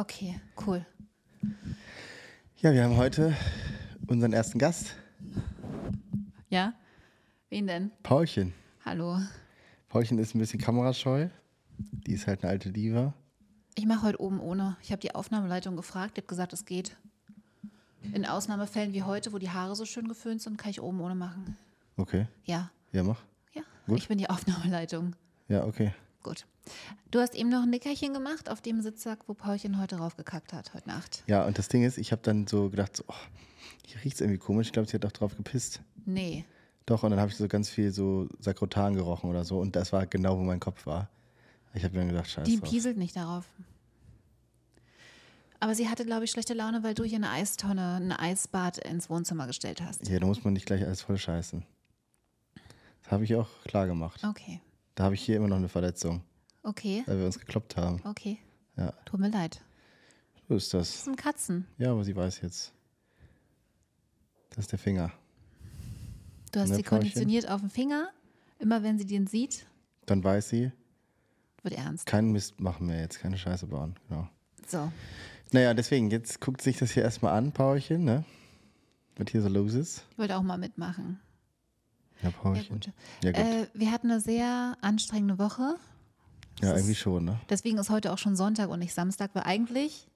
Okay, 0.00 0.40
cool. 0.66 0.86
Ja, 2.56 2.72
wir 2.72 2.84
haben 2.84 2.96
heute 2.96 3.36
unseren 4.06 4.32
ersten 4.32 4.58
Gast, 4.58 4.94
Ja? 6.48 6.72
Wen 7.50 7.66
denn? 7.66 7.90
Paulchen. 8.02 8.54
Hallo. 8.82 9.18
Paulchen 9.90 10.18
ist 10.18 10.34
ein 10.34 10.38
bisschen 10.38 10.58
kamerascheu. 10.58 11.28
Die 11.76 12.14
ist 12.14 12.26
halt 12.26 12.42
eine 12.42 12.50
alte 12.50 12.72
Diva. 12.72 13.12
Ich 13.74 13.84
mache 13.84 14.04
heute 14.04 14.22
oben 14.22 14.40
ohne. 14.40 14.78
Ich 14.82 14.90
habe 14.90 15.00
die 15.00 15.14
Aufnahmeleitung 15.14 15.76
gefragt, 15.76 16.16
die 16.16 16.22
hat 16.22 16.28
gesagt, 16.28 16.54
es 16.54 16.64
geht. 16.64 16.96
In 18.14 18.24
Ausnahmefällen 18.24 18.94
wie 18.94 19.02
heute, 19.02 19.34
wo 19.34 19.38
die 19.38 19.50
Haare 19.50 19.76
so 19.76 19.84
schön 19.84 20.08
geföhnt 20.08 20.40
sind, 20.40 20.56
kann 20.56 20.70
ich 20.70 20.80
oben 20.80 20.98
ohne 21.02 21.14
machen. 21.14 21.58
Okay. 21.98 22.26
Ja. 22.44 22.70
Ja, 22.92 23.02
mach. 23.02 23.20
Ja. 23.52 23.64
Gut. 23.86 23.98
Ich 23.98 24.08
bin 24.08 24.16
die 24.16 24.30
Aufnahmeleitung. 24.30 25.14
Ja, 25.48 25.64
okay. 25.66 25.92
Gut. 26.22 26.46
Du 27.10 27.18
hast 27.20 27.34
eben 27.34 27.48
noch 27.48 27.62
ein 27.62 27.70
Nickerchen 27.70 28.14
gemacht 28.14 28.48
auf 28.48 28.60
dem 28.60 28.82
Sitzsack, 28.82 29.20
wo 29.26 29.34
Paulchen 29.34 29.80
heute 29.80 29.96
raufgekackt 29.96 30.52
hat, 30.52 30.74
heute 30.74 30.88
Nacht. 30.88 31.24
Ja, 31.26 31.44
und 31.44 31.58
das 31.58 31.68
Ding 31.68 31.82
ist, 31.82 31.98
ich 31.98 32.12
habe 32.12 32.22
dann 32.22 32.46
so 32.46 32.70
gedacht, 32.70 32.96
so, 32.96 33.04
oh, 33.08 33.14
hier 33.84 34.04
riecht 34.04 34.16
es 34.16 34.20
irgendwie 34.20 34.38
komisch. 34.38 34.68
Ich 34.68 34.72
glaube, 34.72 34.88
sie 34.88 34.94
hat 34.94 35.04
auch 35.04 35.12
drauf 35.12 35.36
gepisst. 35.36 35.80
Nee. 36.06 36.44
Doch, 36.86 37.02
und 37.02 37.10
dann 37.10 37.20
habe 37.20 37.30
ich 37.30 37.36
so 37.36 37.48
ganz 37.48 37.68
viel 37.68 37.92
so 37.92 38.28
Sakrotan 38.38 38.94
gerochen 38.94 39.28
oder 39.30 39.44
so. 39.44 39.58
Und 39.58 39.76
das 39.76 39.92
war 39.92 40.06
genau, 40.06 40.38
wo 40.38 40.42
mein 40.42 40.60
Kopf 40.60 40.86
war. 40.86 41.08
Ich 41.74 41.84
habe 41.84 41.94
mir 41.94 42.00
dann 42.00 42.08
gedacht, 42.08 42.30
scheiße. 42.30 42.50
Die 42.50 42.58
drauf. 42.58 42.68
pieselt 42.68 42.96
nicht 42.96 43.16
darauf. 43.16 43.48
Aber 45.60 45.74
sie 45.74 45.88
hatte, 45.88 46.06
glaube 46.06 46.24
ich, 46.24 46.30
schlechte 46.30 46.54
Laune, 46.54 46.82
weil 46.82 46.94
du 46.94 47.04
hier 47.04 47.16
eine 47.16 47.30
Eistonne, 47.30 47.96
ein 47.96 48.12
Eisbad 48.12 48.78
ins 48.78 49.10
Wohnzimmer 49.10 49.46
gestellt 49.46 49.82
hast. 49.82 50.08
Ja, 50.08 50.18
da 50.18 50.26
muss 50.26 50.42
man 50.42 50.54
nicht 50.54 50.64
gleich 50.66 50.82
alles 50.82 51.02
voll 51.02 51.18
scheißen. 51.18 51.64
Das 53.02 53.12
habe 53.12 53.24
ich 53.24 53.34
auch 53.34 53.48
klar 53.64 53.86
gemacht. 53.86 54.24
Okay. 54.24 54.60
Da 54.94 55.04
habe 55.04 55.14
ich 55.14 55.20
hier 55.20 55.36
immer 55.36 55.48
noch 55.48 55.56
eine 55.56 55.68
Verletzung, 55.68 56.22
Okay. 56.62 57.02
weil 57.06 57.18
wir 57.18 57.26
uns 57.26 57.38
gekloppt 57.38 57.76
haben. 57.76 58.00
Okay. 58.04 58.38
Ja, 58.76 58.92
Tut 59.04 59.20
mir 59.20 59.28
leid. 59.30 59.60
so 60.48 60.56
ist 60.56 60.72
Das 60.74 60.88
das. 60.92 61.04
sind 61.04 61.16
Katzen. 61.16 61.66
Ja, 61.78 61.92
aber 61.92 62.04
sie 62.04 62.14
weiß 62.16 62.40
jetzt. 62.42 62.72
Das 64.50 64.58
ist 64.58 64.72
der 64.72 64.78
Finger. 64.78 65.12
Du 66.52 66.60
hast 66.60 66.74
sie 66.74 66.82
konditioniert 66.82 67.48
auf 67.48 67.60
den 67.60 67.70
Finger. 67.70 68.08
Immer 68.58 68.82
wenn 68.82 68.98
sie 68.98 69.06
den 69.06 69.26
sieht, 69.26 69.66
Dann 70.06 70.22
weiß 70.22 70.50
sie, 70.50 70.70
wird 71.62 71.74
ernst. 71.74 72.04
keinen 72.06 72.32
Mist 72.32 72.60
machen 72.60 72.88
wir 72.88 73.00
jetzt, 73.00 73.20
keine 73.20 73.38
Scheiße 73.38 73.66
bauen. 73.68 73.94
Genau. 74.08 74.28
So. 74.66 74.92
Naja, 75.52 75.72
deswegen, 75.72 76.10
jetzt 76.10 76.40
guckt 76.40 76.60
sich 76.60 76.76
das 76.78 76.90
hier 76.90 77.02
erstmal 77.02 77.36
an, 77.38 77.52
Paulchen, 77.52 78.04
ne? 78.04 78.24
Was 79.16 79.30
hier 79.30 79.40
so 79.42 79.48
los 79.48 79.74
ist. 79.74 80.04
Ich 80.12 80.18
wollte 80.18 80.36
auch 80.36 80.42
mal 80.42 80.58
mitmachen. 80.58 81.20
Ja, 82.22 82.28
Ja, 82.28 82.36
Paulchen. 82.36 82.68
gut. 82.80 82.90
Ja, 83.24 83.32
gut. 83.32 83.40
Äh, 83.40 83.66
wir 83.72 83.90
hatten 83.92 84.10
eine 84.10 84.20
sehr 84.20 84.76
anstrengende 84.82 85.38
Woche. 85.38 85.76
Ja, 86.62 86.74
irgendwie 86.74 86.94
schon, 86.94 87.24
ne? 87.24 87.40
Deswegen 87.48 87.78
ist 87.78 87.90
heute 87.90 88.12
auch 88.12 88.18
schon 88.18 88.36
Sonntag 88.36 88.68
und 88.68 88.78
nicht 88.78 88.94
Samstag, 88.94 89.30
weil 89.34 89.44
eigentlich 89.44 90.08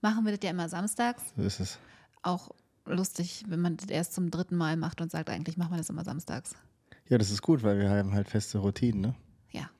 machen 0.00 0.24
wir 0.24 0.32
das 0.32 0.40
ja 0.42 0.50
immer 0.50 0.68
samstags. 0.68 1.22
So 1.36 1.42
ist 1.42 1.60
es. 1.60 1.78
Auch 2.22 2.50
lustig, 2.86 3.44
wenn 3.48 3.60
man 3.60 3.76
das 3.76 3.88
erst 3.88 4.14
zum 4.14 4.30
dritten 4.30 4.56
Mal 4.56 4.76
macht 4.76 5.00
und 5.00 5.10
sagt, 5.10 5.30
eigentlich 5.30 5.56
machen 5.56 5.72
wir 5.72 5.78
das 5.78 5.90
immer 5.90 6.04
samstags. 6.04 6.54
Ja, 7.08 7.18
das 7.18 7.30
ist 7.30 7.42
gut, 7.42 7.62
weil 7.62 7.78
wir 7.78 7.90
haben 7.90 8.14
halt 8.14 8.28
feste 8.28 8.58
Routinen, 8.58 9.00
ne? 9.00 9.14
Ja. 9.50 9.70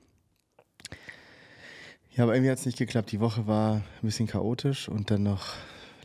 Ja, 2.12 2.24
aber 2.24 2.34
irgendwie 2.34 2.50
hat 2.50 2.58
es 2.58 2.66
nicht 2.66 2.78
geklappt. 2.78 3.12
Die 3.12 3.20
Woche 3.20 3.46
war 3.46 3.76
ein 3.76 3.84
bisschen 4.02 4.26
chaotisch 4.26 4.88
und 4.88 5.10
dann 5.10 5.22
noch 5.22 5.54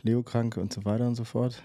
Leo 0.02 0.22
krank 0.22 0.56
und 0.56 0.72
so 0.72 0.84
weiter 0.84 1.06
und 1.06 1.16
so 1.16 1.24
fort. 1.24 1.62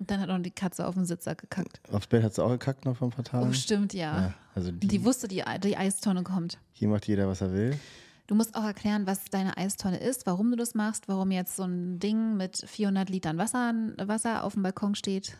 Und 0.00 0.10
dann 0.10 0.18
hat 0.20 0.30
auch 0.30 0.38
die 0.38 0.50
Katze 0.50 0.86
auf 0.86 0.94
den 0.94 1.04
Sitzer 1.04 1.34
gekackt. 1.34 1.78
Aufs 1.92 2.06
Bett 2.08 2.22
hat 2.24 2.34
sie 2.34 2.42
auch 2.42 2.48
gekackt 2.50 2.84
noch 2.86 2.96
vor 2.96 3.08
ein 3.08 3.10
paar 3.12 3.24
Tagen. 3.24 3.48
Oh, 3.48 3.52
stimmt, 3.52 3.92
ja. 3.94 4.20
Ja, 4.20 4.34
also 4.54 4.72
die, 4.72 4.88
die 4.88 5.04
wusste, 5.04 5.28
die, 5.28 5.44
die 5.62 5.76
Eistonne 5.76 6.22
kommt. 6.24 6.58
hier 6.72 6.88
macht 6.88 7.06
jeder, 7.06 7.28
was 7.28 7.42
er 7.42 7.52
will. 7.52 7.78
Du 8.26 8.34
musst 8.34 8.54
auch 8.56 8.64
erklären, 8.64 9.06
was 9.06 9.24
deine 9.26 9.56
Eistonne 9.58 9.98
ist, 9.98 10.26
warum 10.26 10.50
du 10.50 10.56
das 10.56 10.74
machst, 10.74 11.06
warum 11.08 11.30
jetzt 11.32 11.54
so 11.56 11.64
ein 11.64 11.98
Ding 11.98 12.36
mit 12.36 12.56
400 12.66 13.10
Litern 13.10 13.38
Wasser, 13.38 13.74
Wasser 13.98 14.42
auf 14.44 14.54
dem 14.54 14.62
Balkon 14.62 14.94
steht. 14.94 15.36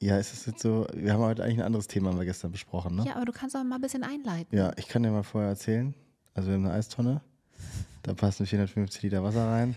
Ja, 0.00 0.18
es 0.18 0.32
ist 0.32 0.46
jetzt 0.46 0.62
so, 0.62 0.86
wir 0.94 1.12
haben 1.12 1.20
heute 1.22 1.44
eigentlich 1.44 1.58
ein 1.58 1.64
anderes 1.66 1.86
Thema 1.86 2.10
haben 2.10 2.18
wir 2.18 2.24
gestern 2.26 2.52
besprochen, 2.52 2.96
ne? 2.96 3.04
Ja, 3.06 3.16
aber 3.16 3.24
du 3.26 3.32
kannst 3.32 3.54
auch 3.56 3.62
mal 3.64 3.76
ein 3.76 3.80
bisschen 3.80 4.02
einleiten. 4.02 4.56
Ja, 4.56 4.72
ich 4.76 4.88
kann 4.88 5.02
dir 5.04 5.10
mal 5.10 5.22
vorher 5.22 5.50
erzählen. 5.50 5.94
Also 6.34 6.48
wir 6.48 6.54
haben 6.56 6.64
eine 6.66 6.74
Eistonne, 6.74 7.20
da 8.02 8.14
passen 8.14 8.46
450 8.46 9.02
Liter 9.02 9.22
Wasser 9.22 9.46
rein. 9.48 9.76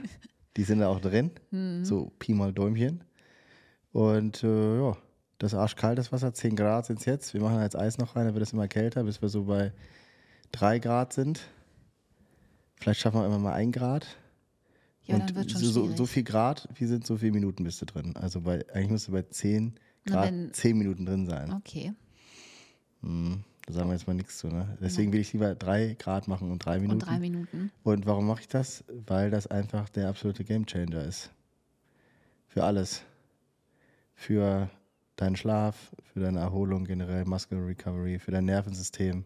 Die 0.57 0.63
sind 0.63 0.79
da 0.79 0.87
auch 0.87 0.99
drin, 0.99 1.31
Mhm. 1.51 1.85
so 1.85 2.11
Pi 2.19 2.33
mal 2.33 2.51
Däumchen. 2.53 3.03
Und 3.91 4.43
äh, 4.43 4.77
ja, 4.79 4.97
das 5.39 5.53
ist 5.53 5.57
arschkaltes 5.59 6.11
Wasser, 6.11 6.33
10 6.33 6.55
Grad 6.55 6.85
sind 6.85 6.99
es 6.99 7.05
jetzt. 7.05 7.33
Wir 7.33 7.41
machen 7.41 7.61
jetzt 7.61 7.75
Eis 7.75 7.97
noch 7.97 8.15
rein, 8.15 8.25
dann 8.25 8.33
wird 8.35 8.43
es 8.43 8.53
immer 8.53 8.67
kälter, 8.67 9.03
bis 9.03 9.21
wir 9.21 9.29
so 9.29 9.45
bei 9.45 9.71
3 10.51 10.79
Grad 10.79 11.13
sind. 11.13 11.41
Vielleicht 12.75 12.99
schaffen 13.01 13.19
wir 13.19 13.25
immer 13.25 13.39
mal 13.39 13.53
1 13.53 13.71
Grad. 13.75 14.05
Ja, 15.03 15.15
und 15.15 15.29
dann 15.29 15.35
wird 15.35 15.51
schon 15.51 15.61
so, 15.61 15.71
so, 15.71 15.81
schwierig. 15.83 15.97
so 15.97 16.05
viel 16.05 16.23
Grad, 16.23 16.69
wie 16.75 16.85
sind 16.85 17.05
so 17.07 17.17
viele 17.17 17.31
Minuten 17.31 17.63
bist 17.63 17.81
du 17.81 17.85
drin. 17.85 18.15
Also 18.15 18.41
bei, 18.41 18.63
eigentlich 18.73 18.89
musst 18.91 19.07
du 19.07 19.11
bei 19.11 19.23
10 19.23 19.73
Na, 20.05 20.13
Grad 20.13 20.25
wenn- 20.27 20.53
10 20.53 20.77
Minuten 20.77 21.05
drin 21.05 21.25
sein. 21.25 21.51
Okay. 21.53 21.93
Mhm. 23.01 23.43
Da 23.65 23.73
sagen 23.73 23.89
wir 23.89 23.93
jetzt 23.93 24.07
mal 24.07 24.13
nichts 24.13 24.37
zu, 24.39 24.47
ne? 24.47 24.77
Deswegen 24.81 25.11
will 25.13 25.19
ich 25.19 25.31
lieber 25.33 25.53
3 25.55 25.95
Grad 25.99 26.27
machen 26.27 26.51
und 26.51 26.59
3 26.59 26.79
Minuten. 26.79 27.01
Und 27.01 27.07
drei 27.07 27.19
Minuten. 27.19 27.71
Und 27.83 28.05
warum 28.07 28.25
mache 28.27 28.41
ich 28.41 28.47
das? 28.47 28.83
Weil 28.87 29.29
das 29.31 29.47
einfach 29.47 29.89
der 29.89 30.09
absolute 30.09 30.43
Gamechanger 30.43 31.03
ist. 31.03 31.29
Für 32.47 32.63
alles. 32.63 33.03
Für 34.19 34.69
deinen 35.15 35.37
Schlaf, 35.37 35.95
für 36.11 36.19
deine 36.19 36.39
Erholung 36.39 36.83
generell, 36.83 37.23
Muscle 37.23 37.57
Recovery, 37.65 38.19
für 38.19 38.31
dein 38.31 38.43
Nervensystem. 38.43 39.23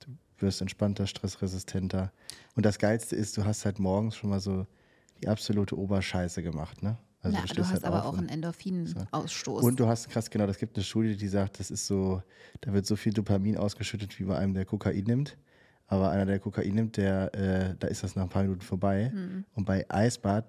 Du 0.00 0.08
wirst 0.36 0.60
entspannter, 0.60 1.06
stressresistenter. 1.06 2.12
Und 2.54 2.66
das 2.66 2.78
Geilste 2.78 3.16
ist, 3.16 3.38
du 3.38 3.46
hast 3.46 3.64
halt 3.64 3.78
morgens 3.78 4.16
schon 4.16 4.28
mal 4.28 4.38
so 4.40 4.66
die 5.22 5.28
absolute 5.28 5.74
Oberscheiße 5.78 6.42
gemacht, 6.42 6.82
ne? 6.82 6.98
Also 7.22 7.34
Na, 7.34 7.42
du 7.42 7.48
stehst 7.48 7.60
hast 7.60 7.72
halt 7.72 7.84
aber 7.84 8.04
auch 8.04 8.18
einen 8.18 8.28
Endorphinausstoß. 8.28 9.64
und 9.64 9.80
du 9.80 9.86
hast 9.86 10.10
krass, 10.10 10.28
genau, 10.28 10.46
das 10.46 10.58
gibt 10.58 10.76
eine 10.76 10.84
Studie, 10.84 11.16
die 11.16 11.28
sagt, 11.28 11.58
das 11.58 11.70
ist 11.70 11.86
so, 11.86 12.22
da 12.60 12.74
wird 12.74 12.84
so 12.84 12.96
viel 12.96 13.14
Dopamin 13.14 13.56
ausgeschüttet 13.56 14.18
wie 14.20 14.24
bei 14.24 14.36
einem, 14.36 14.52
der 14.52 14.66
Kokain 14.66 15.04
nimmt. 15.04 15.38
Aber 15.86 16.10
einer, 16.10 16.26
der 16.26 16.40
Kokain 16.40 16.74
nimmt, 16.74 16.98
der, 16.98 17.34
äh, 17.34 17.74
da 17.78 17.88
ist 17.88 18.02
das 18.02 18.16
nach 18.16 18.24
ein 18.24 18.28
paar 18.28 18.42
Minuten 18.42 18.60
vorbei. 18.60 19.12
Mhm. 19.14 19.44
Und 19.54 19.64
bei 19.64 19.86
Eisbad 19.88 20.44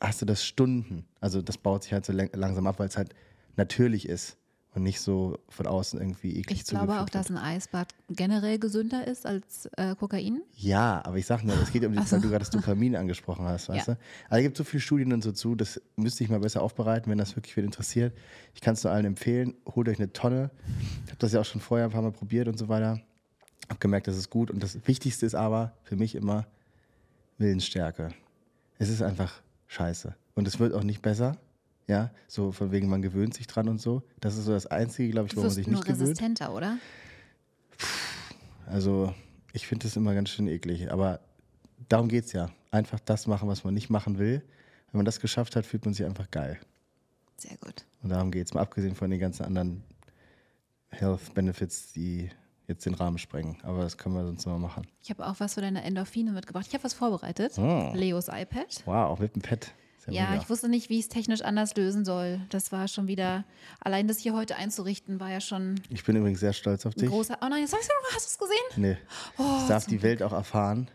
hast 0.00 0.20
du 0.22 0.26
das 0.26 0.44
Stunden. 0.44 1.04
Also 1.20 1.42
das 1.42 1.58
baut 1.58 1.82
sich 1.84 1.92
halt 1.92 2.04
so 2.04 2.12
lang- 2.12 2.30
langsam 2.34 2.66
ab, 2.66 2.78
weil 2.78 2.88
es 2.88 2.96
halt 2.96 3.14
natürlich 3.56 4.08
ist 4.08 4.36
und 4.74 4.82
nicht 4.82 5.00
so 5.00 5.38
von 5.48 5.66
außen 5.66 5.98
irgendwie 5.98 6.36
eklig 6.36 6.60
ich 6.60 6.64
glaube 6.66 7.00
auch, 7.00 7.08
dass 7.08 7.30
ein 7.30 7.38
Eisbad 7.38 7.88
generell 8.10 8.58
gesünder 8.58 9.06
ist 9.06 9.24
als 9.26 9.66
äh, 9.76 9.96
Kokain. 9.96 10.42
Ja, 10.56 11.02
aber 11.04 11.16
ich 11.16 11.26
sag 11.26 11.42
nur, 11.42 11.56
es 11.60 11.72
geht 11.72 11.84
um 11.84 11.92
die, 11.94 12.02
so. 12.02 12.12
weil 12.12 12.20
du 12.20 12.28
gerade 12.28 12.40
das 12.40 12.50
Dopamin 12.50 12.94
angesprochen 12.94 13.46
hast, 13.46 13.70
weißt 13.70 13.88
Ja. 13.88 13.94
du? 13.94 14.00
Also 14.28 14.36
es 14.40 14.42
gibt 14.42 14.56
so 14.58 14.64
viele 14.64 14.80
Studien 14.82 15.12
und 15.14 15.22
so 15.24 15.32
zu, 15.32 15.54
das 15.54 15.80
müsste 15.96 16.22
ich 16.22 16.30
mal 16.30 16.38
besser 16.38 16.62
aufbereiten, 16.62 17.10
wenn 17.10 17.18
das 17.18 17.34
wirklich 17.34 17.56
wen 17.56 17.64
interessiert. 17.64 18.14
Ich 18.54 18.60
kann 18.60 18.74
es 18.74 18.84
nur 18.84 18.92
allen 18.92 19.06
empfehlen, 19.06 19.54
holt 19.74 19.88
euch 19.88 19.98
eine 19.98 20.12
Tonne. 20.12 20.50
Ich 21.06 21.10
habe 21.10 21.18
das 21.18 21.32
ja 21.32 21.40
auch 21.40 21.44
schon 21.46 21.60
vorher 21.62 21.86
ein 21.86 21.92
paar 21.92 22.02
Mal 22.02 22.12
probiert 22.12 22.46
und 22.46 22.58
so 22.58 22.68
weiter. 22.68 23.00
Hab 23.70 23.80
gemerkt, 23.80 24.06
das 24.06 24.16
ist 24.16 24.28
gut. 24.30 24.50
Und 24.50 24.62
das 24.62 24.86
Wichtigste 24.86 25.24
ist 25.26 25.34
aber 25.34 25.72
für 25.82 25.96
mich 25.96 26.14
immer 26.14 26.46
Willensstärke. 27.38 28.10
Es 28.78 28.88
ist 28.90 29.02
einfach 29.02 29.40
scheiße. 29.68 30.14
Und 30.34 30.46
es 30.48 30.58
wird 30.58 30.74
auch 30.74 30.82
nicht 30.82 31.00
besser. 31.02 31.36
Ja, 31.86 32.10
so 32.26 32.52
von 32.52 32.70
wegen, 32.70 32.88
man 32.88 33.00
gewöhnt 33.00 33.32
sich 33.32 33.46
dran 33.46 33.66
und 33.68 33.80
so. 33.80 34.02
Das 34.20 34.36
ist 34.36 34.44
so 34.44 34.52
das 34.52 34.66
Einzige, 34.66 35.10
glaube 35.10 35.28
ich, 35.28 35.32
Du 35.32 35.38
wo 35.38 35.42
man 35.42 35.50
sich 35.50 35.66
nur 35.66 35.76
nicht 35.76 35.86
gewöhnt. 35.86 36.02
resistenter, 36.02 36.52
oder? 36.54 36.76
Also, 38.66 39.14
ich 39.52 39.66
finde 39.66 39.84
das 39.86 39.96
immer 39.96 40.12
ganz 40.14 40.28
schön 40.28 40.48
eklig. 40.48 40.92
Aber 40.92 41.20
darum 41.88 42.08
geht 42.08 42.26
es 42.26 42.32
ja. 42.32 42.50
Einfach 42.70 43.00
das 43.00 43.26
machen, 43.26 43.48
was 43.48 43.64
man 43.64 43.72
nicht 43.72 43.88
machen 43.88 44.18
will. 44.18 44.42
Wenn 44.92 44.98
man 44.98 45.06
das 45.06 45.20
geschafft 45.20 45.56
hat, 45.56 45.64
fühlt 45.64 45.84
man 45.86 45.94
sich 45.94 46.04
einfach 46.04 46.30
geil. 46.30 46.58
Sehr 47.38 47.56
gut. 47.58 47.86
Und 48.02 48.10
darum 48.10 48.30
geht 48.30 48.46
es. 48.46 48.54
Mal 48.54 48.60
abgesehen 48.60 48.94
von 48.94 49.10
den 49.10 49.20
ganzen 49.20 49.44
anderen 49.44 49.82
Health 50.90 51.32
Benefits, 51.34 51.92
die 51.92 52.30
jetzt 52.68 52.86
den 52.86 52.94
Rahmen 52.94 53.18
sprengen. 53.18 53.56
Aber 53.62 53.82
das 53.82 53.98
können 53.98 54.14
wir 54.14 54.24
sonst 54.24 54.46
mal 54.46 54.58
machen. 54.58 54.86
Ich 55.02 55.10
habe 55.10 55.26
auch 55.26 55.34
was 55.38 55.54
für 55.54 55.60
deine 55.60 55.82
Endorphine 55.82 56.32
mitgebracht. 56.32 56.66
Ich 56.68 56.74
habe 56.74 56.84
was 56.84 56.94
vorbereitet. 56.94 57.58
Oh. 57.58 57.90
Leos 57.94 58.28
iPad. 58.28 58.82
Wow, 58.84 59.10
auch 59.10 59.18
mit 59.18 59.34
dem 59.34 59.42
Pad. 59.42 59.72
Ja, 60.10 60.30
mega. 60.30 60.42
ich 60.42 60.48
wusste 60.48 60.68
nicht, 60.68 60.88
wie 60.88 60.98
ich 60.98 61.04
es 61.04 61.08
technisch 61.08 61.42
anders 61.42 61.76
lösen 61.76 62.04
soll. 62.04 62.40
Das 62.48 62.72
war 62.72 62.88
schon 62.88 63.08
wieder, 63.08 63.44
allein 63.80 64.08
das 64.08 64.18
hier 64.18 64.34
heute 64.34 64.56
einzurichten, 64.56 65.20
war 65.20 65.30
ja 65.30 65.40
schon 65.40 65.80
ich 65.90 66.04
bin 66.04 66.16
übrigens 66.16 66.40
sehr 66.40 66.54
stolz 66.54 66.86
auf 66.86 66.94
dich. 66.94 67.10
großer. 67.10 67.38
Oh 67.42 67.46
nein, 67.48 67.60
jetzt 67.60 67.74
hast 67.74 67.88
du 67.88 68.14
hast 68.14 68.26
du 68.26 68.30
es 68.30 68.38
gesehen? 68.38 68.82
Nee. 68.82 68.96
Oh, 69.36 69.58
es 69.60 69.68
darf 69.68 69.86
die 69.86 70.02
Welt 70.02 70.22
auch 70.22 70.32
erfahren, 70.32 70.90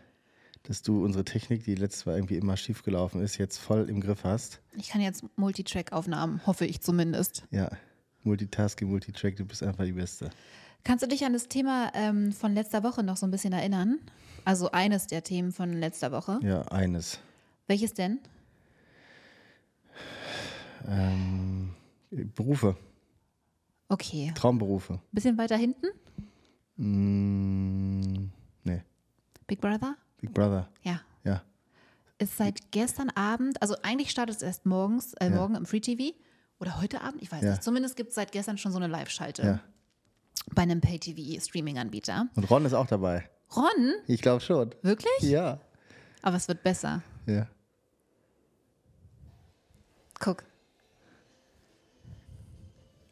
dass 0.64 0.82
du 0.82 1.04
unsere 1.04 1.24
Technik, 1.24 1.64
die 1.64 1.74
letztes 1.74 2.06
Mal 2.06 2.16
irgendwie 2.16 2.36
immer 2.36 2.56
schief 2.56 2.82
gelaufen 2.82 3.20
ist, 3.20 3.38
jetzt 3.38 3.58
voll 3.58 3.88
im 3.88 4.00
Griff 4.00 4.24
hast. 4.24 4.60
Ich 4.72 4.88
kann 4.88 5.00
jetzt 5.00 5.24
Multitrack-Aufnahmen, 5.36 6.44
hoffe 6.46 6.66
ich 6.66 6.80
zumindest. 6.80 7.44
Ja. 7.50 7.70
Multitasking, 8.24 8.88
Multitrack, 8.88 9.36
du 9.36 9.44
bist 9.44 9.62
einfach 9.62 9.84
die 9.84 9.92
Beste. 9.92 10.30
Kannst 10.84 11.02
du 11.02 11.08
dich 11.08 11.24
an 11.24 11.32
das 11.32 11.48
Thema 11.48 11.90
ähm, 11.94 12.32
von 12.32 12.54
letzter 12.54 12.82
Woche 12.82 13.02
noch 13.02 13.16
so 13.16 13.26
ein 13.26 13.30
bisschen 13.30 13.52
erinnern? 13.54 13.98
Also 14.44 14.70
eines 14.72 15.06
der 15.06 15.24
Themen 15.24 15.52
von 15.52 15.72
letzter 15.72 16.12
Woche. 16.12 16.38
Ja, 16.42 16.62
eines. 16.68 17.18
Welches 17.66 17.94
denn? 17.94 18.18
Ähm, 20.86 21.74
Berufe, 22.10 22.76
Okay. 23.88 24.32
Traumberufe. 24.34 24.98
Bisschen 25.12 25.38
weiter 25.38 25.56
hinten? 25.56 25.86
Mm, 26.76 28.30
nee, 28.64 28.82
Big 29.46 29.60
Brother? 29.60 29.96
Big 30.20 30.32
Brother, 30.34 30.68
Ja. 30.82 31.00
ja. 31.22 31.42
ist 32.18 32.36
seit 32.36 32.70
gestern 32.72 33.10
Abend, 33.10 33.60
also 33.62 33.76
eigentlich 33.82 34.10
startet 34.10 34.36
es 34.36 34.42
erst 34.42 34.66
morgens, 34.66 35.14
äh, 35.14 35.26
Ja. 35.30 35.36
morgen 35.36 35.54
im 35.54 35.64
Free 35.66 35.80
TV 35.80 36.14
oder 36.60 36.80
heute 36.80 37.00
Abend, 37.02 37.22
ich 37.22 37.30
weiß 37.30 37.42
Ja. 37.42 37.50
nicht. 37.52 37.62
Zumindest 37.62 37.96
gibt 37.96 38.10
es 38.10 38.14
seit 38.16 38.32
gestern 38.32 38.58
schon 38.58 38.72
so 38.72 38.78
eine 38.78 38.86
Live-Schalte 38.88 39.42
Ja. 39.42 39.60
Bei 40.54 40.62
einem 40.62 40.80
Pay-TV-Streaming-Anbieter. 40.80 42.28
Und 42.36 42.50
Ron 42.50 42.64
ist 42.64 42.74
auch 42.74 42.86
dabei. 42.86 43.28
Ron, 43.56 43.94
Ich 44.06 44.20
glaube 44.22 44.40
schon. 44.40 44.74
wirklich? 44.82 45.12
Ja. 45.22 45.60
Aber 46.22 46.36
es 46.36 46.48
wird 46.48 46.62
besser. 46.62 47.02
Ja. 47.26 47.46
Guck. 50.20 50.44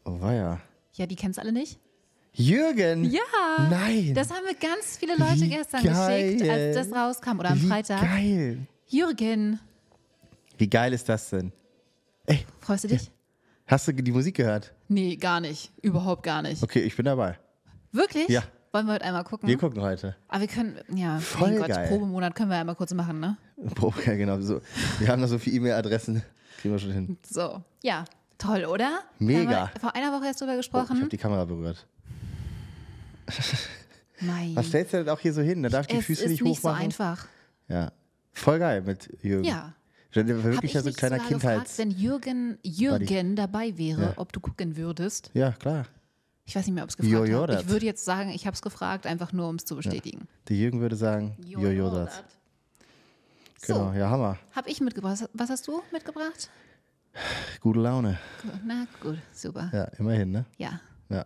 Oh, 0.04 0.20
war 0.20 0.32
ja. 0.34 0.60
Ja, 0.94 1.06
die 1.06 1.16
kennst 1.16 1.38
alle 1.38 1.52
nicht? 1.52 1.78
Jürgen! 2.34 3.04
Ja. 3.04 3.20
Nein! 3.70 4.14
Das 4.14 4.30
haben 4.30 4.44
mir 4.44 4.54
ganz 4.54 4.96
viele 4.96 5.16
Leute 5.16 5.40
Wie 5.42 5.48
gestern 5.50 5.82
geil. 5.84 6.32
geschickt, 6.32 6.50
als 6.50 6.74
das 6.76 6.92
rauskam 6.96 7.38
oder 7.38 7.50
am 7.50 7.60
Wie 7.62 7.68
Freitag. 7.68 8.00
geil! 8.00 8.66
Jürgen, 8.88 9.60
Wie 10.58 10.68
geil 10.68 10.92
ist 10.92 11.08
das 11.08 11.30
denn? 11.30 11.52
Ey, 12.26 12.44
freust 12.60 12.84
du 12.84 12.88
dich? 12.88 13.10
Hast 13.72 13.88
du 13.88 13.92
die 13.92 14.12
Musik 14.12 14.36
gehört? 14.36 14.72
Nee, 14.88 15.16
gar 15.16 15.40
nicht. 15.40 15.72
Überhaupt 15.82 16.22
gar 16.22 16.42
nicht. 16.42 16.62
Okay, 16.62 16.80
ich 16.80 16.94
bin 16.96 17.04
dabei. 17.04 17.38
Wirklich? 17.90 18.28
Ja. 18.28 18.42
Wollen 18.72 18.86
wir 18.86 18.94
heute 18.94 19.04
einmal 19.04 19.24
gucken? 19.24 19.48
Wir 19.48 19.58
gucken 19.58 19.82
heute. 19.82 20.16
Aber 20.28 20.40
wir 20.40 20.48
können, 20.48 20.78
ja, 20.94 21.18
Voll 21.18 21.50
mein 21.50 21.58
Gott, 21.58 21.68
geil. 21.68 21.88
Probemonat 21.88 22.34
können 22.34 22.50
wir 22.50 22.56
einmal 22.56 22.74
kurz 22.74 22.94
machen, 22.94 23.20
ne? 23.20 23.36
Boah, 23.56 23.92
ja, 24.06 24.14
genau. 24.16 24.40
So. 24.40 24.60
Wir 24.98 25.08
haben 25.08 25.20
noch 25.20 25.28
so 25.28 25.38
viele 25.38 25.56
E-Mail-Adressen. 25.56 26.22
Kriegen 26.60 26.74
wir 26.74 26.78
schon 26.78 26.92
hin. 26.92 27.18
So, 27.28 27.62
ja. 27.82 28.04
Toll, 28.38 28.64
oder? 28.64 29.00
Mega. 29.18 29.70
Vor 29.80 29.94
einer 29.94 30.10
Woche 30.12 30.26
erst 30.26 30.40
drüber 30.40 30.52
Oh, 30.52 30.54
ich 30.54 30.58
gesprochen. 30.60 30.98
habe 31.00 31.08
die 31.08 31.18
Kamera 31.18 31.44
berührt. 31.44 31.86
Nein. 34.20 34.52
Was 34.54 34.68
stellst 34.68 34.92
du 34.92 34.98
denn 34.98 35.08
auch 35.08 35.18
hier 35.20 35.32
so 35.32 35.42
hin? 35.42 35.62
Da 35.62 35.68
darf 35.68 35.86
ich 35.86 35.92
die 35.92 35.98
es 35.98 36.06
Füße 36.06 36.24
ist 36.24 36.30
nicht 36.30 36.42
nicht 36.42 36.60
so 36.62 36.68
hochmachen. 36.68 36.84
einfach. 36.86 37.26
ja. 37.68 37.92
Voll 38.34 38.58
geil 38.58 38.80
mit 38.80 39.10
Jürgen. 39.22 39.44
Ja. 39.44 39.74
Wirklich 40.14 40.64
ich 40.64 40.72
ja 40.74 40.82
so 40.82 40.88
ein 40.88 40.94
kleiner 40.94 41.18
gefragt, 41.18 41.70
wenn 41.78 41.90
Jürgen, 41.90 42.58
Jürgen 42.62 43.34
dabei 43.36 43.76
wäre, 43.78 44.02
Ja. 44.02 44.12
ob 44.16 44.32
du 44.32 44.40
gucken 44.40 44.76
würdest? 44.76 45.30
Ja, 45.34 45.52
klar. 45.52 45.86
Ich 46.44 46.56
weiß 46.56 46.66
nicht 46.66 46.74
mehr, 46.74 46.84
ob 46.84 46.90
es 46.90 46.96
gefragt 46.96 47.30
dat. 47.50 47.62
Ich 47.62 47.68
würde 47.68 47.86
jetzt 47.86 48.04
sagen, 48.04 48.30
ich 48.30 48.46
habe 48.46 48.54
es 48.54 48.62
gefragt, 48.62 49.06
einfach 49.06 49.32
nur, 49.32 49.48
um 49.48 49.56
es 49.56 49.64
zu 49.64 49.76
bestätigen. 49.76 50.26
Der 50.48 50.56
Jürgen 50.56 50.80
würde 50.80 50.96
sagen, 50.96 51.36
Jojo 51.46 51.88
das. 51.90 52.16
dat. 52.16 52.24
Genau, 53.62 53.92
So, 53.92 53.98
ja, 53.98 54.10
Hammer. 54.10 54.38
habe 54.56 54.68
ich 54.68 54.80
mitgebracht. 54.80 55.28
Was 55.32 55.50
hast 55.50 55.68
du 55.68 55.80
mitgebracht? 55.92 56.50
Gute 57.60 57.78
Laune. 57.80 58.18
Na 58.66 58.86
gut, 59.00 59.18
super. 59.32 59.70
Ja, 59.72 59.84
immerhin, 59.98 60.32
ne? 60.32 60.44
Ja. 60.58 60.80
Ja. 61.08 61.24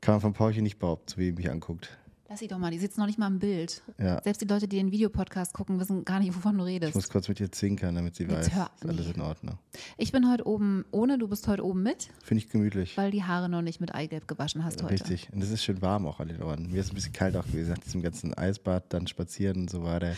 Kann 0.00 0.14
man 0.14 0.20
von 0.20 0.32
Paulchen 0.34 0.62
nicht 0.62 0.78
behaupten, 0.78 1.08
so 1.10 1.16
wie 1.18 1.30
er 1.30 1.34
mich 1.34 1.50
anguckt. 1.50 1.96
Lass 2.30 2.40
sie 2.40 2.46
doch 2.48 2.58
mal, 2.58 2.70
die 2.70 2.78
sitzen 2.78 3.00
noch 3.00 3.06
nicht 3.06 3.18
mal 3.18 3.26
im 3.28 3.38
Bild. 3.38 3.82
Ja. 3.98 4.22
Selbst 4.22 4.42
die 4.42 4.44
Leute, 4.44 4.68
die 4.68 4.76
den 4.76 4.90
Videopodcast 4.92 5.54
gucken, 5.54 5.80
wissen 5.80 6.04
gar 6.04 6.18
nicht, 6.20 6.34
wovon 6.36 6.58
du 6.58 6.64
Ich 6.64 6.74
redest. 6.74 6.94
muss 6.94 7.08
kurz 7.08 7.26
mit 7.28 7.40
ihr 7.40 7.50
zwinkern, 7.50 7.94
damit 7.94 8.16
sie 8.16 8.24
Jetzt 8.24 8.32
weiß, 8.50 8.54
hör- 8.54 8.70
ist 8.82 8.86
alles 8.86 9.06
in 9.06 9.20
Ordnung. 9.22 9.58
Ich 9.96 10.12
bin 10.12 10.30
heute 10.30 10.46
oben 10.46 10.84
ohne, 10.90 11.16
du 11.16 11.26
bist 11.26 11.48
heute 11.48 11.64
oben 11.64 11.82
mit, 11.82 12.10
Finde 12.22 12.44
ich 12.44 12.50
gemütlich. 12.50 12.98
weil 12.98 13.10
die 13.10 13.24
Haare 13.24 13.48
noch 13.48 13.62
nicht 13.62 13.80
mit 13.80 13.94
Eigelb 13.94 14.28
gewaschen 14.28 14.62
hast 14.62 14.82
heute. 14.82 14.92
Richtig. 14.92 15.32
Und 15.32 15.42
es 15.42 15.50
ist 15.50 15.64
schön 15.64 15.80
warm 15.80 16.06
auch 16.06 16.20
an 16.20 16.28
den 16.28 16.42
Ohren. 16.42 16.70
Mir 16.70 16.80
ist 16.82 16.92
ein 16.92 16.94
bisschen 16.96 17.14
kalt 17.14 17.34
auch 17.34 17.46
gewesen 17.46 17.70
nach 17.70 17.78
diesem 17.78 18.02
ganzen 18.02 18.34
Eisbad, 18.34 18.92
dann 18.92 19.06
spazieren 19.06 19.62
und 19.62 19.70
so 19.70 19.82
weiter. 19.82 20.14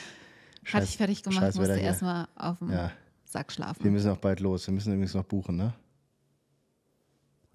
Hatte 0.64 0.84
ich 0.84 0.96
fertig 0.96 1.22
gemacht, 1.22 1.40
Scheiß 1.40 1.54
musste 1.56 1.78
erstmal 1.78 2.26
auf 2.34 2.58
dem 2.58 2.72
Ja. 2.72 2.90
Sack 3.24 3.52
schlafen. 3.52 3.84
Wir 3.84 3.90
müssen 3.92 4.10
auch 4.10 4.18
bald 4.18 4.40
los. 4.40 4.66
Wir 4.66 4.74
müssen 4.74 4.92
übrigens 4.92 5.14
noch 5.14 5.24
buchen, 5.24 5.56
ne? 5.56 5.74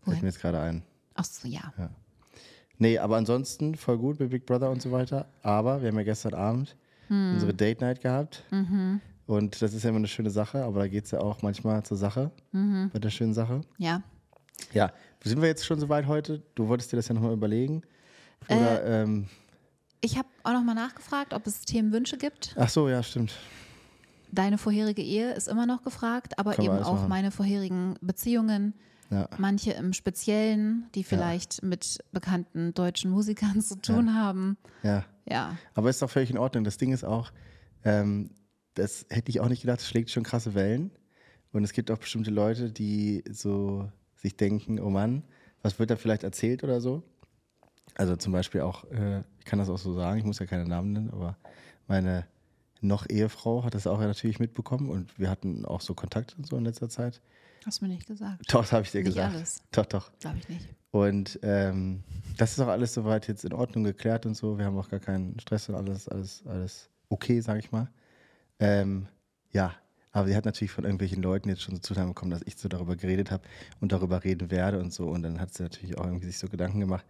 Fällt 0.04 0.22
mir 0.22 0.30
jetzt 0.30 0.40
gerade 0.40 0.62
ein. 0.62 0.84
Ach 1.16 1.26
so, 1.26 1.46
ja. 1.48 1.74
Nee, 2.78 2.98
aber 2.98 3.18
ansonsten 3.18 3.76
voll 3.76 3.98
gut 3.98 4.20
mit 4.20 4.30
Big 4.30 4.46
Brother 4.46 4.70
und 4.70 4.82
so 4.82 4.92
weiter. 4.92 5.28
Aber 5.42 5.82
wir 5.82 5.90
haben 5.90 5.98
ja 5.98 6.04
gestern 6.04 6.34
Abend 6.34 6.76
Hm. 7.08 7.34
unsere 7.36 7.54
Date 7.54 7.82
Night 7.82 8.02
gehabt. 8.02 8.44
Mhm. 8.52 9.00
Und 9.28 9.62
das 9.62 9.74
ist 9.74 9.84
ja 9.84 9.90
immer 9.90 10.00
eine 10.00 10.08
schöne 10.08 10.30
Sache, 10.30 10.64
aber 10.64 10.80
da 10.82 10.88
geht 10.88 11.06
es 11.06 11.12
ja 11.12 11.20
auch 11.20 11.42
manchmal 11.42 11.84
zur 11.84 11.98
Sache. 11.98 12.32
Mhm. 12.52 12.90
Bei 12.94 13.00
der 13.00 13.10
schönen 13.10 13.34
Sache. 13.34 13.62
Ja. 13.78 14.02
Ja, 14.74 14.92
sind 15.24 15.42
wir 15.42 15.48
jetzt 15.48 15.66
schon 15.66 15.80
so 15.80 15.90
weit 15.90 16.08
heute? 16.08 16.42
Du 16.56 16.68
wolltest 16.68 16.92
dir 16.92 16.96
das 16.98 17.08
ja 17.08 17.16
nochmal 17.16 17.34
überlegen? 17.34 17.82
Oder, 18.50 18.84
Äh. 18.84 19.02
ähm, 19.04 19.28
Ich 20.02 20.18
habe 20.18 20.28
auch 20.44 20.54
nochmal 20.54 20.76
nachgefragt, 20.76 21.34
ob 21.34 21.46
es 21.48 21.62
Themenwünsche 21.62 22.18
gibt. 22.18 22.56
ach 22.58 22.70
so, 22.70 22.88
ja, 22.90 23.02
stimmt. 23.04 23.34
Deine 24.32 24.58
vorherige 24.58 25.02
Ehe 25.02 25.32
ist 25.34 25.48
immer 25.48 25.66
noch 25.66 25.84
gefragt, 25.84 26.38
aber 26.38 26.58
wir 26.58 26.66
eben 26.66 26.80
auch 26.84 26.96
machen. 26.96 27.10
meine 27.10 27.32
vorherigen 27.32 27.96
Beziehungen. 28.02 28.74
Ja. 29.10 29.30
Manche 29.38 29.72
im 29.72 29.94
Speziellen, 29.94 30.88
die 30.96 31.04
vielleicht 31.04 31.62
mit 31.64 32.00
bekannten 32.12 32.74
deutschen 32.74 33.12
Musikern 33.12 33.62
zu 33.62 33.76
tun 33.80 34.16
haben. 34.16 34.58
Ja. 34.84 35.06
Ja. 35.26 35.58
Aber 35.74 35.90
ist 35.90 36.02
doch 36.02 36.10
völlig 36.10 36.30
in 36.32 36.38
Ordnung. 36.38 36.64
Das 36.64 36.78
Ding 36.78 36.92
ist 36.92 37.04
auch, 37.04 37.32
ähm, 37.84 38.32
das 38.74 39.06
hätte 39.10 39.30
ich 39.30 39.40
auch 39.40 39.50
nicht 39.50 39.62
gedacht, 39.62 39.80
das 39.80 39.88
schlägt 39.88 40.10
schon 40.10 40.24
krasse 40.24 40.54
Wellen. 40.54 40.92
Und 41.52 41.64
es 41.64 41.74
gibt 41.74 41.90
auch 41.92 41.98
bestimmte 41.98 42.32
Leute, 42.32 42.72
die 42.72 43.24
so 43.32 43.90
sich 44.16 44.36
denken, 44.36 44.80
oh 44.80 44.90
Mann, 44.90 45.24
was 45.62 45.80
wird 45.80 45.90
da 45.90 45.96
vielleicht 45.96 46.24
erzählt 46.24 46.64
oder 46.64 46.82
so. 46.82 47.04
Also 47.96 48.16
zum 48.16 48.34
Beispiel 48.34 48.62
auch, 48.62 48.84
äh, 48.92 49.22
ich 49.40 49.46
kann 49.46 49.60
das 49.60 49.70
auch 49.70 49.78
so 49.78 49.94
sagen, 49.94 50.20
ich 50.20 50.26
muss 50.26 50.40
ja 50.40 50.46
keine 50.46 50.66
Namen 50.66 50.92
nennen, 50.92 51.12
aber 51.12 51.38
meine 51.88 52.26
noch 52.82 53.08
Ehefrau 53.10 53.64
hat 53.64 53.74
das 53.74 53.88
auch 53.88 54.00
natürlich 54.00 54.40
mitbekommen 54.40 54.90
und 54.90 55.18
wir 55.18 55.30
hatten 55.30 55.66
auch 55.66 55.82
so 55.82 55.94
Kontakt 55.94 56.36
und 56.38 56.46
so 56.46 56.58
in 56.58 56.66
letzter 56.66 56.90
Zeit. 56.90 57.22
Hast 57.66 57.82
du 57.82 57.86
mir 57.86 57.94
nicht 57.94 58.06
gesagt. 58.06 58.54
Doch, 58.54 58.62
das 58.62 58.72
habe 58.72 58.84
ich 58.84 58.92
dir 58.92 59.00
Nicht 59.00 59.16
gesagt. 59.16 59.34
alles. 59.36 59.64
Doch, 59.72 59.86
doch. 59.88 60.12
Glaube 60.20 60.38
ich 60.38 60.48
nicht. 60.48 60.70
Und 60.92 61.40
ähm, 61.42 62.04
das 62.38 62.52
ist 62.52 62.60
auch 62.60 62.68
alles 62.68 62.94
soweit 62.94 63.28
jetzt 63.28 63.44
in 63.44 63.54
Ordnung 63.54 63.84
geklärt 63.84 64.26
und 64.28 64.36
so. 64.36 64.58
Wir 64.58 64.66
haben 64.66 64.78
auch 64.78 64.88
gar 64.88 65.00
keinen 65.00 65.40
Stress 65.40 65.68
und 65.68 65.76
alles, 65.76 66.08
alles, 66.08 66.44
alles 66.46 66.90
okay, 67.10 67.40
sage 67.42 67.60
ich 67.60 67.72
mal. 67.72 67.90
Ähm, 68.60 69.08
ja, 69.52 69.74
aber 70.12 70.28
sie 70.28 70.36
hat 70.36 70.46
natürlich 70.46 70.72
von 70.72 70.84
irgendwelchen 70.84 71.24
Leuten 71.24 71.50
jetzt 71.50 71.64
schon 71.64 71.76
so 71.76 71.82
Zuteilung 71.82 72.12
bekommen, 72.12 72.32
dass 72.32 72.44
ich 72.46 72.56
so 72.56 72.70
darüber 72.70 72.96
geredet 72.96 73.32
habe 73.32 73.44
und 73.82 73.92
darüber 73.92 74.24
reden 74.24 74.52
werde 74.52 74.80
und 74.80 74.94
so. 74.94 75.08
Und 75.08 75.24
dann 75.24 75.42
hat 75.42 75.54
sie 75.54 75.64
natürlich 75.64 75.98
auch 75.98 76.06
irgendwie 76.06 76.28
sich 76.28 76.38
so 76.38 76.48
Gedanken 76.48 76.80
gemacht. 76.80 77.06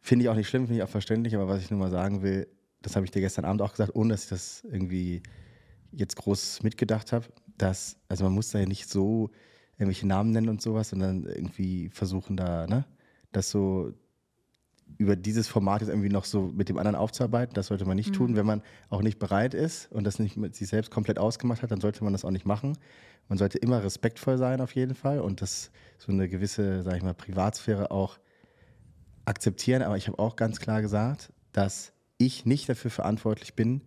Finde 0.00 0.24
ich 0.24 0.28
auch 0.28 0.34
nicht 0.34 0.48
schlimm, 0.48 0.66
finde 0.66 0.78
ich 0.78 0.82
auch 0.82 0.90
verständlich, 0.90 1.36
aber 1.36 1.46
was 1.46 1.62
ich 1.62 1.70
nur 1.70 1.78
mal 1.78 1.90
sagen 1.90 2.22
will, 2.22 2.48
das 2.82 2.96
habe 2.96 3.06
ich 3.06 3.12
dir 3.12 3.20
gestern 3.20 3.44
Abend 3.44 3.62
auch 3.62 3.70
gesagt, 3.70 3.94
ohne 3.94 4.12
dass 4.12 4.24
ich 4.24 4.28
das 4.28 4.64
irgendwie 4.64 5.22
jetzt 5.92 6.16
groß 6.16 6.64
mitgedacht 6.64 7.12
habe, 7.12 7.26
dass, 7.56 7.96
also 8.08 8.24
man 8.24 8.32
muss 8.32 8.50
da 8.50 8.58
ja 8.58 8.66
nicht 8.66 8.90
so 8.90 9.30
irgendwelche 9.82 10.06
Namen 10.06 10.30
nennen 10.30 10.48
und 10.48 10.62
sowas, 10.62 10.90
sondern 10.90 11.24
irgendwie 11.24 11.88
versuchen 11.90 12.36
da, 12.36 12.66
ne, 12.66 12.84
das 13.32 13.50
so 13.50 13.92
über 14.98 15.16
dieses 15.16 15.48
Format 15.48 15.80
jetzt 15.80 15.90
irgendwie 15.90 16.08
noch 16.08 16.24
so 16.24 16.42
mit 16.42 16.68
dem 16.68 16.78
anderen 16.78 16.96
aufzuarbeiten. 16.96 17.54
Das 17.54 17.68
sollte 17.68 17.84
man 17.84 17.96
nicht 17.96 18.14
tun. 18.14 18.36
Wenn 18.36 18.46
man 18.46 18.62
auch 18.90 19.02
nicht 19.02 19.18
bereit 19.18 19.54
ist 19.54 19.90
und 19.90 20.04
das 20.04 20.18
nicht 20.18 20.36
mit 20.36 20.54
sich 20.54 20.68
selbst 20.68 20.90
komplett 20.90 21.18
ausgemacht 21.18 21.62
hat, 21.62 21.70
dann 21.70 21.80
sollte 21.80 22.04
man 22.04 22.12
das 22.12 22.24
auch 22.24 22.30
nicht 22.30 22.46
machen. 22.46 22.76
Man 23.28 23.38
sollte 23.38 23.58
immer 23.58 23.82
respektvoll 23.82 24.38
sein 24.38 24.60
auf 24.60 24.74
jeden 24.74 24.94
Fall 24.94 25.20
und 25.20 25.40
das 25.40 25.70
so 25.98 26.12
eine 26.12 26.28
gewisse, 26.28 26.82
sage 26.82 26.98
ich 26.98 27.02
mal, 27.02 27.14
Privatsphäre 27.14 27.90
auch 27.90 28.18
akzeptieren. 29.24 29.82
Aber 29.82 29.96
ich 29.96 30.08
habe 30.08 30.18
auch 30.18 30.36
ganz 30.36 30.60
klar 30.60 30.82
gesagt, 30.82 31.32
dass 31.52 31.92
ich 32.18 32.44
nicht 32.44 32.68
dafür 32.68 32.90
verantwortlich 32.90 33.54
bin, 33.54 33.80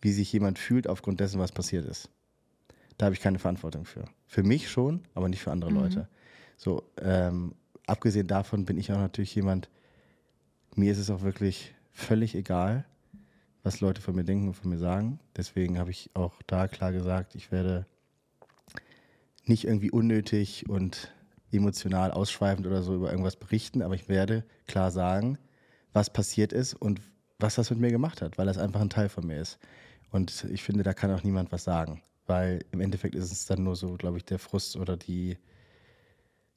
wie 0.00 0.12
sich 0.12 0.32
jemand 0.32 0.58
fühlt 0.58 0.88
aufgrund 0.88 1.20
dessen, 1.20 1.38
was 1.38 1.52
passiert 1.52 1.86
ist. 1.86 2.10
Da 3.00 3.06
habe 3.06 3.14
ich 3.14 3.22
keine 3.22 3.38
Verantwortung 3.38 3.86
für. 3.86 4.04
Für 4.26 4.42
mich 4.42 4.70
schon, 4.70 5.00
aber 5.14 5.30
nicht 5.30 5.40
für 5.40 5.50
andere 5.50 5.70
Leute. 5.70 6.06
So, 6.58 6.82
ähm, 7.00 7.54
abgesehen 7.86 8.26
davon 8.26 8.66
bin 8.66 8.76
ich 8.76 8.92
auch 8.92 8.98
natürlich 8.98 9.34
jemand, 9.34 9.70
mir 10.74 10.92
ist 10.92 10.98
es 10.98 11.08
auch 11.08 11.22
wirklich 11.22 11.74
völlig 11.94 12.34
egal, 12.34 12.84
was 13.62 13.80
Leute 13.80 14.02
von 14.02 14.14
mir 14.14 14.24
denken 14.24 14.48
und 14.48 14.54
von 14.54 14.68
mir 14.68 14.76
sagen. 14.76 15.18
Deswegen 15.34 15.78
habe 15.78 15.90
ich 15.90 16.10
auch 16.12 16.42
da 16.46 16.68
klar 16.68 16.92
gesagt, 16.92 17.34
ich 17.36 17.50
werde 17.50 17.86
nicht 19.46 19.64
irgendwie 19.64 19.90
unnötig 19.90 20.68
und 20.68 21.10
emotional 21.50 22.10
ausschweifend 22.10 22.66
oder 22.66 22.82
so 22.82 22.94
über 22.94 23.10
irgendwas 23.10 23.36
berichten, 23.36 23.80
aber 23.80 23.94
ich 23.94 24.10
werde 24.10 24.44
klar 24.66 24.90
sagen, 24.90 25.38
was 25.94 26.10
passiert 26.10 26.52
ist 26.52 26.74
und 26.74 27.00
was 27.38 27.54
das 27.54 27.70
mit 27.70 27.80
mir 27.80 27.92
gemacht 27.92 28.20
hat, 28.20 28.36
weil 28.36 28.44
das 28.44 28.58
einfach 28.58 28.82
ein 28.82 28.90
Teil 28.90 29.08
von 29.08 29.26
mir 29.26 29.40
ist. 29.40 29.58
Und 30.10 30.44
ich 30.52 30.62
finde, 30.62 30.82
da 30.82 30.92
kann 30.92 31.10
auch 31.12 31.22
niemand 31.22 31.50
was 31.50 31.64
sagen, 31.64 32.02
weil 32.30 32.64
im 32.70 32.80
Endeffekt 32.80 33.16
ist 33.16 33.32
es 33.32 33.44
dann 33.46 33.64
nur 33.64 33.74
so, 33.74 33.94
glaube 33.94 34.16
ich, 34.16 34.24
der 34.24 34.38
Frust 34.38 34.76
oder 34.76 34.96
die 34.96 35.36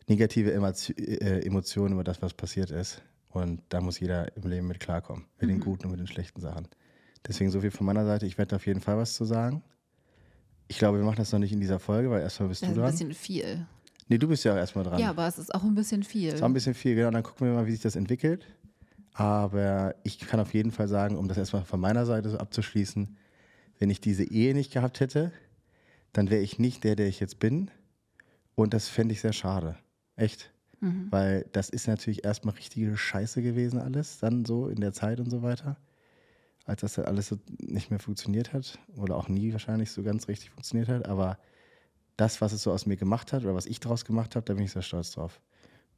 negative 0.08 0.52
äh, 0.52 1.46
Emotion 1.46 1.92
über 1.94 2.04
das, 2.04 2.22
was 2.22 2.34
passiert 2.34 2.70
ist. 2.72 3.02
Und 3.30 3.62
da 3.70 3.82
muss 3.82 4.00
jeder 4.00 4.36
im 4.38 4.44
Leben 4.50 4.68
mit 4.68 4.80
klarkommen, 4.80 5.26
mit 5.40 5.50
den 5.50 5.60
guten 5.60 5.86
und 5.86 5.92
mit 5.92 6.00
den 6.00 6.08
schlechten 6.08 6.40
Sachen. 6.40 6.68
Deswegen 7.28 7.50
so 7.50 7.62
viel 7.62 7.72
von 7.72 7.86
meiner 7.88 8.06
Seite. 8.06 8.28
Ich 8.28 8.38
werde 8.38 8.56
auf 8.56 8.68
jeden 8.68 8.82
Fall 8.82 8.98
was 8.98 9.16
zu 9.16 9.26
sagen. 9.26 9.64
Ich 10.68 10.78
glaube, 10.78 11.00
wir 11.00 11.06
machen 11.06 11.18
das 11.18 11.32
noch 11.32 11.40
nicht 11.40 11.52
in 11.52 11.60
dieser 11.60 11.80
Folge, 11.80 12.12
weil 12.12 12.22
erstmal 12.22 12.50
bist 12.50 12.62
Das 12.62 12.68
du 12.70 12.74
ist 12.74 12.78
ein 12.78 12.82
dran. 12.84 12.92
bisschen 12.92 13.14
viel. 13.14 13.66
Nee, 14.08 14.18
du 14.20 14.28
bist 14.28 14.44
ja 14.44 14.54
auch 14.54 14.58
erstmal 14.58 14.84
dran. 14.84 15.00
Ja, 15.00 15.10
aber 15.10 15.28
es 15.28 15.40
ist 15.40 15.56
auch 15.56 15.64
ein 15.64 15.74
bisschen 15.74 16.04
viel. 16.04 16.30
Das 16.32 16.42
war 16.42 16.50
ein 16.50 16.54
bisschen 16.54 16.76
viel, 16.76 16.94
genau. 16.96 17.10
Dann 17.10 17.24
gucken 17.24 17.48
wir 17.48 17.54
mal, 17.56 17.66
wie 17.66 17.72
sich 17.72 17.82
das 17.82 17.96
entwickelt. 17.96 18.46
Aber 19.14 19.96
ich 20.04 20.20
kann 20.20 20.40
auf 20.40 20.54
jeden 20.54 20.72
Fall 20.72 20.88
sagen, 20.88 21.18
um 21.18 21.28
das 21.28 21.38
erstmal 21.38 21.64
von 21.64 21.80
meiner 21.80 22.06
Seite 22.06 22.30
so 22.30 22.38
abzuschließen, 22.38 23.18
wenn 23.80 23.90
ich 23.90 24.02
diese 24.02 24.24
Ehe 24.24 24.54
nicht 24.54 24.72
gehabt 24.72 25.00
hätte, 25.00 25.32
dann 26.14 26.30
wäre 26.30 26.42
ich 26.42 26.60
nicht 26.60 26.84
der, 26.84 26.96
der 26.96 27.08
ich 27.08 27.20
jetzt 27.20 27.40
bin. 27.40 27.70
Und 28.56 28.74
das 28.74 28.88
fände 28.88 29.14
ich 29.14 29.22
sehr 29.22 29.34
schade. 29.34 29.78
Echt. 30.16 30.52
Weil 31.12 31.46
das 31.54 31.70
ist 31.70 31.88
natürlich 31.88 32.24
erstmal 32.26 32.56
richtige 32.56 32.96
Scheiße 32.98 33.42
gewesen 33.42 33.80
alles, 33.80 34.20
dann 34.20 34.46
so 34.46 34.68
in 34.68 34.82
der 34.82 34.94
Zeit 34.94 35.20
und 35.20 35.30
so 35.30 35.42
weiter. 35.42 35.78
als 36.66 36.82
das 36.82 36.94
dann 36.94 37.06
alles 37.06 37.28
so 37.28 37.38
nicht 37.60 37.90
mehr 37.90 38.00
funktioniert 38.00 38.54
hat 38.54 38.80
oder 38.96 39.18
auch 39.18 39.28
nie 39.28 39.52
wahrscheinlich 39.52 39.92
so 39.92 40.04
ganz 40.04 40.28
richtig 40.28 40.50
funktioniert 40.52 40.88
hat. 40.88 41.08
Aber 41.08 41.38
das, 42.18 42.42
was 42.42 42.54
es 42.54 42.64
so 42.64 42.72
aus 42.72 42.86
mir 42.86 42.98
gemacht 42.98 43.34
hat 43.34 43.44
oder 43.44 43.56
was 43.56 43.66
ich 43.66 43.80
daraus 43.80 44.06
gemacht 44.06 44.36
habe, 44.36 44.46
da 44.46 44.54
bin 44.54 44.64
ich 44.64 44.72
sehr 44.72 44.82
stolz 44.82 45.12
drauf. 45.12 45.42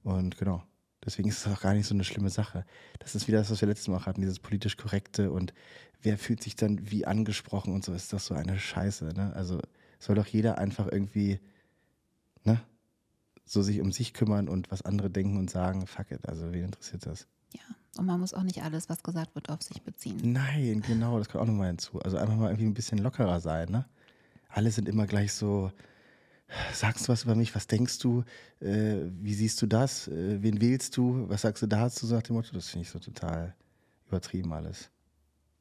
Und 0.03 0.37
genau, 0.37 0.63
deswegen 1.03 1.29
ist 1.29 1.45
es 1.45 1.53
auch 1.53 1.61
gar 1.61 1.73
nicht 1.73 1.87
so 1.87 1.93
eine 1.93 2.03
schlimme 2.03 2.29
Sache. 2.29 2.65
Das 2.99 3.15
ist 3.15 3.27
wieder 3.27 3.39
das, 3.39 3.51
was 3.51 3.61
wir 3.61 3.67
letztes 3.67 3.87
Mal 3.89 4.05
hatten, 4.05 4.21
dieses 4.21 4.39
politisch 4.39 4.77
korrekte 4.77 5.31
und 5.31 5.53
wer 6.01 6.17
fühlt 6.17 6.41
sich 6.41 6.55
dann 6.55 6.89
wie 6.89 7.05
angesprochen 7.05 7.73
und 7.73 7.83
so, 7.83 7.93
ist 7.93 8.13
das 8.13 8.25
so 8.25 8.33
eine 8.33 8.57
Scheiße. 8.57 9.05
Ne? 9.15 9.33
Also 9.35 9.59
soll 9.99 10.15
doch 10.15 10.27
jeder 10.27 10.57
einfach 10.57 10.91
irgendwie, 10.91 11.39
ne, 12.43 12.61
so 13.45 13.61
sich 13.61 13.79
um 13.81 13.91
sich 13.91 14.13
kümmern 14.13 14.49
und 14.49 14.71
was 14.71 14.81
andere 14.81 15.09
denken 15.09 15.37
und 15.37 15.49
sagen, 15.49 15.87
fuck 15.87 16.11
it, 16.11 16.27
also 16.27 16.51
wen 16.51 16.65
interessiert 16.65 17.05
das? 17.05 17.27
Ja, 17.53 17.61
und 17.97 18.05
man 18.05 18.19
muss 18.19 18.33
auch 18.33 18.43
nicht 18.43 18.63
alles, 18.63 18.89
was 18.89 19.03
gesagt 19.03 19.35
wird, 19.35 19.49
auf 19.49 19.61
sich 19.61 19.81
beziehen. 19.81 20.19
Nein, 20.23 20.81
genau, 20.85 21.19
das 21.19 21.29
kommt 21.29 21.43
auch 21.43 21.47
nochmal 21.47 21.67
hinzu. 21.67 21.99
Also 21.99 22.17
einfach 22.17 22.35
mal 22.35 22.49
irgendwie 22.49 22.65
ein 22.65 22.73
bisschen 22.73 22.97
lockerer 22.97 23.39
sein, 23.39 23.69
ne? 23.69 23.85
Alle 24.49 24.71
sind 24.71 24.87
immer 24.87 25.05
gleich 25.05 25.33
so, 25.33 25.71
sagst 26.73 27.07
du 27.07 27.11
was 27.11 27.23
über 27.23 27.35
mich, 27.35 27.55
was 27.55 27.67
denkst 27.67 27.99
du, 27.99 28.23
äh, 28.59 29.01
wie 29.21 29.33
siehst 29.33 29.61
du 29.61 29.67
das, 29.67 30.07
äh, 30.07 30.41
wen 30.41 30.61
wählst 30.61 30.95
du, 30.97 31.27
was 31.29 31.41
sagst 31.41 31.63
du 31.63 31.67
dazu, 31.67 32.05
so 32.05 32.15
nach 32.15 32.23
dem 32.23 32.35
Motto, 32.35 32.53
das 32.53 32.69
finde 32.69 32.83
ich 32.83 32.89
so 32.89 32.99
total 32.99 33.55
übertrieben 34.07 34.53
alles. 34.53 34.89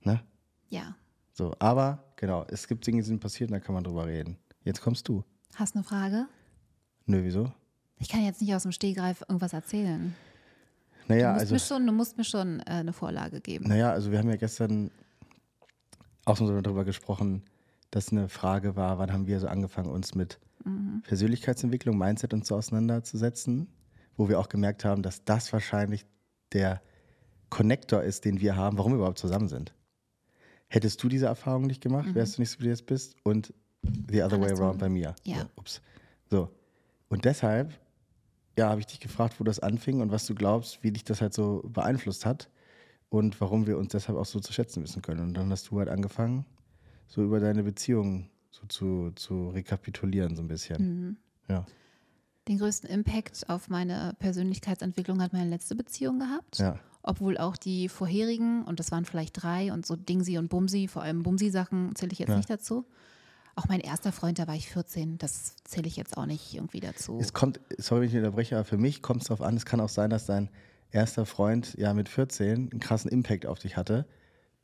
Ne? 0.02 0.22
Ja. 0.68 0.96
So, 1.34 1.54
aber 1.58 2.02
genau, 2.16 2.46
es 2.48 2.66
gibt 2.66 2.86
Dinge, 2.86 3.02
die 3.02 3.08
sind 3.08 3.20
passiert 3.20 3.50
und 3.50 3.54
da 3.54 3.60
kann 3.60 3.74
man 3.74 3.84
drüber 3.84 4.06
reden. 4.06 4.38
Jetzt 4.62 4.80
kommst 4.80 5.06
du. 5.08 5.22
Hast 5.54 5.74
du 5.74 5.80
eine 5.80 5.84
Frage? 5.84 6.26
Nö, 7.04 7.22
wieso? 7.22 7.52
Ich 7.98 8.08
kann 8.08 8.24
jetzt 8.24 8.40
nicht 8.40 8.54
aus 8.54 8.62
dem 8.62 8.72
Stehgreif 8.72 9.22
irgendwas 9.28 9.52
erzählen. 9.52 10.14
Naja, 11.06 11.28
du, 11.28 11.32
musst 11.34 11.42
also. 11.42 11.54
mir 11.54 11.60
schon, 11.60 11.86
du 11.86 11.92
musst 11.92 12.16
mir 12.16 12.24
schon 12.24 12.60
äh, 12.60 12.64
eine 12.70 12.94
Vorlage 12.94 13.42
geben. 13.42 13.66
Naja, 13.68 13.90
also 13.90 14.10
wir 14.10 14.18
haben 14.18 14.30
ja 14.30 14.36
gestern 14.36 14.90
auch 16.24 16.38
so 16.38 16.60
darüber 16.62 16.84
gesprochen, 16.84 17.42
dass 17.90 18.10
eine 18.10 18.30
Frage 18.30 18.76
war, 18.76 18.98
wann 18.98 19.12
haben 19.12 19.26
wir 19.26 19.38
so 19.40 19.46
angefangen, 19.46 19.90
uns 19.90 20.14
mit 20.14 20.40
Mhm. 20.64 21.02
Persönlichkeitsentwicklung, 21.02 21.96
Mindset 21.96 22.34
und 22.34 22.46
so 22.46 22.56
auseinanderzusetzen, 22.56 23.68
wo 24.16 24.28
wir 24.28 24.40
auch 24.40 24.48
gemerkt 24.48 24.84
haben, 24.84 25.02
dass 25.02 25.24
das 25.24 25.52
wahrscheinlich 25.52 26.06
der 26.52 26.80
Connector 27.50 28.02
ist, 28.02 28.24
den 28.24 28.40
wir 28.40 28.56
haben, 28.56 28.78
warum 28.78 28.92
wir 28.92 28.96
überhaupt 28.96 29.18
zusammen 29.18 29.48
sind. 29.48 29.74
Hättest 30.74 31.00
du 31.04 31.08
diese 31.08 31.26
Erfahrung 31.26 31.68
nicht 31.68 31.80
gemacht, 31.80 32.16
wärst 32.16 32.36
du 32.36 32.42
nicht 32.42 32.50
so, 32.50 32.58
wie 32.58 32.64
du 32.64 32.70
jetzt 32.70 32.86
bist 32.86 33.14
und 33.22 33.54
the 34.10 34.20
other 34.24 34.40
way 34.40 34.50
around 34.50 34.80
bei 34.80 34.88
mir. 34.88 35.14
Ja. 35.22 35.36
So, 35.36 35.46
ups. 35.54 35.82
So. 36.28 36.50
Und 37.08 37.24
deshalb, 37.24 37.72
ja, 38.58 38.70
habe 38.70 38.80
ich 38.80 38.86
dich 38.86 38.98
gefragt, 38.98 39.38
wo 39.38 39.44
das 39.44 39.60
anfing 39.60 40.00
und 40.00 40.10
was 40.10 40.26
du 40.26 40.34
glaubst, 40.34 40.82
wie 40.82 40.90
dich 40.90 41.04
das 41.04 41.20
halt 41.20 41.32
so 41.32 41.62
beeinflusst 41.64 42.26
hat 42.26 42.50
und 43.08 43.40
warum 43.40 43.68
wir 43.68 43.78
uns 43.78 43.92
deshalb 43.92 44.18
auch 44.18 44.24
so 44.26 44.40
zu 44.40 44.52
schätzen 44.52 44.82
wissen 44.82 45.00
können. 45.00 45.20
Und 45.20 45.34
dann 45.34 45.48
hast 45.52 45.70
du 45.70 45.78
halt 45.78 45.88
angefangen, 45.88 46.44
so 47.06 47.22
über 47.22 47.38
deine 47.38 47.62
Beziehung 47.62 48.28
so 48.50 48.66
zu, 48.66 49.12
zu 49.14 49.50
rekapitulieren, 49.50 50.34
so 50.34 50.42
ein 50.42 50.48
bisschen. 50.48 50.82
Mhm. 50.82 51.16
Ja. 51.48 51.66
Den 52.48 52.58
größten 52.58 52.90
Impact 52.90 53.48
auf 53.48 53.68
meine 53.68 54.16
Persönlichkeitsentwicklung 54.18 55.22
hat 55.22 55.32
meine 55.32 55.50
letzte 55.50 55.76
Beziehung 55.76 56.18
gehabt. 56.18 56.58
Ja. 56.58 56.80
Obwohl 57.06 57.36
auch 57.38 57.56
die 57.56 57.88
vorherigen, 57.90 58.64
und 58.64 58.80
das 58.80 58.90
waren 58.90 59.04
vielleicht 59.04 59.42
drei, 59.42 59.72
und 59.72 59.84
so 59.86 59.94
Dingsi 59.94 60.38
und 60.38 60.48
Bumsi, 60.48 60.88
vor 60.88 61.02
allem 61.02 61.22
Bumsi-Sachen 61.22 61.94
zähle 61.94 62.12
ich 62.12 62.18
jetzt 62.18 62.30
Ja. 62.30 62.36
nicht 62.36 62.48
dazu. 62.50 62.86
Auch 63.56 63.68
mein 63.68 63.80
erster 63.80 64.10
Freund, 64.10 64.38
da 64.38 64.48
war 64.48 64.54
ich 64.56 64.68
14, 64.68 65.18
das 65.18 65.54
zähle 65.64 65.86
ich 65.86 65.96
jetzt 65.96 66.16
auch 66.16 66.26
nicht 66.26 66.54
irgendwie 66.54 66.80
dazu. 66.80 67.18
Es 67.20 67.32
kommt, 67.34 67.60
sorry, 67.78 68.02
wenn 68.02 68.08
ich 68.08 68.16
unterbreche, 68.16 68.56
aber 68.56 68.64
für 68.64 68.78
mich 68.78 69.02
kommt 69.02 69.20
es 69.22 69.28
darauf 69.28 69.42
an, 69.46 69.54
es 69.56 69.64
kann 69.66 69.80
auch 69.80 69.88
sein, 69.90 70.10
dass 70.10 70.26
dein 70.26 70.48
erster 70.90 71.26
Freund 71.26 71.74
ja 71.76 71.92
mit 71.94 72.08
14 72.08 72.70
einen 72.72 72.80
krassen 72.80 73.10
Impact 73.10 73.46
auf 73.46 73.58
dich 73.58 73.76
hatte. 73.76 74.06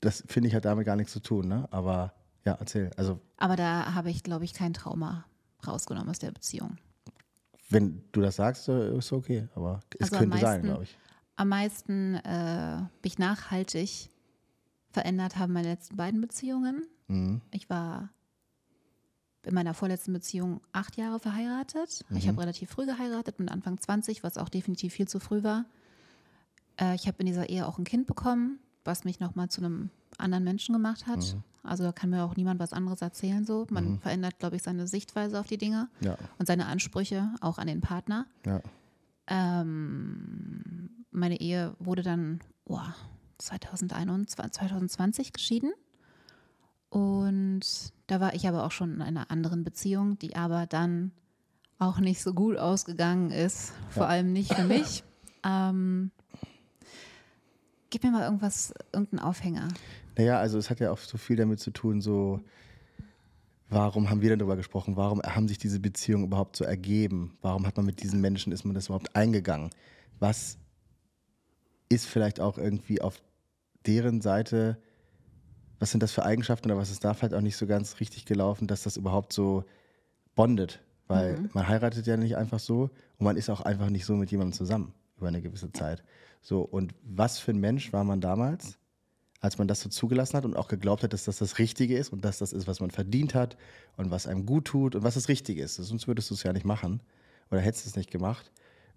Das 0.01 0.25
finde 0.27 0.49
ich 0.49 0.55
hat 0.55 0.65
damit 0.65 0.87
gar 0.87 0.97
nichts 0.97 1.13
zu 1.13 1.21
tun, 1.21 1.47
ne? 1.47 1.69
Aber 1.71 2.15
ja, 2.47 2.57
erzähl. 2.59 2.91
Also, 2.97 3.21
Aber 3.37 3.55
da 3.55 3.95
habe 3.95 4.11
ich, 4.11 4.23
glaube 4.23 4.45
ich, 4.47 4.55
kein 4.55 4.73
Trauma 4.73 5.27
rausgenommen 5.67 6.09
aus 6.09 6.19
der 6.19 6.31
Beziehung. 6.33 6.79
wenn 7.69 8.03
du 8.13 8.21
das 8.23 8.37
sagst, 8.37 8.69
äh, 8.69 8.97
ist 8.99 9.13
okay. 9.13 9.47
Aber 9.55 9.81
es 9.99 10.11
Also 10.11 10.19
könnte 10.19 10.39
sein, 10.39 10.63
meisten- 10.63 10.67
glaube 10.67 10.83
ich. 10.85 10.99
Am 11.41 11.49
meisten 11.49 12.17
äh, 12.17 12.83
mich 13.03 13.19
nachhaltig 13.19 14.11
verändert 14.91 15.39
haben 15.39 15.55
meine 15.55 15.69
letzten 15.71 15.97
beiden 15.97 16.21
Beziehungen. 16.21 16.87
Mhm. 17.09 17.41
Ich 17.51 17.71
war 17.71 18.11
in 19.47 19.55
meiner 19.55 19.73
vorletzten 19.73 20.13
Beziehung 20.13 20.61
acht 20.75 20.99
Jahre 20.99 21.19
verheiratet. 21.19 22.05
Ich 22.11 22.25
Mhm. 22.27 22.29
habe 22.29 22.41
relativ 22.43 22.69
früh 22.69 22.85
geheiratet, 22.85 23.39
mit 23.41 23.51
Anfang 23.51 23.79
20, 23.81 24.23
was 24.23 24.37
auch 24.37 24.51
definitiv 24.51 24.93
viel 24.93 25.09
zu 25.09 25.19
früh 25.19 25.43
war. 25.43 25.65
Äh, 26.79 26.95
ich 26.95 27.07
habe 27.07 27.17
in 27.21 27.27
dieser 27.27 27.49
Ehe 27.49 27.67
auch 27.67 27.79
ein 27.79 27.85
Kind 27.85 28.07
bekommen, 28.07 28.59
was 28.85 29.05
mich 29.05 29.19
nochmal 29.19 29.49
zu 29.49 29.63
einem 29.63 29.89
anderen 30.19 30.45
Menschen 30.45 30.75
gemacht 30.75 31.07
hat. 31.07 31.21
Mhm. 31.21 31.43
Also 31.63 31.85
da 31.85 31.93
kann 31.93 32.11
mir 32.11 32.23
auch 32.23 32.37
niemand 32.37 32.61
was 32.61 32.75
anderes 32.75 33.01
erzählen. 33.01 33.47
So. 33.47 33.67
Man 33.71 33.99
verändert, 34.01 34.39
glaube 34.41 34.57
ich, 34.57 34.63
seine 34.63 34.87
Sichtweise 34.87 35.41
auf 35.41 35.47
die 35.47 35.57
Dinge 35.57 35.89
Ja, 36.03 36.19
und 36.39 36.45
seine 36.45 36.67
Ansprüche 36.67 37.35
auch 37.41 37.57
an 37.57 37.67
den 37.67 37.81
Partner. 37.81 38.27
ja. 38.45 38.61
Ähm, 39.31 40.91
meine 41.11 41.41
Ehe 41.41 41.75
wurde 41.79 42.03
dann 42.03 42.41
oh, 42.67 42.79
2021, 43.39 44.53
2020 44.53 45.33
geschieden. 45.33 45.73
Und 46.91 47.61
da 48.09 48.21
war 48.21 48.35
ich 48.35 48.49
aber 48.49 48.65
auch 48.65 48.73
schon 48.73 48.95
in 48.95 49.03
einer 49.03 49.31
anderen 49.31 49.63
Beziehung, 49.65 50.19
die 50.19 50.35
aber 50.37 50.67
dann 50.67 51.13
auch 51.79 51.99
nicht 52.01 52.21
so 52.23 52.35
gut 52.35 52.57
ausgegangen 52.57 53.31
ist. 53.31 53.73
Vor 53.91 54.03
Ja. 54.05 54.09
allem 54.11 54.33
nicht 54.33 54.53
für 54.55 54.65
mich. 54.65 55.05
Ähm, 55.43 56.11
gib 57.89 58.05
mir 58.05 58.11
mal 58.11 58.25
irgendwas, 58.25 58.75
irgendeinen 58.93 59.21
Aufhänger. 59.21 59.69
Naja, 60.19 60.39
also 60.39 60.59
es 60.59 60.69
hat 60.69 60.81
ja 60.81 60.91
auch 60.93 60.99
so 60.99 61.17
viel 61.17 61.37
damit 61.37 61.61
zu 61.61 61.71
tun, 61.71 62.03
so, 62.03 62.41
warum 63.71 64.11
haben 64.11 64.21
wir 64.21 64.31
denn 64.31 64.39
darüber 64.39 64.57
gesprochen? 64.57 64.97
Warum 64.97 65.23
haben 65.23 65.49
sich 65.49 65.59
diese 65.59 65.81
Beziehungen 65.81 66.25
überhaupt 66.25 66.57
so 66.57 66.65
ergeben? 66.65 67.39
Warum 67.41 67.67
hat 67.67 67.77
man 67.77 67.87
mit 67.87 68.03
diesen 68.03 68.21
Menschen, 68.21 68.53
ist 68.53 68.65
man 68.65 68.75
das 68.75 68.87
überhaupt 68.87 69.15
eingegangen? 69.17 69.71
Was 70.19 70.59
ist 71.89 72.07
vielleicht 72.07 72.41
auch 72.41 72.59
irgendwie 72.59 73.00
auf 73.00 73.23
deren 73.87 74.21
Seite, 74.21 74.79
was 75.79 75.91
sind 75.93 76.03
das 76.03 76.12
für 76.12 76.25
Eigenschaften 76.25 76.71
oder 76.71 76.81
was 76.81 76.91
ist 76.91 77.05
da 77.05 77.15
vielleicht 77.15 77.35
auch 77.35 77.41
nicht 77.41 77.57
so 77.57 77.67
ganz 77.67 78.00
richtig 78.00 78.27
gelaufen, 78.27 78.67
dass 78.67 78.83
das 78.83 78.97
überhaupt 78.97 79.33
so 79.33 79.65
bondet? 80.35 80.81
Weil 81.07 81.49
man 81.55 81.67
heiratet 81.67 82.07
ja 82.07 82.17
nicht 82.17 82.37
einfach 82.37 82.61
so 82.61 82.91
und 83.19 83.25
man 83.25 83.37
ist 83.37 83.50
auch 83.50 83.62
einfach 83.62 83.91
nicht 83.91 84.05
so 84.05 84.15
mit 84.15 84.31
jemandem 84.31 84.53
zusammen 84.53 84.95
über 85.17 85.29
eine 85.29 85.43
gewisse 85.43 85.73
Zeit. 85.73 86.03
So, 86.41 86.62
und 86.62 86.95
was 87.03 87.39
für 87.39 87.50
ein 87.50 87.59
Mensch 87.59 87.93
war 87.93 88.05
man 88.05 88.21
damals? 88.21 88.79
Als 89.41 89.57
man 89.59 89.69
das 89.69 89.81
so 89.81 89.89
zugelassen 89.89 90.37
hat 90.37 90.45
und 90.45 90.55
auch 90.55 90.69
geglaubt 90.69 91.03
hat, 91.03 91.13
dass 91.13 91.25
das 91.25 91.39
das 91.39 91.59
Richtige 91.59 91.97
ist 91.97 92.13
und 92.13 92.25
dass 92.25 92.39
das 92.39 92.53
ist, 92.53 92.67
was 92.67 92.81
man 92.81 92.91
verdient 92.91 93.35
hat 93.35 93.57
und 93.97 94.11
was 94.11 94.27
einem 94.27 94.45
gut 94.45 94.67
tut 94.67 94.95
und 94.95 95.03
was 95.03 95.15
das 95.15 95.29
Richtige 95.29 95.63
ist. 95.63 95.77
Sonst 95.77 96.07
würdest 96.07 96.31
du 96.31 96.35
es 96.35 96.43
ja 96.43 96.53
nicht 96.53 96.67
machen 96.67 97.01
oder 97.51 97.61
hättest 97.61 97.87
es 97.87 97.97
nicht 97.97 98.11
gemacht. 98.11 98.53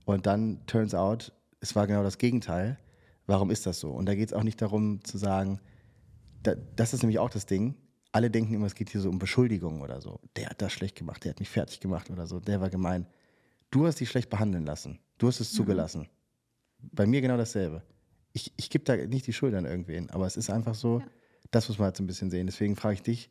Und 0.06 0.26
dann 0.26 0.66
turns 0.68 0.94
out, 0.94 1.32
es 1.62 1.76
war 1.76 1.88
genau 1.88 2.04
das 2.04 2.18
Gegenteil. 2.18 2.78
Warum 3.26 3.52
ist 3.52 3.66
das 3.66 3.80
so? 3.80 3.92
Und 3.92 4.06
da 4.06 4.16
geht 4.16 4.30
es 4.30 4.34
auch 4.34 4.44
nicht 4.44 4.62
darum 4.62 5.04
zu 5.06 5.18
sagen, 5.18 5.62
da, 6.44 6.56
das 6.76 6.94
ist 6.94 7.04
nämlich 7.04 7.20
auch 7.20 7.30
das 7.30 7.46
Ding. 7.46 7.76
Alle 8.12 8.30
denken 8.30 8.54
immer, 8.54 8.66
es 8.66 8.76
geht 8.76 8.90
hier 8.90 9.00
so 9.00 9.10
um 9.10 9.18
Beschuldigungen 9.18 9.82
oder 9.82 10.02
so. 10.02 10.20
Der 10.36 10.50
hat 10.50 10.62
das 10.62 10.74
schlecht 10.74 10.98
gemacht, 10.98 11.24
der 11.24 11.32
hat 11.32 11.40
mich 11.40 11.50
fertig 11.50 11.80
gemacht 11.80 12.10
oder 12.10 12.28
so, 12.28 12.42
der 12.42 12.60
war 12.60 12.70
gemein. 12.70 13.08
Du 13.72 13.88
hast 13.88 14.02
dich 14.02 14.10
schlecht 14.10 14.30
behandeln 14.30 14.66
lassen. 14.66 15.00
Du 15.18 15.28
hast 15.28 15.40
es 15.40 15.54
zugelassen. 15.54 16.10
Bei 16.92 17.08
mir 17.08 17.22
genau 17.22 17.38
dasselbe. 17.38 17.82
Ich, 18.34 18.52
ich 18.58 18.70
gebe 18.70 18.84
da 18.84 18.96
nicht 18.96 19.28
die 19.28 19.34
Schuld 19.34 19.54
an 19.54 19.66
irgendwen, 19.66 20.10
aber 20.10 20.25
es 20.25 20.38
ist 20.38 20.50
einfach 20.50 20.75
so, 20.75 21.00
Ja. 21.00 21.06
das 21.52 21.70
muss 21.70 21.78
man 21.78 21.86
halt 21.86 21.98
so 21.98 22.04
ein 22.04 22.08
bisschen 22.08 22.30
sehen. 22.32 22.48
Deswegen 22.48 22.75
frage 22.75 22.96
ich 22.96 23.04
dich, 23.04 23.30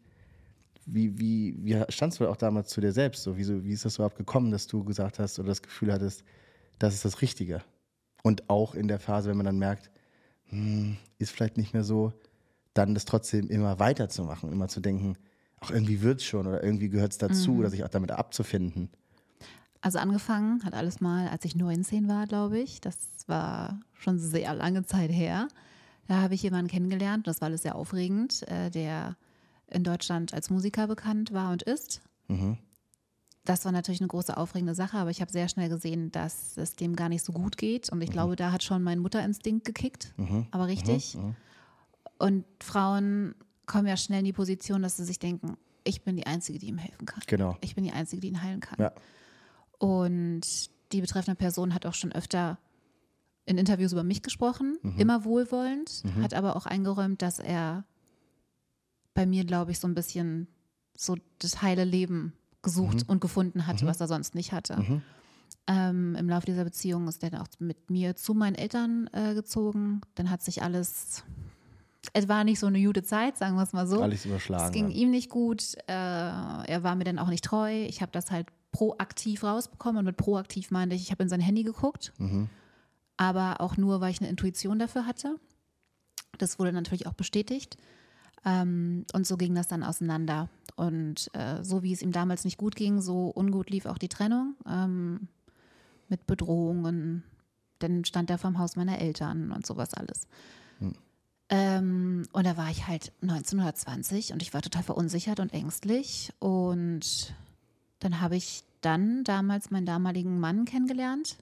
wie, 0.86 1.18
wie, 1.18 1.56
wie 1.64 1.84
standst 1.90 2.20
du 2.20 2.28
auch 2.28 2.36
damals 2.36 2.68
zu 2.70 2.80
dir 2.80 2.92
selbst? 2.92 3.22
So, 3.22 3.36
wie, 3.36 3.44
so, 3.44 3.64
wie 3.64 3.72
ist 3.72 3.84
das 3.84 3.96
überhaupt 3.96 4.16
gekommen, 4.16 4.50
dass 4.50 4.66
du 4.66 4.84
gesagt 4.84 5.18
hast 5.18 5.38
oder 5.38 5.48
das 5.48 5.62
Gefühl 5.62 5.92
hattest, 5.92 6.24
das 6.78 6.94
ist 6.94 7.04
das 7.04 7.20
Richtige? 7.22 7.62
Und 8.22 8.48
auch 8.48 8.74
in 8.74 8.88
der 8.88 8.98
Phase, 9.00 9.28
wenn 9.30 9.36
man 9.36 9.46
dann 9.46 9.58
merkt, 9.58 9.90
hm, 10.46 10.96
ist 11.18 11.30
vielleicht 11.32 11.56
nicht 11.56 11.72
mehr 11.72 11.84
so, 11.84 12.12
dann 12.74 12.94
das 12.94 13.04
trotzdem 13.04 13.48
immer 13.48 13.78
weiterzumachen, 13.78 14.50
immer 14.52 14.68
zu 14.68 14.80
denken, 14.80 15.16
auch 15.60 15.70
irgendwie 15.70 16.02
wird 16.02 16.20
es 16.20 16.24
schon 16.26 16.46
oder 16.46 16.62
irgendwie 16.62 16.88
gehört 16.88 17.12
es 17.12 17.18
dazu 17.18 17.56
oder 17.58 17.70
sich 17.70 17.84
auch 17.84 17.88
damit 17.88 18.10
abzufinden. 18.10 18.90
Also 19.82 19.98
angefangen 19.98 20.64
hat 20.64 20.74
alles 20.74 21.00
mal, 21.00 21.28
als 21.28 21.44
ich 21.44 21.56
19 21.56 22.08
war, 22.08 22.26
glaube 22.26 22.58
ich. 22.58 22.80
Das 22.80 22.96
war 23.26 23.80
schon 23.92 24.18
sehr 24.18 24.54
lange 24.54 24.84
Zeit 24.86 25.10
her. 25.10 25.48
Da 26.06 26.20
habe 26.22 26.34
ich 26.34 26.42
jemanden 26.42 26.70
kennengelernt, 26.70 27.26
das 27.26 27.40
war 27.40 27.46
alles 27.46 27.62
sehr 27.62 27.74
aufregend, 27.74 28.46
äh, 28.48 28.70
der 28.70 29.16
in 29.68 29.84
Deutschland 29.84 30.34
als 30.34 30.50
Musiker 30.50 30.86
bekannt 30.86 31.32
war 31.32 31.50
und 31.52 31.62
ist. 31.62 32.00
Mhm. 32.28 32.58
Das 33.44 33.64
war 33.64 33.72
natürlich 33.72 34.00
eine 34.00 34.08
große 34.08 34.36
aufregende 34.36 34.74
Sache, 34.74 34.96
aber 34.98 35.10
ich 35.10 35.20
habe 35.20 35.32
sehr 35.32 35.48
schnell 35.48 35.68
gesehen, 35.68 36.12
dass 36.12 36.56
es 36.56 36.76
dem 36.76 36.94
gar 36.94 37.08
nicht 37.08 37.24
so 37.24 37.32
gut 37.32 37.56
geht. 37.56 37.90
Und 37.90 38.00
ich 38.02 38.10
glaube, 38.10 38.36
da 38.36 38.52
hat 38.52 38.62
schon 38.62 38.84
mein 38.84 39.00
Mutterinstinkt 39.00 39.64
gekickt, 39.64 40.14
Mhm. 40.16 40.46
aber 40.52 40.68
richtig. 40.68 41.18
Und 42.18 42.44
Frauen 42.62 43.34
kommen 43.66 43.88
ja 43.88 43.96
schnell 43.96 44.20
in 44.20 44.26
die 44.26 44.32
Position, 44.32 44.82
dass 44.82 44.96
sie 44.96 45.04
sich 45.04 45.18
denken, 45.18 45.56
ich 45.82 46.02
bin 46.04 46.14
die 46.16 46.26
Einzige, 46.26 46.60
die 46.60 46.66
ihm 46.66 46.78
helfen 46.78 47.06
kann. 47.06 47.22
Genau. 47.26 47.56
Ich 47.62 47.74
bin 47.74 47.82
die 47.82 47.92
Einzige, 47.92 48.20
die 48.20 48.28
ihn 48.28 48.42
heilen 48.42 48.60
kann. 48.60 48.78
Ja. 48.78 48.92
Und 49.82 50.42
die 50.92 51.00
betreffende 51.00 51.36
Person 51.36 51.74
hat 51.74 51.86
auch 51.86 51.94
schon 51.94 52.12
öfter 52.12 52.58
in 53.46 53.58
Interviews 53.58 53.92
über 53.92 54.04
mich 54.04 54.22
gesprochen, 54.22 54.78
Mhm. 54.82 54.98
immer 54.98 55.24
wohlwollend, 55.24 56.04
hat 56.20 56.34
aber 56.34 56.54
auch 56.54 56.66
eingeräumt, 56.66 57.20
dass 57.22 57.40
er 57.40 57.84
bei 59.14 59.26
mir, 59.26 59.44
glaube 59.44 59.72
ich, 59.72 59.80
so 59.80 59.88
ein 59.88 59.94
bisschen 59.94 60.46
so 60.96 61.16
das 61.40 61.60
heile 61.62 61.82
Leben 61.84 62.34
gesucht 62.62 63.08
und 63.08 63.20
gefunden 63.20 63.66
hatte, 63.66 63.84
was 63.86 64.00
er 64.00 64.06
sonst 64.06 64.36
nicht 64.36 64.52
hatte. 64.52 65.02
Ähm, 65.66 66.14
Im 66.16 66.28
Laufe 66.28 66.46
dieser 66.46 66.62
Beziehung 66.64 67.08
ist 67.08 67.22
er 67.24 67.30
dann 67.30 67.40
auch 67.40 67.48
mit 67.58 67.90
mir 67.90 68.14
zu 68.14 68.34
meinen 68.34 68.54
Eltern 68.54 69.08
äh, 69.12 69.34
gezogen. 69.34 70.00
Dann 70.14 70.30
hat 70.30 70.42
sich 70.42 70.62
alles, 70.62 71.24
es 72.12 72.28
war 72.28 72.44
nicht 72.44 72.60
so 72.60 72.66
eine 72.68 72.80
gute 72.80 73.02
Zeit, 73.02 73.36
sagen 73.38 73.56
wir 73.56 73.62
es 73.64 73.72
mal 73.72 73.86
so. 73.88 74.00
Alles 74.02 74.24
überschlagen. 74.26 74.66
Es 74.66 74.72
ging 74.72 74.88
ja. 74.90 74.96
ihm 74.96 75.10
nicht 75.10 75.30
gut. 75.30 75.74
Äh, 75.88 75.92
er 75.92 76.80
war 76.84 76.94
mir 76.94 77.04
dann 77.04 77.18
auch 77.18 77.28
nicht 77.28 77.44
treu. 77.44 77.84
Ich 77.86 78.00
habe 78.02 78.12
das 78.12 78.30
halt 78.30 78.46
proaktiv 78.72 79.44
rausbekommen. 79.44 79.98
Und 79.98 80.04
mit 80.06 80.16
proaktiv 80.16 80.70
meinte 80.70 80.96
ich, 80.96 81.02
ich 81.02 81.10
habe 81.10 81.22
in 81.22 81.28
sein 81.28 81.40
Handy 81.40 81.62
geguckt. 81.62 82.12
Aber 83.16 83.60
auch 83.60 83.76
nur, 83.76 84.00
weil 84.00 84.10
ich 84.10 84.20
eine 84.20 84.30
Intuition 84.30 84.78
dafür 84.78 85.06
hatte. 85.06 85.36
Das 86.38 86.58
wurde 86.58 86.72
natürlich 86.72 87.06
auch 87.06 87.12
bestätigt. 87.12 87.76
Ähm, 88.44 89.04
und 89.12 89.26
so 89.26 89.36
ging 89.36 89.54
das 89.54 89.68
dann 89.68 89.84
auseinander. 89.84 90.48
Und 90.74 91.30
äh, 91.34 91.62
so 91.62 91.82
wie 91.82 91.92
es 91.92 92.02
ihm 92.02 92.12
damals 92.12 92.44
nicht 92.44 92.58
gut 92.58 92.74
ging, 92.74 93.00
so 93.00 93.30
ungut 93.34 93.70
lief 93.70 93.86
auch 93.86 93.98
die 93.98 94.08
Trennung. 94.08 94.56
Ähm, 94.66 95.28
mit 96.08 96.26
Bedrohungen. 96.26 97.22
Dann 97.78 98.04
stand 98.04 98.30
er 98.30 98.38
vorm 98.38 98.58
Haus 98.58 98.76
meiner 98.76 98.98
Eltern 98.98 99.52
und 99.52 99.66
sowas 99.66 99.94
alles. 99.94 100.26
Ähm, 101.48 102.26
und 102.32 102.46
da 102.46 102.56
war 102.56 102.70
ich 102.70 102.86
halt 102.86 103.12
1920 103.20 104.32
und 104.32 104.40
ich 104.40 104.54
war 104.54 104.62
total 104.62 104.82
verunsichert 104.82 105.38
und 105.38 105.52
ängstlich. 105.52 106.32
Und 106.38 107.34
dann 108.02 108.20
habe 108.20 108.36
ich 108.36 108.64
dann 108.80 109.24
damals 109.24 109.70
meinen 109.70 109.86
damaligen 109.86 110.40
Mann 110.40 110.64
kennengelernt, 110.64 111.36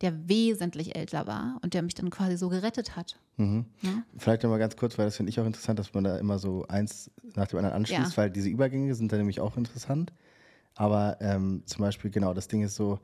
der 0.00 0.28
wesentlich 0.28 0.96
älter 0.96 1.26
war 1.26 1.58
und 1.62 1.74
der 1.74 1.82
mich 1.82 1.94
dann 1.94 2.10
quasi 2.10 2.36
so 2.36 2.48
gerettet 2.48 2.96
hat. 2.96 3.18
Vielleicht 4.16 4.42
nochmal 4.42 4.58
ganz 4.58 4.76
kurz, 4.76 4.96
weil 4.96 5.04
das 5.06 5.16
finde 5.16 5.28
ich 5.30 5.38
auch 5.40 5.44
interessant, 5.44 5.78
dass 5.78 5.92
man 5.92 6.04
da 6.04 6.16
immer 6.18 6.38
so 6.38 6.66
eins 6.68 7.10
nach 7.34 7.48
dem 7.48 7.58
anderen 7.58 7.76
anschließt, 7.76 8.12
Ja. 8.12 8.16
weil 8.16 8.30
diese 8.30 8.48
Übergänge 8.48 8.94
sind 8.94 9.12
da 9.12 9.16
nämlich 9.18 9.40
auch 9.40 9.56
interessant. 9.58 10.12
Aber 10.74 11.18
ähm, 11.20 11.62
zum 11.66 11.82
Beispiel, 11.82 12.10
genau, 12.10 12.32
das 12.34 12.48
Ding 12.48 12.62
ist 12.62 12.76
so, 12.76 12.98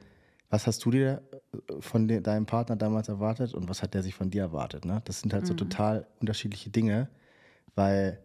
was 0.50 0.66
hast 0.66 0.84
du 0.84 0.90
dir 0.90 1.22
äh, 1.52 1.80
von 1.80 2.08
de 2.08 2.20
deinem 2.20 2.46
Partner 2.46 2.76
damals 2.76 3.08
erwartet 3.08 3.54
und 3.54 3.68
was 3.68 3.82
hat 3.82 3.92
der 3.94 4.02
sich 4.02 4.14
von 4.14 4.30
dir 4.30 4.42
erwartet? 4.42 4.84
Ne? 4.84 5.00
Das 5.04 5.20
sind 5.20 5.32
halt 5.34 5.46
so 5.46 5.54
total 5.54 6.06
unterschiedliche 6.20 6.70
Dinge, 6.70 7.08
weil 7.74 8.18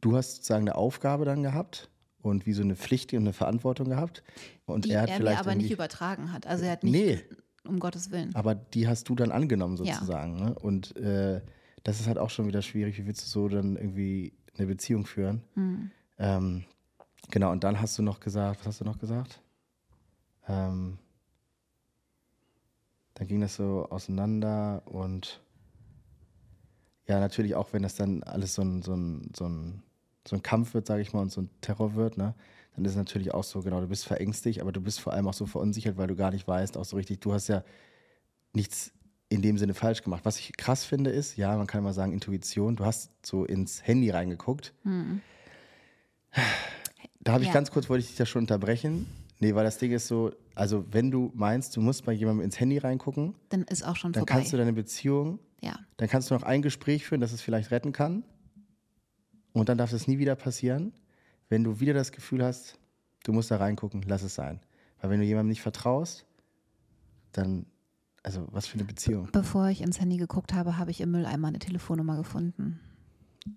du 0.00 0.16
hast 0.16 0.36
sozusagen 0.36 0.62
eine 0.68 0.74
Aufgabe 0.76 1.24
dann 1.26 1.42
gehabt 1.42 1.90
und 2.30 2.46
wie 2.46 2.52
so 2.52 2.62
eine 2.62 2.76
Pflicht 2.76 3.12
und 3.12 3.20
eine 3.20 3.32
Verantwortung 3.32 3.88
gehabt. 3.88 4.22
Und 4.66 4.84
Die 4.84 4.90
er 4.90 4.96
er, 4.96 5.02
hat 5.02 5.08
mir 5.10 5.16
vielleicht 5.16 5.40
aber 5.40 5.54
nicht 5.54 5.70
übertragen 5.70 6.32
hat. 6.32 6.46
Also 6.46 6.64
er 6.64 6.72
hat 6.72 6.84
nicht, 6.84 6.92
Nee. 6.92 7.22
um 7.68 7.78
Gottes 7.78 8.10
Willen. 8.10 8.34
aber 8.34 8.54
die 8.54 8.88
hast 8.88 9.08
du 9.08 9.14
dann 9.14 9.30
angenommen 9.32 9.76
Ja. 9.84 9.94
sozusagen. 9.94 10.36
Ne? 10.36 10.54
Und 10.54 10.96
äh, 10.96 11.40
das 11.84 12.00
ist 12.00 12.06
halt 12.08 12.18
auch 12.18 12.30
schon 12.30 12.46
wieder 12.48 12.62
schwierig. 12.62 12.98
Wie 12.98 13.06
willst 13.06 13.22
du 13.24 13.28
so 13.28 13.48
dann 13.48 13.76
irgendwie 13.76 14.32
eine 14.58 14.66
Beziehung 14.66 15.06
führen? 15.06 15.42
Hm. 15.54 15.90
Ähm, 16.18 16.64
genau, 17.30 17.52
und 17.52 17.62
dann 17.64 17.80
hast 17.80 17.96
du 17.98 18.02
noch 18.02 18.20
gesagt, 18.20 18.60
was 18.60 18.66
hast 18.66 18.80
du 18.80 18.84
noch 18.84 18.98
gesagt? 18.98 19.40
Ähm, 20.48 20.98
dann 23.14 23.26
ging 23.28 23.40
das 23.40 23.56
so 23.56 23.86
auseinander 23.90 24.82
und 24.86 25.40
ja, 27.08 27.20
natürlich 27.20 27.54
auch, 27.54 27.72
wenn 27.72 27.82
das 27.82 27.94
dann 27.94 28.22
alles 28.24 28.54
so 28.54 28.62
ein, 28.62 28.82
so 28.82 28.94
ein, 28.94 29.30
so 29.36 29.44
ein, 29.48 29.82
so 30.28 30.36
ein 30.36 30.42
Kampf 30.42 30.74
wird, 30.74 30.86
sage 30.86 31.02
ich 31.02 31.12
mal, 31.12 31.20
und 31.20 31.30
so 31.32 31.42
ein 31.42 31.50
Terror 31.60 31.94
wird, 31.94 32.16
ne? 32.18 32.34
Dann 32.74 32.84
ist 32.84 32.90
es 32.92 32.96
natürlich 32.98 33.32
auch 33.32 33.44
so, 33.44 33.62
genau, 33.62 33.80
du 33.80 33.86
bist 33.88 34.04
verängstigt, 34.06 34.60
aber 34.60 34.70
du 34.70 34.80
bist 34.82 35.00
vor 35.00 35.12
allem 35.14 35.26
auch 35.28 35.32
so 35.34 35.46
verunsichert, 35.46 35.96
weil 35.96 36.08
du 36.08 36.14
gar 36.16 36.30
nicht 36.30 36.46
weißt, 36.46 36.76
auch 36.76 36.84
so 36.84 36.96
richtig, 36.96 37.20
du 37.20 37.32
hast 37.32 37.48
ja 37.48 37.64
nichts 38.52 38.92
in 39.30 39.40
dem 39.42 39.56
Sinne 39.58 39.72
falsch 39.74 40.02
gemacht. 40.02 40.24
Was 40.24 40.38
ich 40.38 40.54
krass 40.56 40.84
finde, 40.84 41.10
ist, 41.10 41.36
ja, 41.36 41.56
man 41.56 41.66
kann 41.66 41.82
mal 41.82 41.94
sagen, 41.94 42.12
Intuition, 42.12 42.76
du 42.76 42.84
hast 42.84 43.10
so 43.24 43.44
ins 43.44 43.86
Handy 43.86 44.10
reingeguckt. 44.10 44.74
Da 47.20 47.32
habe 47.32 47.42
ich 47.42 47.48
Ja. 47.48 47.54
ganz 47.54 47.70
kurz, 47.70 47.88
wollte 47.88 48.02
ich 48.02 48.08
dich 48.08 48.16
da 48.16 48.26
schon 48.26 48.42
unterbrechen. 48.42 49.06
Nee, 49.38 49.54
weil 49.54 49.64
das 49.64 49.78
Ding 49.78 49.92
ist 49.92 50.06
so, 50.06 50.32
also 50.54 50.84
wenn 50.92 51.10
du 51.10 51.30
meinst, 51.34 51.76
du 51.76 51.80
musst 51.80 52.04
bei 52.04 52.12
jemandem 52.12 52.44
ins 52.44 52.58
Handy 52.60 52.78
reingucken, 52.78 53.34
Dann 53.50 53.62
ist 53.64 53.84
auch 53.84 53.96
schon 53.96 54.12
dann 54.12 54.20
vorbei. 54.20 54.34
kannst 54.34 54.52
du 54.52 54.56
deine 54.56 54.72
Beziehung, 54.72 55.38
ja. 55.60 55.78
dann 55.98 56.08
kannst 56.08 56.30
du 56.30 56.34
noch 56.34 56.42
ein 56.42 56.62
Gespräch 56.62 57.04
führen, 57.06 57.20
das 57.20 57.32
es 57.32 57.42
vielleicht 57.42 57.70
retten 57.70 57.92
kann. 57.92 58.22
Und 59.56 59.70
dann 59.70 59.78
darf 59.78 59.90
es 59.94 60.06
nie 60.06 60.18
wieder 60.18 60.36
passieren. 60.36 60.92
Wenn 61.48 61.64
du 61.64 61.80
wieder 61.80 61.94
das 61.94 62.12
Gefühl 62.12 62.44
hast, 62.44 62.78
du 63.24 63.32
musst 63.32 63.50
da 63.50 63.56
reingucken, 63.56 64.02
lass 64.02 64.22
es 64.22 64.34
sein. 64.34 64.60
Weil 65.00 65.10
wenn 65.10 65.20
du 65.20 65.24
jemandem 65.24 65.48
nicht 65.48 65.62
vertraust, 65.62 66.26
dann, 67.32 67.64
also 68.22 68.46
was 68.50 68.66
für 68.66 68.74
eine 68.74 68.84
Beziehung. 68.84 69.30
Bevor 69.32 69.68
ich 69.68 69.80
ins 69.80 69.98
Handy 69.98 70.18
geguckt 70.18 70.52
habe, 70.52 70.76
habe 70.76 70.90
ich 70.90 71.00
im 71.00 71.10
Mülleimer 71.10 71.48
eine 71.48 71.58
Telefonnummer 71.58 72.18
gefunden. 72.18 72.80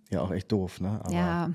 Ja, 0.09 0.21
auch 0.21 0.31
echt 0.31 0.49
doof, 0.49 0.79
ne? 0.79 1.01
Aber, 1.03 1.13
ja, 1.13 1.49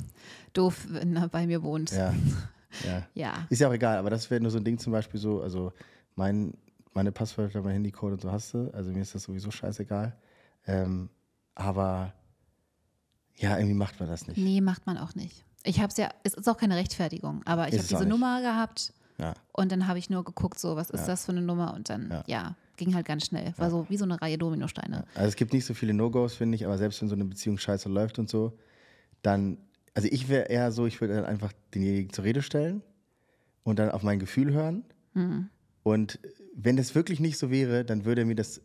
doof, 0.52 0.86
wenn 0.90 1.16
er 1.16 1.28
bei 1.28 1.48
mir 1.48 1.64
wohnt. 1.64 1.90
Ja. 1.90 2.14
ja. 2.86 3.06
Ja. 3.14 3.46
Ist 3.50 3.60
ja 3.60 3.68
auch 3.68 3.72
egal, 3.74 3.98
aber 3.98 4.10
das 4.10 4.30
wäre 4.30 4.40
nur 4.40 4.52
so 4.52 4.58
ein 4.58 4.64
Ding 4.64 4.78
zum 4.78 4.92
Beispiel 4.92 5.18
so, 5.18 5.42
also 5.42 5.72
mein, 6.14 6.54
meine 6.92 7.10
Passwörter, 7.10 7.62
mein 7.62 7.72
Handycode 7.74 8.12
und 8.12 8.20
so 8.20 8.30
hast 8.30 8.54
du, 8.54 8.70
also 8.72 8.92
mir 8.92 9.02
ist 9.02 9.16
das 9.16 9.24
sowieso 9.24 9.50
scheißegal. 9.50 10.16
Ähm, 10.68 11.10
aber 11.56 12.12
ja, 13.38 13.56
irgendwie 13.56 13.74
macht 13.74 13.98
man 14.00 14.08
das 14.08 14.26
nicht. 14.26 14.36
Nee, 14.38 14.60
macht 14.60 14.86
man 14.86 14.98
auch 14.98 15.14
nicht. 15.14 15.44
Ich 15.64 15.78
habe 15.80 15.88
es 15.88 15.96
ja, 15.96 16.08
es 16.22 16.34
ist 16.34 16.48
auch 16.48 16.56
keine 16.56 16.76
Rechtfertigung, 16.76 17.42
aber 17.44 17.68
ich 17.68 17.74
habe 17.78 17.86
diese. 17.88 18.06
Nummer 18.06 18.40
gehabt 18.42 18.92
Ja. 19.18 19.34
und 19.52 19.72
dann 19.72 19.88
habe 19.88 19.98
ich 19.98 20.08
nur 20.10 20.24
geguckt, 20.24 20.58
so, 20.58 20.76
was 20.76 20.90
ist 20.90 21.06
das 21.06 21.24
für 21.26 21.32
eine 21.32 21.42
Nummer 21.42 21.74
und 21.74 21.88
dann, 21.90 22.10
Ja. 22.10 22.22
ja, 22.26 22.56
ging 22.76 22.94
halt 22.94 23.06
ganz 23.06 23.26
schnell. 23.26 23.52
War 23.56 23.70
so 23.70 23.86
wie 23.88 23.96
so 23.96 24.04
eine 24.04 24.20
Reihe 24.22 24.38
Dominosteine. 24.38 25.04
Also 25.14 25.28
es 25.28 25.36
gibt 25.36 25.52
nicht 25.52 25.64
so 25.66 25.74
viele 25.74 25.92
No-Gos, 25.94 26.34
finde 26.34 26.54
ich, 26.56 26.64
aber 26.64 26.78
selbst 26.78 27.00
wenn 27.02 27.08
so 27.08 27.14
eine 27.16 27.24
Beziehung 27.24 27.58
scheiße 27.58 27.88
läuft 27.88 28.18
und 28.20 28.28
so, 28.30 28.56
dann, 29.22 29.58
also 29.94 30.08
ich 30.10 30.28
wäre 30.28 30.44
eher 30.44 30.70
so, 30.70 30.86
ich 30.86 31.00
würde 31.00 31.14
dann 31.16 31.24
einfach 31.24 31.52
denjenigen 31.74 32.12
zur 32.12 32.24
Rede 32.24 32.40
stellen 32.42 32.82
und 33.64 33.78
dann 33.80 33.90
auf 33.90 34.02
mein 34.04 34.18
Gefühl 34.20 34.52
hören. 34.52 34.84
Und 35.82 36.20
wenn 36.54 36.76
das 36.76 36.94
wirklich 36.94 37.18
nicht 37.18 37.38
so 37.38 37.50
wäre, 37.50 37.84
dann 37.84 38.04
würde 38.04 38.22
er 38.22 38.26
mir 38.26 38.36
das 38.36 38.60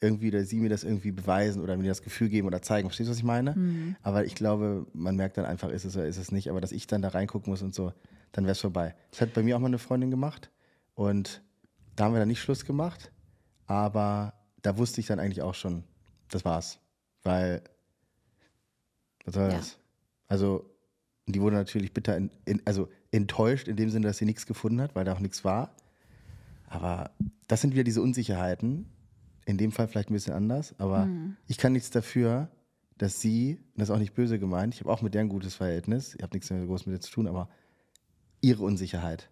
irgendwie 0.00 0.28
oder 0.28 0.44
sie 0.44 0.60
mir 0.60 0.68
das 0.68 0.84
irgendwie 0.84 1.10
beweisen 1.10 1.60
oder 1.62 1.76
mir 1.76 1.88
das 1.88 2.02
Gefühl 2.02 2.28
geben 2.28 2.46
oder 2.46 2.62
zeigen. 2.62 2.88
Verstehst 2.88 3.08
du, 3.08 3.10
was 3.12 3.18
ich 3.18 3.24
meine? 3.24 3.96
Aber 4.02 4.24
ich 4.24 4.34
glaube, 4.34 4.86
man 4.92 5.16
merkt 5.16 5.36
dann 5.38 5.44
einfach, 5.44 5.70
ist 5.70 5.84
es 5.84 5.96
oder 5.96 6.06
ist 6.06 6.18
es 6.18 6.30
nicht. 6.30 6.50
Aber 6.50 6.60
dass 6.60 6.72
ich 6.72 6.86
dann 6.86 7.02
da 7.02 7.08
reingucken 7.08 7.50
muss 7.50 7.62
und 7.62 7.74
so, 7.74 7.92
dann 8.32 8.44
wäre 8.44 8.52
es 8.52 8.60
vorbei. 8.60 8.94
Das 9.10 9.20
hat 9.20 9.32
bei 9.34 9.42
mir 9.42 9.56
auch 9.56 9.60
mal 9.60 9.66
eine 9.66 9.78
Freundin 9.78 10.10
gemacht 10.10 10.50
und 10.94 11.42
da 11.96 12.04
haben 12.04 12.12
wir 12.14 12.20
dann 12.20 12.28
nicht 12.28 12.40
Schluss 12.40 12.64
gemacht. 12.64 13.10
Aber 13.66 14.34
da 14.62 14.78
wusste 14.78 15.00
ich 15.00 15.06
dann 15.08 15.18
eigentlich 15.18 15.42
auch 15.42 15.54
schon, 15.54 15.82
das 16.28 16.44
war's. 16.44 16.78
Weil, 17.24 17.62
was 19.24 19.34
soll 19.34 19.50
Ja. 19.50 19.56
das? 19.56 19.78
Also, 20.28 20.70
die 21.26 21.40
wurde 21.40 21.56
natürlich 21.56 21.92
bitter, 21.92 22.16
in, 22.16 22.30
in, 22.44 22.62
also 22.64 22.88
enttäuscht 23.10 23.68
in 23.68 23.76
dem 23.76 23.90
Sinne, 23.90 24.06
dass 24.06 24.18
sie 24.18 24.24
nichts 24.24 24.46
gefunden 24.46 24.80
hat, 24.80 24.94
weil 24.94 25.04
da 25.04 25.12
auch 25.12 25.20
nichts 25.20 25.44
war. 25.44 25.74
Aber 26.68 27.10
das 27.48 27.60
sind 27.62 27.72
wieder 27.74 27.84
diese 27.84 28.00
Unsicherheiten. 28.02 28.86
In 29.48 29.56
dem 29.56 29.72
Fall 29.72 29.88
vielleicht 29.88 30.10
ein 30.10 30.12
bisschen 30.12 30.34
anders, 30.34 30.74
aber 30.78 31.08
ich 31.46 31.56
kann 31.56 31.72
nichts 31.72 31.88
dafür, 31.90 32.50
dass 32.98 33.20
sie, 33.22 33.54
und 33.72 33.80
das 33.80 33.88
ist 33.88 33.94
auch 33.94 33.98
nicht 33.98 34.12
böse 34.12 34.38
gemeint, 34.38 34.74
ich 34.74 34.80
habe 34.80 34.92
auch 34.92 35.00
mit 35.00 35.14
der 35.14 35.22
ein 35.22 35.30
gutes 35.30 35.54
Verhältnis, 35.54 36.14
ich 36.14 36.22
habe 36.22 36.36
nichts 36.36 36.50
mehr 36.50 36.66
groß 36.66 36.84
mit 36.84 36.96
ihr 36.96 37.00
zu 37.00 37.10
tun, 37.10 37.26
aber 37.26 37.48
ihre 38.42 38.62
Unsicherheit. 38.62 39.30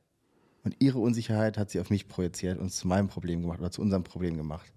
Und 0.64 0.76
ihre 0.79 0.98
Unsicherheit 1.00 1.59
hat 1.59 1.70
sie 1.70 1.81
auf 1.81 1.90
mich 1.90 2.09
projiziert 2.09 2.59
und 2.59 2.68
es 2.68 2.79
zu 2.79 2.88
meinem 2.88 3.09
Problem 3.09 3.42
gemacht 3.42 3.61
oder 3.61 3.70
zu 3.70 3.83
unserem 3.83 4.05
Problem 4.05 4.38
gemacht. 4.38 4.72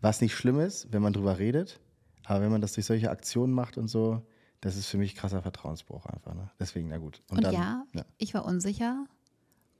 Was 0.00 0.20
nicht 0.20 0.34
schlimm 0.34 0.58
ist, 0.58 0.92
wenn 0.92 1.02
man 1.02 1.12
drüber 1.12 1.38
redet, 1.38 1.78
aber 2.24 2.40
wenn 2.42 2.50
man 2.50 2.60
das 2.60 2.72
durch 2.72 2.86
solche 2.86 3.10
Aktionen 3.10 3.52
macht 3.52 3.78
und 3.78 3.86
so, 3.86 4.26
das 4.60 4.76
ist 4.76 4.86
für 4.86 4.98
mich 4.98 5.14
krasser 5.14 5.40
Vertrauensbruch 5.40 6.06
einfach. 6.06 6.34
Ne? 6.34 6.50
Deswegen, 6.58 6.88
na 6.88 6.98
gut. 6.98 7.22
Und 7.30 7.44
dann, 7.44 7.54
ja, 7.54 7.86
ich 8.16 8.34
war 8.34 8.44
unsicher 8.44 9.06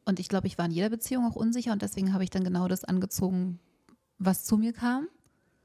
und 0.05 0.21
ich 0.21 0.29
glaube, 0.29 0.47
ich 0.47 0.57
war 0.57 0.67
in 0.67 0.71
jeder 0.71 0.88
Beziehung 0.88 1.27
auch 1.27 1.37
unsicher 1.37 1.73
und 1.73 1.83
deswegen 1.83 2.12
habe 2.12 2.25
ich 2.25 2.31
dann 2.31 2.45
genau 2.45 2.69
das 2.69 2.85
angezogen, 2.85 3.59
was 4.19 4.45
zu 4.45 4.57
mir 4.57 4.73
kam. 4.73 5.09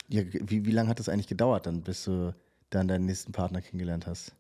ja, 0.10 0.22
wie, 0.32 0.66
wie 0.66 0.72
lange 0.72 0.90
hat 0.90 1.00
das 1.00 1.10
eigentlich 1.10 1.28
gedauert, 1.28 1.66
dann, 1.66 1.82
bis 1.82 2.04
du 2.06 2.36
dann 2.70 2.88
deinen 2.88 3.06
nächsten 3.06 3.32
Partner 3.32 3.62
kennengelernt 3.62 4.08
hast? 4.08 4.34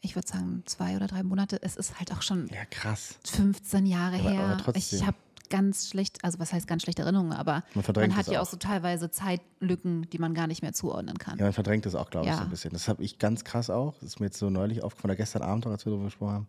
Ich 0.00 0.14
würde 0.14 0.28
sagen, 0.28 0.62
zwei 0.66 0.96
oder 0.96 1.06
drei 1.06 1.22
Monate. 1.22 1.60
Es 1.62 1.76
ist 1.76 1.98
halt 1.98 2.12
auch 2.12 2.22
schon 2.22 2.46
Ja, 2.48 2.64
krass. 2.64 3.18
15 3.26 3.84
Jahre 3.86 4.18
Aber- 4.20 4.30
her. 4.30 4.40
aber 4.44 4.62
trotzdem. 4.62 4.98
ich 5.00 5.06
habe 5.06 5.16
ganz 5.50 5.88
schlecht, 5.88 6.22
also 6.24 6.38
was 6.38 6.52
heißt 6.52 6.66
ganz 6.68 6.82
schlechte 6.82 7.02
Erinnerungen, 7.02 7.32
aber 7.32 7.64
Man 7.74 7.84
man 7.94 8.16
hat 8.16 8.26
ja 8.28 8.38
auch. 8.40 8.46
auch 8.46 8.50
so 8.50 8.58
teilweise 8.58 9.10
Zeitlücken, 9.10 10.08
die 10.10 10.18
man 10.18 10.34
gar 10.34 10.46
nicht 10.46 10.60
mehr 10.62 10.72
zuordnen 10.74 11.16
kann. 11.18 11.38
Ja, 11.38 11.44
man 11.46 11.52
verdrängt 11.54 11.86
das 11.86 11.94
auch, 11.94 12.10
glaube 12.10 12.26
ich, 12.26 12.32
Ja. 12.32 12.38
so 12.38 12.44
ein 12.44 12.50
bisschen. 12.50 12.70
Das 12.72 12.86
habe 12.86 13.02
ich 13.02 13.18
ganz 13.18 13.44
krass 13.44 13.70
auch. 13.70 13.94
Das 13.94 14.04
ist 14.04 14.20
mir 14.20 14.26
jetzt 14.26 14.38
so 14.38 14.50
neulich 14.50 14.82
aufgefallen, 14.82 15.12
oder 15.12 15.16
gestern 15.16 15.42
Abend 15.42 15.66
auch, 15.66 15.70
als 15.70 15.84
wir 15.86 15.90
darüber 15.90 16.04
gesprochen 16.06 16.32
haben, 16.34 16.46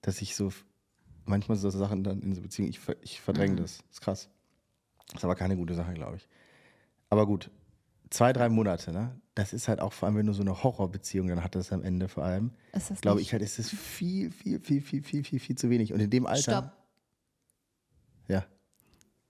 dass 0.00 0.20
ich 0.22 0.34
so 0.36 0.50
manchmal 1.28 1.56
so 1.56 1.70
Sachen 1.70 2.02
dann 2.04 2.20
in 2.22 2.34
so 2.34 2.40
Beziehungen, 2.42 2.70
ich, 2.70 2.80
ich 3.02 3.20
verdränge 3.20 3.54
Mhm. 3.54 3.56
das. 3.58 3.78
Das 3.78 3.86
ist 3.92 4.00
krass. 4.00 4.28
Das 5.08 5.16
ist 5.20 5.24
aber 5.24 5.34
keine 5.36 5.56
gute 5.56 5.74
Sache, 5.74 5.92
glaube 5.94 6.16
ich. 6.16 6.28
Aber 7.10 7.26
gut, 7.26 7.50
zwei, 8.10 8.32
drei 8.32 8.48
Monate, 8.48 8.92
ne? 8.92 9.18
Das 9.34 9.52
ist 9.52 9.68
halt 9.68 9.80
auch 9.80 9.92
vor 9.92 10.06
allem, 10.08 10.16
wenn 10.16 10.26
du 10.26 10.32
so 10.32 10.42
eine 10.42 10.62
Horrorbeziehung 10.62 11.28
dann 11.28 11.44
hattest 11.44 11.72
am 11.72 11.82
Ende 11.82 12.08
vor 12.08 12.24
allem, 12.24 12.50
Ist 12.72 12.90
das 12.90 13.00
glaube 13.00 13.20
ich 13.20 13.32
halt, 13.32 13.42
ist 13.42 13.58
es 13.58 13.70
viel, 13.70 14.30
viel, 14.32 14.58
viel, 14.60 14.80
viel, 14.82 15.02
viel, 15.02 15.22
viel, 15.24 15.38
viel 15.38 15.56
zu 15.56 15.70
wenig. 15.70 15.92
Und 15.92 16.00
in 16.00 16.10
dem 16.10 16.26
Alter. 16.26 16.42
Stopp. 16.42 16.72
Ja, 18.26 18.44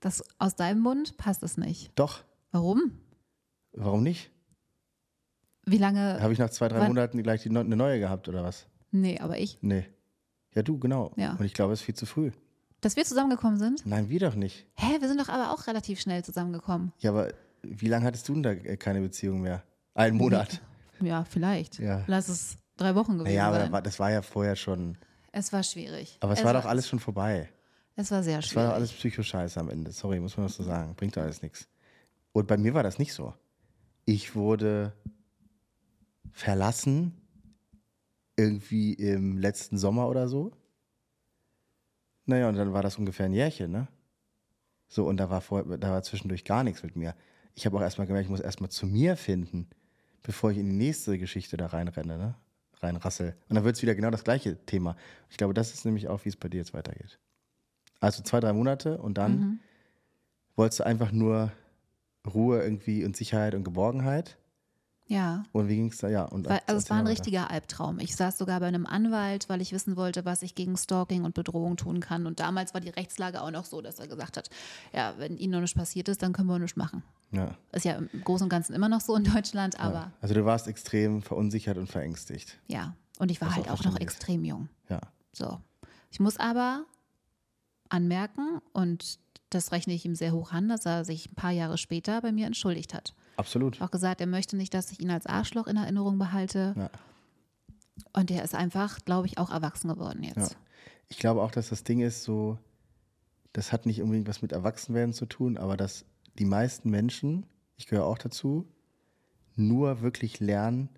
Das 0.01 0.23
aus 0.39 0.55
deinem 0.55 0.81
Mund 0.81 1.15
passt 1.17 1.43
es 1.43 1.57
nicht. 1.57 1.91
doch. 1.95 2.23
Warum? 2.51 2.91
Warum 3.73 4.01
nicht? 4.03 4.31
Wie 5.65 5.77
lange? 5.77 6.19
Habe 6.19 6.33
ich 6.33 6.39
nach 6.39 6.49
zwei, 6.49 6.67
drei 6.67 6.87
Monaten 6.87 7.21
gleich 7.21 7.43
die, 7.43 7.49
eine 7.49 7.63
neue 7.75 7.99
gehabt 7.99 8.27
oder 8.27 8.43
was? 8.43 8.65
Nee, 8.91 9.19
aber 9.19 9.37
ich. 9.37 9.59
Nee. 9.61 9.85
Ja, 10.55 10.61
du, 10.63 10.77
genau. 10.79 11.11
Ja. 11.15 11.33
Und 11.33 11.45
ich 11.45 11.53
glaube, 11.53 11.73
es 11.73 11.79
ist 11.81 11.85
viel 11.85 11.95
zu 11.95 12.05
früh. 12.05 12.31
Dass 12.81 12.95
wir 12.95 13.03
zusammengekommen 13.03 13.59
sind? 13.59 13.85
Nein, 13.85 14.09
wir 14.09 14.19
doch 14.19 14.35
nicht. 14.35 14.65
Hä, 14.75 14.99
wir 14.99 15.07
sind 15.07 15.19
doch 15.19 15.29
aber 15.29 15.51
auch 15.53 15.67
relativ 15.67 15.99
schnell 15.99 16.23
zusammengekommen. 16.23 16.93
Ja, 16.99 17.11
aber 17.11 17.33
wie 17.61 17.87
lange 17.87 18.05
hattest 18.05 18.27
du 18.29 18.33
denn 18.33 18.43
da 18.43 18.51
äh, 18.51 18.77
keine 18.77 19.01
Beziehung 19.01 19.41
mehr? 19.41 19.63
Einen 19.93 20.17
Monat. 20.17 20.61
Ja, 21.01 21.23
vielleicht. 21.23 21.79
Ja. 21.79 22.03
Lass 22.07 22.27
es 22.27 22.57
drei 22.75 22.93
Wochen 22.93 23.17
gewesen 23.17 23.33
Ja, 23.33 23.47
aber 23.47 23.55
sein. 23.59 23.63
das 23.67 23.71
war, 23.71 23.81
das 23.83 23.99
war 23.99 24.11
ja 24.11 24.21
vorher 24.21 24.57
schon. 24.57 24.97
es 25.31 25.53
war 25.53 25.63
schwierig. 25.63 26.17
Aber 26.19 26.33
es 26.33 26.43
war 26.43 26.51
doch 26.51 26.65
alles 26.65 26.89
schon 26.89 26.99
vorbei. 26.99 27.47
Es 27.95 28.11
war 28.11 28.21
sehr 28.21 28.39
Es 28.39 28.47
war 28.47 28.49
schwierig. 28.63 28.67
doch 28.67 28.75
alles 28.75 28.91
Psychoscheiße 28.91 29.59
am 29.61 29.69
Ende. 29.69 29.93
Sorry, 29.93 30.19
muss 30.19 30.35
man 30.35 30.47
das 30.47 30.57
so 30.57 30.63
sagen. 30.63 30.95
Bringt 30.95 31.15
doch 31.15 31.21
alles 31.21 31.41
nichts. 31.41 31.69
Und 32.33 32.47
bei 32.49 32.57
mir 32.57 32.73
war 32.73 32.83
das 32.83 32.99
nicht 32.99 33.13
so. 33.13 33.33
Ich 34.03 34.35
wurde 34.35 34.91
verlassen 36.31 37.18
irgendwie 38.39 38.93
im 38.93 39.37
letzten 39.37 39.77
Sommer 39.77 40.07
oder 40.09 40.27
so. 40.27 40.51
Naja, 42.25 42.47
und 42.49 42.55
dann 42.55 42.73
war 42.73 42.83
das 42.83 42.97
ungefähr 42.97 43.25
ein 43.25 43.33
Jährchen, 43.33 43.71
ne? 43.71 43.87
So, 44.87 45.05
und 45.05 45.17
da 45.17 45.29
war, 45.29 45.41
vor, 45.41 45.63
da 45.77 45.91
war 45.91 46.01
zwischendurch 46.03 46.45
gar 46.45 46.63
nichts 46.63 46.81
mit 46.83 46.95
mir. 46.95 47.15
Ich 47.55 47.65
habe 47.65 47.77
auch 47.77 47.81
erstmal 47.81 48.07
gemerkt, 48.07 48.25
ich 48.25 48.31
muss 48.31 48.39
erstmal 48.39 48.69
zu 48.71 48.85
mir 48.87 49.15
finden, 49.17 49.67
bevor 50.23 50.51
ich 50.51 50.57
in 50.57 50.69
die 50.69 50.75
nächste 50.75 51.17
Geschichte 51.17 51.57
da 51.57 51.67
reinrenne, 51.67 52.17
ne? 52.17 52.35
Reinrassel. 52.81 53.35
Und 53.49 53.55
dann 53.55 53.65
wird 53.65 53.75
es 53.75 53.81
wieder 53.81 53.93
genau 53.93 54.09
das 54.09 54.23
gleiche 54.23 54.57
Thema. 54.65 54.95
Ich 55.29 55.37
glaube, 55.37 55.53
das 55.53 55.73
ist 55.73 55.85
nämlich 55.85 56.07
auch, 56.07 56.23
wie 56.23 56.29
es 56.29 56.37
bei 56.37 56.47
dir 56.47 56.57
jetzt 56.59 56.73
weitergeht. 56.73 57.19
Also 57.99 58.23
zwei, 58.23 58.39
drei 58.39 58.53
Monate 58.53 58.97
und 58.99 59.17
dann 59.17 59.37
Mhm. 59.39 59.59
wolltest 60.55 60.79
du 60.79 60.85
einfach 60.85 61.11
nur 61.11 61.51
Ruhe 62.25 62.63
irgendwie 62.63 63.03
und 63.03 63.17
Sicherheit 63.17 63.53
und 63.53 63.63
Geborgenheit. 63.65 64.37
Ja. 65.09 65.43
Und 65.53 65.67
wie 65.67 65.75
ging 65.75 65.87
es 65.87 65.97
da? 65.97 66.07
Ja, 66.07 66.25
und 66.25 66.47
Weil, 66.47 66.61
also 66.67 66.77
es 66.77 66.89
war 66.91 66.97
ein 66.97 67.07
richtiger 67.07 67.49
Albtraum. 67.49 67.97
Ich 67.99 68.15
saß 68.15 68.37
sogar 68.37 68.59
bei 68.59 68.67
einem 68.67 68.85
Anwalt, 68.85 69.49
weil 69.49 69.59
ich 69.59 69.71
wissen 69.71 69.95
wollte, 69.95 70.23
was 70.23 70.43
ich 70.43 70.53
gegen 70.53 70.77
Stalking 70.77 71.23
und 71.23 71.33
Bedrohung 71.33 71.77
tun 71.77 71.99
kann. 71.99 72.27
Und 72.27 72.39
damals 72.39 72.75
war 72.75 72.79
die 72.79 72.89
Rechtslage 72.89 73.41
auch 73.41 73.49
noch 73.49 73.65
so, 73.65 73.81
dass 73.81 73.97
er 73.97 74.07
gesagt 74.07 74.37
hat, 74.37 74.51
ja, 74.93 75.15
wenn 75.17 75.35
Ihnen 75.35 75.53
noch 75.53 75.61
nichts 75.61 75.75
passiert 75.75 76.09
ist, 76.09 76.21
dann 76.21 76.31
können 76.31 76.47
wir 76.47 76.59
nichts 76.59 76.77
machen. 76.77 77.01
Ja. 77.31 77.55
Ist 77.71 77.85
ja 77.85 77.93
im 77.95 78.07
Großen 78.23 78.45
und 78.45 78.49
Ganzen 78.49 78.73
immer 78.73 78.87
noch 78.87 79.01
so 79.01 79.15
in 79.15 79.23
Deutschland, 79.23 79.79
aber 79.79 79.93
ja. 79.95 80.11
Also 80.21 80.35
du 80.35 80.45
warst 80.45 80.67
extrem 80.67 81.23
verunsichert 81.23 81.77
und 81.77 81.89
verängstigt. 81.89 82.59
ja. 82.67 82.95
Und 83.17 83.31
ich 83.31 83.41
war 83.41 83.49
Was 83.49 83.55
halt 83.57 83.69
auch 83.69 83.81
auch 83.81 83.83
noch 83.83 83.99
extrem 83.99 84.45
jung. 84.45 84.69
Ja. 84.87 85.01
So. 85.33 85.59
Ich 86.09 86.21
muss 86.21 86.37
aber 86.37 86.85
anmerken, 87.89 88.61
und 88.71 89.19
das 89.49 89.71
rechne 89.73 89.93
ich 89.93 90.05
ihm 90.05 90.15
sehr 90.15 90.31
hoch 90.31 90.53
an, 90.53 90.69
dass 90.69 90.85
er 90.85 91.03
sich 91.03 91.29
ein 91.29 91.35
paar 91.35 91.51
Jahre 91.51 91.77
später 91.77 92.21
bei 92.21 92.31
mir 92.31 92.45
entschuldigt 92.47 92.93
hat. 92.93 93.13
Absolut. 93.39 93.81
Auch 93.81 93.89
gesagt, 93.89 94.19
er 94.19 94.27
möchte 94.27 94.57
nicht, 94.57 94.73
dass 94.73 94.91
ich 94.91 94.99
ihn 94.99 95.09
als 95.09 95.25
Arschloch 95.25 95.67
in 95.67 95.77
Erinnerung 95.77 96.17
behalte. 96.17 96.73
Ja. 96.77 96.89
Und 98.11 98.29
er 98.31 98.43
ist 98.43 98.53
einfach, 98.53 98.99
glaube 99.05 99.27
ich, 99.27 99.37
auch 99.37 99.49
erwachsen 99.49 99.87
geworden 99.87 100.23
jetzt. 100.23 100.51
Ja. 100.51 100.57
Ich 101.07 101.19
glaube 101.19 101.41
auch, 101.41 101.51
dass 101.51 101.69
das 101.69 101.85
Ding 101.85 102.01
ist 102.01 102.23
so, 102.23 102.57
das 103.53 103.71
hat 103.71 103.85
nicht 103.85 104.01
unbedingt 104.01 104.27
was 104.27 104.41
mit 104.41 104.51
Erwachsenwerden 104.51 105.13
zu 105.13 105.25
tun, 105.25 105.57
aber 105.57 105.77
dass 105.77 106.03
die 106.37 106.45
meisten 106.45 106.89
Menschen, 106.89 107.45
ich 107.77 107.87
gehöre 107.87 108.05
auch 108.05 108.17
dazu, 108.17 108.67
nur 109.55 110.01
wirklich 110.01 110.41
lernen 110.41 110.89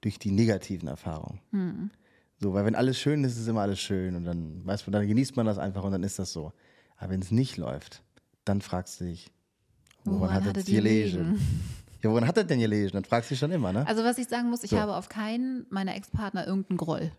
durch 0.00 0.20
die 0.20 0.30
negativen 0.30 0.88
Erfahrungen. 0.88 1.40
Hm. 1.50 1.90
So, 2.38 2.54
weil 2.54 2.64
wenn 2.64 2.76
alles 2.76 2.98
schön 2.98 3.24
ist, 3.24 3.36
ist 3.36 3.48
immer 3.48 3.62
alles 3.62 3.80
schön 3.80 4.14
und 4.14 4.24
dann, 4.24 4.64
weißt 4.64 4.86
du, 4.86 4.92
dann 4.92 5.08
genießt 5.08 5.36
man 5.36 5.44
das 5.44 5.58
einfach 5.58 5.82
und 5.82 5.90
dann 5.90 6.04
ist 6.04 6.20
das 6.20 6.32
so. 6.32 6.52
Aber 6.96 7.10
wenn 7.10 7.20
es 7.20 7.32
nicht 7.32 7.56
läuft, 7.56 8.02
dann 8.44 8.60
fragst 8.60 9.00
du 9.00 9.04
dich, 9.04 9.30
woran, 10.04 10.34
hat 10.34 10.44
hatte 10.44 10.60
es 10.60 10.66
die 10.66 10.80
liegen? 10.80 11.40
Ja, 12.02 12.10
woran 12.10 12.26
hat 12.26 12.36
er 12.36 12.44
denn 12.44 12.60
gelegen? 12.60 12.90
Dann 12.92 13.04
fragst 13.04 13.30
du 13.30 13.34
dich 13.34 13.38
schon 13.40 13.50
immer, 13.50 13.72
ne? 13.72 13.86
Also 13.86 14.02
was 14.04 14.16
ich 14.18 14.26
sagen 14.28 14.48
muss, 14.50 14.64
ich 14.64 14.70
So. 14.70 14.78
habe 14.80 14.96
auf 14.96 15.08
keinen 15.08 15.66
meiner 15.70 15.94
Ex-Partner 15.94 16.46
irgendeinen 16.46 16.78
Groll. 16.78 17.12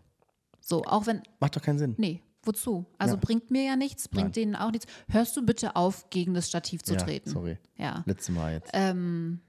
So, 0.60 0.84
auch 0.84 1.06
wenn, 1.06 1.22
Macht 1.40 1.54
doch 1.56 1.62
keinen 1.62 1.78
Sinn. 1.78 1.94
nee, 1.98 2.20
wozu? 2.42 2.86
Also 2.98 3.14
Ja. 3.14 3.20
bringt 3.22 3.50
mir 3.50 3.62
ja 3.64 3.76
nichts, 3.76 4.08
bringt 4.08 4.26
Nein. 4.26 4.32
denen 4.32 4.56
auch 4.56 4.70
nichts. 4.72 4.86
Hörst 5.08 5.36
du 5.36 5.44
bitte 5.46 5.76
auf, 5.76 6.10
gegen 6.10 6.34
das 6.34 6.48
Stativ 6.48 6.82
zu 6.82 6.94
ja, 6.94 7.00
treten? 7.00 7.30
sorry. 7.30 7.58
Ja. 7.76 8.02
Letztes 8.06 8.34
Mal 8.34 8.54
jetzt. 8.54 8.70
Ähm, 8.72 9.40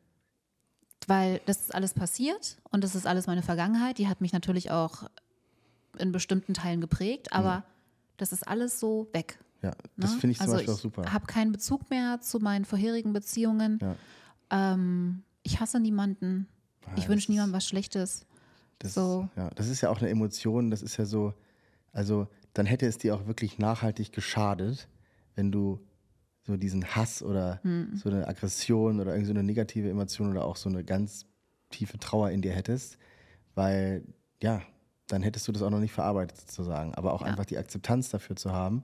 weil 1.07 1.41
das 1.45 1.61
ist 1.61 1.75
alles 1.75 1.93
passiert 1.93 2.57
und 2.71 2.83
das 2.83 2.95
ist 2.95 3.05
alles 3.05 3.27
meine 3.27 3.41
Vergangenheit. 3.41 3.97
Die 3.97 4.07
hat 4.07 4.21
mich 4.21 4.31
natürlich 4.33 4.71
auch 4.71 5.09
in 5.97 6.11
bestimmten 6.11 6.53
Teilen 6.53 6.79
geprägt, 6.81 7.33
aber 7.33 7.63
das 8.17 8.31
ist 8.31 8.47
alles 8.47 8.79
so 8.79 9.09
weg. 9.13 9.37
Ja, 9.63 9.71
das 9.97 10.13
ne? 10.13 10.19
finde 10.19 10.31
ich 10.33 10.37
zum 10.37 10.43
also 10.43 10.53
Beispiel 10.57 10.73
auch 10.73 10.79
super. 10.79 11.01
Ich 11.05 11.11
habe 11.13 11.25
keinen 11.25 11.51
Bezug 11.51 11.89
mehr 11.89 12.21
zu 12.21 12.39
meinen 12.39 12.65
vorherigen 12.65 13.13
Beziehungen. 13.13 13.79
Ja. 13.81 13.95
Ähm, 14.51 15.23
ich 15.41 15.59
hasse 15.59 15.79
niemanden. 15.79 16.47
Ja, 16.85 16.89
ich 16.95 17.03
das 17.03 17.09
wünsche 17.09 17.31
niemandem 17.31 17.53
was 17.55 17.65
Schlechtes. 17.67 18.25
Das, 18.79 18.93
So. 18.93 19.29
ja, 19.35 19.49
das 19.51 19.67
ist 19.69 19.81
ja 19.81 19.89
auch 19.89 19.99
eine 19.99 20.09
Emotion, 20.09 20.69
das 20.69 20.81
ist 20.81 20.97
ja 20.97 21.05
so, 21.05 21.33
also 21.93 22.27
dann 22.53 22.65
hätte 22.65 22.85
es 22.85 22.97
dir 22.97 23.15
auch 23.15 23.25
wirklich 23.25 23.57
nachhaltig 23.57 24.11
geschadet, 24.11 24.87
wenn 25.35 25.51
du 25.51 25.79
so 26.45 26.57
diesen 26.57 26.83
Hass 26.85 27.23
oder 27.23 27.59
Hm. 27.63 27.95
so 27.95 28.09
eine 28.09 28.27
Aggression 28.27 28.99
oder 28.99 29.13
irgend 29.13 29.27
so 29.27 29.33
eine 29.33 29.43
negative 29.43 29.89
Emotion 29.89 30.29
oder 30.31 30.43
auch 30.43 30.57
so 30.57 30.67
eine 30.69 30.83
ganz 30.83 31.25
tiefe 31.69 31.97
Trauer 31.97 32.31
in 32.31 32.41
dir 32.41 32.51
hättest, 32.51 32.97
weil 33.55 34.03
ja, 34.41 34.61
dann 35.07 35.23
hättest 35.23 35.47
du 35.47 35.51
das 35.53 35.61
auch 35.61 35.69
noch 35.69 35.79
nicht 35.79 35.93
verarbeitet 35.93 36.39
sozusagen. 36.41 36.93
Aber 36.95 37.13
auch 37.13 37.21
Ja. 37.21 37.27
einfach 37.27 37.45
die 37.45 37.57
Akzeptanz 37.57 38.09
dafür 38.09 38.35
zu 38.35 38.51
haben, 38.51 38.83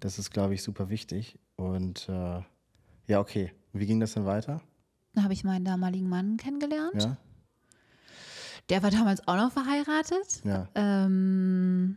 das 0.00 0.18
ist, 0.18 0.30
glaube 0.30 0.54
ich, 0.54 0.62
super 0.62 0.88
wichtig. 0.88 1.38
Und 1.56 2.08
äh, 2.08 2.42
ja, 3.06 3.20
okay. 3.20 3.52
Wie 3.72 3.86
ging 3.86 4.00
das 4.00 4.14
dann 4.14 4.26
weiter? 4.26 4.60
Dann 5.14 5.22
habe 5.24 5.32
ich 5.32 5.44
meinen 5.44 5.64
damaligen 5.64 6.08
Mann 6.08 6.36
kennengelernt. 6.36 7.02
Ja, 7.02 7.16
Der 8.68 8.82
war 8.82 8.90
damals 8.90 9.26
auch 9.28 9.36
noch 9.36 9.52
verheiratet, 9.52 10.42
ja, 10.44 10.68
ähm, 10.74 11.96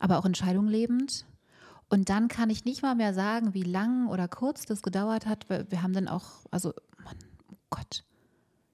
aber 0.00 0.18
auch 0.18 0.24
in 0.24 0.34
Scheidung 0.34 0.66
lebend. 0.68 1.26
Und 1.90 2.08
dann 2.08 2.28
kann 2.28 2.50
ich 2.50 2.64
nicht 2.64 2.82
mal 2.82 2.94
mehr 2.96 3.14
sagen, 3.14 3.54
wie 3.54 3.62
lang 3.62 4.08
oder 4.08 4.26
kurz 4.26 4.64
das 4.66 4.82
gedauert 4.82 5.26
hat. 5.26 5.48
Wir 5.48 5.82
haben 5.82 5.92
dann 5.92 6.08
auch, 6.08 6.46
also, 6.50 6.72
Mann, 7.04 7.16
oh 7.52 7.56
Gott, 7.70 8.04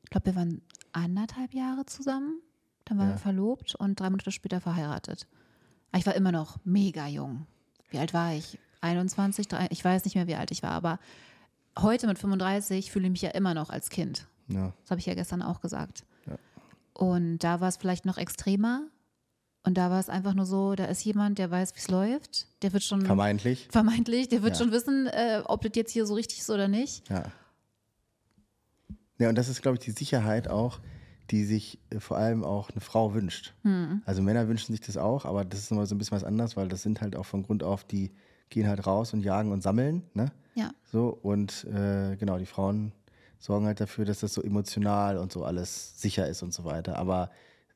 ich 0.04 0.10
glaube, 0.10 0.26
wir 0.26 0.36
waren 0.36 0.62
anderthalb 0.92 1.52
Jahre 1.52 1.84
zusammen. 1.86 2.40
Dann 2.86 2.98
waren 2.98 3.08
Ja. 3.08 3.14
wir 3.14 3.18
verlobt 3.18 3.74
und 3.74 4.00
drei 4.00 4.08
Monate 4.10 4.30
später 4.32 4.60
verheiratet. 4.60 5.26
Ich 5.96 6.06
war 6.06 6.14
immer 6.14 6.32
noch 6.32 6.58
mega 6.64 7.06
jung. 7.08 7.46
Wie 7.90 7.98
alt 7.98 8.14
war 8.14 8.32
ich? 8.34 8.58
21, 8.80 9.48
3, 9.48 9.66
ich 9.70 9.84
weiß 9.84 10.04
nicht 10.04 10.14
mehr, 10.14 10.26
wie 10.26 10.34
alt 10.36 10.50
ich 10.50 10.62
war, 10.62 10.70
aber 10.70 10.98
heute 11.78 12.06
mit 12.06 12.18
35 12.18 12.90
fühle 12.90 13.06
ich 13.06 13.10
mich 13.12 13.22
ja 13.22 13.30
immer 13.30 13.52
noch 13.54 13.68
als 13.70 13.90
Kind. 13.90 14.26
ja, 14.48 14.72
Das 14.82 14.90
habe 14.90 15.00
ich 15.00 15.06
ja 15.06 15.14
gestern 15.14 15.42
auch 15.42 15.60
gesagt. 15.60 16.04
Ja. 16.26 16.38
Und 16.94 17.38
da 17.40 17.60
war 17.60 17.68
es 17.68 17.76
vielleicht 17.76 18.04
noch 18.06 18.16
extremer. 18.16 18.84
Und 19.62 19.74
da 19.76 19.90
war 19.90 20.00
es 20.00 20.08
einfach 20.08 20.32
nur 20.32 20.46
so, 20.46 20.74
da 20.74 20.86
ist 20.86 21.04
jemand, 21.04 21.38
der 21.38 21.50
weiß, 21.50 21.74
wie 21.74 21.78
es 21.80 21.88
läuft. 21.88 22.46
Der 22.62 22.72
wird 22.72 22.82
schon 22.82 23.04
vermeintlich. 23.04 23.68
vermeintlich, 23.70 24.28
der 24.30 24.42
wird 24.42 24.54
Ja. 24.54 24.62
schon 24.62 24.72
wissen, 24.72 25.06
äh, 25.08 25.42
ob 25.44 25.60
das 25.60 25.72
jetzt 25.74 25.92
hier 25.92 26.06
so 26.06 26.14
richtig 26.14 26.38
ist 26.40 26.48
oder 26.48 26.66
nicht. 26.66 27.06
Ja. 27.10 27.24
Ja, 29.18 29.28
und 29.28 29.34
das 29.34 29.48
ist, 29.50 29.60
glaube 29.60 29.76
ich, 29.78 29.84
die 29.84 29.90
Sicherheit 29.90 30.48
auch, 30.48 30.80
die 31.30 31.44
sich 31.44 31.78
äh, 31.90 32.00
vor 32.00 32.16
allem 32.16 32.44
auch 32.44 32.70
eine 32.70 32.80
Frau 32.80 33.14
wünscht. 33.14 33.54
Hm. 33.62 34.02
Also 34.04 34.22
Männer 34.22 34.48
wünschen 34.48 34.72
sich 34.72 34.80
das 34.80 34.96
auch, 34.96 35.24
aber 35.24 35.44
das 35.44 35.60
ist 35.60 35.70
nochmal 35.70 35.86
so 35.86 35.94
ein 35.94 35.98
bisschen 35.98 36.16
was 36.16 36.24
anderes, 36.24 36.56
weil 36.56 36.68
das 36.68 36.82
sind 36.82 37.00
halt 37.00 37.16
auch 37.16 37.26
von 37.26 37.42
Grund 37.42 37.62
auf, 37.62 37.84
die 37.84 38.10
gehen 38.48 38.66
halt 38.68 38.86
raus 38.86 39.12
und 39.14 39.22
jagen 39.22 39.52
und 39.52 39.62
sammeln, 39.62 40.02
ne? 40.14 40.32
Ja. 40.54 40.72
So, 40.90 41.08
und 41.22 41.64
äh, 41.64 42.16
genau, 42.16 42.38
die 42.38 42.46
Frauen 42.46 42.92
sorgen 43.38 43.66
halt 43.66 43.80
dafür, 43.80 44.04
dass 44.04 44.20
das 44.20 44.34
so 44.34 44.42
emotional 44.42 45.16
und 45.16 45.32
so 45.32 45.44
alles 45.44 46.00
sicher 46.00 46.28
ist 46.28 46.42
und 46.42 46.52
so 46.52 46.64
weiter. 46.64 46.98
Aber 46.98 47.30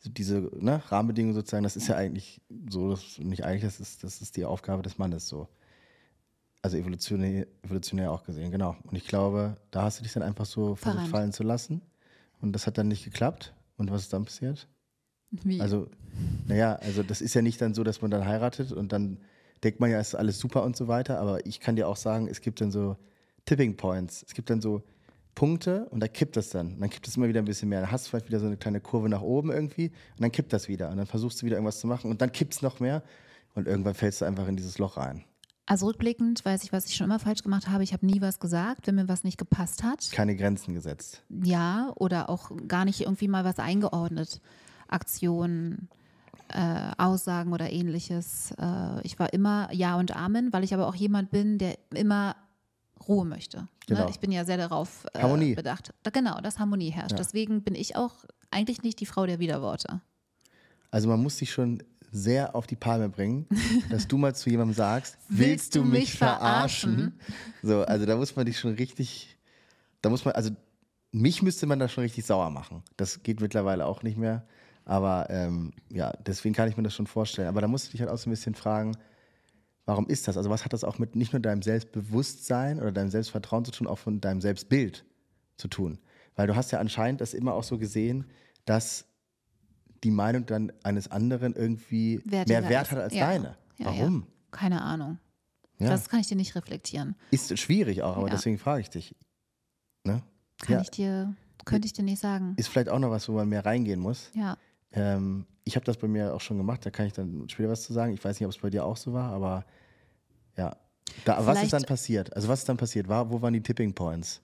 diese 0.05 0.51
ne, 0.59 0.83
Rahmenbedingungen 0.90 1.35
sozusagen, 1.35 1.64
das 1.64 1.77
ist 1.77 1.88
ja 1.88 1.97
eigentlich 1.97 2.43
so, 2.69 2.90
das, 2.90 3.19
nicht 3.19 3.45
eigentlich, 3.45 3.62
das 3.62 3.81
ist, 3.81 4.05
das 4.05 4.21
ist 4.21 4.37
die 4.37 4.45
Aufgabe 4.45 4.83
des 4.83 4.99
Mannes 4.99 5.29
so. 5.29 5.49
Also 6.61 6.77
evolutionär, 6.77 7.47
evolutionär 7.62 8.11
auch 8.11 8.25
gesehen, 8.25 8.51
genau. 8.51 8.77
Und 8.85 8.97
ich 8.97 9.07
glaube, 9.07 9.57
da 9.71 9.83
hast 9.83 10.01
du 10.01 10.03
dich 10.03 10.12
dann 10.12 10.23
einfach 10.23 10.47
so 10.47 10.75
versucht 10.75 11.09
fallen 11.09 11.33
zu 11.33 11.43
lassen. 11.43 11.83
Und 12.40 12.53
das 12.53 12.66
hat 12.66 12.79
dann 12.79 12.88
nicht 12.88 13.05
geklappt. 13.05 13.55
Und 13.77 13.90
was 13.90 14.03
ist 14.03 14.12
dann 14.12 14.25
passiert? 14.25 14.68
Wie? 15.31 15.61
Also, 15.61 15.88
naja, 16.47 16.77
also 16.77 17.03
das 17.03 17.20
ist 17.20 17.35
ja 17.35 17.42
nicht 17.42 17.61
dann 17.61 17.75
so, 17.75 17.83
dass 17.83 18.03
man 18.03 18.11
dann 18.11 18.27
heiratet 18.27 18.73
und 18.73 18.92
dann 18.92 19.18
denkt 19.64 19.81
man 19.81 19.90
ja, 19.90 19.99
es 19.99 20.09
ist 20.09 20.14
alles 20.14 20.38
super 20.38 20.62
und 20.62 20.77
so 20.77 20.88
weiter. 20.88 21.18
Aber 21.18 21.44
ich 21.47 21.61
kann 21.61 21.77
dir 21.77 21.88
auch 21.88 21.97
sagen, 21.97 22.29
es 22.29 22.40
gibt 22.40 22.61
dann 22.61 22.70
so 22.70 22.97
Tipping 23.47 23.77
Points. 23.77 24.25
Es 24.27 24.35
gibt 24.35 24.51
dann 24.51 24.61
so 24.61 24.83
Punkte 25.35 25.87
und 25.90 26.01
da 26.01 26.09
kippt 26.09 26.37
das 26.37 26.51
dann. 26.51 26.75
Und 26.75 26.81
dann 26.81 26.90
kippt 26.90 27.09
es 27.09 27.16
immer 27.16 27.29
wieder 27.29 27.40
ein 27.40 27.47
bisschen 27.47 27.68
mehr. 27.68 27.81
Dann 27.81 27.90
hast 27.90 28.07
du 28.07 28.11
vielleicht 28.11 28.29
wieder 28.29 28.40
so 28.40 28.47
eine 28.47 28.57
kleine 28.57 28.81
Kurve 28.81 29.09
nach 29.09 29.23
oben 29.23 29.51
irgendwie 29.51 29.88
und 29.88 30.20
dann 30.20 30.31
kippt 30.31 30.53
das 30.53 30.68
wieder. 30.68 30.90
Und 30.90 30.99
dann 30.99 31.07
versuchst 31.07 31.42
du 31.42 31.47
wieder 31.47 31.57
irgendwas 31.57 31.81
zu 31.81 31.87
machen 31.87 32.11
und 32.11 32.20
dann 32.20 32.31
kippt 32.31 32.55
es 32.55 32.62
noch 32.62 32.81
mehr. 32.81 33.03
Und 33.55 33.66
irgendwann 33.66 33.94
fällst 33.94 34.20
du 34.20 34.25
einfach 34.25 34.49
in 34.49 34.57
dieses 34.57 34.79
Loch 34.79 34.97
rein. 34.97 35.25
Also 35.66 35.87
rückblickend 35.87 36.44
weiß 36.44 36.64
ich, 36.64 36.72
was 36.72 36.87
ich 36.87 36.94
schon 36.94 37.07
immer 37.07 37.18
falsch 37.18 37.42
gemacht 37.42 37.68
habe. 37.68 37.83
Ich 37.83 37.92
habe 37.92 38.05
nie 38.05 38.20
was 38.20 38.38
gesagt, 38.38 38.87
wenn 38.87 38.96
mir 38.96 39.09
was 39.09 39.24
nicht 39.24 39.38
gepasst 39.38 39.83
hat. 39.83 40.11
Keine 40.12 40.37
Grenzen 40.37 40.74
gesetzt. 40.74 41.22
Ja, 41.31 41.92
oder 41.96 42.29
auch 42.29 42.50
gar 42.68 42.85
nicht 42.85 43.00
irgendwie 43.00 43.29
mal 43.29 43.44
was 43.44 43.59
eingeordnet. 43.59 44.40
Aktionen, 44.88 45.88
äh, 46.48 46.90
Aussagen 46.98 47.53
oder 47.53 47.72
ähnliches. 47.72 48.53
Äh, 48.59 49.00
ich 49.03 49.18
war 49.18 49.33
immer 49.33 49.72
Ja 49.72 49.96
und 49.96 50.14
Amen, 50.14 50.53
weil 50.53 50.64
ich 50.64 50.74
aber 50.74 50.87
auch 50.87 50.94
jemand 50.94 51.31
bin, 51.31 51.57
der 51.59 51.79
immer 51.94 52.37
Ruhe 53.09 53.24
möchte. 53.24 53.68
Genau. 53.87 54.05
Ne? 54.05 54.11
Ich 54.11 54.20
bin 54.20 54.33
ja 54.33 54.44
sehr 54.44 54.57
darauf 54.57 55.07
äh, 55.14 55.20
Harmonie. 55.20 55.55
bedacht. 55.55 55.94
Da, 56.03 56.11
genau, 56.11 56.40
dass 56.40 56.59
Harmonie 56.59 56.90
herrscht. 56.90 57.12
Ja. 57.12 57.18
Deswegen 57.18 57.62
bin 57.62 57.74
ich 57.74 57.96
auch 57.96 58.12
eigentlich 58.50 58.83
nicht 58.83 59.00
die 59.00 59.07
Frau 59.07 59.27
der 59.27 59.38
Widerworte. 59.38 60.00
Also 60.90 61.09
man 61.09 61.20
muss 61.22 61.38
dich 61.38 61.50
schon 61.50 61.83
sehr 62.14 62.55
auf 62.55 62.66
die 62.68 62.77
Palme 62.77 63.09
bringen, 63.09 63.46
dass 63.90 64.07
du 64.07 64.16
mal 64.16 64.35
zu 64.35 64.48
jemandem 64.48 64.74
sagst, 64.74 65.18
willst, 65.29 65.74
du 65.74 65.83
mich 65.83 66.16
verarschen? 66.16 67.12
So, 67.62 67.83
also 67.83 68.07
da 68.07 68.16
muss 68.16 68.37
man 68.37 68.46
dich 68.46 68.59
schon 68.59 68.74
richtig, 68.74 69.37
da 70.00 70.11
muss 70.11 70.24
man, 70.24 70.35
also 70.35 70.50
mich 71.11 71.42
müsste 71.42 71.66
man 71.66 71.81
da 71.81 71.88
schon 71.88 72.03
richtig 72.03 72.24
sauer 72.24 72.50
machen. 72.50 72.83
Das 72.96 73.22
geht 73.22 73.40
mittlerweile 73.40 73.85
auch 73.87 74.03
nicht 74.03 74.16
mehr. 74.16 74.46
Aber 74.85 75.27
ähm, 75.29 75.72
ja, 75.90 76.12
deswegen 76.24 76.55
kann 76.55 76.68
ich 76.68 76.77
mir 76.77 76.83
das 76.85 76.94
schon 76.94 77.07
vorstellen. 77.07 77.48
Aber 77.48 77.61
da 77.61 77.68
musst 77.68 77.88
du 77.88 77.90
dich 77.92 78.00
halt 78.00 78.11
auch 78.11 78.18
so 78.18 78.29
ein 78.29 78.33
bisschen 78.33 78.55
fragen, 78.55 78.96
warum 79.85 80.07
ist 80.07 80.29
das? 80.29 80.37
Also 80.37 80.50
was 80.50 80.64
hat 80.64 80.72
das 80.72 80.85
auch 80.85 80.98
mit 80.98 81.16
nicht 81.16 81.33
nur 81.33 81.40
deinem 81.40 81.62
Selbstbewusstsein 81.62 82.79
oder 82.79 82.92
deinem 82.92 83.11
Selbstvertrauen 83.11 83.64
zu 83.64 83.72
tun, 83.72 83.87
auch 83.87 83.98
von 83.98 84.20
deinem 84.20 84.40
Selbstbild 84.40 85.05
zu 85.57 85.68
tun? 85.68 85.98
Weil 86.37 86.46
du 86.46 86.55
hast 86.55 86.70
ja 86.70 86.79
anscheinend 86.79 87.20
das 87.20 87.35
immer 87.35 87.55
auch 87.55 87.64
so 87.64 87.79
gesehen, 87.79 88.27
dass 88.66 89.07
die 90.05 90.11
Meinung 90.11 90.47
dann 90.47 90.73
eines 90.83 91.11
anderen 91.11 91.55
irgendwie 91.55 92.21
Wertiger 92.25 92.61
mehr 92.61 92.71
Wert 92.71 92.90
hat 92.90 92.99
als 92.99 93.14
Ja. 93.14 93.27
deine. 93.27 93.57
Ja, 93.79 93.87
Warum? 93.87 94.27
Keine 94.51 94.83
Ahnung. 94.83 95.19
Das 95.79 96.09
kann 96.09 96.21
ich 96.21 96.29
dir 96.29 96.37
nicht 96.37 96.55
reflektieren. 96.55 97.17
Ist 97.31 97.59
schwierig 97.59 98.03
auch, 98.03 98.17
aber 98.17 98.31
deswegen 98.31 98.59
frage 98.59 98.81
ich 98.81 98.90
dich. 98.90 99.14
Ne? 100.05 100.23
Kann 100.61 100.81
ich 100.81 100.90
dir, 100.90 101.35
könnte 101.64 101.87
ich 101.87 101.93
dir 101.93 102.05
nicht 102.05 102.21
sagen. 102.21 102.55
Ist 102.57 102.69
vielleicht 102.69 102.88
auch 102.88 102.99
noch 102.99 103.11
was, 103.11 103.29
wo 103.29 103.33
man 103.33 103.49
mehr 103.49 103.67
reingehen 103.67 104.01
muss. 104.01 104.31
Ja. 104.35 104.57
Ähm, 104.93 105.47
ich 105.64 105.77
habe 105.77 105.85
das 105.85 105.97
bei 105.97 106.07
mir 106.07 106.33
auch 106.33 106.40
schon 106.40 106.57
gemacht, 106.59 106.87
da 106.87 106.90
kann 106.90 107.07
ich 107.07 107.12
dann 107.12 107.49
später 107.49 107.69
was 107.69 107.83
zu 107.83 107.93
sagen. 107.93 108.12
Ich 108.14 108.25
weiß 108.25 108.38
nicht, 108.38 108.47
ob 108.47 108.53
es 108.53 108.59
bei 108.59 108.71
dir 108.71 108.85
auch 108.85 108.97
so 108.97 109.12
war, 109.12 109.33
aber 109.33 109.64
ja. 110.57 110.77
Da, 111.25 111.45
was 111.45 111.62
ist 111.62 111.73
dann 111.73 111.85
passiert? 111.85 112.35
Also 112.35 112.49
was 112.49 112.61
ist 112.61 112.69
dann 112.69 112.77
passiert? 112.77 113.09
War, 113.09 113.31
wo 113.31 113.43
waren 113.43 113.53
die 113.53 113.62
Tipping 113.62 113.95
Points? 113.95 114.40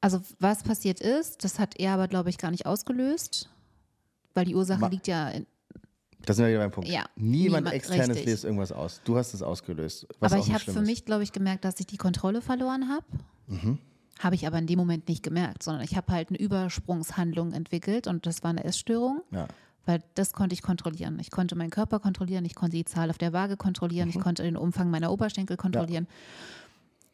Also 0.00 0.20
was 0.38 0.62
passiert 0.62 1.00
ist, 1.00 1.44
das 1.44 1.58
hat 1.58 1.78
er 1.78 1.92
aber, 1.92 2.08
glaube 2.08 2.30
ich, 2.30 2.38
gar 2.38 2.50
nicht 2.50 2.66
ausgelöst, 2.66 3.50
weil 4.34 4.44
die 4.44 4.54
Ursache 4.54 4.80
Ma- 4.80 4.88
liegt 4.88 5.06
ja 5.06 5.28
in, 5.30 5.46
Da 6.26 6.34
sind 6.34 6.44
wir 6.44 6.50
wieder 6.50 6.60
beim 6.60 6.70
Punkt. 6.70 6.88
Ja, 6.88 7.04
Niemand 7.16 7.64
niemand- 7.64 7.72
externes 7.74 8.08
richtig. 8.10 8.26
löst 8.26 8.44
irgendwas 8.44 8.72
aus. 8.72 9.00
Du 9.04 9.16
hast 9.16 9.32
es 9.34 9.42
ausgelöst. 9.42 10.06
Aber 10.20 10.36
ich 10.38 10.52
habe 10.52 10.60
für 10.60 10.82
mich, 10.82 11.04
glaube 11.04 11.22
ich, 11.22 11.32
gemerkt, 11.32 11.64
dass 11.64 11.80
ich 11.80 11.86
die 11.86 11.96
Kontrolle 11.96 12.42
verloren 12.42 12.88
habe. 12.88 13.04
Mhm. 13.46 13.78
Habe 14.18 14.34
ich 14.34 14.46
aber 14.46 14.58
in 14.58 14.66
dem 14.66 14.78
Moment 14.78 15.08
nicht 15.08 15.22
gemerkt, 15.22 15.62
sondern 15.62 15.82
ich 15.82 15.96
habe 15.96 16.12
halt 16.12 16.28
eine 16.28 16.38
Übersprungshandlung 16.38 17.52
entwickelt 17.52 18.06
und 18.06 18.26
das 18.26 18.42
war 18.42 18.50
eine 18.50 18.64
Essstörung, 18.64 19.22
Ja. 19.30 19.48
weil 19.86 20.02
das 20.14 20.32
konnte 20.34 20.52
ich 20.52 20.60
kontrollieren. 20.60 21.18
Ich 21.20 21.30
konnte 21.30 21.56
meinen 21.56 21.70
Körper 21.70 22.00
kontrollieren, 22.00 22.44
ich 22.44 22.54
konnte 22.54 22.76
die 22.76 22.84
Zahl 22.84 23.08
auf 23.08 23.16
der 23.16 23.32
Waage 23.32 23.56
kontrollieren, 23.56 24.08
Mhm. 24.10 24.14
ich 24.16 24.20
konnte 24.20 24.42
den 24.42 24.56
Umfang 24.58 24.90
meiner 24.90 25.10
Oberschenkel 25.10 25.56
kontrollieren. 25.56 26.06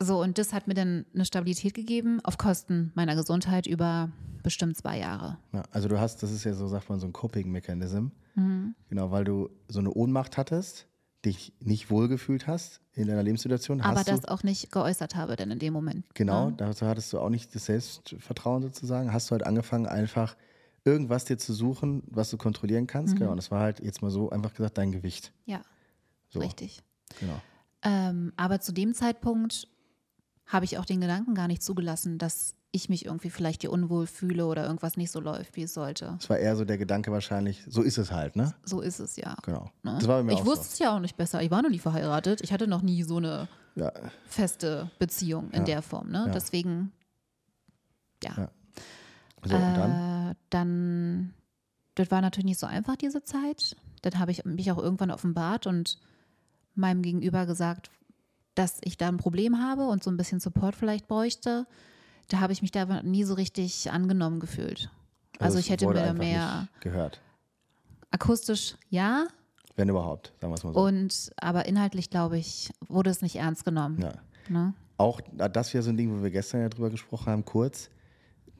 So, 0.00 0.20
und 0.22 0.37
das 0.38 0.52
hat 0.52 0.68
mir 0.68 0.74
dann 0.74 1.06
eine 1.14 1.24
Stabilität 1.24 1.72
gegeben 1.74 2.20
auf 2.22 2.37
Kosten 2.37 2.92
meiner 2.94 3.14
Gesundheit 3.16 3.66
über 3.66 4.11
bestimmt 4.42 4.76
zwei 4.76 4.98
Jahre. 4.98 5.38
Ja, 5.52 5.62
also 5.70 5.88
du 5.88 5.98
hast, 5.98 6.22
das 6.22 6.30
ist 6.30 6.44
ja 6.44 6.52
so, 6.54 6.68
sagt 6.68 6.88
man, 6.90 7.00
so 7.00 7.06
ein 7.06 7.12
Coping-Mechanism. 7.12 8.09
Mhm. 8.35 8.74
Genau, 8.90 9.11
weil 9.11 9.24
du 9.24 9.48
so 9.68 9.78
eine 9.80 9.90
Ohnmacht 9.92 10.37
hattest, 10.37 10.87
dich 11.24 11.54
nicht 11.61 11.90
wohlgefühlt 11.90 12.46
hast 12.46 12.80
in 12.92 13.09
deiner 13.09 13.22
Lebenssituation. 13.22 13.80
Aber 13.80 14.04
das 14.04 14.20
du, 14.20 14.30
auch 14.30 14.42
nicht 14.42 14.70
geäußert 14.70 15.16
habe, 15.16 15.35
denn 15.35 15.50
in 15.50 15.59
dem 15.59 15.72
Moment. 15.72 16.04
Genau, 16.14 16.50
Ne? 16.50 16.54
dazu 16.59 16.87
hattest 16.87 17.12
du 17.12 17.18
auch 17.18 17.30
nicht 17.30 17.54
das 17.54 17.64
Selbstvertrauen 17.66 18.62
sozusagen. 18.62 19.12
Hast 19.12 19.30
du 19.30 19.32
halt 19.32 19.44
angefangen, 19.46 19.87
einfach 19.87 20.37
irgendwas 20.85 21.24
dir 21.24 21.38
zu 21.38 21.52
suchen, 21.54 22.02
was 22.06 22.30
du 22.30 22.37
kontrollieren 22.37 22.87
kannst. 22.87 23.14
Mhm. 23.14 23.18
Genau, 23.20 23.30
und 23.32 23.38
das 23.38 23.50
war 23.50 23.61
halt 23.61 23.80
jetzt 23.80 24.02
mal 24.02 24.11
so 24.11 24.28
einfach 24.30 24.52
gesagt 24.52 24.76
dein 24.78 24.92
Gewicht. 24.92 25.32
Ja, 25.46 25.62
So, 26.28 26.38
richtig. 26.40 26.82
genau. 27.18 27.40
Ähm, 27.82 28.32
aber 28.37 28.61
zu 28.61 28.72
dem 28.72 28.94
Zeitpunkt 28.94 29.68
habe 30.46 30.64
ich 30.64 30.78
auch 30.78 30.85
den 30.85 31.00
Gedanken 31.00 31.35
gar 31.35 31.48
nicht 31.48 31.62
zugelassen, 31.62 32.18
dass 32.18 32.54
ich 32.72 32.88
mich 32.88 33.06
irgendwie 33.06 33.30
vielleicht 33.30 33.62
hier 33.62 33.72
unwohl 33.72 34.06
fühle 34.06 34.46
oder 34.46 34.64
irgendwas 34.64 34.96
nicht 34.96 35.11
so 35.11 35.18
läuft, 35.20 35.56
wie 35.56 35.62
es 35.62 35.72
sollte. 35.74 36.14
Das 36.18 36.28
war 36.28 36.38
eher 36.38 36.56
so 36.56 36.64
der 36.64 36.78
Gedanke 36.78 37.11
wahrscheinlich, 37.11 37.64
so 37.68 37.82
ist 37.82 37.96
es 37.96 38.12
halt, 38.12 38.37
ne? 38.37 38.54
So 38.64 38.80
ist 38.80 38.98
es 39.00 39.16
ja. 39.16 39.37
Genau. 39.44 39.70
Ne? 39.82 39.96
Das 39.98 40.06
war 40.06 40.18
bei 40.18 40.24
mir 40.24 40.32
ich 40.32 40.40
auch 40.40 40.46
wusste 40.46 40.66
es 40.66 40.78
ja 40.78 40.94
auch 40.94 41.00
nicht 41.00 41.16
besser. 41.16 41.42
Ich 41.42 41.50
war 41.50 41.62
noch 41.62 41.70
nie 41.70 41.78
verheiratet. 41.78 42.42
Ich 42.42 42.52
hatte 42.52 42.66
noch 42.66 42.82
nie 42.82 43.02
so 43.02 43.16
eine 43.16 43.48
so. 43.74 43.82
Ja, 43.82 43.92
feste 44.26 44.90
Beziehung 44.98 45.50
in 45.50 45.61
Ja. 45.61 45.64
der 45.64 45.82
Form. 45.82 46.11
Ne? 46.11 46.24
Ja. 46.26 46.32
Deswegen, 46.32 46.92
ja. 48.22 48.35
Ja. 48.37 48.50
so, 49.44 49.54
und 49.54 49.62
dann? 49.62 50.30
Äh, 50.30 50.35
dann, 50.50 51.35
das 51.94 52.11
war 52.11 52.20
natürlich 52.20 52.46
nicht 52.46 52.61
so 52.61 52.66
einfach, 52.66 52.96
diese 52.96 53.22
Zeit. 53.22 53.76
Dann 54.02 54.18
habe 54.18 54.30
ich 54.30 54.44
mich 54.44 54.70
auch 54.70 54.78
irgendwann 54.78 55.11
offenbart 55.11 55.66
und 55.66 55.98
meinem 56.74 57.02
Gegenüber 57.02 57.46
gesagt, 57.46 57.90
dass 58.56 58.78
ich 58.82 58.96
da 58.96 59.06
ein 59.08 59.18
Problem 59.18 59.62
habe 59.62 59.86
und 59.86 60.02
so 60.02 60.10
ein 60.10 60.16
bisschen 60.16 60.40
Support 60.40 60.74
vielleicht 60.74 61.06
bräuchte. 61.06 61.66
Da 62.28 62.40
habe 62.40 62.52
ich 62.52 62.62
mich 62.62 62.72
da 62.72 63.02
nie 63.02 63.22
so 63.22 63.34
richtig 63.34 63.90
angenommen 63.92 64.40
gefühlt. 64.40 64.90
Also, 65.38 65.58
es 65.58 65.66
ich 65.66 65.70
hätte 65.70 65.86
mir 65.86 65.94
da 65.94 66.12
mehr 66.14 66.66
gehört. 66.80 67.20
akustisch 68.10 68.76
ja 68.88 69.26
Wenn 69.76 69.88
überhaupt, 69.88 70.32
sagen 70.40 70.50
wir 70.52 70.56
es 70.56 70.64
mal 70.64 70.72
so. 70.72 70.80
und 70.80 71.30
aber 71.36 71.66
inhaltlich 71.66 72.08
glaube 72.08 72.38
ich 72.38 72.70
wurde 72.88 73.10
es 73.10 73.20
nicht 73.20 73.36
ernst 73.36 73.64
genommen. 73.64 74.00
ja. 74.00 74.12
Ne? 74.48 74.74
Auch 74.98 75.20
das 75.36 75.74
wäre 75.74 75.82
so 75.82 75.90
ein 75.90 75.96
Ding, 75.98 76.10
wo 76.10 76.22
wir 76.22 76.30
gestern 76.30 76.62
ja 76.62 76.68
drüber 76.70 76.88
gesprochen 76.88 77.26
haben, 77.26 77.44
kurz. 77.44 77.90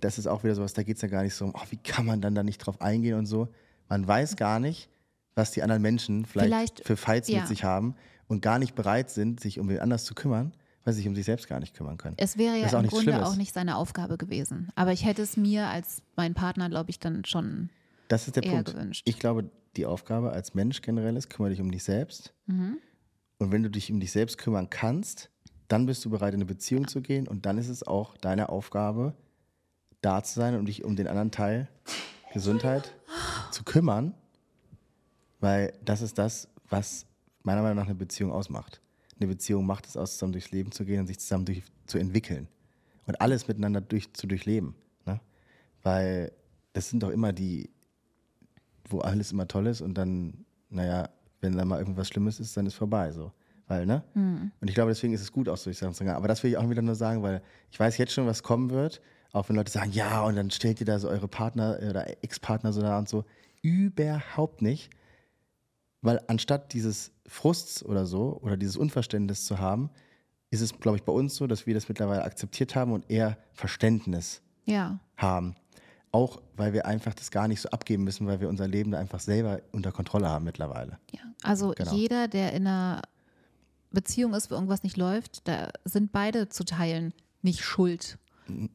Das 0.01 0.19
ist 0.19 0.27
auch 0.27 0.45
wieder 0.45 0.55
sowas, 0.55 0.75
da 0.75 0.83
geht 0.83 0.97
es 0.97 1.03
ja 1.03 1.09
gar 1.09 1.23
nicht 1.23 1.35
so 1.35 1.47
um, 1.47 1.55
ach, 1.57 1.65
wie 1.71 1.79
kann 1.79 2.05
man 2.05 2.21
dann 2.21 2.35
da 2.35 2.43
nicht 2.43 2.59
drauf 2.59 2.83
eingehen 2.83 3.15
und 3.17 3.25
so. 3.25 3.49
Man 3.89 4.07
weiß 4.07 4.37
gar 4.37 4.61
nicht, 4.61 4.91
was 5.35 5.53
die 5.53 5.63
anderen 5.63 5.81
Menschen 5.81 6.27
vielleicht, 6.27 6.49
Vielleicht, 6.49 6.85
für 6.87 6.97
Fights 6.99 7.29
ja. 7.29 7.39
mit 7.39 7.49
sich 7.49 7.65
haben 7.65 7.95
und 8.29 8.43
gar 8.43 8.59
nicht 8.59 8.75
bereit 8.75 9.11
sind, 9.11 9.41
sich 9.41 9.59
um 9.59 9.69
den 9.69 9.81
anders 9.81 10.05
zu 10.05 10.15
kümmern, 10.15 10.53
weil 10.85 10.95
sie 10.95 10.99
sich 10.99 11.09
um 11.09 11.15
sich 11.15 11.25
selbst 11.25 11.49
gar 11.49 11.61
nicht 11.61 11.75
kümmern 11.75 11.97
können. 11.97 12.15
Es 12.19 12.39
wäre 12.39 12.57
ja 12.57 12.67
im 12.67 12.87
Grunde 12.87 13.11
Schlimmes. 13.11 13.29
auch 13.29 13.37
nicht 13.37 13.53
seine 13.53 13.77
Aufgabe 13.77 14.17
gewesen. 14.17 14.69
Aber 14.75 14.93
ich 14.93 15.05
hätte 15.05 15.23
es 15.23 15.37
mir 15.37 15.67
als 15.67 16.03
mein 16.17 16.35
Partner, 16.35 16.69
glaube 16.69 16.91
ich, 16.91 16.99
dann 16.99 17.25
schon. 17.25 17.71
Das 18.09 18.27
ist 18.27 18.37
der 18.37 18.45
eher 18.45 18.53
Punkt. 18.53 18.73
gewünscht. 18.73 19.03
Ich 19.05 19.19
glaube, 19.19 19.51
die 19.77 19.87
Aufgabe 19.87 20.31
als 20.33 20.55
Mensch 20.55 20.81
generell 20.83 21.17
ist, 21.17 21.29
kümmere 21.29 21.51
dich 21.51 21.61
um 21.61 21.71
dich 21.71 21.85
selbst. 21.85 22.33
Mhm. 22.47 22.79
Und 23.39 23.53
wenn 23.53 23.63
du 23.63 23.71
dich 23.71 23.91
um 23.91 24.01
dich 24.01 24.13
selbst 24.13 24.39
kümmern 24.39 24.71
kannst, 24.71 25.31
dann 25.69 25.87
bist 25.87 26.05
du 26.05 26.11
bereit, 26.11 26.35
in 26.35 26.39
eine 26.39 26.47
Beziehung 26.47 26.89
zu 26.89 27.03
gehen. 27.03 27.27
Und 27.27 27.47
dann 27.47 27.59
ist 27.59 27.69
es 27.69 27.83
auch 27.83 28.17
deine 28.17 28.49
Aufgabe, 28.49 29.15
da 30.01 30.23
zu 30.23 30.35
sein 30.35 30.55
und 30.55 30.67
dich 30.67 30.85
um 30.85 30.97
den 30.97 31.09
anderen 31.09 31.31
Teil 31.31 31.69
Gesundheit 32.33 32.95
zu 33.51 33.65
kümmern. 33.65 34.15
Weil 35.41 35.73
das 35.85 36.01
ist 36.01 36.19
das, 36.19 36.49
was 36.69 37.07
meiner 37.47 37.63
Meinung 37.63 37.77
nach 37.77 37.87
eine 37.87 37.95
Beziehung 37.95 38.33
ausmacht. 38.33 38.83
Eine 39.19 39.29
Beziehung 39.29 39.65
macht 39.65 39.87
es 39.87 39.97
aus, 39.97 40.15
zusammen 40.15 40.33
durchs 40.33 40.51
Leben 40.51 40.73
zu 40.73 40.85
gehen 40.85 41.01
und 41.01 41.07
sich 41.07 41.19
zusammen 41.19 41.47
durch, 41.47 41.63
zu 41.87 41.97
entwickeln. 41.97 42.49
Und 43.07 43.21
alles 43.21 43.49
miteinander 43.49 43.81
durch, 43.81 44.13
zu 44.13 44.27
durchleben. 44.27 44.75
Ne? 45.07 45.21
Weil 45.83 46.33
das 46.73 46.91
sind 46.91 47.03
doch 47.03 47.11
immer 47.11 47.33
die, 47.33 47.71
wo 48.89 48.99
alles 48.99 49.33
immer 49.33 49.47
toll 49.47 49.69
ist 49.69 49.81
und 49.81 49.95
dann, 49.95 50.45
naja, 50.69 51.09
wenn 51.41 51.57
da 51.57 51.65
mal 51.65 51.79
irgendwas 51.79 52.09
Schlimmes 52.09 52.41
ist, 52.41 52.57
dann 52.57 52.67
ist 52.67 52.75
vorbei. 52.75 53.13
So. 53.13 53.33
Weil, 53.69 53.87
ne? 53.87 54.03
Und 54.61 54.69
ich 54.69 54.75
glaube, 54.75 54.91
deswegen 54.91 55.13
ist 55.15 55.23
es 55.23 55.31
gut, 55.33 55.49
auch 55.49 55.57
solche 55.57 55.79
Sachen 55.79 55.95
zu 55.95 55.99
sagen. 55.99 56.11
Aber 56.11 56.29
das 56.29 56.43
will 56.43 56.51
ich 56.51 56.57
auch 56.57 56.69
wieder 56.69 56.83
nur 56.83 56.97
sagen, 56.97 57.23
weil 57.23 57.43
ich 57.71 57.79
weiß 57.79 57.97
jetzt 57.99 58.13
schon, 58.13 58.27
was 58.27 58.43
kommen 58.43 58.71
wird. 58.71 59.01
Auch 59.33 59.49
wenn 59.49 59.57
Leute 59.57 59.71
sagen, 59.71 59.93
ja, 59.93 60.23
und 60.23 60.35
dann 60.35 60.51
stellt 60.51 60.81
ihr 60.81 60.87
da 60.87 60.99
so 60.99 61.09
eure 61.09 61.29
Partner 61.29 61.79
oder 61.89 62.09
Ex-Partner 62.25 62.73
so 62.73 62.81
da 62.81 62.99
und 62.99 63.09
so. 63.09 63.25
Überhaupt 63.63 64.63
nicht. 64.63 64.91
Weil 66.03 66.21
anstatt 66.29 66.73
dieses 66.73 67.13
Frusts 67.27 67.85
oder 67.85 68.07
so 68.07 68.39
oder 68.43 68.57
dieses 68.57 68.77
Unverständnis 68.77 69.45
zu 69.45 69.59
haben, 69.59 69.91
ist 70.51 70.61
es, 70.61 70.79
glaube 70.79 70.97
ich, 70.99 71.03
bei 71.05 71.13
uns 71.13 71.35
so, 71.37 71.47
dass 71.47 71.67
wir 71.67 71.75
das 71.75 71.89
mittlerweile 71.89 72.23
akzeptiert 72.25 72.75
haben 72.77 72.93
und 72.93 73.11
eher 73.11 73.37
Verständnis 73.53 74.43
Ja, 74.65 75.01
haben. 75.17 75.57
Auch 76.13 76.41
weil 76.57 76.73
wir 76.73 76.87
einfach 76.87 77.13
das 77.15 77.31
gar 77.31 77.49
nicht 77.49 77.61
so 77.61 77.69
abgeben 77.71 78.05
müssen, 78.05 78.27
weil 78.27 78.41
wir 78.41 78.49
unser 78.49 78.69
Leben 78.69 78.93
da 78.93 78.99
einfach 78.99 79.21
selber 79.21 79.61
unter 79.73 79.91
Kontrolle 79.93 80.29
haben 80.29 80.45
mittlerweile. 80.45 80.99
ja. 81.13 81.21
Also 81.43 81.73
Genau. 81.77 81.93
jeder, 81.93 82.29
der 82.29 82.53
in 82.55 82.67
einer 82.67 83.03
Beziehung 83.91 84.35
ist, 84.35 84.51
wo 84.51 84.55
irgendwas 84.55 84.83
nicht 84.83 84.97
läuft, 84.97 85.47
da 85.49 85.71
sind 85.85 86.13
beide 86.13 86.49
zu 86.49 86.65
teilen 86.65 87.13
nicht 87.43 87.63
schuld. 87.63 88.19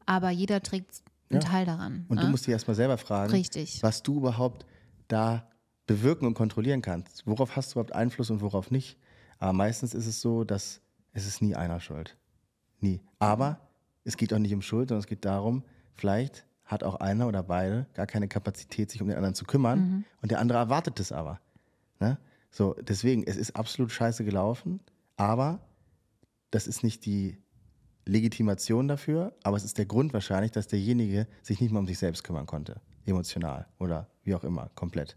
Aber 0.06 0.30
jeder 0.30 0.62
trägt 0.62 1.02
einen 1.30 1.40
Ja. 1.40 1.48
Teil 1.48 1.66
daran. 1.66 2.04
Und 2.08 2.16
ne? 2.16 2.22
du 2.22 2.28
musst 2.28 2.46
dich 2.46 2.52
erstmal 2.52 2.74
selber 2.76 2.98
fragen, 2.98 3.32
Richtig. 3.32 3.82
was 3.82 4.02
du 4.02 4.16
überhaupt 4.18 4.66
da 5.08 5.48
bewirken 5.86 6.26
und 6.26 6.34
kontrollieren 6.34 6.82
kannst. 6.82 7.26
Worauf 7.26 7.56
hast 7.56 7.70
du 7.70 7.78
überhaupt 7.78 7.94
Einfluss 7.94 8.30
und 8.30 8.40
worauf 8.40 8.70
nicht? 8.70 8.98
Aber 9.38 9.52
meistens 9.52 9.94
ist 9.94 10.06
es 10.06 10.20
so, 10.20 10.44
dass 10.44 10.80
es 11.12 11.26
ist 11.26 11.42
nie 11.42 11.54
einer 11.54 11.80
schuld. 11.80 12.16
Nie. 12.80 13.00
Aber 13.18 13.60
es 14.04 14.16
geht 14.16 14.32
auch 14.32 14.38
nicht 14.38 14.54
um 14.54 14.62
Schuld, 14.62 14.88
sondern 14.88 15.00
es 15.00 15.06
geht 15.06 15.24
darum, 15.24 15.64
vielleicht 15.94 16.46
hat 16.64 16.84
auch 16.84 16.96
einer 16.96 17.26
oder 17.28 17.42
beide 17.42 17.86
gar 17.94 18.06
keine 18.06 18.28
Kapazität, 18.28 18.90
sich 18.90 19.02
um 19.02 19.08
den 19.08 19.16
anderen 19.16 19.34
zu 19.34 19.44
kümmern 19.44 19.78
Mhm. 19.80 20.04
und 20.22 20.30
der 20.30 20.38
andere 20.40 20.58
erwartet 20.58 20.98
es 21.00 21.12
aber. 21.12 21.40
Ne? 22.00 22.18
So, 22.50 22.74
deswegen, 22.80 23.24
es 23.24 23.36
ist 23.36 23.56
absolut 23.56 23.90
scheiße 23.92 24.24
gelaufen, 24.24 24.80
aber 25.16 25.60
das 26.50 26.66
ist 26.66 26.82
nicht 26.82 27.04
die 27.04 27.38
Legitimation 28.06 28.88
dafür, 28.88 29.34
aber 29.42 29.56
es 29.56 29.64
ist 29.64 29.78
der 29.78 29.86
Grund 29.86 30.12
wahrscheinlich, 30.12 30.50
dass 30.50 30.66
derjenige 30.66 31.26
sich 31.42 31.60
nicht 31.60 31.72
mal 31.72 31.78
um 31.80 31.86
sich 31.86 31.98
selbst 31.98 32.24
kümmern 32.24 32.46
konnte, 32.46 32.80
emotional 33.06 33.66
oder 33.78 34.08
wie 34.24 34.34
auch 34.34 34.44
immer, 34.44 34.70
komplett. 34.74 35.16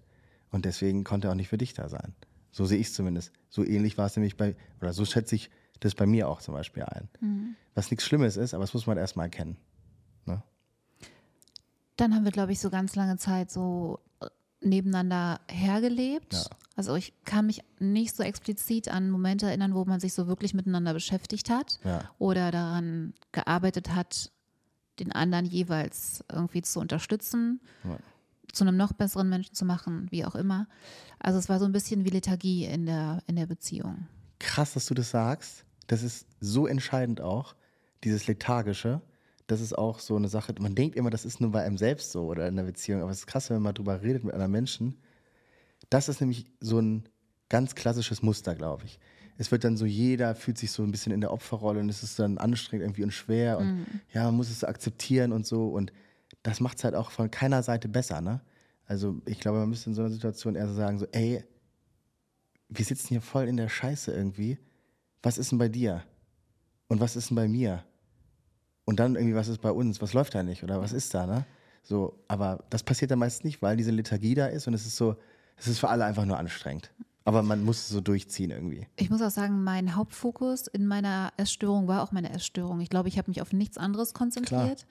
Und 0.52 0.66
deswegen 0.66 1.04
konnte 1.04 1.28
er 1.28 1.32
auch 1.32 1.36
nicht 1.36 1.50
für 1.50 1.58
dich 1.58 1.74
da 1.74 1.90
sein. 1.90 2.14
So 2.52 2.66
sehe 2.66 2.78
ich 2.80 2.88
es 2.88 2.94
zumindest. 2.94 3.32
So 3.50 3.64
ähnlich 3.66 3.98
war 3.98 4.06
es 4.06 4.16
nämlich 4.16 4.38
bei, 4.38 4.56
oder 4.82 4.94
so 4.94 5.04
schätze 5.06 5.36
ich 5.36 5.50
das 5.82 5.94
bei 5.96 6.06
mir 6.06 6.30
auch 6.30 6.42
zum 6.42 6.54
Beispiel 6.54 6.84
ein. 6.84 7.56
Was 7.74 7.92
nichts 7.92 8.06
Schlimmes 8.06 8.38
ist, 8.38 8.54
aber 8.54 8.64
das 8.64 8.74
muss 8.74 8.88
man 8.88 8.98
erstmal 8.98 9.26
erkennen. 9.26 9.58
Ne? 10.26 10.42
Dann 11.98 12.16
haben 12.16 12.24
wir, 12.26 12.32
glaube 12.32 12.52
ich, 12.54 12.60
so 12.60 12.70
ganz 12.70 12.96
lange 12.96 13.18
Zeit 13.18 13.52
so 13.52 14.00
äh, 14.22 14.28
nebeneinander 14.62 15.42
hergelebt. 15.50 16.34
Ja. 16.34 16.44
Also 16.78 16.96
ich 16.96 17.14
kann 17.24 17.46
mich 17.48 17.62
nicht 17.80 18.16
so 18.16 18.24
explizit 18.24 18.88
an 18.90 19.10
Momente 19.10 19.48
erinnern, 19.48 19.74
wo 19.76 19.86
man 19.86 20.00
sich 20.00 20.14
so 20.14 20.28
wirklich 20.28 20.54
miteinander 20.54 20.94
beschäftigt 20.94 21.50
hat 21.50 21.80
Ja. 21.84 22.10
oder 22.20 22.52
daran 22.52 23.14
gearbeitet 23.32 23.94
hat, 23.94 24.32
den 25.00 25.12
anderen 25.12 25.46
jeweils 25.46 26.24
irgendwie 26.32 26.62
zu 26.62 26.80
unterstützen, 26.80 27.60
Ja. 27.84 27.98
Zu 28.52 28.64
einem 28.64 28.78
noch 28.78 28.94
besseren 28.94 29.30
Menschen 29.30 29.54
zu 29.54 29.66
machen, 29.66 30.08
wie 30.12 30.26
auch 30.26 30.36
immer. 30.36 30.68
Also 31.20 31.40
es 31.40 31.50
war 31.50 31.60
so 31.60 31.66
ein 31.66 31.72
bisschen 31.72 32.06
wie 32.06 32.10
Lethargie 32.10 32.66
in 32.66 32.86
der, 32.86 33.22
in 33.28 33.36
der 33.36 33.46
Beziehung. 33.46 34.08
Krass, 34.40 34.74
dass 34.74 34.86
du 34.86 34.94
das 34.94 35.12
sagst. 35.12 35.66
Das 35.88 36.04
ist 36.04 36.28
so 36.40 36.68
entscheidend 36.68 37.22
auch, 37.22 37.56
dieses 38.04 38.28
Lethargische. 38.28 39.02
Das 39.48 39.62
ist 39.62 39.78
auch 39.78 40.00
so 40.00 40.16
eine 40.16 40.28
Sache. 40.28 40.54
Man 40.60 40.76
denkt 40.76 40.96
immer, 40.96 41.10
das 41.10 41.26
ist 41.26 41.40
nur 41.40 41.52
bei 41.52 41.64
einem 41.64 41.78
selbst 41.78 42.12
so 42.12 42.26
oder 42.26 42.48
in 42.48 42.56
der 42.56 42.64
Beziehung. 42.64 43.02
Aber 43.02 43.12
es 43.12 43.20
ist 43.20 43.28
krass, 43.28 43.50
wenn 43.50 43.58
man 43.58 43.64
mal 43.64 43.74
drüber 43.74 44.02
redet 44.02 44.24
mit 44.24 44.34
anderen 44.34 44.52
Menschen. 44.52 44.98
Das 45.90 46.10
ist 46.10 46.20
nämlich 46.20 46.46
so 46.60 46.80
ein 46.80 47.08
ganz 47.50 47.76
klassisches 47.76 48.24
Muster, 48.24 48.56
glaube 48.56 48.86
ich. 48.86 49.00
Es 49.38 49.52
wird 49.52 49.64
dann 49.64 49.78
so, 49.78 49.86
jeder 49.86 50.34
fühlt 50.34 50.58
sich 50.58 50.72
so 50.72 50.82
ein 50.84 50.92
bisschen 50.92 51.12
in 51.12 51.22
der 51.22 51.32
Opferrolle 51.32 51.80
und 51.80 51.90
es 51.90 52.04
ist 52.04 52.18
dann 52.20 52.38
anstrengend 52.38 52.86
irgendwie 52.86 53.04
und 53.04 53.12
schwer 53.12 53.58
und 53.58 53.86
ja, 54.14 54.24
man 54.24 54.36
muss 54.36 54.50
es 54.50 54.64
akzeptieren 54.64 55.34
und 55.34 55.46
so. 55.46 55.68
Und 55.68 55.92
das 56.46 56.60
macht 56.60 56.78
es 56.78 56.84
halt 56.84 56.94
auch 56.94 57.10
von 57.10 57.32
keiner 57.32 57.64
Seite 57.64 57.90
besser, 57.90 58.22
ne? 58.22 58.40
Also 58.86 59.20
ich 59.26 59.40
glaube, 59.40 59.58
man 59.58 59.70
müsste 59.70 59.90
in 59.90 59.96
so 59.96 60.04
einer 60.04 60.12
Situation 60.12 60.56
eher 60.56 60.68
so 60.68 60.76
sagen, 60.76 61.00
so, 61.00 61.08
ey, 61.12 61.44
wir 62.70 62.86
sitzen 62.86 63.08
hier 63.08 63.22
voll 63.22 63.48
in 63.48 63.58
der 63.58 63.68
Scheiße 63.68 64.14
irgendwie. 64.14 64.60
Was 65.24 65.40
ist 65.40 65.52
denn 65.52 65.58
bei 65.58 65.70
dir? 65.70 66.04
Und 66.88 67.00
was 67.00 67.16
ist 67.16 67.32
denn 67.32 67.36
bei 67.36 67.48
mir? 67.48 67.84
Und 68.86 69.00
dann 69.00 69.16
irgendwie, 69.16 69.34
was 69.34 69.48
ist 69.48 69.60
bei 69.60 69.72
uns? 69.72 70.04
Was 70.04 70.14
läuft 70.14 70.36
da 70.36 70.44
nicht? 70.44 70.64
Oder 70.64 70.80
was 70.80 70.94
ist 70.94 71.16
da, 71.16 71.26
ne? 71.26 71.46
So, 71.82 72.24
aber 72.28 72.64
das 72.70 72.84
passiert 72.84 73.10
dann 73.10 73.20
meist 73.20 73.44
nicht, 73.44 73.64
weil 73.64 73.76
diese 73.76 73.92
Lethargie 73.92 74.36
da 74.36 74.46
ist 74.46 74.68
und 74.68 74.76
es 74.76 74.86
ist 74.86 74.98
so, 74.98 75.16
es 75.58 75.68
ist 75.68 75.80
für 75.80 75.90
alle 75.90 76.06
einfach 76.06 76.26
nur 76.26 76.38
anstrengend. 76.38 76.92
Aber 77.24 77.42
man 77.42 77.64
muss 77.64 77.80
es 77.80 77.90
so 77.90 78.02
durchziehen 78.02 78.52
irgendwie. 78.52 78.86
Ich 78.98 79.10
muss 79.10 79.22
auch 79.24 79.32
sagen, 79.32 79.64
mein 79.64 79.96
Hauptfokus 79.96 80.68
in 80.68 80.86
meiner 80.86 81.34
Essstörung 81.38 81.88
war 81.88 82.04
auch 82.04 82.12
meine 82.12 82.32
Essstörung. 82.32 82.82
Ich 82.82 82.92
glaube, 82.92 83.10
ich 83.10 83.18
habe 83.18 83.32
mich 83.32 83.42
auf 83.42 83.52
nichts 83.52 83.80
anderes 83.80 84.14
konzentriert. 84.14 84.86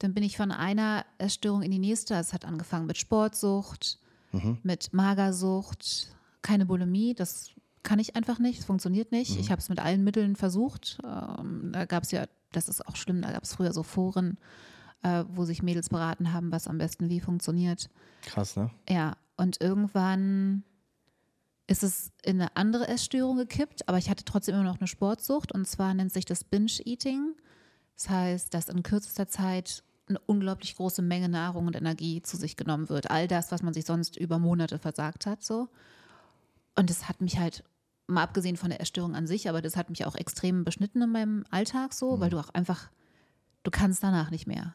Dann 0.00 0.14
bin 0.14 0.24
ich 0.24 0.36
von 0.36 0.50
einer 0.50 1.04
Essstörung 1.18 1.62
in 1.62 1.70
die 1.70 1.78
nächste. 1.78 2.14
Es 2.14 2.32
hat 2.32 2.44
angefangen 2.44 2.86
mit 2.86 2.98
Sportsucht, 2.98 3.98
mit 4.62 4.92
Magersucht, 4.92 6.08
keine 6.42 6.66
Bulimie. 6.66 7.14
Das 7.14 7.50
kann 7.82 7.98
ich 7.98 8.16
einfach 8.16 8.38
nicht. 8.38 8.60
Es 8.60 8.64
funktioniert 8.64 9.12
nicht. 9.12 9.38
Ich 9.38 9.50
habe 9.50 9.60
es 9.60 9.68
mit 9.68 9.80
allen 9.80 10.04
Mitteln 10.04 10.36
versucht. 10.36 10.98
Ähm, 11.04 11.70
da 11.72 11.84
gab 11.84 12.04
es 12.04 12.10
ja, 12.10 12.26
das 12.52 12.68
ist 12.68 12.86
auch 12.86 12.96
schlimm, 12.96 13.22
da 13.22 13.32
gab 13.32 13.42
es 13.42 13.54
früher 13.54 13.72
so 13.72 13.82
Foren, 13.82 14.38
äh, 15.02 15.24
wo 15.28 15.44
sich 15.44 15.62
Mädels 15.62 15.88
beraten 15.88 16.32
haben, 16.32 16.50
was 16.52 16.66
am 16.66 16.78
besten 16.78 17.08
wie 17.08 17.20
funktioniert. 17.20 17.90
Krass, 18.22 18.56
ne? 18.56 18.70
Ja, 18.88 19.16
und 19.36 19.60
irgendwann 19.60 20.64
ist 21.66 21.82
es 21.82 22.12
in 22.22 22.40
eine 22.40 22.56
andere 22.56 22.88
Essstörung 22.88 23.36
gekippt, 23.36 23.88
aber 23.88 23.98
ich 23.98 24.10
hatte 24.10 24.24
trotzdem 24.24 24.54
immer 24.54 24.64
noch 24.64 24.78
eine 24.78 24.88
Sportsucht 24.88 25.52
und 25.52 25.66
zwar 25.66 25.94
nennt 25.94 26.12
sich 26.12 26.24
das 26.24 26.44
Binge-Eating. 26.44 27.34
Das 27.96 28.08
heißt, 28.08 28.54
dass 28.54 28.68
in 28.68 28.82
kürzester 28.82 29.28
Zeit 29.28 29.84
eine 30.10 30.18
unglaublich 30.26 30.76
große 30.76 31.00
Menge 31.02 31.28
Nahrung 31.28 31.66
und 31.66 31.76
Energie 31.76 32.20
zu 32.22 32.36
sich 32.36 32.56
genommen 32.56 32.88
wird. 32.88 33.10
All 33.10 33.26
das, 33.28 33.50
was 33.50 33.62
man 33.62 33.72
sich 33.72 33.84
sonst 33.86 34.16
über 34.16 34.38
Monate 34.38 34.78
versagt 34.78 35.26
hat, 35.26 35.42
so. 35.42 35.68
Und 36.76 36.90
das 36.90 37.08
hat 37.08 37.20
mich 37.20 37.38
halt, 37.38 37.64
mal 38.06 38.22
abgesehen 38.22 38.56
von 38.56 38.70
der 38.70 38.80
Essstörung 38.80 39.14
an 39.14 39.26
sich, 39.26 39.48
aber 39.48 39.62
das 39.62 39.76
hat 39.76 39.88
mich 39.90 40.04
auch 40.04 40.14
extrem 40.16 40.64
beschnitten 40.64 41.00
in 41.02 41.10
meinem 41.12 41.44
Alltag 41.50 41.92
so, 41.94 42.20
weil 42.20 42.30
du 42.30 42.38
auch 42.38 42.48
einfach, 42.50 42.90
du 43.62 43.70
kannst 43.70 44.02
danach 44.02 44.30
nicht 44.30 44.46
mehr. 44.46 44.74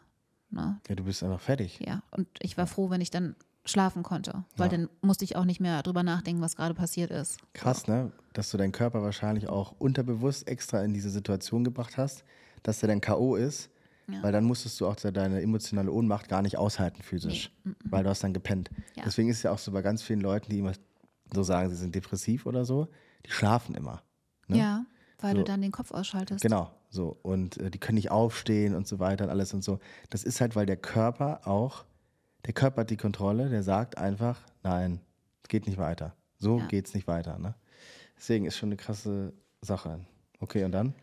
Ne? 0.51 0.79
Ja, 0.87 0.95
du 0.95 1.03
bist 1.03 1.21
einfach 1.23 1.41
fertig. 1.41 1.79
Ja, 1.85 2.01
und 2.11 2.27
ich 2.39 2.57
war 2.57 2.67
froh, 2.67 2.89
wenn 2.89 3.01
ich 3.01 3.11
dann 3.11 3.35
schlafen 3.65 4.03
konnte, 4.03 4.45
weil 4.57 4.71
Ja. 4.71 4.77
dann 4.77 4.89
musste 5.01 5.25
ich 5.25 5.35
auch 5.35 5.43
nicht 5.45 5.59
mehr 5.59 5.81
drüber 5.83 6.03
nachdenken, 6.03 6.41
was 6.41 6.55
gerade 6.55 6.75
passiert 6.75 7.09
ist. 7.11 7.39
Krass, 7.53 7.87
ne? 7.87 8.11
Dass 8.33 8.51
du 8.51 8.57
deinen 8.57 8.71
Körper 8.71 9.01
wahrscheinlich 9.01 9.49
auch 9.49 9.73
unterbewusst 9.79 10.47
extra 10.47 10.83
in 10.83 10.93
diese 10.93 11.09
Situation 11.09 11.63
gebracht 11.63 11.97
hast, 11.97 12.23
dass 12.61 12.79
der 12.79 12.89
dann 12.89 13.01
K.O. 13.01 13.35
ist, 13.35 13.69
Ja. 14.07 14.21
weil 14.21 14.31
dann 14.31 14.43
musstest 14.43 14.79
du 14.79 14.87
auch 14.87 14.95
deine 14.95 15.41
emotionale 15.41 15.91
Ohnmacht 15.91 16.27
gar 16.29 16.41
nicht 16.43 16.57
aushalten 16.57 17.01
physisch, 17.01 17.51
weil 17.85 18.03
du 18.03 18.09
hast 18.09 18.23
dann 18.23 18.33
gepennt. 18.33 18.69
Ja. 18.95 19.03
Deswegen 19.03 19.29
ist 19.29 19.37
es 19.37 19.43
ja 19.43 19.51
auch 19.51 19.57
so 19.57 19.71
bei 19.71 19.81
ganz 19.81 20.03
vielen 20.03 20.21
Leuten, 20.21 20.49
die 20.51 20.59
immer 20.59 20.73
so 21.33 21.41
sagen, 21.41 21.69
sie 21.71 21.75
sind 21.75 21.95
depressiv 21.95 22.45
oder 22.45 22.65
so, 22.65 22.87
die 23.25 23.31
schlafen 23.31 23.73
immer. 23.73 24.03
Ne? 24.47 24.57
Ja, 24.59 24.85
weil 25.19 25.31
So. 25.31 25.37
du 25.39 25.43
dann 25.43 25.61
den 25.61 25.71
Kopf 25.71 25.89
ausschaltest. 25.91 26.41
Genau, 26.43 26.71
so. 26.89 27.17
Und 27.23 27.57
äh, 27.57 27.71
die 27.71 27.79
können 27.79 27.95
nicht 27.95 28.11
aufstehen 28.11 28.75
und 28.75 28.87
so 28.87 28.99
weiter 28.99 29.23
und 29.23 29.31
alles 29.31 29.53
und 29.55 29.63
so. 29.63 29.79
Das 30.11 30.23
ist 30.23 30.39
halt, 30.39 30.55
weil 30.55 30.67
der 30.67 30.77
Körper 30.77 31.47
auch, 31.47 31.83
der 32.45 32.53
Körper 32.53 32.81
hat 32.81 32.91
die 32.91 32.97
Kontrolle, 32.97 33.49
der 33.49 33.63
sagt 33.63 33.97
einfach, 33.97 34.39
nein, 34.61 34.99
es 35.41 35.49
geht 35.49 35.65
nicht 35.65 35.79
weiter. 35.79 36.15
So 36.37 36.59
Ja. 36.59 36.67
geht's 36.67 36.93
nicht 36.93 37.07
weiter. 37.07 37.39
Ne? 37.39 37.55
Deswegen 38.17 38.45
ist 38.45 38.55
schon 38.57 38.69
eine 38.69 38.77
krasse 38.77 39.33
Sache. 39.61 40.05
Okay, 40.41 40.63
und 40.63 40.73
dann? 40.73 40.93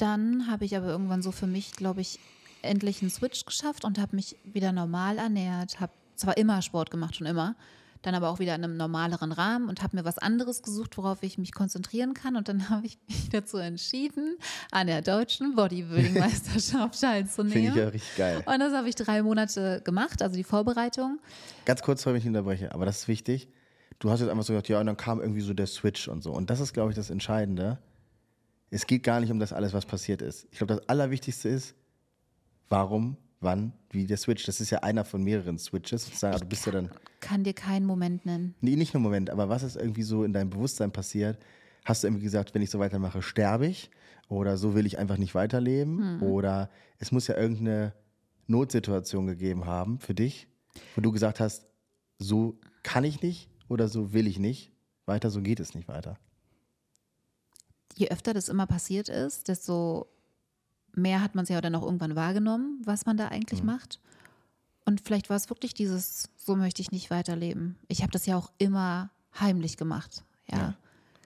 Dann 0.00 0.50
habe 0.50 0.64
ich 0.64 0.74
aber 0.76 0.86
irgendwann 0.86 1.20
so 1.20 1.30
für 1.30 1.46
mich, 1.46 1.72
glaube 1.72 2.00
ich, 2.00 2.18
endlich 2.62 3.02
einen 3.02 3.10
Switch 3.10 3.44
geschafft 3.44 3.84
und 3.84 3.98
habe 3.98 4.16
mich 4.16 4.34
wieder 4.44 4.72
normal 4.72 5.18
ernährt. 5.18 5.78
Habe 5.78 5.92
zwar 6.16 6.38
immer 6.38 6.62
Sport 6.62 6.90
gemacht, 6.90 7.16
schon 7.16 7.26
immer, 7.26 7.54
dann 8.00 8.14
aber 8.14 8.30
auch 8.30 8.38
wieder 8.38 8.54
in 8.54 8.64
einem 8.64 8.78
normaleren 8.78 9.30
Rahmen 9.30 9.68
und 9.68 9.82
habe 9.82 9.98
mir 9.98 10.06
was 10.06 10.16
anderes 10.16 10.62
gesucht, 10.62 10.96
worauf 10.96 11.22
ich 11.22 11.36
mich 11.36 11.52
konzentrieren 11.52 12.14
kann. 12.14 12.36
Und 12.36 12.48
dann 12.48 12.68
habe 12.70 12.86
ich 12.86 12.98
mich 13.08 13.28
dazu 13.28 13.58
entschieden, 13.58 14.38
an 14.70 14.86
der 14.86 15.02
deutschen 15.02 15.54
Bodybuilding-Meisterschaft 15.54 16.62
Finde 16.72 16.94
ich 16.94 17.00
teilzunehmen. 17.00 17.76
ja 17.76 17.88
richtig 17.88 18.16
geil. 18.16 18.42
Und 18.46 18.58
das 18.58 18.72
habe 18.72 18.88
ich 18.88 18.94
drei 18.94 19.22
Monate 19.22 19.82
gemacht, 19.84 20.22
also 20.22 20.34
die 20.34 20.44
Vorbereitung. 20.44 21.18
Ganz 21.66 21.82
kurz, 21.82 22.06
wenn 22.06 22.16
ich 22.16 22.26
unterbreche, 22.26 22.72
aber 22.72 22.86
das 22.86 23.00
ist 23.00 23.08
wichtig. 23.08 23.48
Du 23.98 24.10
hast 24.10 24.20
jetzt 24.20 24.30
einfach 24.30 24.44
so 24.44 24.54
gesagt, 24.54 24.70
ja, 24.70 24.80
und 24.80 24.86
dann 24.86 24.96
kam 24.96 25.20
irgendwie 25.20 25.42
so 25.42 25.52
der 25.52 25.66
Switch 25.66 26.08
und 26.08 26.22
so. 26.22 26.32
Und 26.32 26.48
das 26.48 26.60
ist, 26.60 26.72
glaube 26.72 26.88
ich, 26.88 26.96
das 26.96 27.10
Entscheidende. 27.10 27.78
Es 28.70 28.86
geht 28.86 29.02
gar 29.02 29.20
nicht 29.20 29.30
um 29.30 29.38
das 29.38 29.52
alles, 29.52 29.72
was 29.72 29.84
passiert 29.84 30.22
ist. 30.22 30.46
Ich 30.50 30.58
glaube, 30.58 30.74
das 30.76 30.88
Allerwichtigste 30.88 31.48
ist, 31.48 31.74
warum, 32.68 33.16
wann, 33.40 33.72
wie 33.90 34.06
der 34.06 34.16
Switch. 34.16 34.46
Das 34.46 34.60
ist 34.60 34.70
ja 34.70 34.78
einer 34.80 35.04
von 35.04 35.22
mehreren 35.22 35.58
Switches 35.58 36.04
sozusagen. 36.04 36.34
Aber 36.34 36.44
du 36.44 36.48
bist 36.48 36.66
ja 36.66 36.72
dann, 36.72 36.90
Kann 37.20 37.42
dir 37.42 37.54
keinen 37.54 37.84
Moment 37.86 38.26
nennen. 38.26 38.54
nee, 38.60 38.76
nicht 38.76 38.94
nur 38.94 39.02
Moment, 39.02 39.30
aber 39.30 39.48
was 39.48 39.62
ist 39.62 39.76
irgendwie 39.76 40.02
so 40.02 40.24
in 40.24 40.32
deinem 40.32 40.50
Bewusstsein 40.50 40.92
passiert? 40.92 41.38
Hast 41.84 42.02
du 42.02 42.08
irgendwie 42.08 42.24
gesagt, 42.24 42.54
wenn 42.54 42.62
ich 42.62 42.70
so 42.70 42.78
weitermache, 42.78 43.22
sterbe 43.22 43.66
ich? 43.66 43.90
Oder 44.28 44.56
so 44.56 44.74
will 44.74 44.86
ich 44.86 44.98
einfach 44.98 45.16
nicht 45.16 45.34
weiterleben? 45.34 46.20
Oder 46.22 46.70
es 46.98 47.10
muss 47.10 47.26
ja 47.26 47.36
irgendeine 47.36 47.94
Notsituation 48.46 49.26
gegeben 49.26 49.64
haben 49.64 49.98
für 49.98 50.14
dich, 50.14 50.46
wo 50.94 51.00
du 51.00 51.10
gesagt 51.10 51.40
hast, 51.40 51.66
so 52.18 52.58
kann 52.84 53.02
ich 53.02 53.22
nicht 53.22 53.48
oder 53.68 53.88
so 53.88 54.12
will 54.12 54.26
ich 54.28 54.38
nicht 54.38 54.72
weiter, 55.06 55.30
so 55.30 55.40
geht 55.40 55.58
es 55.58 55.74
nicht 55.74 55.88
weiter. 55.88 56.16
Je 57.96 58.08
öfter 58.08 58.34
das 58.34 58.48
immer 58.48 58.66
passiert 58.66 59.08
ist, 59.08 59.48
desto 59.48 60.06
mehr 60.94 61.22
hat 61.22 61.34
man 61.34 61.44
es 61.44 61.48
ja 61.48 61.60
dann 61.60 61.74
auch 61.74 61.82
irgendwann 61.82 62.16
wahrgenommen, 62.16 62.80
was 62.84 63.06
man 63.06 63.16
da 63.16 63.28
eigentlich 63.28 63.62
macht. 63.62 64.00
Und 64.84 65.00
vielleicht 65.00 65.30
war 65.30 65.36
es 65.36 65.50
wirklich 65.50 65.74
dieses, 65.74 66.30
so 66.36 66.56
möchte 66.56 66.82
ich 66.82 66.90
nicht 66.90 67.10
weiterleben. 67.10 67.76
Ich 67.88 68.02
habe 68.02 68.12
das 68.12 68.26
ja 68.26 68.36
auch 68.36 68.50
immer 68.58 69.10
heimlich 69.38 69.76
gemacht. 69.76 70.24
Ja. 70.50 70.58
Ja. 70.58 70.74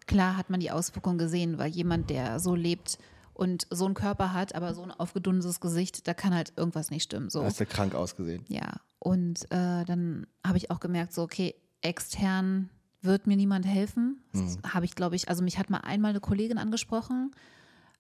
Klar 0.07 0.37
hat 0.37 0.50
man 0.50 0.61
die 0.61 0.70
Auswirkungen 0.70 1.18
gesehen, 1.18 1.57
weil 1.57 1.70
jemand, 1.70 2.11
der 2.11 2.40
so 2.40 2.55
lebt 2.55 2.98
und 3.33 3.66
so 3.70 3.87
einen 3.87 3.94
Körper 3.94 4.33
hat, 4.33 4.55
aber 4.55 4.74
so 4.74 4.83
ein 4.83 4.90
aufgedunsenes 4.90 5.61
Gesicht, 5.61 6.07
da 6.07 6.14
kann 6.14 6.35
halt 6.35 6.53
irgendwas 6.57 6.90
nicht 6.90 7.05
stimmen. 7.05 7.31
So. 7.31 7.42
Hast 7.42 7.61
du 7.61 7.66
krank 7.66 7.94
ausgesehen. 7.94 8.44
Ja, 8.48 8.74
und 8.98 9.44
äh, 9.50 9.85
dann 9.85 10.27
habe 10.46 10.59
ich 10.59 10.70
auch 10.70 10.81
gemerkt, 10.81 11.14
so, 11.14 11.22
okay, 11.22 11.55
extern 11.81 12.70
wird 13.05 13.27
mir 13.27 13.37
niemand 13.37 13.67
helfen. 13.67 14.21
Das 14.33 14.59
habe 14.73 14.85
ich, 14.85 14.95
glaube 14.95 15.17
ich, 15.17 15.29
also 15.29 15.43
mich 15.43 15.59
hat 15.59 15.71
mal 15.71 15.79
einmal 15.79 16.11
eine 16.11 16.21
Kollegin 16.21 16.59
angesprochen, 16.59 17.35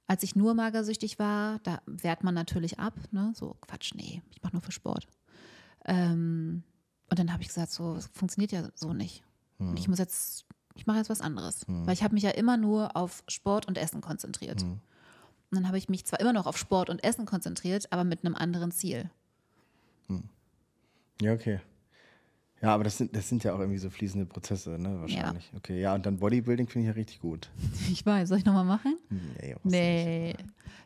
als 0.06 0.22
ich 0.22 0.36
nur 0.36 0.54
magersüchtig 0.54 1.18
war, 1.18 1.60
da 1.60 1.80
wehrt 1.86 2.24
man 2.24 2.34
natürlich 2.34 2.78
ab, 2.78 2.94
ne? 3.10 3.32
So, 3.34 3.56
Quatsch, 3.60 3.94
nee, 3.94 4.22
ich 4.30 4.42
mache 4.42 4.52
nur 4.52 4.62
für 4.62 4.72
Sport. 4.72 5.06
Ähm, 5.86 6.62
und 7.08 7.18
dann 7.18 7.32
habe 7.32 7.42
ich 7.42 7.48
gesagt, 7.48 7.70
so, 7.70 7.94
es 7.96 8.08
funktioniert 8.12 8.52
ja 8.52 8.68
so 8.74 8.92
nicht. 8.92 9.22
Und 9.70 9.78
ich 9.78 9.88
muss 9.88 9.98
jetzt, 9.98 10.44
ich 10.74 10.86
mache 10.86 10.98
jetzt 10.98 11.08
was 11.10 11.20
anderes. 11.20 11.64
Weil 11.86 11.94
ich 11.94 12.02
habe 12.02 12.14
mich 12.14 12.22
ja 12.22 12.30
immer 12.30 12.56
nur 12.56 12.96
auf 12.96 13.22
Sport 13.28 13.66
und 13.66 13.78
Essen 13.78 14.00
konzentriert. 14.00 14.62
Und 15.50 15.58
dann 15.58 15.68
habe 15.68 15.78
ich 15.78 15.88
mich 15.88 16.04
zwar 16.04 16.20
immer 16.20 16.32
noch 16.32 16.46
auf 16.46 16.58
Sport 16.58 16.90
und 16.90 17.02
Essen 17.04 17.24
konzentriert, 17.26 17.92
aber 17.92 18.04
mit 18.04 18.24
einem 18.24 18.34
anderen 18.34 18.72
Ziel. 18.72 19.10
Ja, 21.20 21.32
okay. 21.32 21.60
Ja, 22.64 22.74
aber 22.74 22.84
das 22.84 22.96
sind, 22.96 23.14
das 23.14 23.28
sind 23.28 23.44
ja 23.44 23.52
auch 23.54 23.58
irgendwie 23.58 23.78
so 23.78 23.90
fließende 23.90 24.24
Prozesse, 24.24 24.70
ne? 24.78 24.98
Wahrscheinlich. 25.00 25.50
Okay, 25.54 25.80
ja, 25.82 25.94
und 25.94 26.06
dann 26.06 26.16
Bodybuilding 26.16 26.66
finde 26.66 26.88
ich 26.88 26.94
ja 26.94 26.98
richtig 26.98 27.20
gut. 27.20 27.50
Ich 27.92 28.06
weiß, 28.06 28.28
soll 28.30 28.38
ich 28.38 28.44
nochmal 28.46 28.64
machen? 28.64 28.96
Nee, 29.10 29.54
Nee. 29.64 30.34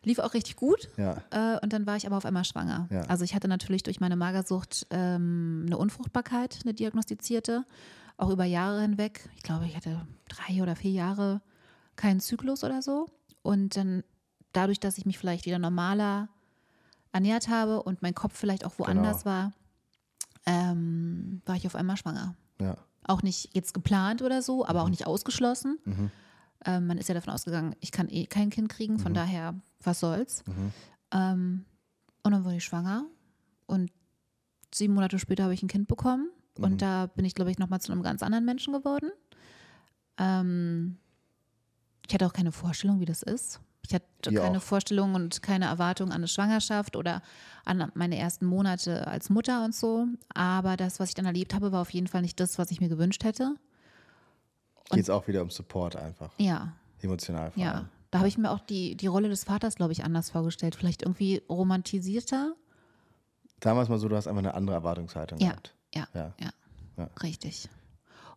Lief 0.03 0.19
auch 0.19 0.35
richtig 0.35 0.57
gut. 0.57 0.89
Ja. 0.97 1.23
Äh, 1.31 1.61
und 1.63 1.73
dann 1.73 1.87
war 1.87 1.97
ich 1.97 2.07
aber 2.07 2.17
auf 2.17 2.25
einmal 2.25 2.45
schwanger. 2.45 2.89
Ja. 2.91 3.03
Also 3.03 3.23
ich 3.25 3.35
hatte 3.35 3.47
natürlich 3.47 3.85
durch 3.85 4.01
meine 4.01 4.17
Magersucht 4.17 4.87
ähm, 4.91 5.65
eine 5.67 5.77
Unfruchtbarkeit, 5.79 6.59
eine 6.65 6.75
diagnostizierte, 6.75 7.65
auch 8.17 8.31
über 8.31 8.45
Jahre 8.45 8.81
hinweg. 8.83 9.29
Ich 9.37 9.43
glaube, 9.45 9.67
ich 9.67 9.77
hatte 9.77 10.05
drei 10.29 10.63
oder 10.63 10.75
vier 10.75 10.91
Jahre 10.93 11.43
keinen 11.97 12.19
Zyklus 12.21 12.65
oder 12.65 12.83
so. 12.83 13.07
Und 13.43 13.77
dann 13.77 14.03
dadurch, 14.53 14.81
dass 14.81 14.99
ich 14.99 15.07
mich 15.07 15.19
vielleicht 15.19 15.47
wieder 15.47 15.59
normaler 15.61 16.29
ernährt 17.13 17.49
habe 17.49 17.83
und 17.83 18.03
mein 18.03 18.15
Kopf 18.15 18.37
vielleicht 18.37 18.65
auch 18.65 18.79
woanders 18.79 19.23
Genau. 19.25 19.35
war, 19.35 19.53
ähm, 20.49 21.43
war 21.45 21.57
ich 21.57 21.67
auf 21.67 21.75
einmal 21.75 21.97
schwanger. 21.97 22.35
Ja. 22.61 22.77
Auch 23.05 23.23
nicht 23.23 23.55
jetzt 23.55 23.75
geplant 23.75 24.23
oder 24.23 24.43
so, 24.43 24.65
aber 24.67 24.81
Mhm. 24.81 24.85
auch 24.87 24.91
nicht 24.91 25.07
ausgeschlossen. 25.07 25.79
Ähm, 26.65 26.87
man 26.87 26.99
ist 26.99 27.09
ja 27.09 27.15
davon 27.15 27.33
ausgegangen, 27.33 27.77
ich 27.81 27.93
kann 27.93 28.09
eh 28.09 28.27
kein 28.27 28.51
Kind 28.51 28.69
kriegen, 28.69 28.95
Mhm. 28.95 28.99
von 29.01 29.15
daher, 29.15 29.55
was 29.83 30.01
soll's. 30.01 30.43
Ähm, 31.13 31.65
und 32.25 32.33
dann 32.33 32.45
wurde 32.45 32.57
ich 32.57 32.65
schwanger 32.65 33.05
und 33.67 33.91
sieben 34.75 34.95
Monate 34.95 35.19
später 35.19 35.45
habe 35.45 35.55
ich 35.55 35.63
ein 35.63 35.69
Kind 35.69 35.87
bekommen 35.89 36.29
Mhm. 36.59 36.65
und 36.65 36.83
da 36.83 37.07
bin 37.07 37.25
ich, 37.25 37.35
glaube 37.35 37.51
ich, 37.51 37.59
nochmal 37.59 37.81
zu 37.81 37.93
einem 37.93 38.03
ganz 38.03 38.23
anderen 38.23 38.45
Menschen 38.45 38.73
geworden. 38.73 39.11
Ähm, 40.19 40.97
ich 42.07 42.15
hatte 42.15 42.27
auch 42.27 42.33
keine 42.33 42.53
Vorstellung, 42.53 43.01
wie 43.01 43.05
das 43.05 43.23
ist. 43.23 43.61
Ich 43.89 43.95
hatte 43.95 44.05
Wir 44.31 44.41
keine. 44.43 44.61
Vorstellung 44.61 45.15
und 45.15 45.43
keine 45.43 45.65
Erwartung 45.65 46.09
an 46.11 46.17
eine 46.17 46.29
Schwangerschaft 46.29 46.95
oder 46.95 47.23
an 47.65 47.91
meine 47.95 48.19
ersten 48.19 48.45
Monate 48.45 49.07
als 49.07 49.31
Mutter 49.31 49.65
und 49.65 49.75
so. 49.75 50.05
Aber 50.35 50.77
das, 50.77 51.01
was 51.01 51.09
ich 51.09 51.15
dann 51.15 51.25
erlebt 51.25 51.55
habe, 51.55 51.73
war 51.73 51.81
auf 51.81 51.91
jeden 51.95 52.07
Fall 52.07 52.21
nicht 52.21 52.39
das, 52.39 52.59
was 52.59 52.71
ich 52.71 52.81
mir 52.83 52.91
gewünscht 52.91 53.25
hätte. 53.25 53.55
Geht 54.91 55.01
es 55.05 55.11
auch 55.11 55.27
wieder 55.27 55.41
um 55.43 55.49
Support 55.51 55.97
einfach. 55.97 56.31
Ja, 56.39 56.73
Emotional 57.01 57.51
vor 57.51 57.63
allem. 57.63 57.75
ja. 57.75 57.89
Da 58.11 58.19
habe 58.21 58.29
ich 58.29 58.39
mir 58.39 58.51
auch 58.51 58.61
die, 58.61 58.95
die 58.97 59.07
Rolle 59.07 59.29
des 59.29 59.45
Vaters, 59.45 59.75
glaube 59.77 59.93
ich, 59.93 60.03
anders 60.05 60.31
vorgestellt. 60.31 60.75
Vielleicht 60.75 61.03
irgendwie 61.03 61.43
romantisierter. 61.49 62.55
Damals 63.61 63.89
mal 63.91 63.99
so, 63.99 64.09
du 64.09 64.17
hast 64.17 64.27
einfach 64.27 64.39
eine 64.39 64.55
andere 64.55 64.77
Erwartungshaltung 64.77 65.39
Ja, 65.41 65.49
gehabt. 65.51 65.75
ja, 65.95 66.09
Ja. 66.15 66.33
ja, 66.41 66.51
Ja. 66.97 67.11
Richtig. 67.23 67.69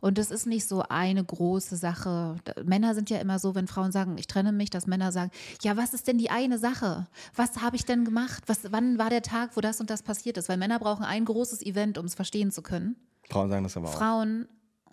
Und 0.01 0.17
das 0.17 0.31
ist 0.31 0.47
nicht 0.47 0.67
so 0.67 0.83
eine 0.89 1.23
große 1.23 1.77
Sache. 1.77 2.35
Männer 2.65 2.95
sind 2.95 3.09
ja 3.09 3.19
immer 3.19 3.39
so, 3.39 3.55
wenn 3.55 3.67
Frauen 3.67 3.91
sagen, 3.91 4.17
ich 4.17 4.27
trenne 4.27 4.51
mich, 4.51 4.69
dass 4.71 4.87
Männer 4.87 5.11
sagen, 5.11 5.31
ja, 5.61 5.77
was 5.77 5.93
ist 5.93 6.07
denn 6.07 6.17
die 6.17 6.29
eine 6.31 6.57
Sache? 6.57 7.07
Was 7.35 7.61
habe 7.61 7.75
ich 7.75 7.85
denn 7.85 8.03
gemacht? 8.03 8.43
Was, 8.47 8.71
wann 8.71 8.97
war 8.97 9.09
der 9.09 9.21
Tag, 9.21 9.55
wo 9.55 9.61
das 9.61 9.79
und 9.79 9.89
das 9.89 10.01
passiert 10.03 10.37
ist? 10.37 10.49
Weil 10.49 10.57
Männer 10.57 10.79
brauchen 10.79 11.05
ein 11.05 11.23
großes 11.23 11.61
Event, 11.61 11.97
um 11.99 12.05
es 12.05 12.15
verstehen 12.15 12.51
zu 12.51 12.61
können. 12.63 12.95
Frauen 13.29 13.49
sagen 13.49 13.63
das 13.63 13.77
aber 13.77 13.89
auch. 13.89 13.93
Frauen, 13.93 14.47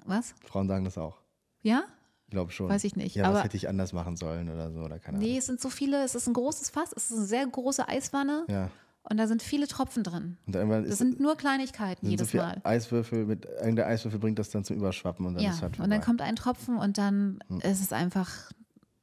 was? 0.04 0.34
Frauen 0.44 0.68
sagen 0.68 0.84
das 0.84 0.98
auch. 0.98 1.16
Ja? 1.62 1.84
Ich 2.26 2.32
glaube 2.32 2.52
schon. 2.52 2.68
Weiß 2.68 2.84
ich 2.84 2.94
nicht, 2.94 3.16
Ja, 3.16 3.24
aber- 3.24 3.36
was 3.38 3.44
hätte 3.44 3.56
ich 3.56 3.68
anders 3.68 3.94
machen 3.94 4.16
sollen 4.16 4.50
oder 4.50 4.70
so 4.70 4.80
oder 4.80 4.98
keine 4.98 5.16
Nee, 5.18 5.38
es 5.38 5.46
sind 5.46 5.60
so 5.60 5.70
viele, 5.70 6.04
es 6.04 6.14
ist 6.14 6.26
ein 6.28 6.34
großes 6.34 6.68
Fass, 6.68 6.92
es 6.94 7.10
ist 7.10 7.16
eine 7.16 7.26
sehr 7.26 7.46
große 7.46 7.88
Eiswanne 7.88 8.44
Ahnung. 8.46 8.50
Ja. 8.50 8.70
Und 9.02 9.16
da 9.16 9.26
sind 9.26 9.42
viele 9.42 9.66
Tropfen 9.66 10.02
drin. 10.04 10.36
Und 10.46 10.54
irgendwann 10.56 10.84
Das 10.88 10.98
sind 10.98 11.18
nur 11.20 11.36
Kleinigkeiten 11.36 12.06
sind 12.06 12.18
so 12.18 12.22
jedes 12.24 12.30
viele 12.30 12.42
Mal. 12.42 12.60
Eiswürfel 12.64 13.24
mit 13.26 13.44
irgendein 13.46 13.86
Eiswürfel 13.88 14.20
bringt 14.20 14.38
das 14.38 14.50
dann 14.50 14.64
zum 14.64 14.76
Überschwappen 14.76 15.24
und 15.26 15.34
dann 15.34 15.42
Ja, 15.42 15.50
ist 15.50 15.62
halt 15.62 15.78
und 15.80 15.90
dann 15.90 16.00
kommt 16.00 16.20
ein 16.22 16.36
Tropfen 16.36 16.76
und 16.76 16.98
dann 16.98 17.38
Hm. 17.48 17.60
ist 17.60 17.80
es 17.80 17.92
einfach 17.92 18.30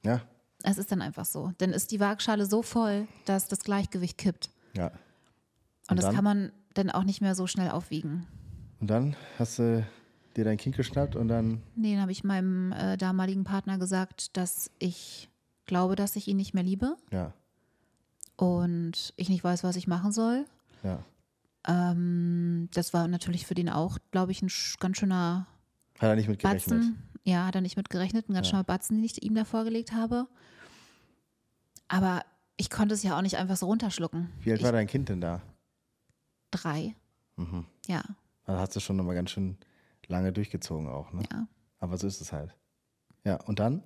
Ja, 0.04 0.22
Es 0.64 0.78
ist 0.78 0.92
dann 0.92 1.02
einfach 1.02 1.26
so. 1.26 1.52
Dann 1.60 1.72
ist 1.72 1.92
die 1.92 2.00
Waagschale 2.00 2.46
so 2.46 2.62
voll, 2.62 3.08
dass 3.26 3.48
das 3.48 3.60
Gleichgewicht 3.60 4.18
kippt. 4.18 4.50
ja. 4.76 4.88
Und, 4.88 5.92
Und 5.92 5.98
das 5.98 6.06
dann? 6.06 6.16
kann 6.16 6.24
man 6.24 6.52
dann 6.74 6.90
auch 6.92 7.04
nicht 7.04 7.22
mehr 7.22 7.36
so 7.36 7.46
schnell 7.48 7.70
aufwiegen. 7.70 8.26
Und 8.80 8.88
dann 8.90 9.16
hast 9.40 9.60
du 9.60 9.86
dir 10.36 10.44
dein 10.44 10.58
Kind 10.58 10.76
geschnappt 10.76 11.16
und 11.16 11.28
dann 11.30 11.62
Nee, 11.76 11.94
dann 11.94 12.02
habe 12.02 12.12
ich 12.12 12.24
meinem 12.24 12.72
äh, 12.74 12.98
damaligen 12.98 13.44
Partner 13.46 13.78
gesagt, 13.78 14.36
dass 14.38 14.70
ich 14.80 15.30
glaube, 15.66 15.96
dass 15.96 16.16
ich 16.16 16.28
ihn 16.28 16.38
nicht 16.38 16.54
mehr 16.54 16.64
liebe 16.64 16.96
ja, 17.12 17.34
und 18.38 19.14
ich 19.16 19.30
nicht 19.30 19.44
weiß, 19.44 19.64
was 19.64 19.76
ich 19.76 19.88
machen 19.88 20.12
soll. 20.12 20.46
ja. 20.84 21.04
Ähm, 21.68 22.70
das 22.76 22.94
war 22.94 23.08
natürlich 23.08 23.48
für 23.48 23.56
den 23.56 23.70
auch, 23.70 23.98
glaube 24.12 24.32
ich, 24.32 24.44
ein 24.44 24.52
ganz 24.80 24.98
schöner 24.98 25.48
Hat 25.98 26.10
er 26.10 26.16
nicht 26.16 26.28
mit 26.30 26.40
gerechnet. 26.40 26.80
Batzen. 26.80 27.02
Ja, 27.24 27.48
hat 27.48 27.56
er 27.56 27.62
nicht 27.62 27.76
mit 27.76 27.90
gerechnet. 27.90 28.30
Ein 28.30 28.36
ganz 28.36 28.46
Ja. 28.48 28.52
schöner 28.52 28.64
Batzen, 28.64 28.98
den 28.98 29.04
ich 29.04 29.24
ihm 29.24 29.34
da 29.34 29.46
vorgelegt 29.46 29.92
habe. 29.92 30.28
Aber 31.88 32.24
ich 32.58 32.70
konnte 32.70 32.94
es 32.94 33.02
ja 33.02 33.18
auch 33.18 33.24
nicht 33.24 33.38
einfach 33.38 33.58
so 33.58 33.66
runterschlucken. 33.66 34.30
Wie 34.42 34.52
alt 34.52 34.60
ich, 34.60 34.66
war 34.66 34.72
dein 34.74 34.86
Kind 34.86 35.10
denn 35.10 35.22
da? 35.22 35.42
Drei. 36.52 36.96
Mhm. 37.36 37.66
Ja, 37.88 38.04
Also 38.46 38.60
hast 38.62 38.76
du 38.76 38.80
schon 38.80 38.96
nochmal 38.98 39.16
ganz 39.16 39.32
schön 39.32 39.58
lange 40.08 40.32
durchgezogen 40.32 40.88
auch, 40.88 41.12
ne? 41.14 41.24
ja. 41.32 41.48
Aber 41.80 41.98
so 41.98 42.06
ist 42.06 42.22
es 42.22 42.32
halt. 42.32 42.56
Ja, 43.24 43.38
und 43.46 43.58
dann? 43.60 43.82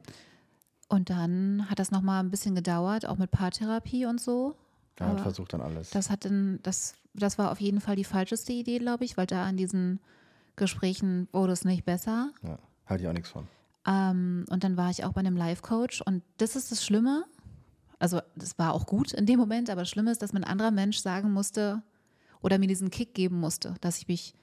Und 0.90 1.10
dann 1.10 1.70
hat 1.70 1.80
das 1.80 1.92
nochmal 1.92 2.22
ein 2.24 2.32
bisschen 2.32 2.56
gedauert, 2.56 3.06
auch 3.06 3.18
mit 3.18 3.32
Paartherapie 3.32 4.06
und 4.06 4.20
so. 4.20 4.56
Ja, 5.00 5.06
und 5.06 5.12
Aber 5.14 5.20
versucht 5.22 5.54
dann 5.54 5.62
alles. 5.62 5.92
das 5.92 6.10
hat 6.10 6.26
dann, 6.26 6.60
das, 6.64 6.96
das 7.14 7.38
war 7.38 7.52
auf 7.52 7.62
jeden 7.62 7.80
Fall 7.80 7.96
die 7.96 8.04
falscheste 8.04 8.52
Idee, 8.52 8.80
glaube 8.80 9.06
ich, 9.06 9.16
weil 9.16 9.28
da 9.28 9.48
in 9.48 9.56
diesen 9.56 10.00
Gesprächen 10.56 11.30
wurde 11.32 11.54
es 11.54 11.64
nicht 11.64 11.86
besser. 11.86 12.32
Ja, 12.44 12.58
halte 12.86 13.04
ich 13.04 13.10
auch 13.10 13.14
nichts 13.14 13.30
von. 13.30 13.48
Ähm, 13.88 14.46
und 14.50 14.64
dann 14.64 14.76
war 14.78 14.90
ich 14.90 15.06
auch 15.06 15.14
bei 15.14 15.20
einem 15.22 15.38
Life-Coach 15.38 16.02
und 16.02 16.22
das 16.38 16.56
ist 16.56 16.72
das 16.72 16.84
Schlimme. 16.84 17.24
Also, 18.00 18.22
das 18.36 18.58
war 18.58 18.74
auch 18.74 18.86
gut 18.86 19.14
in 19.14 19.26
dem 19.26 19.40
Moment, 19.40 19.70
aber 19.70 19.82
das 19.82 19.90
Schlimme 19.90 20.12
ist, 20.12 20.22
dass 20.22 20.34
mir 20.34 20.40
ein 20.40 20.44
anderer 20.52 20.72
Mensch 20.72 21.00
sagen 21.00 21.32
musste 21.32 21.82
oder 22.42 22.58
mir 22.58 22.68
diesen 22.68 22.90
Kick 22.90 23.14
geben 23.14 23.40
musste, 23.40 23.76
dass 23.82 23.98
ich 24.00 24.08
mich 24.08 24.34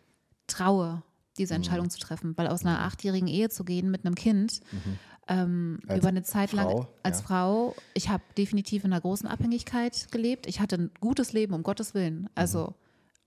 traue, 0.47 1.03
diese 1.39 1.55
Mhm. 1.55 1.57
Entscheidung 1.57 1.91
zu 1.91 1.99
treffen. 1.99 2.37
Weil 2.39 2.49
aus 2.49 2.65
einer 2.65 2.81
achtjährigen 2.83 3.29
Ehe 3.29 3.49
zu 3.51 3.65
gehen 3.65 3.91
mit 3.91 4.05
einem 4.07 4.15
Kind 4.15 4.61
Mhm. 4.73 4.99
Als 5.29 5.99
über 5.99 6.09
eine 6.09 6.23
Zeit 6.23 6.53
lang 6.53 6.67
Frau, 6.71 6.89
als 7.03 7.21
ja. 7.21 7.27
Frau, 7.27 7.75
ich 7.95 8.09
habe 8.09 8.23
definitiv 8.39 8.85
in 8.85 8.93
einer 8.93 9.01
großen 9.01 9.29
Abhängigkeit 9.29 10.09
gelebt. 10.13 10.47
Ich 10.47 10.61
hatte 10.61 10.77
ein 10.77 10.91
gutes 11.01 11.33
Leben, 11.33 11.53
um 11.55 11.63
Gottes 11.65 11.95
Willen. 11.95 12.29
Also, 12.37 12.69
Mhm. 12.69 12.75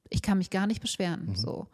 ich 0.10 0.22
kann 0.22 0.38
mich 0.38 0.50
gar 0.50 0.66
nicht 0.66 0.82
beschweren. 0.82 1.36
So. 1.36 1.68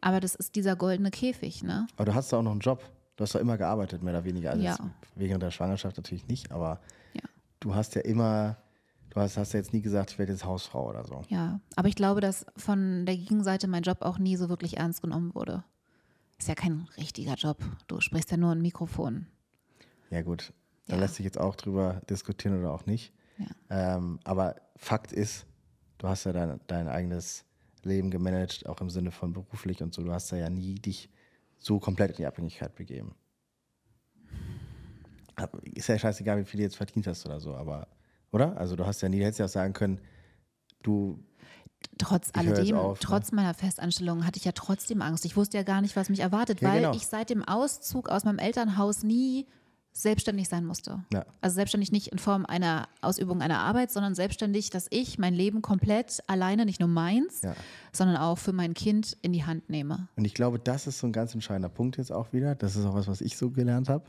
Aber 0.00 0.20
das 0.20 0.34
ist 0.34 0.56
dieser 0.56 0.74
goldene 0.76 1.10
Käfig, 1.10 1.62
ne? 1.62 1.86
Aber 1.96 2.04
du 2.06 2.14
hast 2.14 2.32
da 2.32 2.38
auch 2.38 2.42
noch 2.42 2.50
einen 2.52 2.60
Job. 2.60 2.82
Du 3.16 3.22
hast 3.22 3.34
doch 3.34 3.40
immer 3.40 3.58
gearbeitet, 3.58 4.02
mehr 4.02 4.14
oder 4.14 4.24
weniger. 4.24 4.50
Also 4.50 4.62
Ja. 4.62 4.76
während 5.16 5.42
der 5.42 5.50
Schwangerschaft 5.50 5.96
natürlich 5.96 6.26
nicht, 6.28 6.52
aber 6.52 6.80
Ja. 7.14 7.22
du 7.60 7.74
hast 7.74 7.94
ja 7.96 8.02
immer, 8.02 8.56
du 9.10 9.20
hast, 9.20 9.36
hast 9.36 9.52
ja 9.54 9.58
jetzt 9.58 9.72
nie 9.72 9.82
gesagt, 9.82 10.12
ich 10.12 10.18
werde 10.18 10.32
jetzt 10.32 10.44
Hausfrau 10.44 10.88
oder 10.88 11.04
so. 11.04 11.22
Ja, 11.28 11.60
aber 11.76 11.88
ich 11.88 11.96
glaube, 11.96 12.20
dass 12.20 12.46
von 12.56 13.06
der 13.06 13.16
Gegenseite 13.16 13.66
mein 13.66 13.82
Job 13.82 14.02
auch 14.02 14.18
nie 14.18 14.36
so 14.36 14.48
wirklich 14.48 14.76
ernst 14.78 15.02
genommen 15.02 15.34
wurde. 15.34 15.64
Ist 16.38 16.48
ja 16.48 16.54
kein 16.54 16.86
richtiger 16.96 17.34
Job. 17.34 17.58
Du 17.88 18.00
sprichst 18.00 18.30
ja 18.30 18.36
nur 18.36 18.52
ein 18.52 18.62
Mikrofon. 18.62 19.26
Ja, 20.10 20.22
gut. 20.22 20.52
Da 20.86 20.94
Ja. 20.94 21.00
lässt 21.02 21.16
sich 21.16 21.24
jetzt 21.24 21.38
auch 21.38 21.56
drüber 21.56 22.00
diskutieren 22.08 22.58
oder 22.58 22.72
auch 22.72 22.86
nicht. 22.86 23.12
Ja. 23.38 23.96
Ähm, 23.96 24.20
aber 24.24 24.56
Fakt 24.76 25.12
ist, 25.12 25.46
du 25.98 26.08
hast 26.08 26.24
ja 26.24 26.32
dein, 26.32 26.60
dein 26.68 26.88
eigenes 26.88 27.44
Leben 27.82 28.10
gemanagt, 28.10 28.66
auch 28.66 28.80
im 28.80 28.88
Sinne 28.90 29.10
von 29.10 29.32
beruflich 29.32 29.82
und 29.82 29.92
so. 29.92 30.02
Du 30.02 30.12
hast 30.12 30.30
da 30.32 30.36
ja 30.36 30.48
nie 30.48 30.76
dich 30.76 31.10
so 31.58 31.78
komplett 31.80 32.10
in 32.12 32.16
die 32.18 32.26
Abhängigkeit 32.26 32.74
begeben. 32.76 33.14
Ist 35.62 35.88
ja 35.88 35.98
scheißegal, 35.98 36.38
wie 36.40 36.44
viel 36.44 36.58
du 36.58 36.64
jetzt 36.64 36.76
verdient 36.76 37.06
hast 37.06 37.24
oder 37.26 37.38
so, 37.38 37.54
aber, 37.54 37.86
oder? 38.32 38.56
Also 38.56 38.74
du 38.74 38.84
hast 38.86 39.00
ja 39.02 39.08
nie, 39.08 39.20
hättest 39.20 39.38
ja 39.38 39.44
auch 39.46 39.50
sagen 39.50 39.72
können, 39.72 40.00
du, 40.82 41.22
Trotz 41.98 42.30
alledem, 42.32 42.76
auf, 42.76 42.98
ne? 43.00 43.06
trotz 43.06 43.32
meiner 43.32 43.54
Festanstellung 43.54 44.24
hatte 44.24 44.38
ich 44.38 44.44
ja 44.44 44.52
trotzdem 44.52 45.02
Angst. 45.02 45.24
Ich 45.24 45.36
wusste 45.36 45.56
ja 45.56 45.62
gar 45.64 45.80
nicht, 45.80 45.96
was 45.96 46.08
mich 46.10 46.20
erwartet, 46.20 46.60
Ja, 46.60 46.68
weil 46.70 46.80
genau. 46.82 46.94
ich 46.94 47.06
seit 47.06 47.30
dem 47.30 47.42
Auszug 47.42 48.08
aus 48.08 48.24
meinem 48.24 48.38
Elternhaus 48.38 49.02
nie 49.02 49.46
selbstständig 49.92 50.48
sein 50.48 50.64
musste. 50.64 51.02
Ja. 51.12 51.24
Also 51.40 51.54
selbstständig 51.56 51.90
nicht 51.90 52.08
in 52.08 52.20
Form 52.20 52.46
einer 52.46 52.88
Ausübung 53.00 53.42
einer 53.42 53.58
Arbeit, 53.58 53.90
sondern 53.90 54.14
selbstständig, 54.14 54.70
dass 54.70 54.86
ich 54.90 55.18
mein 55.18 55.34
Leben 55.34 55.60
komplett 55.60 56.22
alleine, 56.28 56.66
nicht 56.66 56.78
nur 56.78 56.88
meins, 56.88 57.42
Ja. 57.42 57.56
sondern 57.92 58.16
auch 58.16 58.38
für 58.38 58.52
mein 58.52 58.74
Kind 58.74 59.16
in 59.22 59.32
die 59.32 59.44
Hand 59.44 59.68
nehme. 59.68 60.06
Und 60.14 60.24
ich 60.24 60.34
glaube, 60.34 60.60
das 60.60 60.86
ist 60.86 61.00
so 61.00 61.08
ein 61.08 61.12
ganz 61.12 61.34
entscheidender 61.34 61.68
Punkt 61.68 61.96
jetzt 61.96 62.12
auch 62.12 62.32
wieder. 62.32 62.54
Das 62.54 62.76
ist 62.76 62.84
auch 62.84 62.94
was, 62.94 63.08
was 63.08 63.20
ich 63.20 63.36
so 63.36 63.50
gelernt 63.50 63.88
habe. 63.88 64.04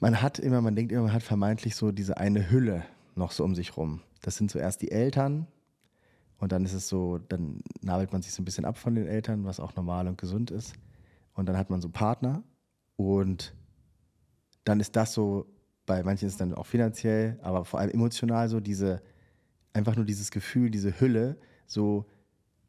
Man 0.00 0.20
hat 0.20 0.40
immer, 0.40 0.60
man 0.60 0.74
denkt 0.74 0.90
immer, 0.90 1.02
man 1.02 1.12
hat 1.12 1.22
vermeintlich 1.22 1.76
so 1.76 1.92
diese 1.92 2.16
eine 2.16 2.50
Hülle 2.50 2.82
noch 3.14 3.30
so 3.30 3.44
um 3.44 3.54
sich 3.54 3.76
rum. 3.76 4.00
Das 4.22 4.36
sind 4.36 4.50
zuerst 4.50 4.82
die 4.82 4.90
Eltern 4.90 5.46
und 6.38 6.52
dann 6.52 6.64
ist 6.64 6.72
es 6.72 6.88
so, 6.88 7.18
dann 7.18 7.60
nabelt 7.80 8.12
man 8.12 8.22
sich 8.22 8.32
so 8.32 8.42
ein 8.42 8.44
bisschen 8.44 8.64
ab 8.64 8.76
von 8.76 8.94
den 8.94 9.06
Eltern, 9.06 9.44
was 9.44 9.60
auch 9.60 9.74
normal 9.76 10.08
und 10.08 10.18
gesund 10.18 10.50
ist. 10.50 10.74
Und 11.34 11.48
dann 11.48 11.56
hat 11.56 11.70
man 11.70 11.80
so 11.80 11.88
Partner 11.88 12.42
und 12.96 13.54
dann 14.64 14.80
ist 14.80 14.96
das 14.96 15.12
so, 15.12 15.46
bei 15.86 16.02
manchen 16.02 16.26
ist 16.26 16.34
es 16.34 16.38
dann 16.38 16.54
auch 16.54 16.66
finanziell, 16.66 17.38
aber 17.42 17.64
vor 17.64 17.80
allem 17.80 17.90
emotional 17.90 18.48
so 18.48 18.60
diese, 18.60 19.02
einfach 19.72 19.96
nur 19.96 20.04
dieses 20.04 20.30
Gefühl, 20.30 20.70
diese 20.70 21.00
Hülle, 21.00 21.36
so, 21.66 22.06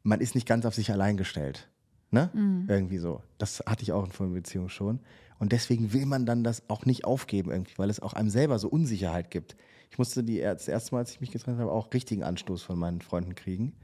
man 0.02 0.20
ist 0.20 0.34
nicht 0.34 0.46
ganz 0.46 0.66
auf 0.66 0.74
sich 0.74 0.90
allein 0.90 1.16
gestellt. 1.16 1.68
Ne? 2.10 2.30
Irgendwie 2.68 2.98
so. 2.98 3.22
Das 3.38 3.62
hatte 3.66 3.82
ich 3.82 3.92
auch 3.92 4.04
in 4.04 4.12
vorherigen 4.12 4.42
Beziehungen 4.42 4.68
schon. 4.68 5.00
Und 5.38 5.52
deswegen 5.52 5.92
will 5.92 6.06
man 6.06 6.24
dann 6.24 6.44
das 6.44 6.68
auch 6.68 6.86
nicht 6.86 7.04
aufgeben 7.04 7.50
irgendwie, 7.50 7.76
weil 7.76 7.90
es 7.90 8.00
auch 8.00 8.12
einem 8.12 8.30
selber 8.30 8.58
so 8.58 8.68
Unsicherheit 8.68 9.30
gibt. 9.30 9.56
Ich 9.90 9.98
musste 9.98 10.22
die, 10.24 10.40
das 10.40 10.68
erste 10.68 10.94
Mal, 10.94 11.00
als 11.00 11.12
ich 11.12 11.20
mich 11.20 11.30
getrennt 11.30 11.58
habe, 11.58 11.70
auch 11.70 11.92
richtigen 11.92 12.22
Anstoß 12.22 12.62
von 12.62 12.78
meinen 12.78 13.00
Freunden 13.00 13.34
kriegen, 13.34 13.74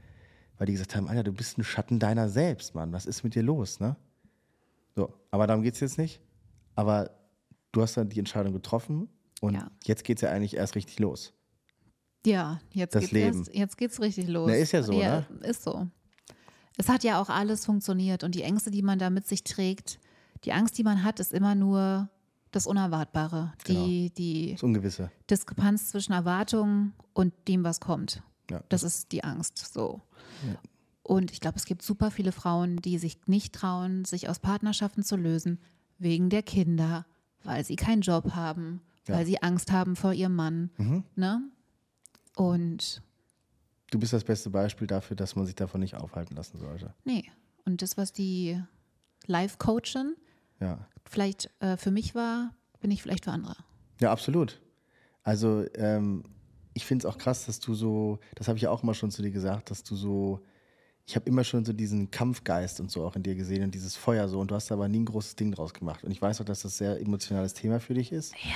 weil 0.57 0.67
die 0.67 0.73
gesagt 0.73 0.95
haben, 0.95 1.07
Alter, 1.07 1.23
du 1.23 1.31
bist 1.33 1.57
ein 1.57 1.63
Schatten 1.63 1.99
deiner 1.99 2.29
selbst, 2.29 2.75
Mann. 2.75 2.91
Was 2.91 3.05
ist 3.05 3.23
mit 3.23 3.35
dir 3.35 3.43
los, 3.43 3.79
ne? 3.79 3.95
So, 4.95 5.13
aber 5.31 5.47
darum 5.47 5.63
geht 5.63 5.73
es 5.75 5.79
jetzt 5.79 5.97
nicht. 5.97 6.21
Aber 6.75 7.11
du 7.71 7.81
hast 7.81 7.97
dann 7.97 8.09
die 8.09 8.19
Entscheidung 8.19 8.53
getroffen 8.53 9.09
und 9.41 9.55
Ja. 9.55 9.71
jetzt 9.85 10.03
geht 10.03 10.17
es 10.17 10.21
ja 10.21 10.31
eigentlich 10.31 10.55
erst 10.55 10.75
richtig 10.75 10.99
los. 10.99 11.33
Ja, 12.25 12.61
jetzt 12.71 12.95
Das 12.95 13.01
geht's 13.01 13.11
Leben. 13.11 13.37
Erst, 13.39 13.55
jetzt 13.55 13.77
geht's 13.77 13.99
richtig 14.01 14.27
los. 14.27 14.49
Na, 14.49 14.55
ist 14.55 14.71
ja 14.71 14.83
so, 14.83 14.93
ja, 14.93 15.25
ne? 15.29 15.47
Ist 15.47 15.63
so. 15.63 15.87
Es 16.77 16.89
hat 16.89 17.03
ja 17.03 17.21
auch 17.21 17.29
alles 17.29 17.65
funktioniert 17.65 18.23
und 18.23 18.33
die 18.35 18.43
Ängste, 18.43 18.71
die 18.71 18.81
man 18.81 18.97
da 18.99 19.09
mit 19.09 19.27
sich 19.27 19.43
trägt, 19.43 19.99
die 20.43 20.53
Angst, 20.53 20.77
die 20.77 20.83
man 20.83 21.03
hat, 21.03 21.19
ist 21.19 21.33
immer 21.33 21.55
nur 21.55 22.09
das 22.55 22.67
Unerwartbare, 22.67 23.53
die, 23.67 24.09
die 24.11 24.53
Das 24.53 24.63
Ungewisse. 24.63 25.11
Diskrepanz 25.29 25.89
zwischen 25.89 26.13
Erwartungen 26.13 26.93
und 27.13 27.33
dem, 27.47 27.63
was 27.63 27.79
kommt. 27.79 28.21
Ja. 28.49 28.63
Das 28.69 28.83
ist 28.83 29.11
die 29.11 29.23
Angst. 29.23 29.57
So. 29.73 30.01
Und 31.01 31.31
ich 31.31 31.39
glaube, 31.41 31.57
es 31.57 31.65
gibt 31.65 31.81
super 31.81 32.11
viele 32.11 32.31
Frauen, 32.31 32.77
die 32.77 32.97
sich 32.97 33.17
nicht 33.27 33.53
trauen, 33.53 34.05
sich 34.05 34.29
aus 34.29 34.39
Partnerschaften 34.39 35.03
zu 35.03 35.15
lösen, 35.17 35.59
wegen 35.97 36.29
der 36.29 36.43
Kinder, 36.43 37.05
weil 37.43 37.63
sie 37.65 37.75
keinen 37.75 38.01
Job 38.01 38.31
haben, 38.35 38.81
Ja. 39.07 39.15
weil 39.15 39.25
sie 39.25 39.41
Angst 39.41 39.71
haben 39.71 39.95
vor 39.95 40.13
ihrem 40.13 40.35
Mann. 40.35 40.69
Mhm. 40.77 41.03
Ne? 41.15 41.41
Und 42.35 43.01
Du 43.91 43.99
bist 43.99 44.11
das 44.13 44.23
beste 44.23 44.49
Beispiel 44.49 44.87
dafür, 44.87 45.15
dass 45.15 45.35
man 45.35 45.45
sich 45.45 45.55
davon 45.55 45.81
nicht 45.81 45.95
aufhalten 45.95 46.35
lassen 46.35 46.57
sollte. 46.59 46.93
nee. 47.03 47.23
Und 47.65 47.81
das, 47.81 47.95
was 47.95 48.11
die 48.11 48.61
Life-Coachin 49.25 50.15
Ja. 50.63 50.87
vielleicht 51.05 51.49
äh, 51.59 51.77
für 51.77 51.91
mich 51.91 52.15
war, 52.15 52.51
bin 52.79 52.89
ich 52.91 53.01
vielleicht 53.03 53.25
für 53.25 53.31
andere. 53.31 53.55
Ja, 53.99 54.11
absolut. 54.11 54.61
Also 55.23 55.65
ähm, 55.75 56.23
ich 56.73 56.85
finde 56.85 57.05
es 57.05 57.13
auch 57.13 57.17
krass, 57.17 57.45
dass 57.45 57.59
du 57.59 57.75
so, 57.75 58.19
das 58.35 58.47
habe 58.47 58.57
ich 58.57 58.63
ja 58.63 58.71
auch 58.71 58.83
immer 58.83 58.93
schon 58.93 59.11
zu 59.11 59.21
dir 59.21 59.31
gesagt, 59.31 59.71
dass 59.71 59.83
du 59.83 59.95
so, 59.95 60.39
ich 61.05 61.15
habe 61.15 61.29
immer 61.29 61.43
schon 61.43 61.65
so 61.65 61.73
diesen 61.73 62.11
Kampfgeist 62.11 62.79
und 62.79 62.89
so 62.89 63.05
auch 63.05 63.15
in 63.15 63.23
dir 63.23 63.35
gesehen 63.35 63.63
und 63.63 63.75
dieses 63.75 63.95
Feuer 63.95 64.27
so 64.29 64.39
und 64.39 64.51
du 64.51 64.55
hast 64.55 64.71
aber 64.71 64.87
nie 64.87 64.99
ein 65.01 65.05
großes 65.05 65.35
Ding 65.35 65.51
draus 65.51 65.73
gemacht. 65.73 66.03
Und 66.03 66.11
ich 66.11 66.21
weiß 66.21 66.41
auch, 66.41 66.45
dass 66.45 66.61
das 66.61 66.73
ein 66.73 66.77
sehr 66.77 67.01
emotionales 67.01 67.53
Thema 67.53 67.79
für 67.79 67.93
dich 67.93 68.11
ist. 68.11 68.33
Ja. 68.43 68.55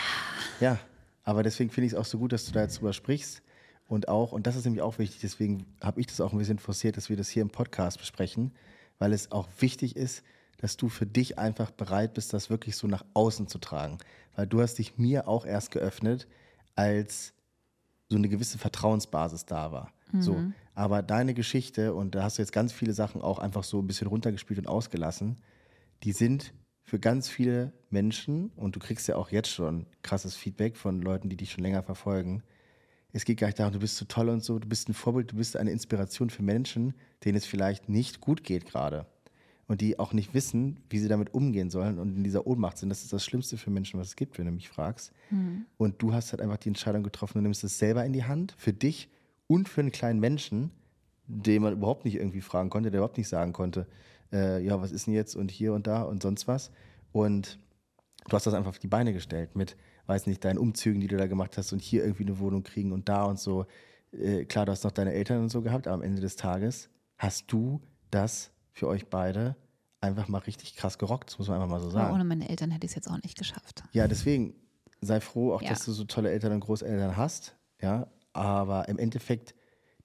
Ja, 0.60 0.80
aber 1.24 1.43
deswegen 1.43 1.70
finde 1.70 1.88
ich 1.88 1.93
es 1.93 1.99
auch 1.99 2.05
so 2.05 2.18
gut, 2.18 2.32
dass 2.32 2.45
du 2.45 2.53
da 2.53 2.62
jetzt 2.62 2.80
drüber 2.80 2.93
sprichst. 2.93 3.41
Und 3.86 4.08
auch, 4.08 4.32
und 4.32 4.47
das 4.47 4.55
ist 4.55 4.66
nämlich 4.66 4.82
auch 4.82 4.97
wichtig, 4.97 5.20
deswegen 5.22 5.66
habe 5.82 5.99
ich 5.99 6.08
das 6.08 6.20
auch 6.20 6.34
ein 6.34 6.39
bisschen 6.39 6.60
forciert, 6.60 6.97
dass 6.97 7.10
wir 7.10 7.16
das 7.16 7.30
hier 7.30 7.41
im 7.41 7.49
Podcast 7.49 7.99
besprechen, 7.99 8.51
weil 8.99 9.14
es 9.14 9.32
auch 9.32 9.47
wichtig 9.60 9.95
ist, 9.95 10.24
dass 10.58 10.78
du 10.78 10.89
für 10.89 11.05
dich 11.05 11.38
einfach 11.38 11.72
bereit 11.72 12.14
bist, 12.14 12.34
das 12.34 12.49
wirklich 12.49 12.76
so 12.76 12.88
nach 12.88 13.05
außen 13.14 13.47
zu 13.47 13.60
tragen. 13.60 13.97
Weil 14.36 14.47
du 14.47 14.62
hast 14.62 14.76
dich 14.76 14.97
mir 14.97 15.28
auch 15.28 15.45
erst 15.45 15.72
geöffnet, 15.72 16.28
als 16.76 17.34
so 18.10 18.18
eine 18.18 18.30
gewisse 18.30 18.58
Vertrauensbasis 18.58 19.45
da 19.45 19.72
war. 19.72 19.91
So. 20.20 20.41
Aber 20.74 21.01
deine 21.01 21.34
Geschichte, 21.34 21.93
und 21.93 22.16
da 22.16 22.24
hast 22.24 22.38
du 22.38 22.41
jetzt 22.41 22.53
ganz 22.53 22.72
viele 22.72 22.93
Sachen 22.93 23.22
auch 23.22 23.39
einfach 23.39 23.64
so 23.64 23.82
ein 23.82 23.88
bisschen 23.88 24.08
runtergespielt 24.08 24.60
und 24.60 24.68
ausgelassen, 24.68 25.38
die 26.03 26.12
sind 26.12 26.53
für 26.84 26.99
ganz 26.99 27.28
viele 27.28 27.74
Menschen, 27.89 28.51
und 28.55 28.76
du 28.76 28.80
kriegst 28.80 29.08
ja 29.08 29.18
auch 29.18 29.30
jetzt 29.30 29.49
schon 29.49 29.86
krasses 30.03 30.36
Feedback 30.36 30.78
von 30.78 31.01
Leuten, 31.01 31.28
die 31.28 31.36
dich 31.36 31.51
schon 31.51 31.64
länger 31.64 31.84
verfolgen. 31.84 32.43
Es 33.12 33.26
geht 33.26 33.39
gar 33.39 33.47
nicht 33.47 33.60
darum, 33.60 33.74
du 33.74 33.80
bist 33.80 33.97
so 33.97 34.05
toll 34.05 34.30
und 34.30 34.43
so, 34.43 34.60
du 34.60 34.70
bist 34.70 34.88
ein 34.88 34.93
Vorbild, 34.93 35.32
du 35.32 35.36
bist 35.36 35.58
eine 35.58 35.72
Inspiration 35.72 36.30
für 36.30 36.43
Menschen, 36.43 36.93
denen 37.26 37.38
es 37.38 37.45
vielleicht 37.45 37.89
nicht 37.89 38.22
gut 38.22 38.43
geht 38.43 38.66
gerade. 38.66 39.05
Und 39.68 39.82
die 39.82 39.99
auch 39.99 40.13
nicht 40.13 40.34
wissen, 40.34 40.78
wie 40.89 40.99
sie 40.99 41.09
damit 41.09 41.34
umgehen 41.34 41.70
sollen 41.70 41.99
und 41.99 42.15
in 42.15 42.24
dieser 42.24 42.47
Ohnmacht 42.47 42.78
sind. 42.78 42.88
Das 42.89 43.03
ist 43.03 43.11
das 43.11 43.26
Schlimmste 43.26 43.57
für 43.57 43.70
Menschen, 43.70 43.99
was 43.99 44.07
es 44.07 44.15
gibt, 44.15 44.38
wenn 44.38 44.45
du 44.45 44.51
mich 44.53 44.70
fragst. 44.70 45.11
Und 45.78 46.01
du 46.01 46.13
hast 46.13 46.32
halt 46.32 46.41
einfach 46.41 46.57
die 46.57 46.70
Entscheidung 46.70 47.03
getroffen, 47.03 47.39
du 47.39 47.41
nimmst 47.41 47.65
es 47.65 47.78
selber 47.78 48.05
in 48.05 48.13
die 48.13 48.24
Hand, 48.24 48.55
für 48.57 48.72
dich 48.72 49.09
und 49.47 49.68
für 49.68 49.82
einen 49.82 49.91
kleinen 49.91 50.22
Menschen, 50.22 50.72
den 51.28 51.63
man 51.63 51.74
überhaupt 51.74 52.05
nicht 52.05 52.15
irgendwie 52.15 52.39
fragen 52.41 52.70
konnte, 52.70 52.91
der 52.91 52.99
überhaupt 52.99 53.18
nicht 53.18 53.28
sagen 53.28 53.51
konnte, 53.51 53.88
äh, 54.32 54.63
ja, 54.63 54.80
was 54.82 54.91
ist 54.91 55.07
denn 55.07 55.13
jetzt 55.13 55.36
und 55.36 55.51
hier 55.51 55.74
und 55.74 55.88
da 55.88 56.03
und 56.03 56.22
sonst 56.24 56.47
was. 56.47 56.72
Und 57.11 57.59
du 58.28 58.34
hast 58.34 58.47
das 58.47 58.53
einfach 58.53 58.70
auf 58.70 58.80
die 58.80 58.88
Beine 58.88 59.13
gestellt 59.13 59.55
mit, 59.55 59.76
weiß 60.05 60.28
nicht, 60.28 60.43
deinen 60.45 60.57
Umzügen, 60.57 61.01
die 61.01 61.07
du 61.07 61.18
da 61.18 61.28
gemacht 61.28 61.57
hast 61.57 61.74
und 61.74 61.82
hier 61.82 62.03
irgendwie 62.03 62.24
eine 62.24 62.39
Wohnung 62.39 62.63
kriegen 62.63 62.91
und 62.93 63.09
da 63.09 63.24
und 63.24 63.39
so. 63.39 63.65
Äh, 64.11 64.45
klar, 64.45 64.65
du 64.65 64.72
hast 64.72 64.84
noch 64.84 64.91
deine 64.91 65.13
Eltern 65.13 65.41
und 65.41 65.49
so 65.49 65.61
gehabt, 65.61 65.88
aber 65.88 65.95
am 65.95 66.01
Ende 66.01 66.22
des 66.22 66.38
Tages 66.38 66.89
hast 67.18 67.51
du 67.51 67.82
das 68.11 68.51
für 68.78 68.88
euch 68.88 69.07
beide 69.09 69.55
einfach 70.01 70.28
mal 70.28 70.38
richtig 70.39 70.75
krass 70.75 70.99
gerockt, 70.99 71.32
das 71.32 71.39
muss 71.39 71.47
man 71.47 71.57
einfach 71.57 71.69
mal 71.69 71.80
so 71.80 71.88
Aber 71.88 71.93
sagen. 71.93 72.13
ohne 72.13 72.23
meine 72.23 72.47
Eltern 72.47 72.69
hätte 72.69 72.86
ich 72.86 72.91
es 72.91 72.95
jetzt 72.95 73.09
auch 73.09 73.21
nicht 73.23 73.36
geschafft. 73.38 73.84
Ja, 73.91 74.07
deswegen 74.07 74.53
sei 75.01 75.19
froh, 75.19 75.53
auch 75.53 75.61
Ja. 75.63 75.69
dass 75.69 75.84
du 75.86 75.91
so 75.91 76.03
tolle 76.03 76.30
Eltern 76.32 76.51
und 76.53 76.59
Großeltern 76.59 77.17
hast. 77.17 77.55
Ja, 77.82 78.07
aber 78.34 78.88
im 78.88 78.99
Endeffekt, 78.99 79.55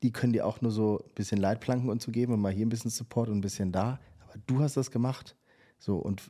die 0.02 0.10
können 0.10 0.32
dir 0.32 0.46
auch 0.46 0.62
nur 0.62 0.70
so 0.72 0.98
ein 1.04 1.14
bisschen 1.14 1.38
Leitplanken 1.38 1.90
und 1.90 2.00
so 2.00 2.10
geben 2.10 2.32
und 2.32 2.40
mal 2.40 2.52
hier 2.52 2.64
ein 2.64 2.70
bisschen 2.70 2.90
Support 2.90 3.28
und 3.28 3.38
ein 3.38 3.40
bisschen 3.42 3.72
da. 3.72 4.00
Aber 4.20 4.34
du 4.46 4.60
hast 4.60 4.76
das 4.78 4.90
gemacht. 4.90 5.36
So 5.78 5.96
und 5.98 6.22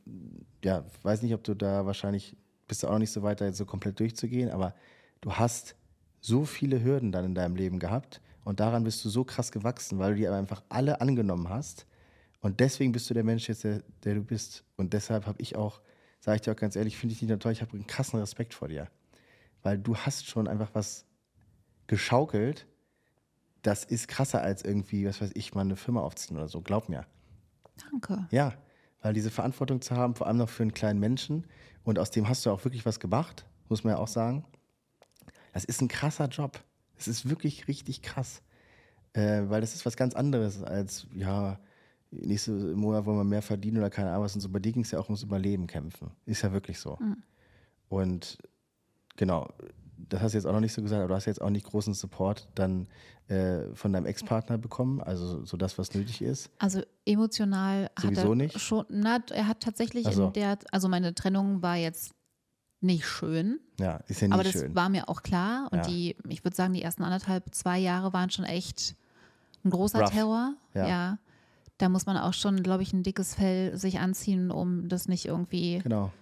ja, 0.64 0.84
weiß 1.02 1.22
nicht, 1.22 1.34
ob 1.34 1.44
du 1.44 1.54
da 1.54 1.86
wahrscheinlich 1.86 2.36
bist 2.66 2.82
du 2.82 2.88
auch 2.88 2.92
noch 2.92 2.98
nicht 2.98 3.12
so 3.12 3.22
weit, 3.22 3.40
da 3.40 3.44
jetzt 3.44 3.58
so 3.58 3.66
komplett 3.66 4.00
durchzugehen, 4.00 4.50
aber 4.50 4.74
du 5.20 5.32
hast 5.34 5.76
so 6.20 6.44
viele 6.44 6.82
Hürden 6.82 7.12
dann 7.12 7.24
in 7.24 7.34
deinem 7.34 7.54
Leben 7.54 7.78
gehabt 7.78 8.20
und 8.44 8.58
daran 8.60 8.82
bist 8.82 9.04
du 9.04 9.08
so 9.10 9.24
krass 9.24 9.52
gewachsen, 9.52 9.98
weil 9.98 10.12
du 10.12 10.16
die 10.18 10.26
aber 10.26 10.36
einfach 10.38 10.62
alle 10.68 11.00
angenommen 11.00 11.48
hast. 11.48 11.86
Und 12.42 12.60
deswegen 12.60 12.92
bist 12.92 13.08
du 13.08 13.14
der 13.14 13.24
Mensch 13.24 13.48
jetzt, 13.48 13.64
der, 13.64 13.82
der 14.04 14.16
du 14.16 14.22
bist. 14.22 14.64
Und 14.76 14.92
deshalb 14.92 15.26
habe 15.26 15.40
ich 15.40 15.56
auch, 15.56 15.80
sage 16.20 16.36
ich 16.36 16.42
dir 16.42 16.52
auch 16.52 16.56
ganz 16.56 16.76
ehrlich, 16.76 16.98
finde 16.98 17.14
ich 17.14 17.20
dich 17.20 17.28
natürlich, 17.28 17.58
ich 17.58 17.62
habe 17.62 17.72
einen 17.72 17.86
krassen 17.86 18.18
Respekt 18.18 18.52
vor 18.52 18.68
dir. 18.68 18.88
Weil 19.62 19.78
du 19.78 19.96
hast 19.96 20.26
schon 20.26 20.48
einfach 20.48 20.70
was 20.74 21.06
geschaukelt, 21.86 22.66
das 23.62 23.84
ist 23.84 24.08
krasser 24.08 24.42
als 24.42 24.64
irgendwie, 24.64 25.06
was 25.06 25.20
weiß 25.20 25.30
ich, 25.34 25.54
mal 25.54 25.60
eine 25.60 25.76
Firma 25.76 26.00
aufziehen 26.00 26.36
oder 26.36 26.48
so. 26.48 26.60
Glaub 26.60 26.88
mir. 26.88 27.06
Danke. 27.90 28.26
Ja, 28.32 28.52
weil 29.00 29.14
diese 29.14 29.30
Verantwortung 29.30 29.80
zu 29.80 29.96
haben, 29.96 30.16
vor 30.16 30.26
allem 30.26 30.38
noch 30.38 30.48
für 30.48 30.64
einen 30.64 30.74
kleinen 30.74 30.98
Menschen, 30.98 31.46
und 31.84 31.98
aus 31.98 32.10
dem 32.10 32.28
hast 32.28 32.46
du 32.46 32.50
auch 32.50 32.64
wirklich 32.64 32.86
was 32.86 33.00
gemacht, 33.00 33.46
muss 33.68 33.84
man 33.84 33.94
ja 33.94 33.98
auch 33.98 34.08
sagen. 34.08 34.44
Das 35.52 35.64
ist 35.64 35.80
ein 35.80 35.88
krasser 35.88 36.26
Job. 36.26 36.62
Es 36.96 37.08
ist 37.08 37.28
wirklich 37.28 37.68
richtig 37.68 38.02
krass. 38.02 38.42
Äh, 39.12 39.42
weil 39.48 39.60
das 39.60 39.74
ist 39.74 39.84
was 39.84 39.96
ganz 39.96 40.14
anderes 40.14 40.62
als, 40.62 41.06
ja, 41.14 41.58
nächsten 42.12 42.74
Monat 42.74 43.04
wollen 43.06 43.16
wir 43.18 43.24
mehr 43.24 43.42
verdienen 43.42 43.78
oder 43.78 43.90
keine 43.90 44.10
Ahnung 44.10 44.24
was. 44.24 44.34
Und 44.34 44.40
so 44.40 44.48
bei 44.48 44.58
dir 44.58 44.72
ging 44.72 44.82
es 44.82 44.90
ja 44.90 44.98
auch 44.98 45.06
ums 45.08 45.22
Überleben 45.22 45.66
kämpfen. 45.66 46.10
Ist 46.26 46.42
ja 46.42 46.52
wirklich 46.52 46.78
so. 46.78 46.98
Und 47.88 48.38
genau, 49.16 49.48
das 50.08 50.20
hast 50.20 50.32
du 50.32 50.38
jetzt 50.38 50.46
auch 50.46 50.52
noch 50.52 50.60
nicht 50.60 50.72
so 50.72 50.82
gesagt, 50.82 51.00
aber 51.00 51.08
du 51.08 51.14
hast 51.14 51.26
jetzt 51.26 51.40
auch 51.40 51.50
nicht 51.50 51.66
großen 51.66 51.94
Support 51.94 52.48
dann 52.54 52.86
äh, 53.28 53.72
von 53.74 53.92
deinem 53.92 54.06
Ex-Partner 54.06 54.58
bekommen, 54.58 55.00
also 55.00 55.44
so 55.44 55.56
das, 55.56 55.78
was 55.78 55.94
nötig 55.94 56.20
ist. 56.22 56.50
Also 56.58 56.82
emotional 57.06 57.84
hat 57.96 58.02
Sowieso 58.02 58.30
er 58.30 58.34
nicht? 58.36 58.60
schon, 58.60 58.84
na, 58.88 59.18
er 59.30 59.46
hat 59.46 59.60
tatsächlich 59.60 60.06
Ach 60.06 60.12
so. 60.12 60.26
in 60.26 60.32
der, 60.34 60.58
also 60.72 60.88
meine 60.88 61.14
Trennung 61.14 61.62
war 61.62 61.76
jetzt 61.76 62.12
nicht 62.80 63.06
schön, 63.06 63.60
Ja, 63.78 63.98
ist 64.08 64.20
ja 64.20 64.26
nicht 64.28 64.34
aber 64.34 64.42
das 64.42 64.52
schön. 64.54 64.74
war 64.74 64.88
mir 64.88 65.08
auch 65.08 65.22
klar 65.22 65.68
und 65.70 65.78
Ja. 65.78 65.84
die, 65.86 66.16
ich 66.28 66.44
würde 66.44 66.56
sagen, 66.56 66.74
die 66.74 66.82
ersten 66.82 67.04
anderthalb, 67.04 67.54
zwei 67.54 67.78
Jahre 67.78 68.12
waren 68.12 68.28
schon 68.30 68.44
echt 68.44 68.96
ein 69.64 69.70
großer 69.70 70.00
Rough. 70.00 70.10
Terror. 70.10 70.54
Ja. 70.74 70.88
Ja. 70.88 71.18
Da 71.82 71.88
muss 71.88 72.06
man 72.06 72.16
auch 72.16 72.32
schon, 72.32 72.62
glaube 72.62 72.82
ich, 72.84 72.92
ein 72.92 73.02
dickes 73.02 73.34
Fell 73.34 73.76
sich 73.76 73.98
anziehen, 73.98 74.50
um 74.52 74.88
das 74.88 75.08
nicht 75.08 75.24
irgendwie 75.26 75.80
Genau. 75.82 76.12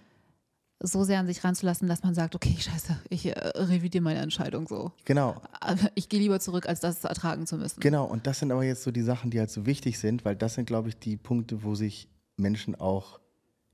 so 0.79 1.03
sehr 1.03 1.19
an 1.19 1.27
sich 1.27 1.43
ranzulassen, 1.43 1.87
dass 1.87 2.01
man 2.03 2.15
sagt, 2.15 2.33
okay, 2.35 2.55
scheiße, 2.59 2.97
ich 3.09 3.27
äh, 3.27 3.31
revidiere 3.55 4.03
meine 4.03 4.21
Entscheidung 4.21 4.67
so. 4.67 4.91
Genau, 5.05 5.39
Ich 5.93 6.09
gehe 6.09 6.19
lieber 6.19 6.39
zurück, 6.39 6.67
als 6.67 6.79
das 6.79 7.03
ertragen 7.03 7.45
zu 7.45 7.57
müssen. 7.57 7.79
genau. 7.79 8.05
Und 8.05 8.25
das 8.25 8.39
sind 8.39 8.51
aber 8.51 8.63
jetzt 8.63 8.81
so 8.81 8.89
die 8.91 9.03
Sachen, 9.03 9.29
die 9.29 9.39
halt 9.39 9.51
so 9.51 9.67
wichtig 9.67 9.99
sind, 9.99 10.25
weil 10.25 10.35
das 10.35 10.55
sind, 10.55 10.65
glaube 10.65 10.89
ich, 10.89 10.97
die 10.97 11.15
Punkte, 11.15 11.63
wo 11.63 11.75
sich 11.75 12.09
Menschen 12.37 12.73
auch 12.73 13.19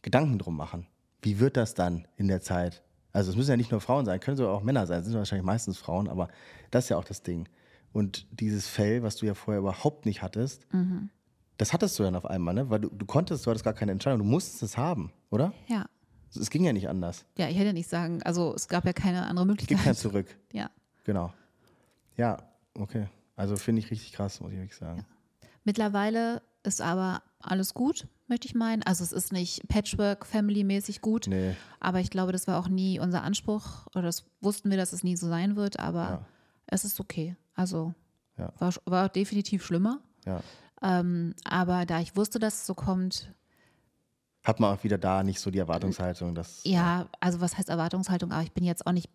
Gedanken 0.02 0.40
drum 0.40 0.58
machen. 0.58 0.88
Wie 1.22 1.40
wird 1.40 1.56
das 1.56 1.74
dann 1.74 2.06
in 2.18 2.28
der 2.28 2.42
Zeit? 2.42 2.84
Also 3.14 3.32
es 3.32 3.38
müssen 3.38 3.52
ja 3.52 3.58
nicht 3.58 3.72
nur 3.72 3.80
Frauen 3.82 4.06
sein, 4.06 4.20
können 4.20 4.36
sogar 4.38 4.54
auch 4.54 4.62
Männer 4.62 4.86
sein, 4.88 5.00
es 5.00 5.06
sind 5.06 5.16
wahrscheinlich 5.16 5.46
meistens 5.46 5.78
Frauen, 5.78 6.10
aber 6.10 6.28
das 6.70 6.84
ist 6.86 6.90
ja 6.90 6.98
auch 6.98 7.06
das 7.06 7.24
Ding. 7.24 7.48
Und 7.94 8.28
dieses 8.32 8.68
Fell, 8.68 9.02
was 9.02 9.16
du 9.16 9.26
ja 9.26 9.34
vorher 9.34 9.60
überhaupt 9.62 10.06
nicht 10.06 10.22
hattest, 10.22 10.68
das 11.58 11.74
hattest 11.74 11.98
du 12.00 12.04
dann 12.04 12.16
auf 12.16 12.26
einmal, 12.26 12.54
ne? 12.54 12.70
Weil 12.70 12.80
du, 12.82 12.90
du 12.90 13.06
konntest, 13.06 13.46
du 13.46 13.50
hattest 13.50 13.66
gar 13.66 13.74
keine 13.74 13.92
Entscheidung, 13.92 14.20
du 14.20 14.26
musstest 14.26 14.64
es 14.64 14.78
haben, 14.78 15.12
oder? 15.30 15.54
Ja. 15.68 15.86
Es 16.36 16.50
ging 16.50 16.64
ja 16.66 16.74
nicht 16.74 16.88
anders. 16.90 17.26
Ja, 17.38 17.48
ich 17.48 17.58
hätte 17.58 17.74
nicht 17.74 17.90
sagen, 17.90 18.22
also 18.24 18.54
es 18.54 18.68
gab 18.68 18.86
ja 18.86 18.94
keine 18.94 19.26
andere 19.26 19.46
Es 19.52 19.58
gibt 19.58 19.70
kein 19.70 19.78
Möglichkeit. 19.78 19.98
Zurück. 19.98 20.28
Ja. 20.54 20.70
Genau. 21.06 21.34
Ja, 22.18 22.38
okay. 22.78 23.08
Also 23.36 23.56
finde 23.56 23.80
ich 23.82 23.90
richtig 23.92 24.12
krass, 24.14 24.40
muss 24.42 24.52
ich 24.52 24.58
wirklich 24.58 24.76
sagen. 24.76 25.06
Mittlerweile 25.64 26.42
ist 26.64 26.82
aber 26.82 27.22
alles 27.40 27.74
gut, 27.74 28.08
möchte 28.28 28.48
ich 28.48 28.56
meinen. 28.56 28.84
Also 28.84 29.04
es 29.04 29.12
ist 29.12 29.32
nicht 29.32 29.68
Patchwork-Family-mäßig 29.68 31.02
gut, 31.02 31.28
Nee, 31.28 31.56
aber 31.80 32.00
ich 32.00 32.10
glaube, 32.10 32.32
das 32.32 32.48
war 32.48 32.60
auch 32.60 32.68
nie 32.68 33.00
unser 33.00 33.24
Anspruch 33.24 33.88
oder 33.94 34.04
das 34.04 34.26
wussten 34.42 34.70
wir, 34.70 34.78
dass 34.78 34.94
es 34.94 35.04
nie 35.04 35.16
so 35.16 35.28
sein 35.28 35.56
wird, 35.56 35.80
aber 35.80 36.02
Ja. 36.10 36.26
es 36.68 36.84
ist 36.84 37.00
okay. 37.00 37.36
Also 37.56 37.94
Ja. 38.38 38.52
war, 38.60 38.74
war 38.86 39.10
definitiv 39.10 39.66
schlimmer. 39.66 40.00
ja. 40.26 40.42
Ähm, 40.82 41.34
aber 41.44 41.86
da 41.86 42.00
ich 42.00 42.16
wusste, 42.16 42.40
dass 42.40 42.56
es 42.56 42.66
so 42.68 42.74
kommt, 42.76 43.34
Hat 44.44 44.60
man 44.60 44.78
auch 44.78 44.84
wieder 44.84 44.98
da 44.98 45.24
nicht 45.24 45.40
so 45.42 45.52
die 45.52 45.60
Erwartungshaltung, 45.60 46.34
dass. 46.36 46.62
ja, 46.64 47.08
also 47.20 47.42
was 47.42 47.58
heißt 47.58 47.70
Erwartungshaltung, 47.70 48.32
aber 48.32 48.44
ich 48.44 48.52
bin 48.54 48.64
jetzt 48.64 48.86
auch 48.88 48.92
nicht 48.94 49.10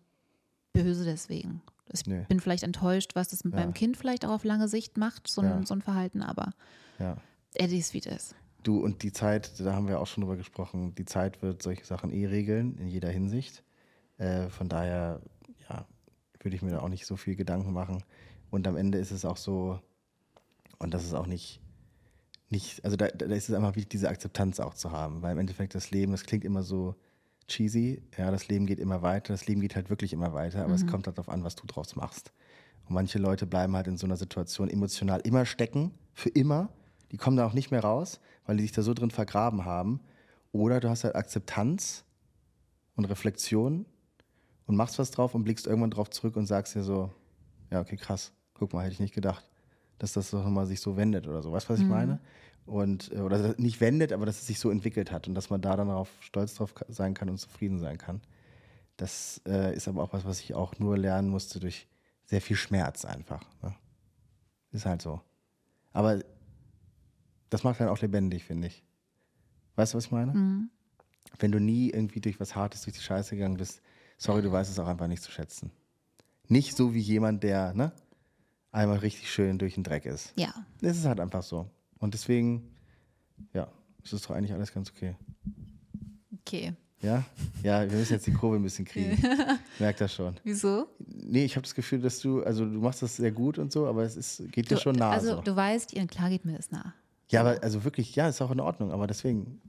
böse 0.73 1.05
deswegen. 1.05 1.61
Ich 1.91 2.05
Nee. 2.05 2.25
bin 2.27 2.39
vielleicht 2.39 2.63
enttäuscht, 2.63 3.15
was 3.15 3.29
das 3.29 3.43
mit 3.43 3.53
Ja. 3.53 3.61
meinem 3.61 3.73
Kind 3.73 3.97
vielleicht 3.97 4.25
auch 4.25 4.31
auf 4.31 4.43
lange 4.43 4.67
Sicht 4.67 4.97
macht, 4.97 5.27
so 5.27 5.41
ein, 5.41 5.47
Ja. 5.61 5.65
so 5.65 5.73
ein 5.75 5.81
Verhalten, 5.81 6.21
aber 6.21 6.51
Ja. 6.99 7.17
Eddie 7.55 7.79
ist 7.79 7.93
wie 7.93 7.99
ist. 7.99 8.35
Du 8.63 8.79
und 8.79 9.03
die 9.03 9.11
Zeit, 9.11 9.59
da 9.59 9.73
haben 9.73 9.87
wir 9.87 9.99
auch 9.99 10.07
schon 10.07 10.21
drüber 10.23 10.37
gesprochen, 10.37 10.95
die 10.95 11.05
Zeit 11.05 11.41
wird 11.41 11.61
solche 11.61 11.83
Sachen 11.85 12.11
eh 12.11 12.25
regeln, 12.27 12.77
in 12.77 12.87
jeder 12.87 13.09
Hinsicht. 13.09 13.63
Äh, 14.17 14.49
von 14.49 14.69
daher, 14.69 15.21
ja, 15.69 15.85
würde 16.41 16.55
ich 16.55 16.61
mir 16.61 16.71
da 16.71 16.79
auch 16.79 16.89
nicht 16.89 17.05
so 17.05 17.15
viel 17.15 17.35
Gedanken 17.35 17.73
machen. 17.73 18.03
Und 18.51 18.67
am 18.67 18.77
Ende 18.77 18.97
ist 18.99 19.11
es 19.11 19.25
auch 19.25 19.37
so, 19.37 19.79
und 20.79 20.93
das 20.93 21.03
ist 21.03 21.13
auch 21.13 21.27
nicht, 21.27 21.61
nicht 22.49 22.83
also 22.83 22.97
da, 22.97 23.07
da 23.07 23.25
ist 23.27 23.49
es 23.49 23.55
einfach 23.55 23.75
wichtig, 23.75 23.89
diese 23.89 24.09
Akzeptanz 24.09 24.59
auch 24.59 24.73
zu 24.73 24.91
haben. 24.91 25.21
Weil 25.21 25.33
im 25.33 25.39
Endeffekt 25.39 25.75
das 25.75 25.91
Leben, 25.91 26.11
das 26.11 26.23
klingt 26.23 26.43
immer 26.43 26.63
so 26.63 26.95
cheesy, 27.47 28.01
ja, 28.17 28.31
das 28.31 28.47
Leben 28.47 28.65
geht 28.65 28.79
immer 28.79 29.01
weiter, 29.01 29.33
das 29.33 29.47
Leben 29.47 29.61
geht 29.61 29.75
halt 29.75 29.89
wirklich 29.89 30.13
immer 30.13 30.33
weiter, 30.33 30.63
aber 30.63 30.73
es 30.73 30.87
kommt 30.87 31.07
halt 31.07 31.17
darauf 31.17 31.29
an, 31.29 31.43
was 31.43 31.55
du 31.55 31.65
draus 31.67 31.95
machst. 31.95 32.31
Und 32.87 32.95
manche 32.95 33.19
Leute 33.19 33.45
bleiben 33.45 33.75
halt 33.75 33.87
in 33.87 33.97
so 33.97 34.05
einer 34.05 34.17
Situation 34.17 34.69
emotional 34.69 35.21
immer 35.21 35.45
stecken, 35.45 35.91
für 36.13 36.29
immer, 36.29 36.69
Die 37.13 37.17
kommen 37.17 37.37
da 37.37 37.45
auch 37.45 37.53
nicht 37.53 37.69
mehr 37.69 37.83
raus, 37.83 38.19
weil 38.45 38.57
die 38.57 38.63
sich 38.63 38.71
da 38.71 38.81
so 38.81 38.93
drin 38.93 39.11
vergraben 39.11 39.65
haben. 39.65 40.01
Oder 40.51 40.79
du 40.79 40.89
hast 40.89 41.03
halt 41.03 41.15
Akzeptanz 41.15 42.03
und 42.95 43.05
Reflexion 43.05 43.85
und 44.65 44.75
machst 44.75 44.97
was 44.97 45.11
drauf 45.11 45.35
und 45.35 45.43
blickst 45.43 45.67
irgendwann 45.67 45.91
drauf 45.91 46.09
zurück 46.09 46.35
und 46.35 46.47
sagst 46.47 46.75
dir 46.75 46.83
so, 46.83 47.11
ja, 47.71 47.81
okay, 47.81 47.97
krass, 47.97 48.33
guck 48.55 48.73
mal, 48.73 48.83
hätte 48.83 48.93
ich 48.93 48.99
nicht 48.99 49.13
gedacht, 49.13 49.45
dass 50.03 50.11
das 50.11 50.31
doch 50.31 50.45
mal 50.45 50.65
sich 50.65 50.81
so 50.81 50.97
wendet 50.97 51.27
oder 51.29 51.41
so. 51.41 51.53
Weißt 51.53 51.69
du, 51.69 51.73
was 51.73 51.79
ich 51.79 51.85
meine? 51.85 52.19
Und, 52.65 53.09
äh, 53.13 53.19
oder 53.19 53.55
nicht 53.57 53.79
wendet, 53.79 54.11
aber 54.11 54.25
dass 54.25 54.41
es 54.41 54.47
sich 54.47 54.59
so 54.59 54.69
entwickelt 54.69 55.13
hat 55.13 55.29
und 55.29 55.33
dass 55.33 55.49
man 55.49 55.61
da 55.61 55.77
dann 55.77 55.87
darauf 55.87 56.09
stolz 56.19 56.55
drauf 56.55 56.73
sein 56.89 57.13
kann 57.13 57.29
und 57.29 57.37
zufrieden 57.37 57.79
sein 57.79 57.97
kann. 57.97 58.19
Das 58.97 59.41
äh, 59.47 59.73
ist 59.73 59.87
aber 59.87 60.03
auch 60.03 60.11
was, 60.11 60.25
was 60.25 60.41
ich 60.41 60.55
auch 60.55 60.77
nur 60.77 60.97
lernen 60.97 61.29
musste 61.29 61.61
durch 61.61 61.87
sehr 62.25 62.41
viel 62.41 62.57
Schmerz 62.57 63.05
einfach. 63.05 63.45
Ne? 63.61 63.73
Ist 64.73 64.85
halt 64.85 65.01
so. 65.01 65.21
Aber 65.93 66.19
das 67.49 67.63
macht 67.63 67.79
dann 67.79 67.87
auch 67.87 68.01
lebendig, 68.01 68.43
finde 68.43 68.67
ich. 68.67 68.83
Weißt 69.77 69.93
du, 69.93 69.97
was 69.97 70.07
ich 70.07 70.11
meine? 70.11 70.33
Wenn 71.39 71.53
du 71.53 71.61
nie 71.61 71.91
irgendwie 71.91 72.19
durch 72.19 72.41
was 72.41 72.57
Hartes, 72.57 72.81
durch 72.81 72.97
die 72.97 73.03
Scheiße 73.03 73.37
gegangen 73.37 73.55
bist, 73.55 73.81
sorry, 74.17 74.41
du 74.41 74.51
weißt 74.51 74.69
es 74.69 74.79
auch 74.79 74.87
einfach 74.87 75.07
nicht 75.07 75.23
zu 75.23 75.31
schätzen. 75.31 75.71
Nicht 76.49 76.75
so 76.75 76.93
wie 76.93 76.99
jemand, 76.99 77.43
der 77.43 77.73
ne, 77.73 77.93
einmal 78.73 78.97
richtig 78.97 79.31
schön 79.31 79.57
durch 79.57 79.75
den 79.75 79.83
Dreck 79.83 80.05
ist. 80.05 80.33
Ja. 80.35 80.53
Es 80.81 80.97
ist 80.97 81.05
halt 81.05 81.19
einfach 81.19 81.43
so. 81.43 81.69
Und 81.99 82.13
deswegen, 82.13 82.75
ja, 83.53 83.67
ist 84.03 84.11
es 84.11 84.23
doch 84.23 84.31
eigentlich 84.31 84.51
alles 84.51 84.73
ganz 84.73 84.91
okay. 84.91 85.15
Okay. 86.41 86.73
Ja? 87.01 87.23
Ja, 87.61 87.89
wir 87.89 87.97
müssen 87.97 88.13
jetzt 88.13 88.27
die 88.27 88.33
Kurve 88.33 88.57
ein 88.57 88.63
bisschen 88.63 88.85
kriegen. 88.85 89.21
Merkt 89.79 90.01
das 90.01 90.13
schon. 90.13 90.35
Wieso? 90.43 90.87
Nee, 90.99 91.45
ich 91.45 91.55
habe 91.55 91.63
das 91.63 91.75
Gefühl, 91.75 92.01
dass 92.01 92.19
du, 92.19 92.43
also 92.43 92.65
du 92.65 92.79
machst 92.79 93.01
das 93.01 93.15
sehr 93.17 93.31
gut 93.31 93.59
und 93.59 93.71
so, 93.71 93.87
aber 93.87 94.03
es 94.03 94.15
ist, 94.15 94.51
geht 94.51 94.71
dir 94.71 94.77
schon 94.77 94.95
nah. 94.95 95.11
also 95.11 95.35
so. 95.35 95.41
du 95.41 95.55
weißt, 95.55 95.93
klar 96.09 96.29
geht 96.29 96.45
mir 96.45 96.55
das 96.55 96.71
nah. 96.71 96.93
Ja, 97.29 97.41
aber 97.41 97.61
also 97.61 97.83
wirklich, 97.83 98.15
ja, 98.15 98.27
ist 98.27 98.41
auch 98.41 98.51
in 98.51 98.59
Ordnung, 98.59 98.91
aber 98.91 99.07
deswegen. 99.07 99.61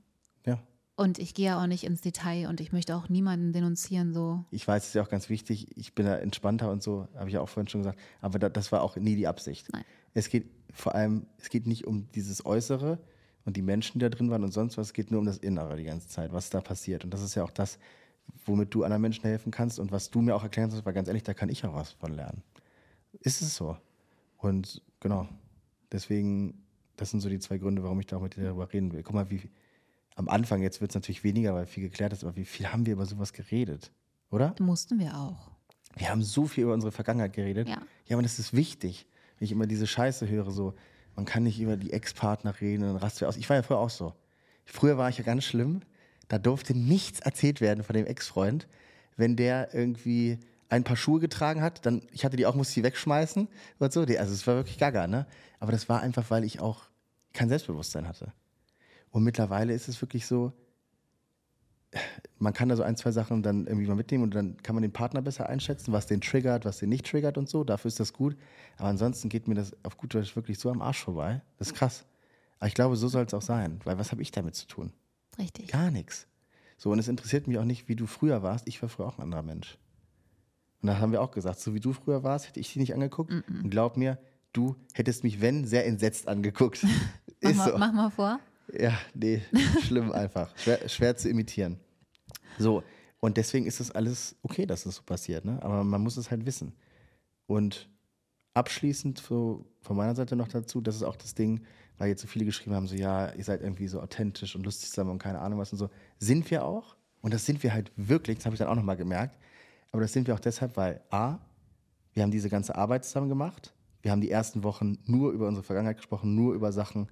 Und 0.97 1.18
ich 1.18 1.34
gehe 1.34 1.47
ja 1.47 1.61
auch 1.61 1.66
nicht 1.66 1.82
ins 1.84 2.03
Detail 2.03 2.49
und 2.49 2.61
ich 2.61 2.72
möchte 2.72 2.95
auch 2.95 3.09
niemanden 3.09 3.53
denunzieren 3.53 4.14
so. 4.14 4.45
Ich 4.53 4.66
weiß, 4.66 4.82
es 4.82 4.88
ist 4.90 4.95
ja 4.95 5.03
auch 5.03 5.09
ganz 5.09 5.28
wichtig, 5.28 5.76
ich 5.76 5.95
bin 5.95 6.07
da 6.07 6.16
entspannter 6.16 6.70
und 6.70 6.84
so, 6.84 7.09
habe 7.16 7.28
ich 7.28 7.34
ja 7.34 7.40
auch 7.40 7.49
vorhin 7.49 7.68
schon 7.68 7.80
gesagt, 7.80 7.99
aber 8.20 8.38
da, 8.38 8.49
das 8.49 8.70
war 8.70 8.82
auch 8.82 8.97
nie 8.97 9.16
die 9.16 9.26
Absicht. 9.26 9.72
Nein. 9.72 9.84
Es 10.14 10.28
geht 10.28 10.47
vor 10.72 10.95
allem, 10.95 11.26
es 11.38 11.51
geht 11.51 11.66
nicht 11.66 11.84
um 11.86 12.11
dieses 12.12 12.47
Äußere 12.47 13.01
und 13.45 13.57
die 13.57 13.62
Menschen, 13.62 13.99
die 13.99 14.05
da 14.05 14.09
drin 14.09 14.30
waren 14.30 14.45
und 14.45 14.53
sonst 14.53 14.78
was, 14.78 14.88
es 14.88 14.92
geht 14.92 15.11
nur 15.11 15.18
um 15.18 15.26
das 15.26 15.38
Innere 15.38 15.76
die 15.76 15.84
ganze 15.84 16.07
Zeit, 16.07 16.32
was 16.32 16.51
da 16.51 16.61
passiert. 16.61 17.03
Und 17.05 17.12
das 17.12 17.22
ist 17.22 17.34
ja 17.34 17.42
auch 17.42 17.51
das, 17.51 17.78
womit 18.47 18.72
du 18.72 18.84
anderen 18.84 19.03
Menschen 19.03 19.24
helfen 19.24 19.51
kannst 19.51 19.80
und 19.80 19.90
was 19.90 20.11
du 20.11 20.20
mir 20.20 20.36
auch 20.36 20.45
erklären 20.45 20.70
kannst, 20.70 20.86
weil 20.86 20.95
ganz 20.95 21.09
ehrlich, 21.09 21.24
da 21.24 21.34
kann 21.34 21.49
ich 21.49 21.64
auch 21.64 21.74
was 21.74 21.90
von 21.90 22.14
lernen. 22.14 22.42
Ist 23.20 23.42
es 23.42 23.57
so. 23.57 23.76
Und 24.38 24.80
genau, 25.01 25.28
deswegen, 25.90 26.62
das 26.97 27.11
sind 27.11 27.20
so 27.20 27.28
die 27.28 27.40
zwei 27.40 27.59
Gründe, 27.59 27.82
warum 27.82 27.99
ich 27.99 28.07
da 28.07 28.16
auch 28.16 28.22
mit 28.22 28.36
dir 28.36 28.45
darüber 28.45 28.72
reden 28.72 28.92
will. 28.92 29.03
Guck 29.03 29.14
mal, 29.14 29.30
wie 29.30 29.51
am 30.14 30.28
Anfang, 30.28 30.62
jetzt 30.62 30.80
wird 30.80 30.90
es 30.90 30.94
natürlich 30.94 31.24
weniger, 31.24 31.54
weil 31.54 31.66
viel 31.66 31.82
geklärt 31.82 32.12
ist, 32.12 32.24
aber 32.24 32.36
wie 32.36 32.44
viel 32.44 32.68
haben 32.68 32.86
wir 32.86 32.92
über 32.92 33.06
sowas 33.06 33.32
geredet, 33.32 33.92
oder? 34.30 34.54
Mussten 34.60 34.98
wir 34.98 35.16
auch. 35.16 35.50
Wir 35.96 36.10
haben 36.10 36.22
so 36.22 36.46
viel 36.46 36.64
über 36.64 36.74
unsere 36.74 36.92
Vergangenheit 36.92 37.32
geredet. 37.32 37.68
Ja. 37.68 37.78
ja, 38.06 38.16
aber 38.16 38.22
das 38.22 38.38
ist 38.38 38.52
wichtig. 38.52 39.06
Wenn 39.38 39.46
ich 39.46 39.52
immer 39.52 39.66
diese 39.66 39.86
Scheiße 39.86 40.28
höre, 40.28 40.50
so, 40.50 40.74
man 41.16 41.24
kann 41.24 41.44
nicht 41.44 41.60
über 41.60 41.76
die 41.76 41.92
Ex-Partner 41.92 42.60
reden 42.60 42.82
und 42.82 42.88
dann 42.94 42.96
rast 42.96 43.20
du 43.20 43.26
aus. 43.26 43.36
Ich 43.36 43.48
war 43.48 43.56
ja 43.56 43.62
früher 43.62 43.78
auch 43.78 43.90
so. 43.90 44.14
Früher 44.64 44.98
war 44.98 45.08
ich 45.08 45.18
ja 45.18 45.24
ganz 45.24 45.44
schlimm. 45.44 45.82
Da 46.28 46.38
durfte 46.38 46.76
nichts 46.76 47.20
erzählt 47.20 47.60
werden 47.60 47.84
von 47.84 47.94
dem 47.94 48.06
Ex-Freund. 48.06 48.66
Wenn 49.16 49.36
der 49.36 49.74
irgendwie 49.74 50.38
ein 50.68 50.82
paar 50.82 50.96
Schuhe 50.96 51.20
getragen 51.20 51.60
hat, 51.62 51.86
dann, 51.86 52.02
ich 52.10 52.24
hatte 52.24 52.36
die 52.36 52.46
auch, 52.46 52.54
musste 52.54 52.74
die 52.74 52.82
wegschmeißen 52.82 53.48
und 53.78 53.92
so. 53.92 54.00
Also 54.00 54.32
es 54.32 54.46
war 54.46 54.56
wirklich 54.56 54.78
gaga, 54.78 55.06
ne? 55.06 55.26
Aber 55.60 55.70
das 55.70 55.88
war 55.88 56.00
einfach, 56.00 56.30
weil 56.30 56.44
ich 56.44 56.60
auch 56.60 56.84
kein 57.32 57.48
Selbstbewusstsein 57.48 58.08
hatte. 58.08 58.32
Und 59.14 59.22
mittlerweile 59.22 59.72
ist 59.72 59.86
es 59.88 60.02
wirklich 60.02 60.26
so, 60.26 60.52
man 62.38 62.52
kann 62.52 62.68
da 62.68 62.74
so 62.74 62.82
ein, 62.82 62.96
zwei 62.96 63.12
Sachen 63.12 63.44
dann 63.44 63.68
irgendwie 63.68 63.86
mal 63.86 63.94
mitnehmen 63.94 64.24
und 64.24 64.34
dann 64.34 64.56
kann 64.60 64.74
man 64.74 64.82
den 64.82 64.92
Partner 64.92 65.22
besser 65.22 65.48
einschätzen, 65.48 65.92
was 65.92 66.06
den 66.06 66.20
triggert, 66.20 66.64
was 66.64 66.78
den 66.78 66.88
nicht 66.88 67.06
triggert 67.06 67.38
und 67.38 67.48
so. 67.48 67.62
Dafür 67.62 67.90
ist 67.90 68.00
das 68.00 68.12
gut. 68.12 68.36
Aber 68.76 68.88
ansonsten 68.88 69.28
geht 69.28 69.46
mir 69.46 69.54
das 69.54 69.72
auf 69.84 69.98
gut 69.98 70.12
Deutsch 70.14 70.34
wirklich 70.34 70.58
so 70.58 70.68
am 70.68 70.82
Arsch 70.82 71.04
vorbei. 71.04 71.42
Das 71.58 71.68
ist 71.68 71.74
krass. 71.74 72.04
Aber 72.58 72.66
ich 72.66 72.74
glaube, 72.74 72.96
so 72.96 73.06
soll 73.06 73.24
es 73.24 73.32
auch 73.34 73.40
sein, 73.40 73.78
weil 73.84 73.98
was 73.98 74.10
habe 74.10 74.20
ich 74.20 74.32
damit 74.32 74.56
zu 74.56 74.66
tun? 74.66 74.92
Richtig. 75.38 75.68
Gar 75.68 75.92
nichts. 75.92 76.26
So, 76.76 76.90
und 76.90 76.98
es 76.98 77.06
interessiert 77.06 77.46
mich 77.46 77.58
auch 77.58 77.64
nicht, 77.64 77.86
wie 77.86 77.94
du 77.94 78.06
früher 78.06 78.42
warst. 78.42 78.66
Ich 78.66 78.82
war 78.82 78.88
früher 78.88 79.06
auch 79.06 79.18
ein 79.18 79.22
anderer 79.22 79.44
Mensch. 79.44 79.78
Und 80.82 80.88
da 80.88 80.98
haben 80.98 81.12
wir 81.12 81.22
auch 81.22 81.30
gesagt, 81.30 81.60
so 81.60 81.72
wie 81.72 81.80
du 81.80 81.92
früher 81.92 82.24
warst, 82.24 82.48
hätte 82.48 82.58
ich 82.58 82.66
dich 82.66 82.76
nicht 82.78 82.94
angeguckt. 82.94 83.30
Und 83.30 83.70
glaub 83.70 83.96
mir, 83.96 84.18
du 84.52 84.74
hättest 84.92 85.22
mich, 85.22 85.40
wenn, 85.40 85.64
sehr 85.64 85.86
entsetzt 85.86 86.26
angeguckt. 86.26 86.84
Mach, 87.40 87.54
mal, 87.54 87.70
so. 87.70 87.78
mach 87.78 87.92
mal 87.92 88.10
vor. 88.10 88.40
Ja, 88.72 88.98
nee, 89.14 89.42
schlimm 89.82 90.12
einfach. 90.12 90.56
Schwer, 90.56 90.88
schwer 90.88 91.16
zu 91.16 91.28
imitieren. 91.28 91.78
So, 92.58 92.82
und 93.20 93.36
deswegen 93.36 93.66
ist 93.66 93.80
das 93.80 93.90
alles 93.90 94.36
okay, 94.42 94.66
dass 94.66 94.84
das 94.84 94.96
so 94.96 95.02
passiert, 95.02 95.44
ne? 95.44 95.58
Aber 95.62 95.84
man 95.84 96.02
muss 96.02 96.16
es 96.16 96.30
halt 96.30 96.46
wissen. 96.46 96.74
Und 97.46 97.88
abschließend 98.54 99.18
so 99.18 99.66
von 99.80 99.96
meiner 99.96 100.14
Seite 100.14 100.36
noch 100.36 100.48
dazu, 100.48 100.80
das 100.80 100.96
ist 100.96 101.02
auch 101.02 101.16
das 101.16 101.34
Ding, 101.34 101.62
weil 101.98 102.08
jetzt 102.08 102.22
so 102.22 102.28
viele 102.28 102.44
geschrieben 102.44 102.74
haben, 102.74 102.86
so 102.86 102.94
ja, 102.94 103.32
ihr 103.32 103.44
seid 103.44 103.60
irgendwie 103.60 103.88
so 103.88 104.00
authentisch 104.00 104.56
und 104.56 104.64
lustig 104.64 104.90
zusammen 104.90 105.10
und 105.10 105.18
keine 105.18 105.40
Ahnung 105.40 105.58
was 105.58 105.72
und 105.72 105.78
so. 105.78 105.90
Sind 106.18 106.50
wir 106.50 106.64
auch. 106.64 106.96
Und 107.20 107.32
das 107.32 107.46
sind 107.46 107.62
wir 107.62 107.72
halt 107.72 107.92
wirklich, 107.96 108.38
das 108.38 108.46
habe 108.46 108.54
ich 108.54 108.58
dann 108.58 108.68
auch 108.68 108.74
nochmal 108.74 108.96
gemerkt. 108.96 109.38
Aber 109.90 110.02
das 110.02 110.12
sind 110.12 110.26
wir 110.26 110.34
auch 110.34 110.40
deshalb, 110.40 110.76
weil 110.76 111.00
A, 111.10 111.38
wir 112.12 112.22
haben 112.22 112.30
diese 112.30 112.50
ganze 112.50 112.74
Arbeit 112.74 113.04
zusammen 113.04 113.28
gemacht. 113.28 113.74
Wir 114.02 114.10
haben 114.10 114.20
die 114.20 114.30
ersten 114.30 114.62
Wochen 114.62 114.98
nur 115.06 115.32
über 115.32 115.48
unsere 115.48 115.64
Vergangenheit 115.64 115.96
gesprochen, 115.96 116.34
nur 116.34 116.54
über 116.54 116.72
Sachen, 116.72 117.08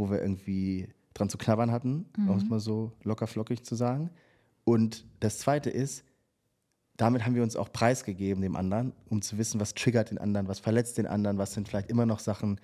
wo 0.00 0.10
wir 0.10 0.20
irgendwie 0.20 0.88
dran 1.14 1.28
zu 1.28 1.38
knabbern 1.38 1.70
hatten, 1.70 2.06
um 2.16 2.36
es 2.36 2.44
mal 2.48 2.58
so 2.58 2.92
locker 3.04 3.26
flockig 3.26 3.64
zu 3.64 3.74
sagen. 3.74 4.10
Und 4.64 5.04
das 5.20 5.38
Zweite 5.38 5.70
ist, 5.70 6.04
damit 6.96 7.24
haben 7.24 7.34
wir 7.34 7.42
uns 7.42 7.56
auch 7.56 7.72
preisgegeben 7.72 8.42
dem 8.42 8.56
anderen, 8.56 8.92
um 9.08 9.22
zu 9.22 9.38
wissen, 9.38 9.60
was 9.60 9.74
triggert 9.74 10.10
den 10.10 10.18
anderen, 10.18 10.48
was 10.48 10.58
verletzt 10.58 10.98
den 10.98 11.06
anderen, 11.06 11.38
was 11.38 11.52
sind 11.52 11.68
vielleicht 11.68 11.90
immer 11.90 12.06
noch 12.06 12.18
Sachen, 12.18 12.60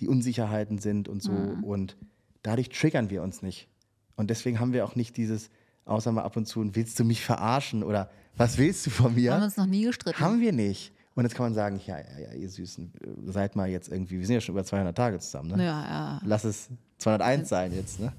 die 0.00 0.08
Unsicherheiten 0.08 0.78
sind 0.78 1.08
und 1.08 1.22
so. 1.22 1.32
Und 1.62 1.96
dadurch 2.42 2.68
triggern 2.70 3.10
wir 3.10 3.22
uns 3.22 3.42
nicht. 3.42 3.68
Und 4.16 4.30
deswegen 4.30 4.60
haben 4.60 4.72
wir 4.72 4.84
auch 4.84 4.94
nicht 4.96 5.16
dieses, 5.16 5.50
außer 5.84 6.12
mal 6.12 6.22
ab 6.22 6.36
und 6.36 6.46
zu, 6.46 6.74
willst 6.74 6.98
du 6.98 7.04
mich 7.04 7.24
verarschen 7.24 7.82
oder 7.82 8.10
was 8.36 8.58
willst 8.58 8.86
du 8.86 8.90
von 8.90 9.14
mir? 9.14 9.34
Haben 9.34 9.42
uns 9.42 9.56
noch 9.56 9.66
nie 9.66 9.84
gestritten. 9.84 10.20
Haben 10.20 10.40
wir 10.40 10.52
nicht. 10.52 10.92
Und 11.18 11.24
jetzt 11.24 11.34
kann 11.34 11.46
man 11.46 11.54
sagen, 11.54 11.80
ja, 11.84 11.98
ja, 11.98 12.18
ja, 12.20 12.32
ihr 12.32 12.48
Süßen, 12.48 12.92
äh, 13.02 13.32
seid 13.32 13.56
mal 13.56 13.68
jetzt 13.68 13.88
irgendwie, 13.88 14.20
wir 14.20 14.24
sind 14.24 14.34
ja 14.34 14.40
schon 14.40 14.54
über 14.54 14.62
200 14.62 14.96
Tage 14.96 15.18
zusammen, 15.18 15.56
ne? 15.56 15.64
ja, 15.64 15.84
ja. 15.84 16.20
Lass 16.24 16.44
es 16.44 16.68
201 16.98 17.48
sein 17.48 17.72
jetzt, 17.72 17.98
ne? 17.98 18.12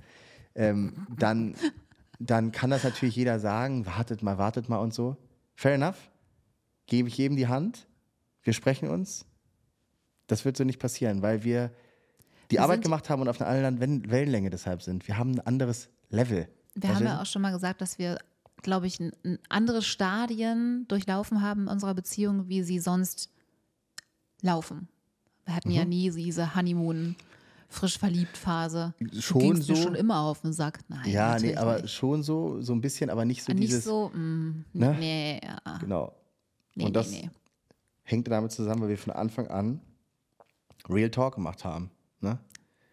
Ähm, 0.53 1.07
dann, 1.17 1.55
dann 2.19 2.51
kann 2.51 2.71
das 2.71 2.83
natürlich 2.83 3.15
jeder 3.15 3.39
sagen, 3.39 3.85
wartet 3.85 4.21
mal, 4.21 4.37
wartet 4.37 4.67
mal 4.67 4.79
und 4.79 4.93
so. 4.93 5.15
Fair 5.55 5.75
enough. 5.75 6.11
Gebe 6.87 7.07
ich 7.07 7.15
jedem 7.15 7.37
die 7.37 7.47
Hand. 7.47 7.87
Wir 8.43 8.51
sprechen 8.51 8.89
uns. 8.89 9.25
Das 10.27 10.43
wird 10.43 10.57
so 10.57 10.65
nicht 10.65 10.79
passieren, 10.79 11.21
weil 11.21 11.45
wir 11.45 11.71
die 12.51 12.57
Wir 12.57 12.63
Arbeit 12.63 12.81
gemacht 12.81 13.09
haben 13.09 13.21
und 13.21 13.29
auf 13.29 13.39
einer 13.39 13.49
anderen 13.49 14.11
Wellenlänge 14.11 14.49
deshalb 14.49 14.81
sind. 14.81 15.07
Wir 15.07 15.17
haben 15.17 15.35
ein 15.35 15.39
anderes 15.39 15.87
Level. 16.09 16.49
Wir 16.75 16.93
haben 16.93 17.05
ja 17.05 17.21
auch 17.21 17.25
schon 17.25 17.43
mal 17.43 17.53
gesagt, 17.53 17.79
dass 17.79 17.97
wir, 17.97 18.19
glaube 18.61 18.87
ich, 18.87 18.99
andere 19.49 19.81
Stadien 19.81 20.85
durchlaufen 20.87 21.41
haben 21.41 21.63
in 21.63 21.67
unserer 21.67 21.93
Beziehung, 21.93 22.47
wie 22.47 22.63
sie 22.63 22.79
sonst 22.79 23.29
laufen. 24.41 24.87
Wir 25.45 25.55
hatten 25.55 25.69
Mhm. 25.69 25.75
ja 25.75 25.85
nie 25.85 26.11
diese 26.11 26.55
Honeymoon, 26.55 27.15
frisch 27.69 27.97
verliebt 27.97 28.37
Phase. 28.37 28.93
Schon 29.19 29.61
so. 29.61 29.75
schon 29.75 29.95
immer 29.95 30.19
auf 30.21 30.41
den 30.41 30.53
Sack. 30.53 30.79
Nein, 30.87 31.09
ja, 31.09 31.37
nee, 31.39 31.55
aber 31.55 31.81
nicht. 31.81 31.93
schon 31.93 32.23
so, 32.23 32.61
so 32.61 32.73
ein 32.73 32.81
bisschen, 32.81 33.09
aber 33.09 33.25
nicht 33.25 33.43
so 33.43 33.51
nicht 33.53 33.63
dieses. 33.69 33.83
so, 33.83 34.09
mm, 34.09 34.65
ne? 34.73 34.95
nee, 34.99 35.41
ja. 35.43 35.77
Genau. 35.79 36.13
nee, 36.75 36.85
und 36.85 36.95
das 36.95 37.11
nee, 37.11 37.21
nee. 37.23 37.29
hängt 38.03 38.27
damit 38.27 38.51
zusammen, 38.51 38.81
weil 38.81 38.89
wir 38.89 38.97
von 38.97 39.13
Anfang 39.13 39.47
an 39.47 39.81
Real 40.87 41.09
Talk 41.09 41.35
gemacht 41.35 41.63
haben. 41.65 41.91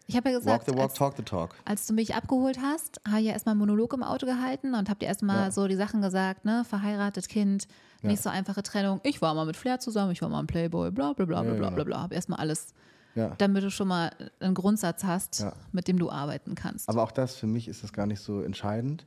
Ich 0.09 0.15
habe 0.15 0.29
ja 0.29 0.35
Walk 0.35 0.43
gesagt, 0.43 0.65
the 0.67 0.73
walk, 0.73 0.81
als, 0.89 0.93
talk 0.93 1.17
the 1.17 1.23
talk. 1.23 1.55
als 1.65 1.85
du 1.85 1.93
mich 1.93 2.15
abgeholt 2.15 2.59
hast, 2.61 3.01
habe 3.07 3.19
ich 3.19 3.27
ja 3.27 3.33
erstmal 3.33 3.51
einen 3.53 3.59
Monolog 3.59 3.93
im 3.93 4.03
Auto 4.03 4.25
gehalten 4.25 4.73
und 4.73 4.89
habe 4.89 4.99
dir 4.99 5.07
erstmal 5.07 5.45
Ja. 5.45 5.51
so 5.51 5.67
die 5.67 5.75
Sachen 5.75 6.01
gesagt, 6.01 6.45
ne, 6.45 6.63
verheiratet, 6.67 7.27
Kind, 7.27 7.67
nicht 8.03 8.21
so 8.23 8.29
einfache 8.29 8.63
Trennung. 8.63 9.01
Ich 9.03 9.21
war 9.21 9.33
mal 9.33 9.45
mit 9.45 9.57
Flair 9.57 9.79
zusammen, 9.79 10.11
ich 10.13 10.21
war 10.21 10.29
mal 10.29 10.39
ein 10.39 10.47
Playboy, 10.47 10.91
bla 10.91 11.11
bla 11.13 11.25
bla 11.25 11.41
bla 11.41 11.51
Ja, 11.51 11.55
bla 11.57 11.65
genau. 11.69 11.75
bla 11.75 11.83
bla. 11.83 12.01
Habe 12.03 12.15
erstmal 12.15 12.39
alles, 12.39 12.73
Ja. 13.15 13.35
damit 13.37 13.63
du 13.63 13.69
schon 13.71 13.89
mal 13.89 14.11
einen 14.39 14.53
Grundsatz 14.53 15.03
hast, 15.03 15.41
Ja. 15.41 15.53
mit 15.73 15.89
dem 15.89 15.99
du 15.99 16.09
arbeiten 16.09 16.55
kannst. 16.55 16.87
Aber 16.87 17.03
auch 17.03 17.11
das, 17.11 17.35
für 17.35 17.47
mich 17.47 17.67
ist 17.67 17.83
das 17.83 17.91
gar 17.91 18.05
nicht 18.05 18.21
so 18.21 18.41
entscheidend, 18.43 19.05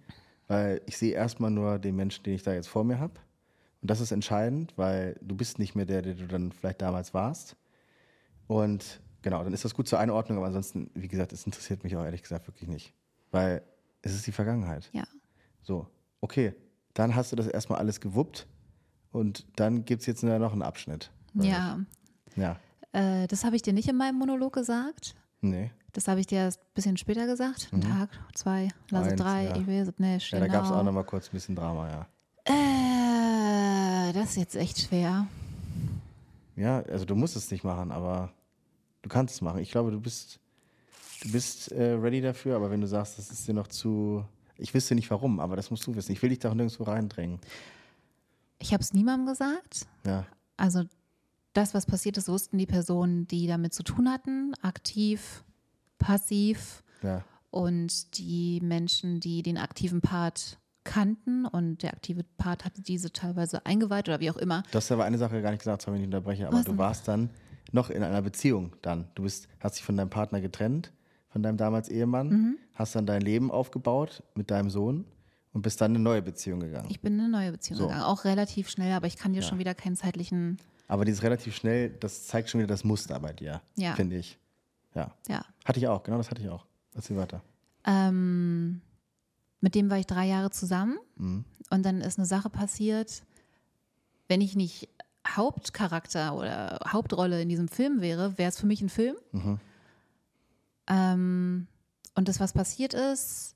weil 0.49 0.83
ich 0.87 0.99
sehe 0.99 1.13
erstmal 1.15 1.51
nur 1.51 1.79
den 1.79 1.97
Menschen, 1.97 2.25
den 2.25 2.35
ich 2.35 2.43
da 2.43 2.53
jetzt 2.53 2.69
vor 2.69 2.85
mir 2.85 2.99
habe. 2.99 3.15
Und 3.81 3.91
das 3.91 4.01
ist 4.03 4.11
entscheidend, 4.13 4.75
weil 4.77 5.17
du 5.23 5.35
bist 5.35 5.59
nicht 5.59 5.75
mehr 5.75 5.87
der, 5.87 6.03
der 6.03 6.13
du 6.13 6.27
dann 6.27 6.53
vielleicht 6.53 6.83
damals 6.83 7.15
warst. 7.15 7.57
Und 8.49 9.01
genau, 9.23 9.43
dann 9.45 9.53
ist 9.53 9.65
das 9.65 9.75
gut 9.75 9.89
zur 9.89 9.99
Einordnung, 9.99 10.39
aber 10.39 10.47
ansonsten, 10.49 10.91
wie 10.95 11.09
gesagt, 11.09 11.33
es 11.33 11.45
interessiert 11.47 11.85
mich 11.85 11.97
auch 11.97 12.05
ehrlich 12.05 12.23
gesagt 12.23 12.47
wirklich 12.47 12.69
nicht. 12.69 12.93
Weil 13.31 13.63
es 14.03 14.15
ist 14.15 14.27
die 14.27 14.33
Vergangenheit. 14.33 14.89
ja. 14.93 15.05
So, 15.63 15.87
okay, 16.23 16.55
dann 16.95 17.15
hast 17.15 17.33
du 17.33 17.37
das 17.37 17.47
erstmal 17.47 17.79
alles 17.79 18.01
gewuppt 18.01 18.47
und 19.13 19.47
dann 19.57 19.85
gibt 19.85 20.01
es 20.01 20.07
jetzt 20.07 20.23
nur 20.23 20.39
noch 20.39 20.53
einen 20.53 20.63
Abschnitt. 20.63 21.11
Ja? 21.35 21.79
Ja, 22.35 22.59
äh, 22.93 23.27
das 23.27 23.45
habe 23.45 23.57
ich 23.57 23.63
dir 23.63 23.73
nicht 23.75 23.89
in 23.89 23.97
meinem 23.97 24.19
Monolog 24.19 24.53
gesagt. 24.55 25.15
nee. 25.41 25.71
Das 25.93 26.07
habe 26.07 26.21
ich 26.21 26.29
dir 26.29 26.39
erst 26.39 26.61
ein 26.61 26.67
bisschen 26.75 26.97
später 26.97 27.27
gesagt. 27.27 27.69
Ein 27.73 27.81
Tag, 27.81 28.11
zwei, 28.37 28.69
lasse 28.91 29.11
Mhm. 29.11 29.17
Drei, 29.17 29.45
ja. 29.47 29.57
ich 29.57 29.67
weiß 29.67 29.89
es 29.89 29.99
nicht. 29.99 30.31
Ja, 30.31 30.39
da 30.39 30.47
gab 30.47 30.65
es 30.65 30.71
auch 30.71 30.85
noch 30.85 30.93
mal 30.93 31.03
kurz 31.03 31.27
ein 31.27 31.33
bisschen 31.33 31.57
Drama, 31.57 31.89
ja. 31.91 32.07
Äh, 32.45 34.13
das 34.13 34.31
ist 34.31 34.37
jetzt 34.37 34.55
echt 34.55 34.79
schwer. 34.81 35.27
Ja, 36.55 36.81
also 36.83 37.05
du 37.05 37.17
musst 37.17 37.35
es 37.35 37.51
nicht 37.51 37.65
machen, 37.65 37.91
aber 37.91 38.33
du 39.03 39.09
kannst 39.09 39.35
es 39.35 39.41
machen. 39.41 39.61
Ich 39.61 39.71
glaube, 39.71 39.91
du 39.91 40.01
bist, 40.01 40.41
du 41.23 41.33
bist 41.33 41.73
äh, 41.73 41.93
ready 41.93 42.21
dafür, 42.21 42.57
aber 42.57 42.71
wenn 42.71 42.81
du 42.81 42.87
sagst, 42.87 43.19
das 43.19 43.31
ist 43.31 43.47
dir 43.49 43.55
noch 43.55 43.69
zu. 43.69 44.25
Ich 44.57 44.75
wüsste 44.75 44.95
nicht 44.95 45.11
warum, 45.11 45.41
aber 45.41 45.57
das 45.57 45.71
musst 45.71 45.87
du 45.87 45.95
wissen. 45.95 46.13
Ich 46.13 46.21
will 46.23 46.29
dich 46.31 46.39
da 46.39 46.51
auch 46.51 46.55
nirgendwo 46.55 46.85
reindrängen. 46.85 47.39
Ich 48.59 48.73
habe 48.75 48.83
es 48.83 48.93
niemandem 48.93 49.27
gesagt. 49.27 49.87
Ja. 50.05 50.27
Also 50.59 50.85
das, 51.55 51.73
was 51.73 51.87
passiert 51.87 52.19
ist, 52.19 52.29
wussten 52.29 52.59
die 52.59 52.67
Personen, 52.67 53.27
die 53.27 53.47
damit 53.47 53.73
zu 53.73 53.83
tun 53.83 54.11
hatten, 54.11 54.53
aktiv, 54.61 55.43
passiv 55.99 56.83
Ja. 57.03 57.25
und 57.51 58.19
die 58.19 58.61
Menschen, 58.63 59.21
die 59.21 59.43
den 59.43 59.57
aktiven 59.57 60.01
Part 60.03 60.59
kannten 60.85 61.47
und 61.47 61.83
der 61.83 61.93
aktive 61.93 62.25
Part 62.37 62.65
hatte 62.65 62.83
diese 62.83 63.13
teilweise 63.13 63.65
eingeweiht 63.67 64.09
oder 64.09 64.21
wie 64.21 64.31
auch 64.31 64.37
immer. 64.37 64.63
Du 64.71 64.77
hast 64.77 64.91
aber 64.93 65.05
eine 65.05 65.19
Sache 65.19 65.41
gar 65.43 65.51
nicht 65.51 65.61
gesagt, 65.61 65.83
sorry, 65.83 65.97
wenn 65.97 66.03
ich 66.03 66.07
unterbreche, 66.09 66.47
aber 66.47 66.59
Was 66.59 66.65
du 66.65 66.77
warst 66.79 67.09
dann 67.09 67.31
noch 67.73 67.91
in 67.91 68.03
einer 68.03 68.23
Beziehung 68.23 68.75
dann. 68.83 69.09
Du 69.15 69.23
bist, 69.23 69.49
hast 69.61 69.77
dich 69.77 69.85
von 69.85 69.97
deinem 69.97 70.11
Partner 70.11 70.41
getrennt, 70.41 70.93
von 71.29 71.43
deinem 71.43 71.57
damals 71.57 71.89
Ehemann, 71.89 72.29
Mhm. 72.29 72.59
hast 72.75 72.95
dann 72.95 73.07
dein 73.07 73.23
Leben 73.23 73.51
aufgebaut 73.51 74.23
mit 74.35 74.51
deinem 74.51 74.71
Sohn 74.71 75.05
und 75.53 75.63
bist 75.63 75.81
dann 75.81 75.93
in 75.93 75.97
eine 75.97 76.05
neue 76.05 76.23
Beziehung 76.23 76.61
gegangen. 76.61 76.89
Ich 76.91 77.01
bin 77.01 77.15
in 77.15 77.21
eine 77.21 77.29
neue 77.29 77.53
Beziehung 77.53 77.79
So. 77.79 77.87
gegangen, 77.87 78.03
auch 78.05 78.25
relativ 78.25 78.69
schnell, 78.69 78.93
aber 78.93 79.07
ich 79.07 79.17
kann 79.17 79.33
dir 79.33 79.41
Ja. 79.43 79.47
schon 79.49 79.59
wieder 79.59 79.75
keinen 79.75 79.97
zeitlichen, 79.97 80.59
aber 80.89 81.05
dieses 81.05 81.23
relativ 81.23 81.55
schnell, 81.55 81.91
das 81.91 82.27
zeigt 82.27 82.51
schon 82.51 82.59
wieder 82.61 82.69
das 82.69 82.83
Muster 82.85 83.19
bei 83.21 83.33
dir, 83.33 83.61
Ja. 83.77 83.95
finde 83.95 84.17
ich. 84.17 84.39
Ja. 84.95 85.15
ja. 85.29 85.45
Hatte 85.65 85.79
ich 85.79 85.87
auch, 85.87 86.03
genau 86.03 86.17
das 86.19 86.31
hatte 86.31 86.43
ich 86.43 86.49
auch. 86.49 86.67
Erzähl 86.95 87.17
weiter. 87.17 87.43
Ähm, 87.85 88.81
mit 89.61 89.75
dem 89.77 89.89
war 89.91 89.99
ich 89.99 90.07
drei 90.07 90.27
Jahre 90.27 90.51
zusammen 90.51 90.99
Mhm. 91.17 91.45
und 91.71 91.85
dann 91.85 92.01
ist 92.01 92.19
eine 92.19 92.27
Sache 92.27 92.51
passiert, 92.51 93.23
wenn 94.29 94.41
ich 94.41 94.57
nicht 94.57 94.89
Hauptcharakter 95.37 96.35
oder 96.35 96.79
Hauptrolle 96.87 97.41
in 97.43 97.49
diesem 97.49 97.69
Film 97.69 98.01
wäre, 98.01 98.37
wäre 98.39 98.49
es 98.49 98.59
für 98.59 98.67
mich 98.67 98.81
ein 98.83 98.89
Film. 98.89 99.17
Mhm. 99.33 99.61
Ähm, 100.89 101.67
und 102.15 102.29
das, 102.29 102.41
was 102.41 102.53
passiert 102.53 102.95
ist, 102.95 103.55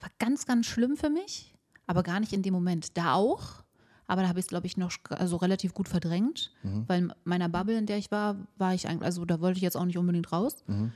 war 0.00 0.10
ganz, 0.18 0.46
ganz 0.46 0.66
schlimm 0.66 0.96
für 0.96 1.10
mich, 1.10 1.54
aber 1.86 2.02
gar 2.02 2.20
nicht 2.20 2.32
in 2.32 2.42
dem 2.42 2.52
Moment. 2.54 2.96
Da 2.96 3.14
auch, 3.14 3.64
aber 4.06 4.22
da 4.22 4.28
habe 4.28 4.38
ich 4.38 4.44
es, 4.44 4.48
glaube 4.48 4.66
ich, 4.66 4.76
noch 4.76 4.92
also 5.10 5.36
relativ 5.36 5.74
gut 5.74 5.88
verdrängt, 5.88 6.52
Mhm. 6.62 6.84
weil 6.88 6.98
in 7.04 7.12
meiner 7.24 7.48
Bubble, 7.48 7.78
in 7.78 7.86
der 7.86 7.98
ich 7.98 8.10
war, 8.10 8.36
war 8.56 8.74
ich 8.74 8.88
eigentlich, 8.88 9.04
also 9.06 9.24
da 9.24 9.40
wollte 9.40 9.56
ich 9.58 9.62
jetzt 9.62 9.76
auch 9.76 9.84
nicht 9.84 9.98
unbedingt 9.98 10.32
raus. 10.32 10.64
Mhm. 10.66 10.92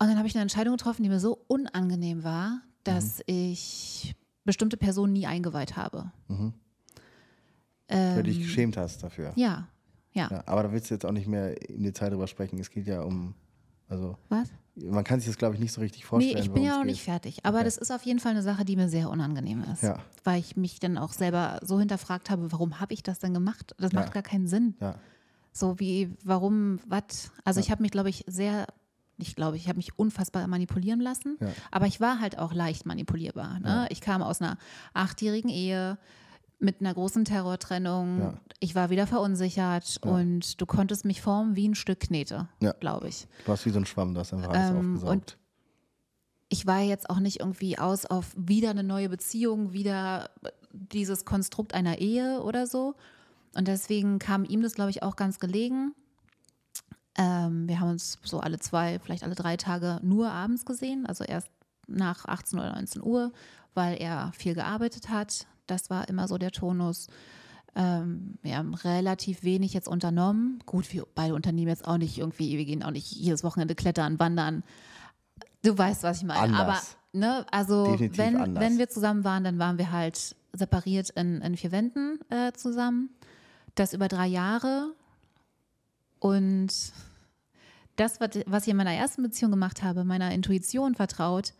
Und 0.00 0.06
dann 0.08 0.16
habe 0.16 0.28
ich 0.28 0.34
eine 0.34 0.42
Entscheidung 0.42 0.76
getroffen, 0.76 1.02
die 1.02 1.08
mir 1.08 1.20
so 1.20 1.38
unangenehm 1.48 2.22
war, 2.24 2.60
dass 2.84 3.20
ich 3.26 4.14
bestimmte 4.44 4.76
Personen 4.76 5.12
nie 5.12 5.26
eingeweiht 5.26 5.76
habe. 5.76 6.12
Mhm. 6.28 6.54
Weil 7.88 8.16
du 8.16 8.22
dich 8.24 8.36
Ähm, 8.38 8.42
geschämt 8.42 8.76
hast 8.76 9.02
dafür. 9.02 9.32
ja, 9.36 9.66
ja, 10.12 10.28
Ja, 10.30 10.42
aber 10.46 10.64
da 10.64 10.72
willst 10.72 10.90
du 10.90 10.94
jetzt 10.94 11.04
auch 11.06 11.12
nicht 11.12 11.26
mehr 11.26 11.60
im 11.70 11.82
Detail 11.82 12.10
drüber 12.10 12.26
sprechen. 12.26 12.58
Es 12.58 12.70
geht 12.70 12.86
ja 12.86 13.02
um, 13.02 13.34
also 13.88 14.16
Was? 14.28 14.48
man 14.74 15.04
kann 15.04 15.20
sich 15.20 15.28
das, 15.28 15.38
glaube 15.38 15.54
ich, 15.54 15.60
nicht 15.60 15.72
so 15.72 15.80
richtig 15.80 16.02
Nee, 16.02 16.08
vorstellen. 16.08 16.38
ich 16.44 16.50
bin 16.50 16.62
ja 16.64 16.76
auch 16.76 16.80
es 16.80 16.86
nicht 16.86 16.98
geht. 16.98 17.04
fertig. 17.04 17.44
Aber 17.44 17.58
Okay. 17.58 17.64
das 17.64 17.76
ist 17.78 17.90
auf 17.90 18.02
jeden 18.04 18.18
Fall 18.20 18.32
eine 18.32 18.42
Sache, 18.42 18.64
die 18.64 18.76
mir 18.76 18.88
sehr 18.88 19.10
unangenehm 19.10 19.64
ist. 19.72 19.82
Ja. 19.82 19.98
Weil 20.24 20.40
ich 20.40 20.56
mich 20.56 20.80
dann 20.80 20.98
auch 20.98 21.12
selber 21.12 21.60
so 21.62 21.78
hinterfragt 21.78 22.30
habe, 22.30 22.50
warum 22.52 22.78
habe 22.80 22.92
ich 22.94 23.02
das 23.02 23.18
denn 23.18 23.32
gemacht? 23.34 23.74
Das 23.78 23.92
Ja. 23.92 24.00
macht 24.00 24.12
gar 24.12 24.22
keinen 24.22 24.46
Sinn. 24.46 24.74
Ja, 24.80 24.94
So 25.52 25.78
wie, 25.80 26.10
warum, 26.24 26.78
was? 26.86 27.32
Also 27.44 27.58
ich 27.60 27.70
habe 27.70 27.82
mich, 27.82 27.90
glaube 27.90 28.08
ich, 28.10 28.24
sehr, 28.28 28.66
ich 29.18 29.34
glaube, 29.34 29.56
ich 29.56 29.66
habe 29.68 29.76
mich 29.78 29.98
unfassbar 29.98 30.46
manipulieren 30.46 31.00
lassen. 31.00 31.36
Ja. 31.40 31.48
Aber 31.70 31.86
ich 31.86 32.00
war 32.00 32.20
halt 32.20 32.38
auch 32.38 32.52
leicht 32.52 32.86
manipulierbar. 32.86 33.58
Ne? 33.60 33.66
Ja. 33.68 33.86
Ich 33.90 34.00
kam 34.00 34.22
aus 34.22 34.40
einer 34.40 34.58
achtjährigen 34.94 35.50
Ehe 35.50 35.98
mit 36.58 36.80
einer 36.80 36.92
großen 36.94 37.24
Terrortrennung. 37.24 38.18
Ja. 38.20 38.34
Ich 38.60 38.74
war 38.74 38.90
wieder 38.90 39.06
verunsichert 39.06 40.00
Ja. 40.04 40.10
und 40.10 40.60
du 40.60 40.66
konntest 40.66 41.04
mich 41.04 41.20
formen 41.22 41.54
wie 41.56 41.68
ein 41.68 41.74
Stück 41.74 42.00
Knete, 42.00 42.48
Ja. 42.60 42.72
glaube 42.72 43.08
ich. 43.08 43.26
du 43.44 43.48
warst 43.48 43.64
wie 43.66 43.70
so 43.70 43.78
ein 43.78 43.86
Schwamm, 43.86 44.14
du 44.14 44.20
hast 44.20 44.32
einfach 44.34 44.50
alles 44.50 44.70
Ähm, 44.70 44.94
aufgesaugt. 44.96 45.38
ich 46.48 46.66
war 46.66 46.80
jetzt 46.80 47.10
auch 47.10 47.20
nicht 47.20 47.40
irgendwie 47.40 47.78
aus 47.78 48.06
auf 48.06 48.34
wieder 48.36 48.70
eine 48.70 48.82
neue 48.82 49.08
Beziehung, 49.08 49.72
wieder 49.72 50.30
dieses 50.72 51.24
Konstrukt 51.24 51.74
einer 51.74 51.98
Ehe 51.98 52.42
oder 52.42 52.66
so. 52.66 52.94
Und 53.54 53.68
deswegen 53.68 54.18
kam 54.18 54.44
ihm 54.44 54.62
das, 54.62 54.74
glaube 54.74 54.90
ich, 54.90 55.02
auch 55.02 55.16
ganz 55.16 55.38
gelegen. 55.40 55.94
Ähm, 57.16 57.66
wir 57.68 57.80
haben 57.80 57.90
uns 57.90 58.18
so 58.22 58.40
alle 58.40 58.58
zwei, 58.58 58.98
vielleicht 59.00 59.24
alle 59.24 59.34
drei 59.34 59.56
Tage 59.56 59.98
nur 60.02 60.30
abends 60.30 60.64
gesehen, 60.64 61.06
also 61.06 61.24
erst 61.24 61.48
nach 61.86 62.26
18 62.26 62.58
oder 62.58 62.72
19 62.74 63.02
Uhr, 63.02 63.32
weil 63.74 63.96
er 64.00 64.32
viel 64.34 64.54
gearbeitet 64.54 65.08
hat. 65.08 65.46
Das 65.68 65.90
war 65.90 66.08
immer 66.08 66.26
so 66.26 66.38
der 66.38 66.50
Tonus. 66.50 67.06
Ähm, 67.76 68.38
wir 68.42 68.56
haben 68.56 68.74
relativ 68.74 69.44
wenig 69.44 69.72
jetzt 69.72 69.88
unternommen. 69.88 70.60
Gut, 70.66 70.92
wir 70.92 71.06
beide 71.14 71.34
unternehmen 71.34 71.68
jetzt 71.68 71.86
auch 71.86 71.98
nicht 71.98 72.18
irgendwie, 72.18 72.58
wir 72.58 72.64
gehen 72.64 72.82
auch 72.82 72.90
nicht 72.90 73.12
jedes 73.12 73.44
Wochenende 73.44 73.74
klettern, 73.74 74.18
wandern. 74.18 74.64
Du 75.62 75.76
weißt, 75.76 76.02
was 76.02 76.18
ich 76.18 76.24
meine. 76.24 76.40
Anders. 76.58 76.96
Aber, 77.12 77.18
ne, 77.18 77.46
also, 77.50 77.92
Definitiv 77.92 78.18
wenn, 78.18 78.36
anders. 78.36 78.64
wenn 78.64 78.78
wir 78.78 78.88
zusammen 78.88 79.24
waren, 79.24 79.44
dann 79.44 79.58
waren 79.58 79.78
wir 79.78 79.92
halt 79.92 80.34
separiert 80.52 81.10
in, 81.10 81.40
in 81.40 81.56
vier 81.56 81.72
Wänden 81.72 82.18
äh, 82.30 82.52
zusammen. 82.52 83.10
Das 83.74 83.92
über 83.92 84.08
drei 84.08 84.26
Jahre. 84.26 84.94
Und 86.18 86.72
das, 87.96 88.20
was 88.20 88.30
was 88.46 88.62
ich 88.64 88.70
in 88.70 88.76
meiner 88.76 88.92
ersten 88.92 89.22
Beziehung 89.22 89.50
gemacht 89.50 89.82
habe, 89.82 90.04
meiner 90.04 90.32
Intuition 90.32 90.94
vertraut, 90.94 91.52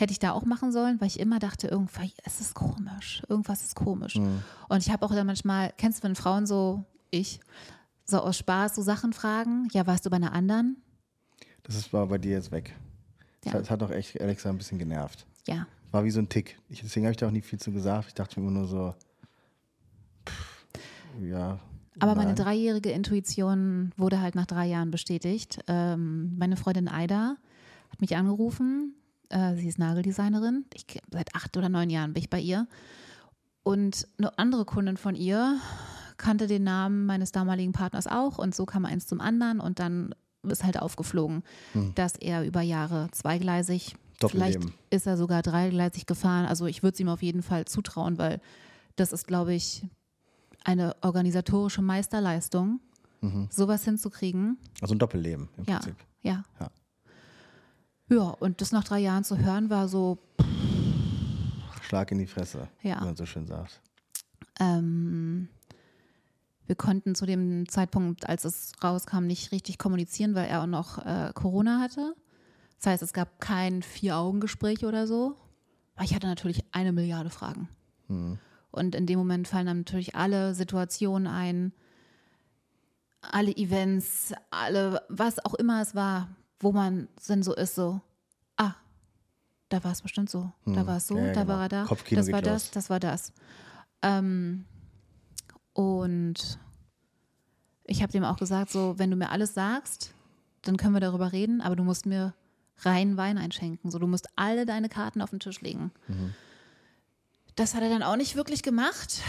hätte 0.00 0.12
ich 0.12 0.18
da 0.18 0.32
auch 0.32 0.44
machen 0.44 0.72
sollen, 0.72 1.00
weil 1.00 1.08
ich 1.08 1.20
immer 1.20 1.38
dachte, 1.38 1.68
irgendwas, 1.68 2.10
es 2.24 2.40
ist 2.40 2.54
komisch, 2.54 3.22
irgendwas 3.28 3.62
ist 3.62 3.74
komisch. 3.74 4.16
Mhm. 4.16 4.42
Und 4.68 4.78
ich 4.78 4.90
habe 4.90 5.04
auch 5.04 5.14
dann 5.14 5.26
manchmal, 5.26 5.72
kennst 5.76 6.00
du, 6.00 6.04
wenn 6.04 6.16
Frauen 6.16 6.46
so, 6.46 6.84
ich, 7.10 7.40
so 8.04 8.18
aus 8.20 8.36
Spaß 8.38 8.74
so 8.74 8.82
Sachen 8.82 9.12
fragen, 9.12 9.68
ja, 9.72 9.86
warst 9.86 10.06
du 10.06 10.10
bei 10.10 10.16
einer 10.16 10.32
anderen? 10.32 10.82
Das 11.62 11.74
ist, 11.76 11.92
war 11.92 12.06
bei 12.06 12.18
dir 12.18 12.32
jetzt 12.32 12.50
weg. 12.50 12.74
Das, 13.42 13.52
Ja. 13.52 13.58
hat, 13.58 13.60
das 13.62 13.70
hat 13.70 13.82
auch 13.82 13.90
echt 13.90 14.14
gesagt 14.14 14.46
ein 14.46 14.58
bisschen 14.58 14.78
genervt. 14.78 15.26
Ja, 15.46 15.66
War 15.92 16.04
wie 16.04 16.10
so 16.10 16.20
ein 16.20 16.28
Tick. 16.28 16.58
Ich, 16.68 16.80
deswegen 16.80 17.06
habe 17.06 17.12
ich 17.12 17.16
da 17.16 17.26
auch 17.26 17.30
nicht 17.32 17.46
viel 17.46 17.58
zu 17.58 17.72
gesagt. 17.72 18.08
Ich 18.08 18.14
dachte 18.14 18.38
mir 18.40 18.46
immer 18.48 18.58
nur 18.60 18.68
so, 18.68 18.94
pff, 20.28 20.66
ja. 21.22 21.58
Aber 21.98 22.14
meine 22.14 22.28
nein. 22.32 22.36
dreijährige 22.36 22.90
Intuition 22.90 23.92
wurde 23.96 24.20
halt 24.20 24.34
nach 24.34 24.46
drei 24.46 24.66
Jahren 24.66 24.90
bestätigt. 24.90 25.58
Ähm, 25.66 26.36
meine 26.38 26.56
Freundin 26.56 26.88
Aida 26.88 27.36
hat 27.90 28.00
mich 28.00 28.16
angerufen. 28.16 28.94
Äh, 29.30 29.54
sie 29.56 29.68
ist 29.68 29.78
Nageldesignerin. 29.78 30.66
Ich, 30.74 30.86
seit 31.10 31.34
acht 31.34 31.56
oder 31.56 31.68
neun 31.68 31.88
Jahren 31.90 32.12
bin 32.12 32.22
ich 32.22 32.30
bei 32.30 32.40
ihr. 32.40 32.66
Und 33.62 34.06
eine 34.18 34.38
andere 34.38 34.64
Kundin 34.64 34.96
von 34.96 35.14
ihr 35.14 35.58
kannte 36.16 36.46
den 36.46 36.64
Namen 36.64 37.06
meines 37.06 37.32
damaligen 37.32 37.72
Partners 37.72 38.06
auch. 38.06 38.38
Und 38.38 38.54
so 38.54 38.66
kam 38.66 38.84
eins 38.84 39.06
zum 39.06 39.20
anderen. 39.20 39.60
Und 39.60 39.78
dann 39.78 40.14
ist 40.42 40.64
halt 40.64 40.80
aufgeflogen, 40.80 41.42
Hm. 41.72 41.94
dass 41.94 42.16
er 42.16 42.44
über 42.44 42.60
Jahre 42.62 43.08
zweigleisig, 43.12 43.94
vielleicht 44.26 44.60
ist 44.90 45.06
er 45.06 45.16
sogar 45.16 45.42
dreigleisig 45.42 46.06
gefahren. 46.06 46.46
Also 46.46 46.66
ich 46.66 46.82
würde 46.82 46.94
es 46.94 47.00
ihm 47.00 47.08
auf 47.08 47.22
jeden 47.22 47.42
Fall 47.42 47.64
zutrauen, 47.66 48.18
weil 48.18 48.40
das 48.96 49.12
ist, 49.12 49.26
glaube 49.26 49.54
ich, 49.54 49.84
eine 50.64 50.94
organisatorische 51.02 51.80
Meisterleistung, 51.82 52.80
Mhm. 53.22 53.48
sowas 53.50 53.84
hinzukriegen. 53.84 54.56
Also 54.80 54.94
ein 54.94 54.98
Doppelleben 54.98 55.48
im 55.58 55.64
Ja, 55.64 55.76
Prinzip. 55.78 55.96
ja. 56.22 56.42
Ja. 56.58 56.70
Ja, 58.10 58.30
und 58.40 58.60
das 58.60 58.72
nach 58.72 58.84
drei 58.84 58.98
Jahren 58.98 59.24
zu 59.24 59.38
hören, 59.38 59.70
war 59.70 59.88
so, 59.88 60.18
Schlag 61.82 62.10
in 62.12 62.18
die 62.18 62.26
Fresse, 62.26 62.68
Ja. 62.82 63.00
wie 63.00 63.04
man 63.06 63.16
so 63.16 63.24
schön 63.26 63.46
sagt. 63.46 63.80
ähm, 64.58 65.48
wir 66.66 66.76
konnten 66.76 67.16
zu 67.16 67.26
dem 67.26 67.68
Zeitpunkt, 67.68 68.28
als 68.28 68.44
es 68.44 68.72
rauskam, 68.84 69.24
nicht 69.26 69.50
richtig 69.50 69.76
kommunizieren, 69.78 70.36
weil 70.36 70.48
er 70.48 70.62
auch 70.62 70.66
noch 70.68 70.98
äh, 71.04 71.32
Corona 71.34 71.80
hatte. 71.80 72.14
Das 72.78 72.86
heißt, 72.92 73.02
es 73.02 73.12
gab 73.12 73.40
kein 73.40 73.82
Vier-Augen-Gespräch 73.82 74.84
oder 74.84 75.08
so. 75.08 75.34
Aber 75.96 76.04
ich 76.04 76.14
hatte 76.14 76.28
natürlich 76.28 76.64
eine 76.70 76.92
Milliarde 76.92 77.30
Fragen. 77.30 77.68
Mhm. 78.06 78.38
Und 78.70 78.94
in 78.94 79.06
dem 79.06 79.18
Moment 79.18 79.48
fallen 79.48 79.66
dann 79.66 79.78
natürlich 79.78 80.14
alle 80.14 80.54
Situationen 80.54 81.26
ein, 81.26 81.72
alle 83.20 83.50
Events, 83.56 84.32
alle, 84.50 85.02
was 85.08 85.44
auch 85.44 85.54
immer 85.54 85.82
es 85.82 85.96
war, 85.96 86.28
wo 86.60 86.72
man 86.72 87.08
dann 87.26 87.42
so 87.42 87.54
ist, 87.54 87.74
so, 87.74 88.00
ah, 88.56 88.74
da 89.68 89.82
war 89.84 89.92
es 89.92 90.02
bestimmt 90.02 90.30
so, 90.30 90.52
da 90.66 90.80
Hm. 90.80 90.86
war 90.86 90.96
es 90.98 91.06
so, 91.06 91.16
Ja, 91.18 91.32
da 91.32 91.42
genau. 91.42 91.54
war 91.54 91.62
er 91.62 91.68
da, 91.68 91.84
Kopfkino 91.84 92.20
das 92.20 92.32
war 92.32 92.42
das, 92.42 92.70
das 92.70 92.90
war 92.90 93.00
das. 93.00 93.32
Ähm, 94.02 94.64
und 95.72 96.58
ich 97.84 98.02
habe 98.02 98.12
dem 98.12 98.24
auch 98.24 98.36
gesagt, 98.36 98.70
so, 98.70 98.98
wenn 98.98 99.10
du 99.10 99.16
mir 99.16 99.30
alles 99.30 99.54
sagst, 99.54 100.12
dann 100.62 100.76
können 100.76 100.94
wir 100.94 101.00
darüber 101.00 101.32
reden, 101.32 101.60
aber 101.60 101.76
du 101.76 101.82
musst 101.82 102.06
mir 102.06 102.34
rein 102.82 103.16
Wein 103.16 103.38
einschenken. 103.38 103.90
So, 103.90 103.98
du 103.98 104.06
musst 104.06 104.28
alle 104.36 104.66
deine 104.66 104.88
Karten 104.88 105.20
auf 105.22 105.30
den 105.30 105.40
Tisch 105.40 105.60
legen. 105.60 105.90
Mhm. 106.08 106.34
Das 107.56 107.74
hat 107.74 107.82
er 107.82 107.88
dann 107.88 108.02
auch 108.02 108.16
nicht 108.16 108.36
wirklich 108.36 108.62
gemacht. 108.62 109.20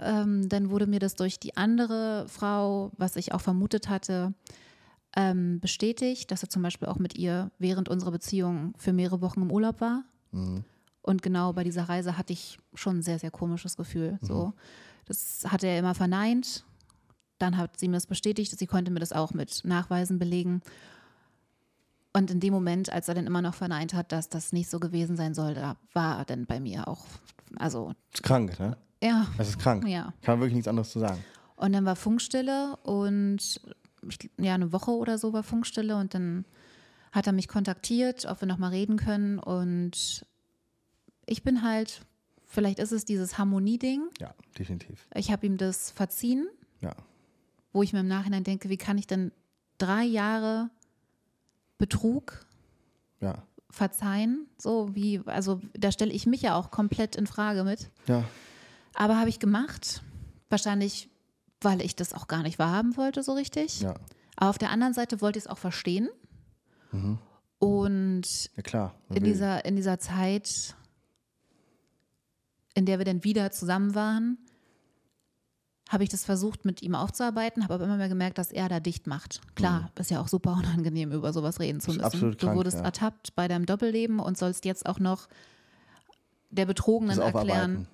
Ähm, 0.00 0.48
dann 0.48 0.70
wurde 0.70 0.86
mir 0.86 1.00
das 1.00 1.14
durch 1.16 1.40
die 1.40 1.56
andere 1.56 2.26
Frau, 2.28 2.92
was 2.96 3.16
ich 3.16 3.32
auch 3.34 3.40
vermutet 3.40 3.88
hatte, 3.88 4.34
ähm, 5.16 5.60
bestätigt, 5.60 6.30
dass 6.30 6.42
er 6.42 6.48
zum 6.50 6.62
Beispiel 6.62 6.88
auch 6.88 6.98
mit 6.98 7.16
ihr 7.16 7.50
während 7.58 7.88
unserer 7.88 8.12
Beziehung 8.12 8.74
für 8.76 8.92
mehrere 8.92 9.20
Wochen 9.20 9.42
im 9.42 9.50
Urlaub 9.50 9.80
war. 9.80 10.04
Mhm. 10.32 10.64
Und 11.02 11.22
genau 11.22 11.52
bei 11.52 11.64
dieser 11.64 11.88
Reise 11.88 12.16
hatte 12.18 12.32
ich 12.32 12.58
schon 12.74 12.98
ein 12.98 13.02
sehr, 13.02 13.18
sehr 13.18 13.30
komisches 13.30 13.76
Gefühl. 13.76 14.18
Mhm. 14.20 14.26
So, 14.26 14.52
das 15.06 15.44
hatte 15.48 15.66
er 15.66 15.78
immer 15.78 15.94
verneint. 15.94 16.64
Dann 17.38 17.56
hat 17.56 17.78
sie 17.80 17.88
mir 17.88 17.96
das 17.96 18.06
bestätigt. 18.06 18.56
Sie 18.56 18.66
konnte 18.66 18.90
mir 18.90 19.00
das 19.00 19.12
auch 19.12 19.32
mit 19.32 19.62
Nachweisen 19.64 20.18
belegen. 20.18 20.60
Und 22.12 22.30
in 22.30 22.40
dem 22.40 22.52
Moment, 22.52 22.92
als 22.92 23.08
er 23.08 23.14
dann 23.14 23.26
immer 23.26 23.40
noch 23.40 23.54
verneint 23.54 23.94
hat, 23.94 24.12
dass 24.12 24.28
das 24.28 24.52
nicht 24.52 24.68
so 24.68 24.78
gewesen 24.80 25.16
sein 25.16 25.32
soll, 25.32 25.54
da 25.54 25.76
war 25.92 26.18
er 26.18 26.24
dann 26.24 26.44
bei 26.44 26.60
mir 26.60 26.86
auch, 26.88 27.06
also 27.56 27.94
ist 28.12 28.22
krank, 28.24 28.58
ne? 28.58 28.76
ja, 29.02 29.26
Das 29.38 29.48
ist 29.48 29.58
krank. 29.58 29.86
ja. 29.86 30.12
Kann 30.22 30.34
man 30.34 30.40
wirklich 30.40 30.54
nichts 30.54 30.68
anderes 30.68 30.90
zu 30.90 30.98
sagen. 30.98 31.22
Und 31.56 31.72
dann 31.72 31.84
war 31.84 31.94
Funkstille 31.94 32.76
und 32.82 33.60
ja, 34.38 34.54
eine 34.54 34.72
Woche 34.72 34.90
oder 34.92 35.18
so 35.18 35.32
war 35.32 35.42
Funkstille 35.42 35.96
und 35.96 36.14
dann 36.14 36.44
hat 37.12 37.26
er 37.26 37.32
mich 37.32 37.48
kontaktiert, 37.48 38.24
ob 38.26 38.40
wir 38.40 38.46
nochmal 38.48 38.70
reden 38.70 38.96
können. 38.96 39.38
Und 39.38 40.24
ich 41.26 41.42
bin 41.42 41.62
halt, 41.62 42.02
vielleicht 42.46 42.78
ist 42.78 42.92
es 42.92 43.04
dieses 43.04 43.36
Harmonie-Ding. 43.36 44.08
Ja, 44.20 44.34
definitiv. 44.58 45.06
Ich 45.14 45.30
habe 45.32 45.44
ihm 45.46 45.56
das 45.56 45.90
verziehen, 45.90 46.48
Ja. 46.80 46.94
wo 47.72 47.82
ich 47.82 47.92
mir 47.92 48.00
im 48.00 48.08
Nachhinein 48.08 48.44
denke, 48.44 48.68
wie 48.68 48.76
kann 48.76 48.96
ich 48.96 49.06
denn 49.08 49.32
drei 49.78 50.04
Jahre 50.04 50.70
Betrug 51.78 52.46
Ja. 53.20 53.42
verzeihen? 53.70 54.46
So 54.58 54.94
wie, 54.94 55.20
also 55.26 55.60
da 55.74 55.90
stelle 55.92 56.12
ich 56.12 56.26
mich 56.26 56.42
ja 56.42 56.54
auch 56.56 56.70
komplett 56.70 57.16
in 57.16 57.26
Frage 57.26 57.64
mit. 57.64 57.90
Ja. 58.06 58.24
Aber 58.94 59.18
habe 59.18 59.28
ich 59.28 59.38
gemacht. 59.40 60.02
Wahrscheinlich, 60.48 61.08
weil 61.60 61.80
ich 61.82 61.96
das 61.96 62.12
auch 62.12 62.28
gar 62.28 62.42
nicht 62.42 62.58
wahrhaben 62.58 62.96
wollte, 62.96 63.22
so 63.22 63.32
richtig. 63.32 63.80
Ja. 63.80 63.94
Aber 64.36 64.50
auf 64.50 64.58
der 64.58 64.70
anderen 64.70 64.94
Seite 64.94 65.20
wollte 65.20 65.38
ich 65.38 65.44
es 65.44 65.50
auch 65.50 65.58
verstehen. 65.58 66.08
Und 67.58 68.50
Ja, 68.56 68.62
klar. 68.62 68.94
In 69.10 69.24
dieser, 69.24 69.64
in 69.64 69.76
dieser 69.76 69.98
Zeit, 69.98 70.74
in 72.74 72.86
der 72.86 72.98
wir 72.98 73.04
dann 73.04 73.22
wieder 73.22 73.50
zusammen 73.50 73.94
waren, 73.94 74.38
habe 75.90 76.04
ich 76.04 76.08
das 76.08 76.24
versucht, 76.24 76.64
mit 76.64 76.82
ihm 76.82 76.94
aufzuarbeiten, 76.94 77.64
habe 77.64 77.74
aber 77.74 77.84
immer 77.84 77.96
mehr 77.96 78.08
gemerkt, 78.08 78.38
dass 78.38 78.52
er 78.52 78.68
da 78.68 78.78
dicht 78.78 79.08
macht. 79.08 79.40
Klar, 79.56 79.90
ist 79.98 80.10
ja 80.10 80.20
auch 80.20 80.28
super 80.28 80.52
unangenehm, 80.58 81.12
über 81.12 81.32
sowas 81.32 81.58
reden 81.58 81.80
zu 81.80 81.90
müssen. 81.90 82.04
absolut 82.04 82.40
du 82.40 82.46
krank, 82.46 82.56
wurdest 82.56 82.78
ja. 82.78 82.84
ertappt 82.84 83.34
bei 83.34 83.48
deinem 83.48 83.66
Doppelleben 83.66 84.20
und 84.20 84.38
sollst 84.38 84.64
jetzt 84.64 84.86
auch 84.86 85.00
noch 85.00 85.28
der 86.50 86.66
Betrogenen 86.66 87.18
erklären. 87.18 87.88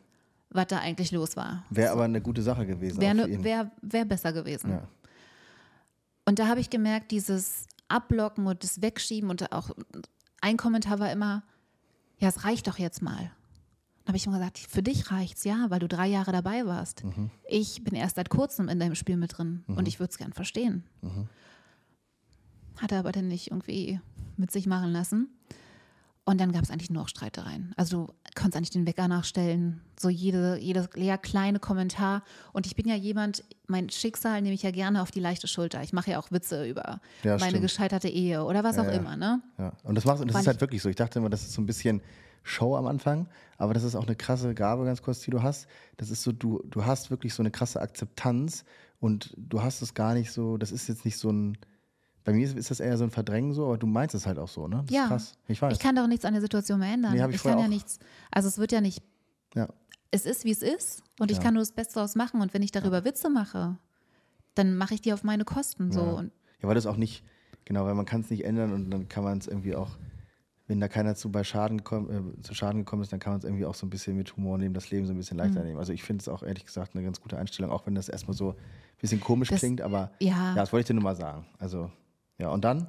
Was 0.51 0.67
da 0.69 0.79
eigentlich 0.79 1.13
los 1.13 1.37
war. 1.37 1.65
Wäre 1.71 1.93
aber 1.93 2.05
eine 2.05 2.21
gute 2.21 2.43
Sache 2.43 2.67
gewesen. 2.67 3.01
Wäre 3.01 3.15
ne, 3.15 3.45
wär, 3.45 3.71
wär 3.83 4.05
besser 4.05 4.33
gewesen. 4.33 4.71
ja. 4.71 4.89
Und 6.29 6.41
da 6.41 6.49
habe 6.49 6.61
ich 6.61 6.71
gemerkt, 6.71 7.13
dieses 7.13 7.67
Ablocken 7.89 8.47
und 8.47 8.65
das 8.65 8.83
Wegschieben 8.83 9.31
und 9.31 9.53
auch 9.53 9.71
ein 10.41 10.57
Kommentar 10.57 10.99
war 10.99 11.11
immer, 11.13 11.45
ja, 12.19 12.29
es 12.29 12.45
reicht 12.45 12.67
doch 12.67 12.79
jetzt 12.79 13.01
mal. 13.01 13.31
Dann 14.05 14.09
habe 14.09 14.17
ich 14.17 14.27
immer 14.27 14.39
gesagt, 14.39 14.59
für 14.59 14.83
dich 14.83 15.11
reicht's 15.11 15.45
ja, 15.45 15.67
weil 15.69 15.79
du 15.79 15.89
drei 15.89 16.07
Jahre 16.07 16.33
dabei 16.33 16.67
warst. 16.67 17.05
Mhm. 17.05 17.31
Ich 17.49 17.83
bin 17.83 17.95
erst 17.95 18.17
seit 18.17 18.29
kurzem 18.29 18.69
in 18.69 18.79
deinem 18.79 18.95
Spiel 18.95 19.17
mit 19.17 19.39
drin 19.39 19.65
und 19.67 19.89
ich 19.89 19.99
würde 19.99 20.11
es 20.11 20.19
gern 20.19 20.33
verstehen. 20.33 20.85
Mhm. 21.03 21.29
Hat 22.77 22.93
er 22.93 23.01
aber 23.01 23.13
dann 23.13 23.29
nicht 23.29 23.51
irgendwie 23.51 24.01
mit 24.37 24.51
sich 24.51 24.67
machen 24.67 24.91
lassen. 24.93 25.29
Und 26.29 26.41
dann 26.41 26.51
gab 26.51 26.65
es 26.65 26.73
eigentlich 26.73 26.91
nur 26.91 27.03
noch 27.05 27.09
Streitereien. 27.09 27.73
Also 27.77 28.07
du 28.09 28.13
konntest 28.35 28.57
eigentlich 28.57 28.71
den 28.71 28.85
Wecker 28.85 29.07
nachstellen, 29.07 29.81
so 29.99 30.09
jede, 30.09 30.59
jedes 30.59 30.89
ja, 30.97 31.17
kleine 31.17 31.61
Kommentar. 31.61 32.25
Und 32.53 32.67
ich 32.67 32.75
bin 32.75 32.89
ja 32.89 32.97
jemand, 32.97 33.45
mein 33.69 33.89
Schicksal 33.91 34.43
nehme 34.43 34.53
ich 34.55 34.65
ja 34.65 34.73
gerne 34.73 35.03
auf 35.03 35.13
die 35.13 35.21
leichte 35.21 35.47
Schulter. 35.47 35.85
Ich 35.85 35.93
mache 35.93 36.11
ja 36.11 36.19
auch 36.19 36.33
Witze 36.33 36.67
über 36.69 37.01
Ja, 37.23 37.37
meine 37.39 37.51
stimmt. 37.51 37.63
gescheiterte 37.63 38.09
Ehe 38.09 38.43
oder 38.45 38.65
was 38.65 38.77
auch 38.77 38.85
ja. 38.87 38.91
immer, 38.91 39.17
ne? 39.17 39.41
Ja. 39.57 39.73
Und 39.85 39.95
das 39.95 40.05
machst 40.05 40.21
und 40.21 40.27
das 40.27 40.35
Weil 40.35 40.41
ist 40.41 40.47
halt 40.49 40.57
ich- 40.57 40.61
wirklich 40.63 40.83
so. 40.83 40.89
Ich 40.89 40.97
dachte 40.97 41.21
immer, 41.21 41.31
das 41.31 41.43
ist 41.43 41.53
so 41.53 41.63
ein 41.63 41.67
bisschen 41.67 42.03
Show 42.43 42.77
am 42.77 42.87
Anfang, 42.87 43.29
aber 43.57 43.73
das 43.75 43.85
ist 43.85 43.95
auch 43.95 44.07
eine 44.07 44.17
krasse 44.17 44.53
Gabe, 44.55 44.85
ganz 44.85 45.03
kurz, 45.03 45.21
die 45.21 45.31
du 45.31 45.43
hast. 45.45 45.69
Das 45.97 46.11
ist 46.11 46.25
so, 46.25 46.33
du, 46.33 46.61
du 46.69 46.85
hast 46.85 47.11
wirklich 47.11 47.35
so 47.35 47.43
eine 47.43 47.53
krasse 47.53 47.81
Akzeptanz 47.81 48.65
und 48.99 49.33
du 49.37 49.63
hast 49.63 49.81
es 49.81 49.95
gar 49.95 50.15
nicht 50.15 50.33
so, 50.33 50.57
das 50.57 50.73
ist 50.73 50.89
jetzt 50.89 51.05
nicht 51.05 51.19
so 51.19 51.31
ein, 51.31 51.57
bei 52.27 52.33
mir 52.33 52.45
ist, 52.45 52.57
ist 52.59 52.71
das 52.71 52.81
eher 52.81 52.99
so 52.99 53.05
ein 53.05 53.11
Verdrängen 53.11 53.55
so, 53.55 53.65
aber 53.65 53.79
du 53.79 53.87
meinst 53.87 54.15
es 54.15 54.27
halt 54.27 54.39
auch 54.39 54.49
so, 54.49 54.67
ne? 54.69 54.83
Das 54.87 54.95
Ja. 54.95 55.03
ist 55.05 55.09
krass. 55.09 55.33
Ich 55.49 55.63
weiß. 55.63 55.73
Ich 55.73 55.79
kann 55.79 55.95
doch 55.97 56.07
nichts 56.09 56.25
an 56.27 56.33
der 56.35 56.43
Situation 56.43 56.81
mehr 56.81 56.93
ändern. 56.93 57.15
Nee, 57.15 57.25
ich 57.29 57.37
ich 57.37 57.43
kann 57.43 57.59
ja 57.59 57.65
auch. 57.65 57.69
nichts, 57.69 57.99
also 58.31 58.49
es 58.49 58.59
wird 58.59 58.73
ja 58.73 58.81
nicht, 58.83 59.03
ja. 59.55 59.69
es 60.11 60.27
ist 60.27 60.45
wie 60.45 60.51
es 60.51 60.61
ist 60.63 61.03
und 61.19 61.31
ich 61.31 61.39
Ja. 61.39 61.43
kann 61.45 61.55
nur 61.55 61.63
das 61.63 61.73
Beste 61.73 61.95
daraus 61.95 62.15
machen. 62.17 62.41
Und 62.43 62.53
wenn 62.53 62.63
ich 62.63 62.73
darüber 62.73 63.05
Witze 63.05 63.31
mache, 63.31 63.79
dann 64.55 64.77
mache 64.77 64.95
ich 64.95 65.01
die 65.01 65.13
auf 65.13 65.23
meine 65.25 65.45
Kosten 65.45 65.93
so. 65.93 66.01
Ja. 66.01 66.23
Ja, 66.63 66.69
weil 66.69 66.75
das 66.75 66.87
auch 66.87 66.97
nicht, 66.97 67.23
genau, 67.65 67.85
weil 67.87 67.95
man 67.95 68.07
kann 68.07 68.23
es 68.23 68.31
nicht 68.31 68.45
ändern 68.45 68.73
und 68.73 68.91
dann 68.91 69.09
kann 69.09 69.23
man 69.25 69.39
es 69.39 69.47
irgendwie 69.47 69.75
auch, 69.77 69.97
wenn 70.67 70.81
da 70.81 70.89
keiner 70.89 71.15
zu, 71.15 71.31
bei 71.31 71.45
Schaden 71.45 71.85
komm, 71.85 72.11
äh, 72.11 72.43
zu 72.43 72.55
Schaden 72.55 72.81
gekommen 72.81 73.03
ist, 73.03 73.13
dann 73.13 73.21
kann 73.21 73.33
man 73.35 73.39
es 73.39 73.45
irgendwie 73.45 73.67
auch 73.67 73.75
so 73.77 73.87
ein 73.87 73.91
bisschen 73.91 74.17
mit 74.17 74.37
Humor 74.37 74.59
nehmen, 74.59 74.75
das 74.75 74.91
Leben 74.91 75.07
so 75.07 75.13
ein 75.13 75.17
bisschen 75.17 75.37
Mhm. 75.37 75.43
leichter 75.45 75.63
nehmen. 75.63 75.79
Also 75.79 75.93
ich 75.93 76.03
finde 76.03 76.23
es 76.23 76.29
auch 76.29 76.43
ehrlich 76.43 76.65
gesagt 76.65 76.97
eine 76.97 77.05
ganz 77.05 77.21
gute 77.21 77.39
Einstellung, 77.39 77.71
auch 77.71 77.87
wenn 77.87 77.95
das 77.95 78.09
erstmal 78.09 78.37
so 78.37 78.51
ein 78.51 78.57
bisschen 79.01 79.21
komisch 79.21 79.49
Das- 79.51 79.61
klingt, 79.61 79.81
aber 79.81 80.11
ja. 80.19 80.29
ja, 80.29 80.55
das 80.57 80.73
wollte 80.73 80.81
ich 80.81 80.87
dir 80.89 80.95
nur 80.95 81.05
mal 81.05 81.15
sagen. 81.15 81.47
Also, 81.59 81.89
ja, 82.39 82.49
und 82.51 82.65
dann 82.65 82.89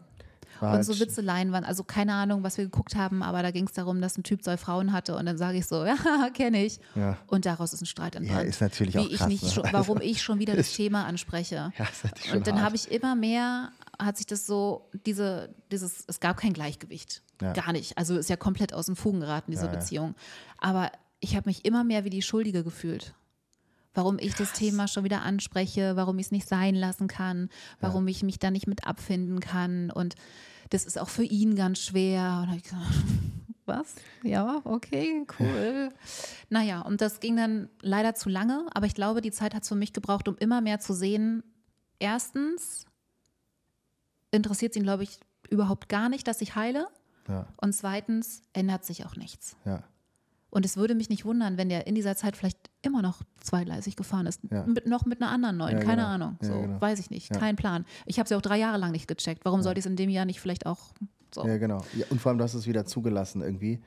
war 0.59 0.69
Und 0.71 0.75
halt, 0.77 0.85
so 0.85 0.99
Witzeleien 0.99 1.51
waren, 1.51 1.63
also 1.63 1.83
keine 1.83 2.13
Ahnung, 2.13 2.43
was 2.43 2.57
wir 2.57 2.65
geguckt 2.65 2.95
haben, 2.95 3.21
aber 3.21 3.43
da 3.43 3.51
ging 3.51 3.67
es 3.67 3.73
darum, 3.73 4.01
dass 4.01 4.17
ein 4.17 4.23
Typ 4.23 4.43
zwei 4.43 4.57
Frauen 4.57 4.91
hatte 4.91 5.15
und 5.15 5.25
dann 5.25 5.37
sage 5.37 5.57
ich 5.59 5.67
so, 5.67 5.85
ja, 5.85 5.95
kenne 6.33 6.65
ich. 6.65 6.79
Ja. 6.95 7.17
Und 7.27 7.45
daraus 7.45 7.73
ist 7.73 7.81
ein 7.81 7.85
Streit 7.85 8.15
entbrannt. 8.15 8.47
ist 8.47 8.61
natürlich 8.61 8.95
Wie 8.95 8.99
auch 8.99 9.05
ich 9.09 9.17
krass, 9.17 9.27
nicht 9.27 9.43
ne? 9.43 9.49
schon, 9.51 9.63
warum 9.71 10.01
ich 10.01 10.21
schon 10.21 10.39
wieder 10.39 10.55
das 10.55 10.73
Thema 10.75 11.05
anspreche. 11.05 11.71
Ja, 11.77 11.85
ist 11.85 12.03
natürlich 12.03 12.29
schon 12.29 12.37
und 12.39 12.47
dann 12.47 12.61
habe 12.61 12.75
ich 12.75 12.91
immer 12.91 13.15
mehr, 13.15 13.71
hat 13.99 14.17
sich 14.17 14.25
das 14.25 14.47
so, 14.47 14.89
diese, 15.05 15.53
dieses, 15.71 16.05
es 16.07 16.19
gab 16.19 16.37
kein 16.37 16.53
Gleichgewicht. 16.53 17.21
Ja. 17.41 17.53
Gar 17.53 17.71
nicht. 17.71 17.97
Also 17.97 18.17
ist 18.17 18.29
ja 18.29 18.35
komplett 18.35 18.73
aus 18.73 18.87
den 18.87 18.95
Fugen 18.95 19.19
geraten, 19.19 19.51
diese 19.51 19.65
Ja, 19.65 19.71
ja. 19.71 19.77
Beziehung. 19.77 20.15
Aber 20.57 20.91
ich 21.19 21.35
habe 21.35 21.47
mich 21.49 21.65
immer 21.65 21.83
mehr 21.83 22.03
wie 22.03 22.09
die 22.09 22.23
Schuldige 22.23 22.63
gefühlt. 22.63 23.13
Warum 23.97 24.19
ich 24.19 24.35
das 24.35 24.53
Thema 24.53 24.87
schon 24.87 25.03
wieder 25.03 25.23
anspreche, 25.23 25.95
warum 25.95 26.19
ich 26.19 26.27
es 26.27 26.31
nicht 26.31 26.47
sein 26.47 26.75
lassen 26.75 27.07
kann, 27.07 27.49
warum 27.79 28.07
ich 28.07 28.21
mich 28.21 28.37
da 28.37 28.51
nicht 28.51 28.67
mit 28.67 28.85
abfinden 28.85 29.39
kann. 29.39 29.89
Und 29.89 30.13
das 30.69 30.85
ist 30.85 30.99
auch 30.99 31.09
für 31.09 31.23
ihn 31.23 31.55
ganz 31.55 31.79
schwer. 31.79 32.41
Und 32.41 32.45
da 32.45 32.51
hab 32.51 32.57
ich 32.57 32.63
gesagt, 32.63 32.83
was? 33.65 33.95
Ja, 34.21 34.61
okay, 34.65 35.25
cool. 35.39 35.89
Naja, 36.49 36.81
und 36.81 37.01
das 37.01 37.19
ging 37.19 37.35
dann 37.35 37.69
leider 37.81 38.13
zu 38.13 38.29
lange, 38.29 38.67
aber 38.73 38.85
ich 38.85 38.93
glaube, 38.93 39.21
die 39.21 39.31
Zeit 39.31 39.55
hat 39.55 39.63
es 39.63 39.69
für 39.69 39.75
mich 39.75 39.93
gebraucht, 39.93 40.27
um 40.27 40.37
immer 40.37 40.61
mehr 40.61 40.79
zu 40.79 40.93
sehen. 40.93 41.41
Erstens 41.99 42.85
interessiert 44.31 44.73
es 44.73 44.77
ihn, 44.77 44.83
glaube 44.83 45.03
ich, 45.03 45.19
überhaupt 45.49 45.89
gar 45.89 46.07
nicht, 46.07 46.27
dass 46.27 46.39
ich 46.41 46.55
heile. 46.55 46.87
ja, 47.27 47.47
Und 47.57 47.73
zweitens 47.73 48.43
ändert 48.53 48.85
sich 48.85 49.05
auch 49.07 49.15
nichts. 49.15 49.57
ja, 49.65 49.81
Und 50.49 50.65
es 50.65 50.77
würde 50.77 50.95
mich 50.95 51.09
nicht 51.09 51.25
wundern, 51.25 51.57
wenn 51.57 51.67
der 51.69 51.87
in 51.87 51.95
dieser 51.95 52.15
Zeit 52.15 52.37
vielleicht 52.37 52.57
immer 52.81 53.01
noch 53.01 53.21
zweigleisig 53.41 53.95
gefahren 53.95 54.25
ist. 54.27 54.41
Ja. 54.49 54.65
Mit, 54.65 54.87
noch 54.87 55.05
mit 55.05 55.21
einer 55.21 55.29
anderen 55.31 55.57
neuen, 55.57 55.77
Ja, 55.77 55.83
keine 55.83 55.97
genau. 56.03 56.07
Ahnung. 56.07 56.37
Ja, 56.41 56.47
So, 56.47 56.61
genau. 56.61 56.81
weiß 56.81 56.99
ich 56.99 57.09
nicht. 57.09 57.29
Ja. 57.33 57.37
Kein 57.39 57.55
Plan. 57.57 57.85
Ich 58.05 58.17
habe 58.19 58.29
sie 58.29 58.35
auch 58.35 58.41
drei 58.41 58.57
Jahre 58.57 58.77
lang 58.77 58.91
nicht 58.91 59.07
gecheckt. 59.07 59.43
Warum 59.45 59.61
sollte 59.61 59.79
ich 59.79 59.85
es 59.85 59.89
in 59.89 59.97
dem 59.97 60.09
Jahr 60.09 60.25
nicht 60.25 60.39
vielleicht 60.39 60.65
auch 60.65 60.93
so? 61.35 61.45
ja, 61.45 61.57
genau. 61.57 61.83
Ja, 61.95 62.05
und 62.09 62.21
vor 62.21 62.29
allem, 62.29 62.37
du 62.37 62.43
hast 62.45 62.53
es 62.53 62.65
wieder 62.65 62.85
zugelassen 62.85 63.41
irgendwie, 63.41 63.81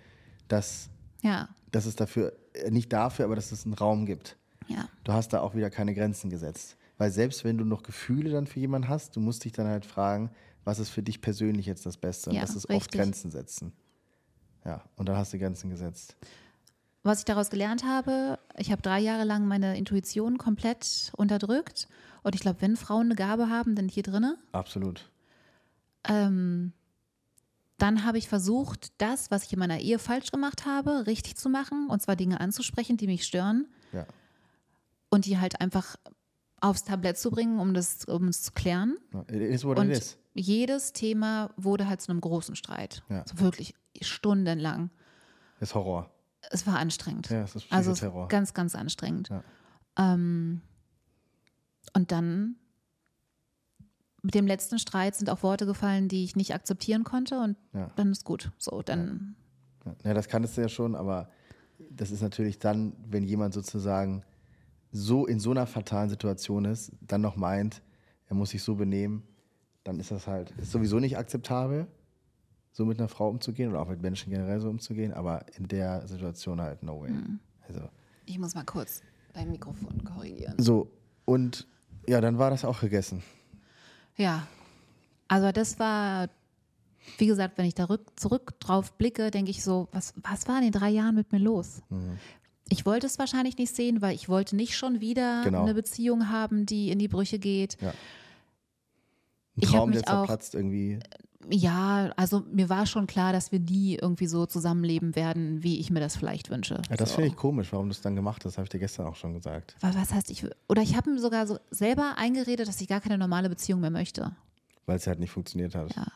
dass, 0.49 0.91
Ja, 1.23 1.49
dass 1.71 1.87
es 1.87 1.97
dafür, 1.97 2.33
äh, 2.53 2.71
nicht 2.71 2.93
dafür, 2.93 3.25
aber 3.25 3.37
dass 3.37 3.53
es 3.53 3.65
einen 3.65 3.75
Raum 3.75 4.05
gibt. 4.05 4.37
ja. 4.69 4.87
du 5.05 5.13
hast 5.13 5.33
da 5.33 5.41
auch 5.41 5.55
wieder 5.55 5.71
keine 5.71 5.95
Grenzen 5.95 6.29
gesetzt. 6.31 6.77
Weil 6.99 7.11
selbst 7.11 7.45
wenn 7.45 7.57
du 7.57 7.65
noch 7.65 7.83
Gefühle 7.83 8.31
dann 8.31 8.47
für 8.47 8.61
jemanden 8.61 8.89
hast, 8.91 9.17
du 9.17 9.21
musst 9.21 9.45
dich 9.47 9.53
dann 9.53 9.67
halt 9.67 9.87
fragen, 9.87 10.31
was 10.65 10.79
ist 10.79 10.91
für 10.91 11.03
dich 11.03 11.23
persönlich 11.23 11.65
jetzt 11.65 11.87
das 11.87 11.97
Beste? 11.97 12.29
Und 12.29 12.37
Ja, 12.37 12.43
das 12.43 12.51
ist 12.55 12.67
oft 12.69 12.73
richtig. 12.89 13.01
Grenzen 13.01 13.31
setzen. 13.31 13.73
Ja, 14.67 14.85
und 14.97 15.09
dann 15.09 15.17
hast 15.17 15.33
du 15.33 15.39
Grenzen 15.39 15.71
gesetzt. 15.71 16.17
Was 17.03 17.21
ich 17.21 17.25
daraus 17.25 17.49
gelernt 17.49 17.85
habe, 17.85 18.39
ich 18.59 18.71
habe 18.71 18.83
drei 18.83 19.01
Jahre 19.01 19.25
lang 19.25 19.47
meine 19.47 19.79
Intuition 19.79 20.37
komplett 20.37 21.13
unterdrückt. 21.17 21.89
Und 22.23 22.35
ich 22.35 22.43
glaube, 22.43 22.61
wenn 22.61 22.77
Frauen 22.77 23.07
eine 23.07 23.15
Gabe 23.15 23.49
haben, 23.49 23.75
dann 23.75 23.89
hier 23.89 24.03
drinne. 24.03 24.37
Absolut. 24.53 25.11
Ähm, 26.05 26.73
dann 27.79 28.05
habe 28.05 28.19
ich 28.19 28.29
versucht, 28.29 28.93
das, 29.01 29.31
was 29.31 29.45
ich 29.45 29.53
in 29.55 29.59
meiner 29.59 29.81
Ehe 29.81 29.99
falsch 29.99 30.31
gemacht 30.31 30.67
habe, 30.67 31.07
richtig 31.07 31.37
zu 31.37 31.49
machen. 31.49 31.89
Und 31.89 32.03
zwar 32.03 32.17
Dinge 32.17 32.39
anzusprechen, 32.41 32.99
die 32.99 33.07
mich 33.07 33.25
stören. 33.25 33.67
Ja. 33.93 34.07
Und 35.09 35.25
die 35.25 35.39
halt 35.39 35.63
einfach 35.63 35.97
aufs 36.61 36.85
Tablett 36.85 37.17
zu 37.17 37.31
bringen, 37.31 37.59
um 37.59 37.73
das, 37.73 38.05
um 38.05 38.29
es 38.29 38.43
zu 38.43 38.53
klären. 38.53 38.99
It 39.29 39.41
is 39.41 39.65
what 39.65 39.79
Und 39.79 39.91
it 39.91 39.97
is. 39.97 40.19
jedes 40.35 40.93
Thema 40.93 41.51
wurde 41.57 41.89
halt 41.89 42.03
zu 42.03 42.13
einem 42.13 42.21
großen 42.21 42.55
Streit. 42.55 43.03
Ja. 43.09 43.25
So 43.27 43.41
wirklich 43.41 43.75
stundenlang. 44.03 44.91
Das 45.59 45.71
ist 45.71 45.75
Horror. 45.75 46.11
Es 46.51 46.67
war 46.67 46.77
anstrengend. 46.79 47.31
Ja, 47.31 47.43
es 47.43 47.55
ist 47.57 47.67
also 47.73 47.93
Psychoterror. 47.93 48.29
ganz, 48.29 48.53
ganz 48.55 48.75
anstrengend. 48.75 49.29
Ja. 49.31 49.43
Ähm, 49.97 50.61
und 51.95 52.13
dann 52.13 52.57
mit 54.23 54.35
dem 54.35 54.47
letzten 54.47 54.79
Streit 54.79 55.15
sind 55.17 55.31
auch 55.31 55.43
Worte 55.43 55.65
gefallen, 55.65 56.09
die 56.09 56.25
ich 56.25 56.37
nicht 56.37 56.53
akzeptieren 56.55 57.05
konnte 57.05 57.39
und 57.41 57.57
Ja. 57.73 57.91
dann 57.97 58.13
ist 58.13 58.25
gut. 58.25 58.51
So, 58.59 58.83
dann 58.83 59.37
Ja, 59.87 59.95
Ja, 60.05 60.15
das 60.15 60.29
kanntest 60.29 60.57
du 60.57 60.61
ja 60.61 60.69
schon, 60.69 60.95
aber 60.95 61.31
das 61.91 62.11
ist 62.11 62.21
natürlich 62.21 62.59
dann, 62.59 62.93
wenn 63.09 63.25
jemand 63.25 63.55
sozusagen 63.55 64.23
so 64.93 65.25
in 65.27 65.41
so 65.41 65.53
einer 65.53 65.67
fatalen 65.67 66.11
Situation 66.11 66.65
ist, 66.67 66.93
dann 67.01 67.21
noch 67.23 67.37
meint, 67.37 67.81
er 68.27 68.35
muss 68.37 68.51
sich 68.51 68.63
so 68.63 68.75
benehmen, 68.75 69.23
dann 69.85 69.99
ist 70.01 70.11
das 70.11 70.27
halt 70.27 70.51
ist 70.59 70.73
sowieso 70.73 70.99
nicht 70.99 71.17
akzeptabel, 71.17 71.87
so 72.73 72.85
mit 72.85 72.99
einer 72.99 73.09
Frau 73.09 73.29
umzugehen 73.29 73.71
oder 73.71 73.81
auch 73.81 73.89
mit 73.89 74.01
Menschen 74.01 74.31
generell 74.31 74.61
so 74.61 74.69
umzugehen, 74.71 75.13
aber 75.13 75.45
in 75.57 75.67
der 75.69 76.07
Situation 76.07 76.61
halt 76.61 76.83
no 76.83 77.01
way. 77.03 77.13
Also 77.67 77.81
Ich 78.27 78.39
muss 78.39 78.55
mal 78.55 78.65
kurz 78.65 79.03
dein 79.33 79.51
Mikrofon 79.51 80.05
korrigieren. 80.05 80.55
so 80.59 80.91
und 81.25 81.67
ja, 82.09 82.21
dann 82.21 82.39
war 82.39 82.51
das 82.51 82.65
auch 82.65 82.81
gegessen. 82.81 83.23
Ja, 84.17 84.47
also 85.29 85.53
das 85.53 85.79
war, 85.79 86.29
wie 87.19 87.27
gesagt, 87.27 87.57
wenn 87.59 87.67
ich 87.67 87.75
da 87.75 87.85
rück, 87.85 88.19
zurück 88.19 88.59
drauf 88.61 88.93
blicke, 88.95 89.31
denke 89.31 89.51
ich 89.51 89.63
so, 89.63 89.89
was, 89.93 90.15
was 90.23 90.49
war 90.49 90.57
in 90.59 90.65
den 90.65 90.73
drei 90.73 90.91
Jahren 90.91 91.15
mit 91.15 91.33
mir 91.33 91.39
los? 91.39 91.83
Mhm. 91.91 92.19
Ich 92.69 92.87
wollte 92.87 93.07
es 93.07 93.19
wahrscheinlich 93.19 93.59
nicht 93.59 93.75
sehen, 93.75 94.01
weil 94.01 94.15
ich 94.15 94.29
wollte 94.29 94.55
nicht 94.57 94.77
schon 94.77 95.01
wieder 95.01 95.43
Genau. 95.45 95.63
eine 95.63 95.75
Beziehung 95.75 96.29
haben, 96.31 96.67
die 96.67 96.91
in 96.91 96.99
die 97.01 97.09
Brüche 97.09 97.39
geht. 97.39 97.77
Ja. 97.81 97.93
Ein 99.57 99.61
Traum, 99.63 99.91
mich 99.91 100.03
der 100.03 100.09
auch- 100.15 100.27
zerplatzt 100.27 100.55
irgendwie. 100.55 100.99
Ja, 101.49 102.13
also 102.17 102.41
mir 102.53 102.69
war 102.69 102.85
schon 102.85 103.07
klar, 103.07 103.33
dass 103.33 103.51
wir 103.51 103.61
nie 103.61 103.95
irgendwie 103.97 104.27
so 104.27 104.45
zusammenleben 104.45 105.17
werden, 105.17 105.63
wie 105.63 105.79
ich 105.81 105.91
mir 105.91 106.01
das 106.01 106.17
vielleicht 106.17 106.51
wünsche. 106.51 106.75
Ja, 106.91 106.97
das 106.97 107.11
so. 107.11 107.15
finde 107.17 107.31
ich 107.31 107.37
komisch, 107.37 107.73
warum 107.73 107.87
du 107.89 107.93
es 107.93 108.03
dann 108.03 108.15
gemacht 108.15 108.45
hast, 108.45 108.59
habe 108.59 108.65
ich 108.65 108.69
dir 108.71 108.79
gestern 108.79 109.07
auch 109.07 109.17
schon 109.17 109.33
gesagt. 109.33 109.75
Wa- 109.81 109.93
Was 109.95 110.13
heißt 110.13 110.31
ich? 110.31 110.45
Oder 110.69 110.83
ich 110.83 110.97
habe 110.97 111.11
mir 111.11 111.19
sogar 111.19 111.47
so 111.47 111.59
selber 111.71 112.15
eingeredet, 112.19 112.69
dass 112.69 112.81
ich 112.81 112.89
gar 112.89 113.01
keine 113.01 113.17
normale 113.17 113.49
Beziehung 113.49 113.81
mehr 113.81 113.91
möchte. 113.91 114.37
Weil 114.85 114.97
es 114.97 115.07
halt 115.07 115.19
nicht 115.19 115.31
funktioniert 115.31 115.75
hat. 115.75 115.95
Ja. 115.97 116.07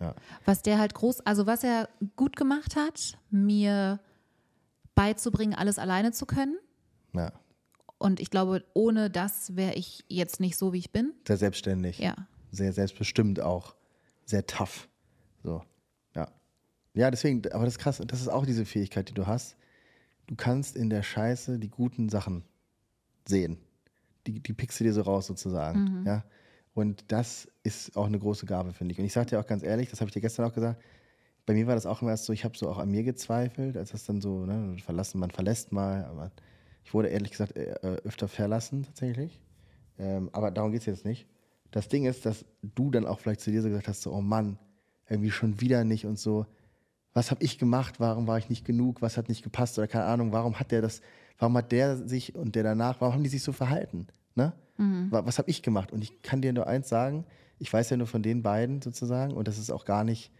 Ja. 0.00 0.14
Was 0.44 0.62
der 0.62 0.78
halt 0.78 0.94
groß, 0.94 1.20
also 1.20 1.46
was 1.46 1.64
er 1.64 1.88
gut 2.16 2.36
gemacht 2.36 2.76
hat, 2.76 3.18
mir 3.30 3.98
beizubringen, 4.94 5.54
alles 5.54 5.78
alleine 5.78 6.12
zu 6.12 6.26
können. 6.26 6.56
ja. 7.14 7.32
Und 8.00 8.20
ich 8.20 8.30
glaube, 8.30 8.62
ohne 8.74 9.10
das 9.10 9.56
wäre 9.56 9.74
ich 9.74 10.04
jetzt 10.06 10.38
nicht 10.38 10.56
so, 10.56 10.72
wie 10.72 10.78
ich 10.78 10.92
bin. 10.92 11.14
Sehr 11.26 11.36
selbstständig. 11.36 11.98
Ja. 11.98 12.14
Sehr 12.52 12.72
selbstbestimmt 12.72 13.40
auch. 13.40 13.74
Sehr 14.28 14.46
tough. 14.46 14.90
So. 15.42 15.62
Ja. 16.14 16.28
Ja, 16.92 17.10
deswegen, 17.10 17.50
aber 17.50 17.64
das 17.64 17.74
ist 17.74 17.78
krass. 17.78 18.02
Das 18.06 18.20
ist 18.20 18.28
auch 18.28 18.44
diese 18.44 18.66
Fähigkeit, 18.66 19.08
die 19.08 19.14
du 19.14 19.26
hast. 19.26 19.56
Du 20.26 20.36
kannst 20.36 20.76
in 20.76 20.90
der 20.90 21.02
Scheiße 21.02 21.58
die 21.58 21.70
guten 21.70 22.10
Sachen 22.10 22.44
sehen. 23.26 23.56
Die, 24.26 24.40
die 24.40 24.52
pickst 24.52 24.80
du 24.80 24.84
dir 24.84 24.92
so 24.92 25.00
raus 25.00 25.26
sozusagen. 25.26 26.04
Ja. 26.04 26.24
Und 26.74 27.10
das 27.10 27.48
ist 27.62 27.96
auch 27.96 28.04
eine 28.04 28.18
große 28.18 28.44
Gabe, 28.44 28.74
finde 28.74 28.92
ich. 28.92 28.98
Und 28.98 29.06
ich 29.06 29.14
sage 29.14 29.30
dir 29.30 29.40
auch 29.40 29.46
ganz 29.46 29.62
ehrlich, 29.62 29.88
das 29.88 30.02
habe 30.02 30.10
ich 30.10 30.12
dir 30.12 30.20
gestern 30.20 30.44
auch 30.44 30.52
gesagt, 30.52 30.82
bei 31.46 31.54
mir 31.54 31.66
war 31.66 31.74
das 31.74 31.86
auch 31.86 32.02
immer 32.02 32.10
erst 32.10 32.26
so, 32.26 32.34
ich 32.34 32.44
habe 32.44 32.58
so 32.58 32.68
auch 32.68 32.76
an 32.76 32.90
mir 32.90 33.04
gezweifelt, 33.04 33.78
als 33.78 33.92
das 33.92 34.04
dann 34.04 34.20
so, 34.20 34.44
ne, 34.44 34.76
verlassen, 34.84 35.18
man 35.18 35.30
verlässt 35.30 35.72
mal, 35.72 36.04
aber 36.04 36.30
ich 36.84 36.92
wurde 36.92 37.08
ehrlich 37.08 37.30
gesagt 37.30 37.56
äh, 37.56 37.72
öfter 38.04 38.28
verlassen 38.28 38.82
tatsächlich. 38.82 39.40
Ähm, 39.98 40.28
aber 40.32 40.50
darum 40.50 40.72
geht 40.72 40.82
es 40.82 40.86
jetzt 40.86 41.06
nicht. 41.06 41.26
Das 41.70 41.88
Ding 41.88 42.04
ist, 42.06 42.24
dass 42.26 42.44
du 42.62 42.90
dann 42.90 43.06
auch 43.06 43.20
vielleicht 43.20 43.40
zu 43.40 43.50
dir 43.50 43.62
so 43.62 43.68
gesagt 43.68 43.88
hast, 43.88 44.02
so, 44.02 44.12
oh 44.12 44.20
Mann, 44.20 44.58
irgendwie 45.08 45.30
schon 45.30 45.60
wieder 45.60 45.84
nicht 45.84 46.06
und 46.06 46.18
so. 46.18 46.46
Was 47.12 47.30
habe 47.30 47.42
ich 47.42 47.58
gemacht? 47.58 48.00
Warum 48.00 48.26
war 48.26 48.38
ich 48.38 48.48
nicht 48.48 48.64
genug? 48.64 49.02
Was 49.02 49.16
hat 49.16 49.28
nicht 49.28 49.42
gepasst? 49.42 49.78
Oder 49.78 49.88
keine 49.88 50.04
Ahnung, 50.04 50.32
warum 50.32 50.58
hat 50.58 50.70
der 50.70 50.82
das, 50.82 51.00
warum 51.38 51.56
hat 51.56 51.72
der 51.72 51.96
sich 51.96 52.34
und 52.34 52.54
der 52.54 52.62
danach, 52.62 53.00
warum 53.00 53.14
haben 53.14 53.22
die 53.22 53.30
sich 53.30 53.42
so 53.42 53.52
verhalten? 53.52 54.06
Ne? 54.34 54.52
Wa- 55.10 55.24
Was 55.26 55.38
habe 55.38 55.50
ich 55.50 55.62
gemacht? 55.62 55.92
Und 55.92 56.02
ich 56.02 56.22
kann 56.22 56.40
dir 56.42 56.52
nur 56.52 56.66
eins 56.66 56.88
sagen, 56.88 57.24
ich 57.58 57.72
weiß 57.72 57.90
ja 57.90 57.96
nur 57.96 58.06
von 58.06 58.22
den 58.22 58.42
beiden 58.42 58.80
sozusagen, 58.82 59.32
und 59.34 59.48
das 59.48 59.58
ist 59.58 59.70
auch 59.70 59.84
gar 59.84 60.04
nicht, 60.04 60.30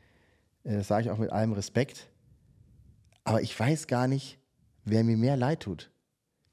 äh, 0.64 0.76
das 0.76 0.88
sage 0.88 1.04
ich 1.06 1.10
auch 1.10 1.18
mit 1.18 1.30
allem 1.32 1.52
Respekt, 1.52 2.08
aber 3.24 3.42
ich 3.42 3.58
weiß 3.58 3.86
gar 3.86 4.06
nicht, 4.06 4.38
wer 4.84 5.04
mir 5.04 5.16
mehr 5.16 5.36
leid 5.36 5.60
tut. 5.60 5.90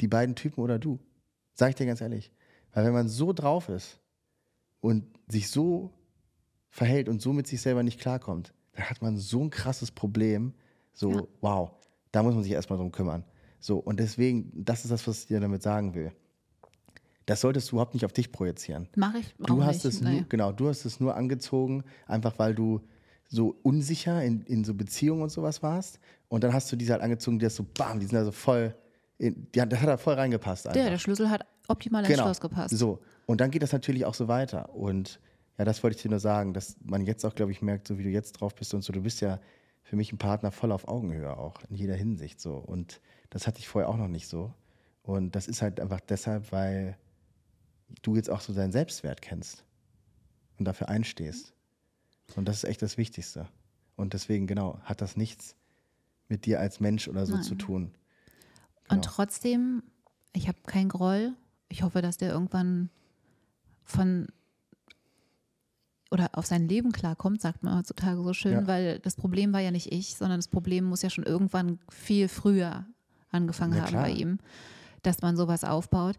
Die 0.02 0.08
beiden 0.08 0.36
Typen 0.36 0.62
oder 0.62 0.80
du. 0.80 1.00
Sag 1.54 1.70
ich 1.70 1.76
dir 1.76 1.86
ganz 1.86 2.02
ehrlich. 2.02 2.32
Weil 2.74 2.86
wenn 2.86 2.94
man 2.94 3.08
so 3.08 3.32
drauf 3.32 3.70
ist 3.70 4.00
und 4.86 5.06
sich 5.28 5.50
so 5.50 5.92
verhält 6.70 7.10
und 7.10 7.22
so 7.22 7.34
mit 7.34 7.48
sich 7.48 7.62
selber 7.62 7.84
nicht 7.84 8.00
klarkommt, 8.00 8.54
dann 8.74 8.90
hat 8.90 9.02
man 9.02 9.18
so 9.18 9.42
ein 9.44 9.50
krasses 9.50 9.92
Problem. 9.92 10.54
So, 10.94 11.12
Ja. 11.12 11.24
wow, 11.42 11.72
da 12.12 12.22
muss 12.24 12.34
man 12.36 12.44
sich 12.44 12.52
erstmal 12.52 12.78
drum 12.80 12.92
kümmern. 12.92 13.24
So, 13.60 13.78
und 13.80 14.00
deswegen, 14.00 14.52
das 14.54 14.84
ist 14.86 14.92
das, 14.92 15.08
was 15.08 15.22
ich 15.22 15.28
dir 15.28 15.40
damit 15.40 15.64
sagen 15.64 15.96
will. 15.96 16.12
Das 17.26 17.42
solltest 17.42 17.72
du 17.72 17.76
überhaupt 17.76 17.96
nicht 17.96 18.06
auf 18.06 18.14
dich 18.14 18.32
projizieren. 18.32 18.88
Mache 18.96 19.18
ich 19.20 19.34
Du 19.40 19.64
hast 19.64 19.84
nicht. 19.84 19.96
es 19.96 20.02
Nee. 20.02 20.12
nur, 20.20 20.24
genau, 20.30 20.52
du 20.52 20.68
hast 20.68 20.86
es 20.86 21.00
nur 21.00 21.16
angezogen, 21.16 21.84
einfach 22.06 22.38
weil 22.38 22.54
du 22.54 22.82
so 23.28 23.56
unsicher 23.64 24.24
in, 24.24 24.42
in 24.44 24.64
so 24.64 24.76
Beziehungen 24.76 25.24
und 25.24 25.30
sowas 25.32 25.64
warst. 25.64 26.00
Und 26.28 26.44
dann 26.44 26.54
hast 26.54 26.72
du 26.72 26.76
diese 26.76 26.94
halt 26.94 27.02
angezogen, 27.02 27.40
die 27.40 27.46
hast 27.48 27.56
so, 27.56 27.66
bam, 27.78 28.00
die 28.00 28.06
sind 28.06 28.18
also 28.18 28.32
voll, 28.32 28.76
in, 29.18 29.48
die, 29.56 29.62
hat- 29.62 29.72
das 29.72 29.80
hat 29.82 29.88
da 29.88 29.98
voll 29.98 30.14
reingepasst. 30.14 30.68
Einfach. 30.68 30.80
Der, 30.80 30.92
der 30.92 31.00
Schlüssel 31.00 31.30
hat 31.32 31.46
optimal 31.68 32.06
ins 32.06 32.14
Schloss 32.20 32.40
gepasst. 32.40 32.70
Genau. 32.70 32.80
So. 32.80 33.00
Und 33.26 33.42
dann 33.42 33.52
geht 33.52 33.64
das 33.64 33.72
natürlich 33.72 34.06
auch 34.06 34.14
so 34.14 34.28
weiter. 34.28 34.74
Und 34.76 35.20
ja, 35.58 35.66
das 35.66 35.84
wollte 35.84 35.98
ich 35.98 36.04
dir 36.04 36.10
nur 36.10 36.20
sagen, 36.20 36.54
dass 36.54 36.76
man 36.84 37.06
jetzt 37.06 37.26
auch, 37.26 37.34
glaube 37.36 37.52
ich, 37.52 37.62
merkt, 37.62 37.88
so 37.88 37.98
wie 37.98 38.04
du 38.04 38.10
jetzt 38.10 38.34
drauf 38.34 38.56
bist 38.56 38.74
und 38.74 38.84
so, 38.84 38.94
du 38.94 39.02
bist 39.02 39.22
ja 39.22 39.40
für 39.84 39.96
mich 39.96 40.12
ein 40.12 40.18
Partner 40.18 40.52
voll 40.52 40.72
auf 40.72 40.88
Augenhöhe 40.88 41.38
auch, 41.38 41.62
in 41.70 41.76
jeder 41.76 41.96
Hinsicht 41.96 42.40
so. 42.42 42.56
Und 42.56 43.02
das 43.30 43.48
hatte 43.48 43.60
ich 43.60 43.68
vorher 43.68 43.90
auch 43.90 43.98
noch 43.98 44.08
nicht 44.08 44.28
so. 44.28 44.54
Und 45.04 45.36
das 45.36 45.48
ist 45.48 45.62
halt 45.62 45.80
einfach 45.80 46.00
deshalb, 46.02 46.52
weil 46.52 46.98
du 48.02 48.16
jetzt 48.16 48.30
auch 48.30 48.42
so 48.42 48.54
deinen 48.54 48.72
Selbstwert 48.72 49.22
kennst 49.22 49.64
und 50.58 50.66
dafür 50.66 50.90
einstehst. 50.90 51.54
Und 52.36 52.48
das 52.48 52.58
ist 52.58 52.64
echt 52.66 52.82
das 52.82 52.98
Wichtigste. 52.98 53.48
Und 53.96 54.14
deswegen, 54.14 54.48
genau, 54.48 54.80
hat 54.84 55.02
das 55.02 55.16
nichts 55.16 55.56
mit 56.28 56.46
dir 56.46 56.60
als 56.60 56.80
Mensch 56.80 57.08
oder 57.08 57.26
so 57.26 57.36
Nein. 57.36 57.44
zu 57.44 57.56
tun. 57.56 57.84
Und 57.84 58.90
Genau. 58.90 59.02
trotzdem, 59.04 59.84
ich 60.34 60.48
habe 60.48 60.58
keinen 60.66 60.90
Groll. 60.90 61.34
Ich 61.70 61.84
hoffe, 61.84 62.02
dass 62.02 62.18
der 62.18 62.32
irgendwann 62.32 62.90
von 63.86 64.28
oder 66.12 66.30
auf 66.34 66.46
sein 66.46 66.68
Leben 66.68 66.92
klarkommt, 66.92 67.42
sagt 67.42 67.64
man 67.64 67.78
heutzutage 67.78 68.22
so 68.24 68.34
schön, 68.34 68.52
Ja. 68.54 68.68
weil 68.68 69.00
das 69.00 69.16
Problem 69.16 69.54
war 69.54 69.60
ja 69.60 69.72
nicht 69.72 69.92
ich, 69.92 70.16
sondern 70.16 70.38
das 70.40 70.48
Problem 70.48 70.86
muss 70.86 71.02
ja 71.02 71.10
schon 71.10 71.24
irgendwann 71.26 71.80
viel 71.90 72.28
früher 72.28 72.86
angefangen 73.32 73.74
Na 73.76 73.82
haben 73.82 73.90
klar. 73.90 74.04
bei 74.04 74.12
ihm, 74.12 74.40
dass 75.02 75.22
man 75.22 75.36
sowas 75.36 75.64
aufbaut. 75.64 76.16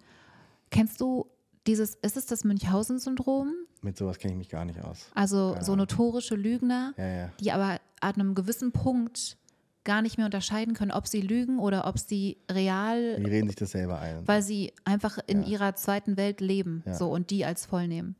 Kennst 0.71 1.01
du 1.01 1.27
dieses, 1.67 1.95
ist 1.97 2.17
es 2.17 2.27
das 2.27 2.45
Münchhausen-Syndrom? 2.45 3.53
Mit 3.83 3.97
sowas 3.97 4.19
kenne 4.19 4.33
ich 4.35 4.39
mich 4.39 4.49
gar 4.49 4.65
nicht 4.65 4.83
aus. 4.83 5.11
Also 5.15 5.53
Keine 5.53 5.65
so 5.65 5.77
notorische 5.77 6.35
Lügner, 6.35 6.93
Ja, 6.97 7.07
ja. 7.07 7.29
die 7.41 7.53
aber 7.53 7.81
an 8.01 8.15
einem 8.15 8.35
gewissen 8.35 8.73
Punkt 8.73 9.39
gar 9.87 10.03
nicht 10.03 10.19
mehr 10.19 10.27
unterscheiden 10.27 10.75
können, 10.75 10.91
ob 10.91 11.07
sie 11.07 11.23
lügen 11.23 11.59
oder 11.59 11.87
ob 11.87 11.99
sie 11.99 12.37
real 12.51 13.17
Die 13.17 13.25
reden 13.25 13.47
sich 13.49 13.57
das 13.57 13.71
selber 13.71 13.99
ein. 14.01 14.29
weil 14.29 14.43
sie 14.43 14.75
einfach 14.85 15.17
in 15.27 15.43
Ja. 15.45 15.49
ihrer 15.49 15.77
zweiten 15.77 16.19
Welt 16.19 16.43
leben 16.43 16.83
Ja. 16.85 16.93
so 16.93 17.09
und 17.11 17.31
die 17.31 17.47
als 17.47 17.65
voll 17.65 17.89
nehmen. 17.89 18.17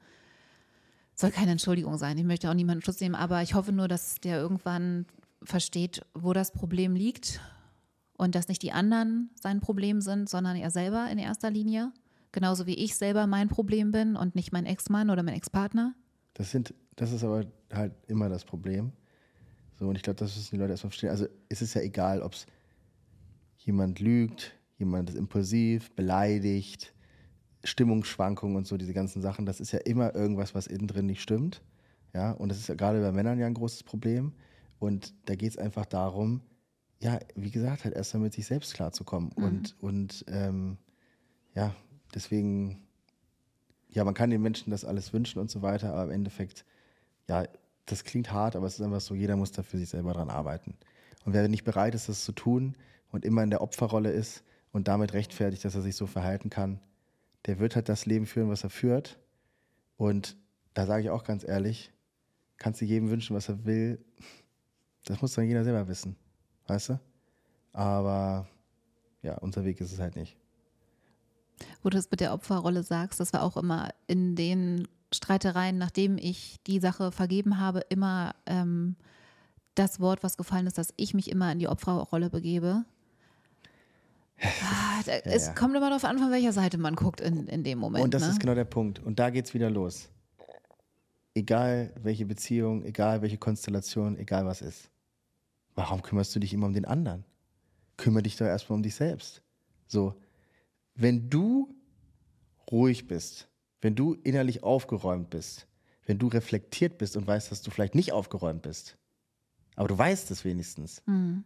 Soll 1.15 1.31
keine 1.31 1.51
Entschuldigung 1.53 1.99
sein, 1.99 2.17
ich 2.19 2.25
möchte 2.25 2.49
auch 2.51 2.55
niemanden 2.55 2.83
Schutz 2.83 3.01
nehmen, 3.01 3.15
aber 3.15 3.43
ich 3.43 3.55
hoffe 3.55 3.73
nur, 3.73 3.89
dass 3.89 4.21
der 4.21 4.39
irgendwann 4.39 5.07
versteht, 5.43 6.01
wo 6.15 6.33
das 6.33 6.53
Problem 6.53 6.95
liegt 6.95 7.41
und 8.17 8.35
dass 8.35 8.49
nicht 8.49 8.63
die 8.63 8.73
anderen 8.73 9.31
sein 9.41 9.61
Problem 9.61 10.01
sind, 10.01 10.29
sondern 10.29 10.57
er 10.57 10.71
selber 10.71 11.09
in 11.11 11.19
erster 11.19 11.51
Linie. 11.51 11.93
Genauso 12.33 12.67
wie 12.67 12.75
ich 12.75 12.97
selber 12.97 13.27
mein 13.27 13.49
Problem 13.49 13.93
bin 13.93 14.15
und 14.17 14.35
nicht 14.35 14.53
mein 14.53 14.67
Ex-Mann 14.67 15.09
oder 15.11 15.23
mein 15.23 15.35
Ex-Partner. 15.35 15.95
Das, 16.35 16.51
sind, 16.51 16.75
das 16.97 17.13
ist 17.13 17.25
aber 17.25 17.47
halt 17.73 17.93
immer 18.09 18.29
das 18.29 18.45
Problem. 18.45 18.93
So, 19.79 19.89
und 19.89 19.97
ich 19.97 20.03
glaube, 20.03 20.19
das 20.19 20.35
müssen 20.37 20.55
die 20.57 20.61
Leute 20.61 20.73
erstmal 20.73 20.91
verstehen. 20.91 21.11
Also 21.11 21.27
es 21.49 21.63
ist 21.63 21.75
ja 21.75 21.83
egal, 21.83 22.23
ob 22.23 22.33
es 22.33 22.47
jemand 23.59 24.01
lügt, 24.01 24.55
jemand 24.79 25.11
ist 25.11 25.17
impulsiv, 25.17 25.91
beleidigt, 25.95 26.95
Stimmungsschwankungen 27.65 28.57
und 28.57 28.67
so, 28.67 28.77
diese 28.77 28.95
ganzen 28.95 29.21
Sachen. 29.21 29.45
Das 29.45 29.61
ist 29.61 29.73
ja 29.73 29.81
immer 29.81 30.15
irgendwas, 30.15 30.55
was 30.55 30.67
innen 30.67 30.87
drin 30.87 31.07
nicht 31.07 31.23
stimmt. 31.23 31.63
Ja, 32.15 32.33
und 32.33 32.49
das 32.49 32.59
ist 32.59 32.69
ja 32.69 32.75
gerade 32.75 33.01
bei 33.01 33.13
Männern 33.13 33.39
ja 33.39 33.47
ein 33.47 33.55
großes 33.55 33.83
Problem. 33.83 34.33
Und 34.79 35.15
da 35.27 35.35
geht 35.35 35.51
es 35.51 35.59
einfach 35.59 35.85
darum, 35.85 36.41
ja, 37.01 37.19
wie 37.35 37.51
gesagt, 37.51 37.85
halt 37.85 37.95
erst 37.95 38.15
mal 38.15 38.21
mit 38.21 38.33
sich 38.33 38.47
selbst 38.47 38.75
klarzukommen. 38.75 39.31
Und, 39.33 39.77
und 39.81 40.25
ähm, 40.29 40.79
ja, 41.55 41.75
deswegen, 42.15 42.87
ja, 43.89 44.05
man 44.05 44.15
kann 44.15 44.31
den 44.31 44.41
Menschen 44.43 44.71
das 44.71 44.85
alles 44.85 45.13
wünschen 45.13 45.39
und 45.39 45.51
so 45.51 45.61
weiter, 45.61 45.93
aber 45.93 46.05
im 46.05 46.11
Endeffekt, 46.11 46.65
ja, 47.29 47.45
das 47.87 48.05
klingt 48.05 48.33
hart, 48.33 48.57
aber 48.57 48.67
es 48.67 48.75
ist 48.75 48.83
einfach 48.83 49.01
so, 49.01 49.15
jeder 49.15 49.37
muss 49.37 49.53
da 49.53 49.63
für 49.63 49.79
sich 49.79 49.89
selber 49.89 50.13
dran 50.13 50.31
arbeiten. 50.31 50.77
Und 51.25 51.33
wer 51.33 51.49
nicht 51.49 51.65
bereit 51.65 51.95
ist, 51.95 52.09
das 52.09 52.25
zu 52.25 52.33
tun 52.33 52.77
und 53.11 53.25
immer 53.25 53.43
in 53.43 53.51
der 53.51 53.63
Opferrolle 53.63 54.11
ist 54.11 54.45
und 54.73 54.89
damit 54.89 55.13
rechtfertigt, 55.13 55.65
dass 55.65 55.75
er 55.75 55.83
sich 55.83 55.97
so 55.97 56.07
verhalten 56.07 56.51
kann, 56.51 56.81
der 57.47 57.59
wird 57.59 57.77
halt 57.77 57.89
das 57.89 58.07
Leben 58.07 58.27
führen, 58.27 58.49
was 58.49 58.65
er 58.65 58.71
führt. 58.71 59.19
Und 59.97 60.37
da 60.75 60.87
sage 60.87 61.05
ich 61.05 61.11
auch 61.11 61.25
ganz 61.25 61.45
ehrlich, 61.45 61.93
kannst 62.59 62.81
du 62.81 62.85
jedem 62.85 63.09
wünschen, 63.09 63.37
was 63.37 63.49
er 63.49 63.65
will. 63.65 64.05
Das 65.05 65.23
muss 65.23 65.35
dann 65.35 65.47
jeder 65.47 65.65
selber 65.65 65.89
wissen. 65.89 66.17
Weißt 66.67 66.91
du? 66.91 67.01
Aber 67.73 68.49
ja, 69.23 69.39
unser 69.39 69.65
Weg 69.65 69.81
ist 69.81 69.93
es 69.93 70.01
halt 70.01 70.17
nicht. 70.17 70.37
Wo 71.83 71.91
du 71.91 71.97
das 71.97 72.11
mit 72.11 72.21
der 72.21 72.33
Opferrolle 72.33 72.83
sagst, 72.83 73.21
das 73.21 73.33
war 73.33 73.43
auch 73.43 73.57
immer 73.57 73.91
in 74.07 74.35
den 74.37 74.89
Streitereien, 75.15 75.79
nachdem 75.79 76.19
ich 76.19 76.57
die 76.67 76.81
Sache 76.81 77.13
vergeben 77.13 77.59
habe, 77.61 77.81
immer 77.89 78.35
ähm, 78.47 78.97
das 79.75 80.01
Wort, 80.01 80.23
was 80.23 80.37
gefallen 80.37 80.67
ist, 80.67 80.79
dass 80.79 80.93
ich 80.97 81.15
mich 81.15 81.31
immer 81.31 81.51
in 81.53 81.59
die 81.59 81.69
Opferrolle 81.69 82.31
begebe. 82.31 82.85
Ah, 84.41 85.03
da- 85.07 85.13
es 85.25 85.47
ja. 85.47 85.53
kommt 85.55 85.75
immer 85.77 85.89
darauf 85.89 86.05
an, 86.05 86.19
von 86.19 86.31
welcher 86.31 86.53
Seite 86.53 86.77
man 86.79 86.95
guckt 86.97 87.21
in, 87.21 87.47
in 87.47 87.65
dem 87.65 87.79
Moment. 87.79 88.05
Und 88.05 88.15
das 88.15 88.23
ne? 88.23 88.29
ist 88.31 88.41
genau 88.41 88.55
der 88.55 88.65
Punkt. 88.65 88.99
Und 88.99 89.19
da 89.19 89.31
geht's 89.31 89.55
wieder 89.55 89.71
los. 89.71 90.09
egal 91.35 91.93
welche 92.03 92.27
Beziehung, 92.27 92.83
egal 92.85 93.23
welche 93.23 93.39
Konstellation, 93.39 94.17
egal 94.17 94.47
was 94.47 94.63
ist. 94.63 94.91
Warum 95.75 96.03
kümmerst 96.03 96.35
du 96.35 96.41
dich 96.41 96.53
immer 96.55 96.67
um 96.67 96.73
den 96.73 96.87
anderen? 96.87 97.25
Kümmere 97.99 98.23
dich 98.23 98.37
doch 98.37 98.47
erstmal 98.47 98.77
um 98.79 98.83
dich 98.83 98.95
selbst. 98.95 99.43
So, 99.87 100.15
wenn 100.95 101.29
du 101.29 101.75
ruhig 102.71 103.07
bist, 103.07 103.49
wenn 103.81 103.95
du 103.95 104.15
innerlich 104.25 104.63
aufgeräumt 104.63 105.31
bist, 105.31 105.67
wenn 106.07 106.19
du 106.19 106.29
reflektiert 106.29 106.99
bist 106.99 107.17
und 107.17 107.27
weißt, 107.27 107.51
dass 107.51 107.63
du 107.63 107.71
vielleicht 107.71 107.95
nicht 107.95 108.13
aufgeräumt 108.13 108.63
bist, 108.63 108.97
aber 109.75 109.89
du 109.89 109.99
weißt 109.99 110.31
es 110.31 110.45
wenigstens, 110.45 111.03
Mhm. 111.07 111.45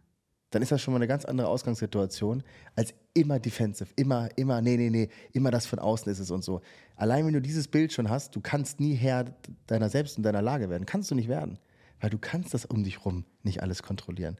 dann 0.51 0.61
ist 0.61 0.71
das 0.71 0.81
schon 0.81 0.93
mal 0.93 0.97
eine 0.99 1.07
ganz 1.07 1.25
andere 1.25 1.47
Ausgangssituation 1.47 2.43
als 2.75 2.93
immer 3.13 3.39
defensive, 3.39 3.91
immer, 3.95 4.29
immer, 4.37 4.61
nee, 4.61 4.77
nee, 4.77 4.89
nee, 4.89 5.09
immer 5.33 5.51
das 5.51 5.65
von 5.65 5.79
außen 5.79 6.11
ist 6.11 6.19
es 6.19 6.29
und 6.31 6.43
so. 6.43 6.61
Allein 6.95 7.25
wenn 7.25 7.33
du 7.33 7.41
dieses 7.41 7.67
Bild 7.67 7.91
schon 7.93 8.09
hast, 8.09 8.35
du 8.35 8.41
kannst 8.41 8.79
nie 8.79 8.93
Herr 8.93 9.25
deiner 9.67 9.89
selbst 9.89 10.17
und 10.17 10.23
deiner 10.23 10.41
Lage 10.41 10.69
werden. 10.69 10.85
Kannst 10.85 11.09
du 11.11 11.15
nicht 11.15 11.27
werden, 11.27 11.57
weil 11.99 12.09
du 12.09 12.17
kannst 12.17 12.53
das 12.53 12.65
um 12.65 12.83
dich 12.83 13.05
rum 13.05 13.25
nicht 13.43 13.61
alles 13.63 13.81
kontrollieren. 13.83 14.37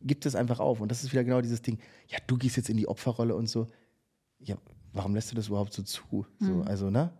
Gib 0.00 0.24
es 0.24 0.34
einfach 0.36 0.60
auf 0.60 0.80
und 0.80 0.90
das 0.90 1.02
ist 1.02 1.12
wieder 1.12 1.24
genau 1.24 1.40
dieses 1.40 1.60
Ding, 1.60 1.78
ja, 2.06 2.18
du 2.26 2.36
gehst 2.38 2.56
jetzt 2.56 2.70
in 2.70 2.76
die 2.76 2.86
Opferrolle 2.86 3.34
und 3.34 3.48
so. 3.48 3.66
Ja, 4.38 4.56
warum 4.98 5.14
lässt 5.14 5.30
du 5.30 5.36
das 5.36 5.48
überhaupt 5.48 5.72
so 5.72 5.82
zu? 5.82 6.26
So, 6.40 6.62
also, 6.62 6.90
ne? 6.90 7.12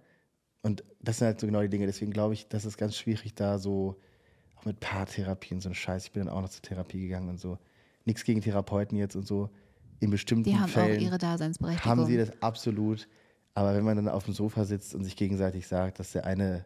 Und 0.62 0.84
das 1.00 1.18
sind 1.18 1.26
halt 1.26 1.40
so 1.40 1.46
genau 1.46 1.62
die 1.62 1.68
Dinge. 1.68 1.86
Deswegen 1.86 2.10
glaube 2.10 2.34
ich, 2.34 2.48
das 2.48 2.64
ist 2.64 2.76
ganz 2.76 2.96
schwierig, 2.96 3.34
da 3.34 3.58
so, 3.58 3.96
auch 4.56 4.64
mit 4.64 4.80
Paartherapie 4.80 5.54
und 5.54 5.60
so 5.60 5.68
ein 5.68 5.74
Scheiß. 5.74 6.06
Ich 6.06 6.12
bin 6.12 6.26
dann 6.26 6.34
auch 6.34 6.42
noch 6.42 6.48
zur 6.48 6.62
Therapie 6.62 7.00
gegangen 7.00 7.28
und 7.28 7.38
so. 7.38 7.58
Nichts 8.04 8.24
gegen 8.24 8.40
Therapeuten 8.40 8.98
jetzt 8.98 9.14
und 9.14 9.26
so. 9.26 9.48
In 10.00 10.10
bestimmten 10.10 10.44
Die 10.44 10.58
haben 10.58 10.68
Fällen 10.68 10.98
auch 10.98 11.02
ihre 11.02 11.18
Daseinsberechtigung. 11.18 11.90
haben 11.90 12.06
sie 12.06 12.16
das 12.16 12.30
absolut. 12.42 13.08
Aber 13.54 13.74
wenn 13.74 13.84
man 13.84 13.96
dann 13.96 14.08
auf 14.08 14.24
dem 14.24 14.34
Sofa 14.34 14.64
sitzt 14.64 14.94
und 14.94 15.04
sich 15.04 15.16
gegenseitig 15.16 15.66
sagt, 15.66 15.98
dass 16.00 16.12
der 16.12 16.26
eine 16.26 16.64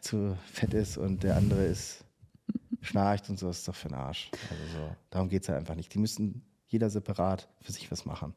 zu 0.00 0.36
fett 0.46 0.74
ist 0.74 0.98
und 0.98 1.22
der 1.22 1.36
andere 1.36 1.64
ist 1.64 2.04
schnarcht 2.82 3.28
und 3.30 3.38
so, 3.38 3.48
ist 3.48 3.66
doch 3.68 3.74
für 3.74 3.88
den 3.88 3.96
Arsch. 3.96 4.30
Also 4.50 4.78
so, 4.78 4.96
darum 5.10 5.28
geht 5.28 5.42
es 5.42 5.48
ja 5.48 5.56
einfach 5.56 5.74
nicht. 5.74 5.92
Die 5.94 5.98
müssen 5.98 6.42
jeder 6.66 6.90
separat 6.90 7.48
für 7.60 7.72
sich 7.72 7.90
was 7.90 8.04
machen. 8.04 8.34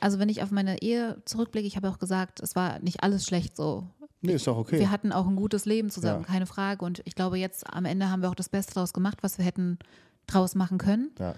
Also 0.00 0.18
wenn 0.18 0.28
ich 0.28 0.42
auf 0.42 0.50
meine 0.50 0.80
Ehe 0.82 1.20
zurückblicke, 1.24 1.66
ich 1.66 1.76
habe 1.76 1.88
auch 1.88 1.98
gesagt, 1.98 2.40
es 2.40 2.54
war 2.54 2.78
nicht 2.80 3.02
alles 3.02 3.24
schlecht 3.26 3.56
so. 3.56 3.86
Nee, 4.20 4.34
ist 4.34 4.46
doch 4.46 4.56
okay. 4.56 4.78
Wir 4.78 4.90
hatten 4.92 5.10
auch 5.12 5.26
ein 5.26 5.34
gutes 5.36 5.64
Leben 5.64 5.90
zusammen, 5.90 6.20
Ja. 6.22 6.26
keine 6.26 6.46
Frage. 6.46 6.84
Und 6.84 7.02
ich 7.04 7.14
glaube, 7.16 7.38
jetzt 7.38 7.68
am 7.72 7.84
Ende 7.84 8.08
haben 8.10 8.22
wir 8.22 8.30
auch 8.30 8.36
das 8.36 8.48
Beste 8.48 8.74
daraus 8.74 8.92
gemacht, 8.92 9.18
was 9.22 9.38
wir 9.38 9.44
hätten 9.44 9.78
draus 10.26 10.54
machen 10.54 10.78
können. 10.78 11.10
ja. 11.18 11.34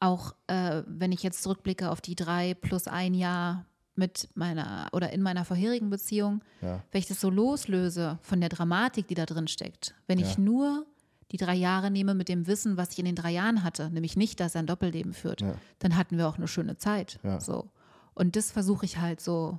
Auch 0.00 0.34
äh, 0.48 0.82
wenn 0.86 1.12
ich 1.12 1.22
jetzt 1.22 1.42
zurückblicke 1.44 1.88
auf 1.90 2.00
die 2.00 2.16
drei 2.16 2.54
plus 2.54 2.88
ein 2.88 3.14
Jahr 3.14 3.66
mit 3.94 4.28
meiner 4.34 4.88
oder 4.92 5.12
in 5.12 5.22
meiner 5.22 5.44
vorherigen 5.44 5.90
Beziehung, 5.90 6.42
Ja. 6.60 6.82
wenn 6.90 6.98
ich 6.98 7.06
das 7.06 7.20
so 7.20 7.30
loslöse 7.30 8.18
von 8.22 8.40
der 8.40 8.48
Dramatik, 8.48 9.06
die 9.06 9.14
da 9.14 9.26
drin 9.26 9.46
steckt, 9.46 9.94
wenn 10.08 10.18
ich 10.18 10.38
nur 10.38 10.86
die 11.32 11.36
drei 11.38 11.54
Jahre 11.54 11.90
nehme 11.90 12.14
mit 12.14 12.28
dem 12.28 12.46
Wissen, 12.46 12.76
was 12.76 12.90
ich 12.92 12.98
in 12.98 13.04
den 13.06 13.16
drei 13.16 13.30
Jahren 13.30 13.64
hatte, 13.64 13.90
nämlich 13.90 14.16
nicht, 14.16 14.38
dass 14.38 14.54
er 14.54 14.60
ein 14.60 14.66
Doppelleben 14.66 15.14
führt, 15.14 15.40
Ja. 15.40 15.54
dann 15.80 15.96
hatten 15.96 16.18
wir 16.18 16.28
auch 16.28 16.36
eine 16.36 16.46
schöne 16.48 16.76
Zeit. 16.76 17.18
Ja. 17.22 17.40
So. 17.40 17.68
Und 18.14 18.36
das 18.36 18.50
versuche 18.50 18.84
ich 18.84 18.98
halt 18.98 19.20
so. 19.20 19.58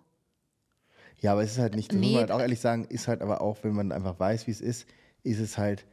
Ja, 1.19 1.31
aber 1.33 1.43
es 1.43 1.53
ist 1.53 1.59
halt 1.59 1.75
nicht, 1.75 1.91
das 1.91 1.97
muss 1.97 2.05
Nee. 2.05 2.11
man 2.13 2.21
halt 2.21 2.31
auch 2.31 2.39
ehrlich 2.39 2.59
sagen, 2.59 2.85
ist 2.85 3.07
halt 3.07 3.21
aber 3.21 3.41
auch, 3.41 3.57
wenn 3.63 3.73
man 3.73 3.91
einfach 3.91 4.19
weiß, 4.19 4.45
wie 4.47 4.51
es 4.51 4.61
ist, 4.61 4.87
ist 5.23 5.39
es 5.39 5.57
halt, 5.57 5.85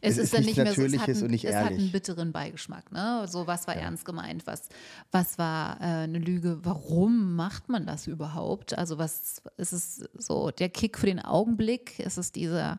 Es 0.00 0.16
ist 0.16 0.32
dann 0.32 0.42
nichts 0.42 0.56
nicht 0.56 0.64
mehr 0.64 0.74
so, 0.74 0.82
es 0.82 0.98
hat, 0.98 1.08
einen, 1.08 1.22
und 1.22 1.30
nicht 1.30 1.44
es 1.44 1.54
hat 1.54 1.72
einen 1.72 1.90
bitteren 1.90 2.32
Beigeschmack. 2.32 2.92
Ne? 2.92 3.26
So, 3.28 3.46
was 3.46 3.66
war 3.66 3.74
ernst 3.74 4.04
gemeint, 4.04 4.46
was, 4.46 4.68
was 5.10 5.38
war 5.38 5.80
äh, 5.80 6.04
eine 6.04 6.18
Lüge, 6.18 6.60
warum 6.62 7.34
macht 7.34 7.68
man 7.68 7.86
das 7.86 8.06
überhaupt? 8.06 8.78
Also 8.78 8.98
was 8.98 9.42
ist 9.56 9.72
es 9.72 10.08
so 10.14 10.50
der 10.50 10.68
Kick 10.68 10.98
für 10.98 11.06
den 11.06 11.20
Augenblick? 11.20 11.98
Ist 11.98 12.16
es 12.16 12.30
dieser, 12.30 12.78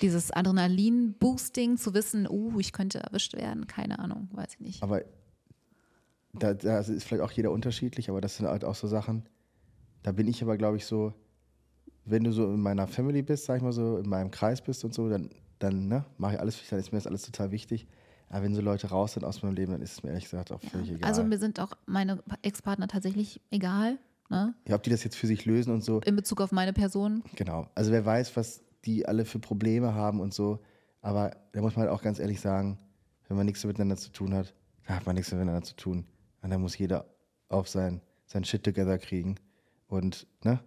dieses 0.00 0.32
Adrenalin-Boosting, 0.32 1.76
zu 1.76 1.94
wissen, 1.94 2.28
uh, 2.28 2.58
ich 2.58 2.72
könnte 2.72 2.98
erwischt 2.98 3.34
werden? 3.34 3.66
Keine 3.66 3.98
Ahnung, 3.98 4.28
weiß 4.32 4.54
ich 4.54 4.60
nicht. 4.60 4.82
aber 4.82 5.02
da, 6.32 6.54
da 6.54 6.80
ist 6.80 7.04
vielleicht 7.04 7.22
auch 7.22 7.30
jeder 7.30 7.52
unterschiedlich, 7.52 8.10
aber 8.10 8.20
das 8.20 8.36
sind 8.36 8.46
halt 8.46 8.64
auch 8.64 8.74
so 8.74 8.88
Sachen, 8.88 9.28
da 10.02 10.12
bin 10.12 10.26
ich 10.26 10.42
aber, 10.42 10.56
glaube 10.56 10.76
ich, 10.76 10.86
so, 10.86 11.14
wenn 12.04 12.24
du 12.24 12.32
so 12.32 12.52
in 12.52 12.60
meiner 12.60 12.86
Family 12.86 13.22
bist, 13.22 13.44
sag 13.44 13.58
ich 13.58 13.62
mal 13.62 13.72
so, 13.72 13.98
in 13.98 14.08
meinem 14.08 14.30
Kreis 14.30 14.60
bist 14.60 14.84
und 14.84 14.92
so, 14.92 15.08
dann, 15.08 15.30
dann 15.64 15.88
ne, 15.88 16.04
mache 16.18 16.34
ich 16.34 16.40
alles, 16.40 16.56
für 16.56 16.60
dich, 16.60 16.70
dann 16.70 16.78
ist 16.78 16.92
mir 16.92 16.98
das 16.98 17.06
alles 17.06 17.22
total 17.22 17.50
wichtig. 17.50 17.86
Aber 18.28 18.42
wenn 18.44 18.54
so 18.54 18.60
Leute 18.60 18.88
raus 18.88 19.14
sind 19.14 19.24
aus 19.24 19.42
meinem 19.42 19.54
Leben, 19.54 19.72
dann 19.72 19.82
ist 19.82 19.92
es 19.92 20.02
mir 20.02 20.10
ehrlich 20.10 20.24
gesagt 20.24 20.50
auch 20.50 20.60
völlig 20.60 20.90
egal. 20.90 21.08
Also 21.08 21.22
mir 21.24 21.38
sind 21.38 21.60
auch 21.60 21.72
meine 21.86 22.22
Ex-Partner 22.42 22.88
tatsächlich 22.88 23.40
egal, 23.50 23.98
ne? 24.30 24.54
ja, 24.66 24.74
ob 24.74 24.82
die 24.82 24.90
das 24.90 25.04
jetzt 25.04 25.16
für 25.16 25.26
sich 25.26 25.44
lösen 25.44 25.72
und 25.72 25.84
so, 25.84 26.00
in 26.00 26.16
Bezug 26.16 26.40
auf 26.40 26.50
meine 26.50 26.72
Person. 26.72 27.22
Genau. 27.36 27.68
Also 27.74 27.92
wer 27.92 28.04
weiß, 28.04 28.36
was 28.36 28.62
die 28.84 29.06
alle 29.06 29.24
für 29.24 29.38
Probleme 29.38 29.94
haben 29.94 30.20
und 30.20 30.34
so. 30.34 30.60
Aber 31.00 31.36
da 31.52 31.60
muss 31.60 31.76
man 31.76 31.86
halt 31.86 31.94
auch 31.94 32.02
ganz 32.02 32.18
ehrlich 32.18 32.40
sagen, 32.40 32.78
wenn 33.28 33.36
man 33.36 33.46
nichts 33.46 33.64
miteinander 33.64 33.96
zu 33.96 34.10
tun 34.10 34.34
hat, 34.34 34.54
dann 34.86 34.96
hat 34.96 35.06
man 35.06 35.14
nichts 35.14 35.32
miteinander 35.32 35.62
zu 35.62 35.76
tun. 35.76 36.06
Und 36.42 36.50
dann 36.50 36.60
muss 36.60 36.76
jeder 36.76 37.06
auf 37.48 37.68
sein, 37.68 38.00
sein 38.26 38.44
Shit 38.44 38.64
together 38.64 38.98
kriegen. 38.98 39.36
Und, 39.86 40.26
ne? 40.44 40.60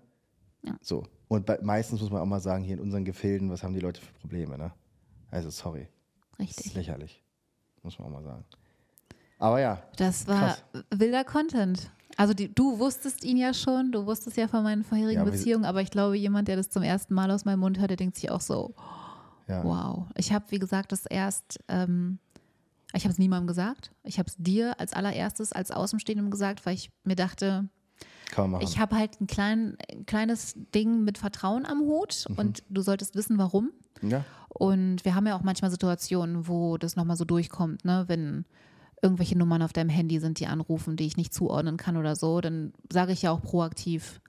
Ja. 0.63 0.77
So. 0.81 1.03
Und 1.27 1.45
bei, 1.45 1.59
meistens 1.61 2.01
muss 2.01 2.09
man 2.09 2.21
auch 2.21 2.25
mal 2.25 2.39
sagen, 2.39 2.63
hier 2.63 2.75
in 2.75 2.81
unseren 2.81 3.05
Gefilden, 3.05 3.49
was 3.49 3.63
haben 3.63 3.73
die 3.73 3.79
Leute 3.79 4.01
für 4.01 4.13
Probleme, 4.13 4.57
ne? 4.57 4.71
Also 5.31 5.49
sorry. 5.49 5.87
Das 6.37 6.49
ist 6.49 6.57
Richtig. 6.57 6.73
lächerlich. 6.75 7.23
Muss 7.83 7.97
man 7.99 8.07
auch 8.07 8.11
mal 8.11 8.23
sagen. 8.23 8.43
Aber 9.39 9.59
ja, 9.59 9.81
Das 9.97 10.27
war 10.27 10.39
Krass. 10.55 10.63
wilder 10.89 11.23
Content. 11.23 11.89
Also 12.15 12.33
die, 12.33 12.53
du 12.53 12.79
wusstest 12.79 13.23
ihn 13.23 13.37
ja 13.37 13.53
schon, 13.53 13.91
du 13.91 14.05
wusstest 14.07 14.37
ja 14.37 14.47
von 14.47 14.63
meinen 14.63 14.83
vorherigen 14.83 15.19
Ja, 15.19 15.23
Beziehungen, 15.29 15.65
aber 15.65 15.81
ich 15.81 15.91
glaube, 15.91 16.17
jemand, 16.17 16.47
der 16.47 16.55
das 16.55 16.69
zum 16.69 16.81
ersten 16.81 17.13
Mal 17.13 17.29
aus 17.29 17.45
meinem 17.45 17.59
Mund 17.59 17.77
hört, 17.79 17.91
der 17.91 17.97
denkt 17.97 18.15
sich 18.15 18.31
auch 18.31 18.41
so, 18.41 18.73
ja. 19.47 19.63
wow. 19.63 20.07
Ich 20.15 20.33
habe, 20.33 20.45
wie 20.49 20.57
gesagt, 20.57 20.91
das 20.91 21.05
erst, 21.05 21.59
ähm, 21.67 22.17
ich 22.93 23.03
habe 23.03 23.11
es 23.11 23.19
niemandem 23.19 23.45
gesagt. 23.47 23.91
Ich 24.03 24.17
habe 24.17 24.27
es 24.27 24.35
dir 24.37 24.79
als 24.79 24.93
allererstes, 24.93 25.53
als 25.53 25.69
Außenstehendem 25.69 26.31
gesagt, 26.31 26.65
weil 26.65 26.73
ich 26.73 26.89
mir 27.03 27.15
dachte, 27.15 27.69
Kann 28.31 28.43
man 28.45 28.51
machen. 28.51 28.63
ich 28.63 28.79
habe 28.79 28.95
halt 28.95 29.19
ein, 29.21 29.27
klein, 29.27 29.77
ein 29.91 30.05
kleines 30.05 30.55
Ding 30.75 31.03
mit 31.03 31.17
Vertrauen 31.17 31.65
am 31.65 31.79
Hut 31.81 32.25
Mhm. 32.29 32.35
und 32.37 32.63
du 32.69 32.81
solltest 32.81 33.15
wissen, 33.15 33.37
warum. 33.37 33.71
ja. 34.01 34.23
Und 34.49 35.05
wir 35.05 35.13
haben 35.13 35.27
ja 35.27 35.37
auch 35.37 35.43
manchmal 35.43 35.69
Situationen, 35.69 36.47
wo 36.47 36.77
das 36.79 36.95
nochmal 36.95 37.15
so 37.15 37.25
durchkommt, 37.25 37.85
ne? 37.85 38.05
wenn 38.07 38.43
irgendwelche 39.03 39.37
Nummern 39.37 39.61
auf 39.61 39.71
deinem 39.71 39.89
Handy 39.89 40.19
sind, 40.19 40.39
die 40.39 40.47
anrufen, 40.47 40.95
die 40.95 41.05
ich 41.05 41.15
nicht 41.15 41.31
zuordnen 41.31 41.77
kann 41.77 41.95
oder 41.95 42.15
so, 42.15 42.41
dann 42.41 42.73
sage 42.91 43.11
ich 43.11 43.21
ja 43.21 43.31
auch 43.31 43.41
proaktiv, 43.43 44.19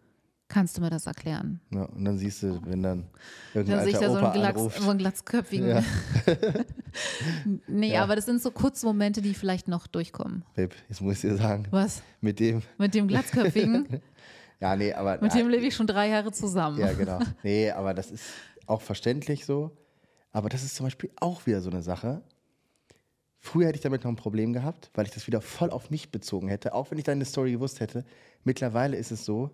kannst 0.49 0.77
du 0.77 0.81
mir 0.81 0.91
das 0.91 1.07
erklären? 1.07 1.61
ja. 1.71 1.85
Und 1.85 2.05
dann 2.05 2.19
siehst 2.19 2.43
du, 2.43 2.61
wenn 2.65 2.83
dann 2.83 3.07
Dann 3.55 3.67
irgendein 3.67 3.85
sehe 3.85 3.93
ich 3.93 3.99
da 3.99 4.11
so 4.11 4.17
einen, 4.17 4.33
Glatz, 4.33 4.77
so 4.83 4.91
einen 4.91 4.99
glatzköpfigen. 4.99 5.69
Ja. 5.69 5.83
nee, 7.67 7.93
Ja. 7.93 8.03
aber 8.03 8.17
das 8.17 8.25
sind 8.27 8.43
so 8.43 8.51
Kurzmomente, 8.51 9.21
die 9.23 9.35
vielleicht 9.35 9.69
noch 9.69 9.87
durchkommen. 9.87 10.45
Babe, 10.55 10.75
jetzt 10.89 11.01
muss 11.01 11.17
ich 11.17 11.21
dir 11.23 11.37
sagen, 11.37 11.67
Was? 11.71 12.03
mit 12.21 12.41
dem, 12.41 12.63
Mit 12.79 12.95
dem 12.95 13.09
glatzköpfigen? 13.09 14.01
ja, 14.61 14.77
nee, 14.77 14.93
aber. 14.93 15.19
mit 15.21 15.35
dem 15.35 15.49
lebe 15.49 15.67
ich 15.67 15.75
schon 15.75 15.87
drei 15.87 16.09
Jahre 16.09 16.33
zusammen. 16.33 16.79
Ja, 16.79 16.93
genau. 16.93 17.19
Nee, 17.43 17.71
aber 17.71 17.95
das 17.95 18.11
ist 18.11 18.25
auch 18.67 18.81
verständlich 18.81 19.45
so. 19.47 19.77
Aber 20.33 20.49
das 20.49 20.63
ist 20.63 20.77
zum 20.77 20.85
Beispiel 20.87 21.11
auch 21.21 21.47
wieder 21.47 21.61
so 21.61 21.71
eine 21.71 21.83
Sache. 21.83 22.23
Früher 23.41 23.69
hätte 23.69 23.77
ich 23.77 23.83
damit 23.83 24.05
noch 24.05 24.11
ein 24.11 24.17
Problem 24.17 24.53
gehabt, 24.53 24.91
weil 24.95 25.07
ich 25.07 25.13
das 25.13 25.27
wieder 25.27 25.41
voll 25.41 25.71
auf 25.71 25.91
mich 25.91 26.11
bezogen 26.11 26.49
hätte, 26.49 26.75
auch 26.75 26.91
wenn 26.91 26.99
ich 26.99 27.05
deine 27.05 27.25
Story 27.25 27.53
gewusst 27.53 27.81
hätte. 27.81 28.05
Mittlerweile 28.45 28.97
ist 28.97 29.11
es 29.13 29.25
so, 29.25 29.51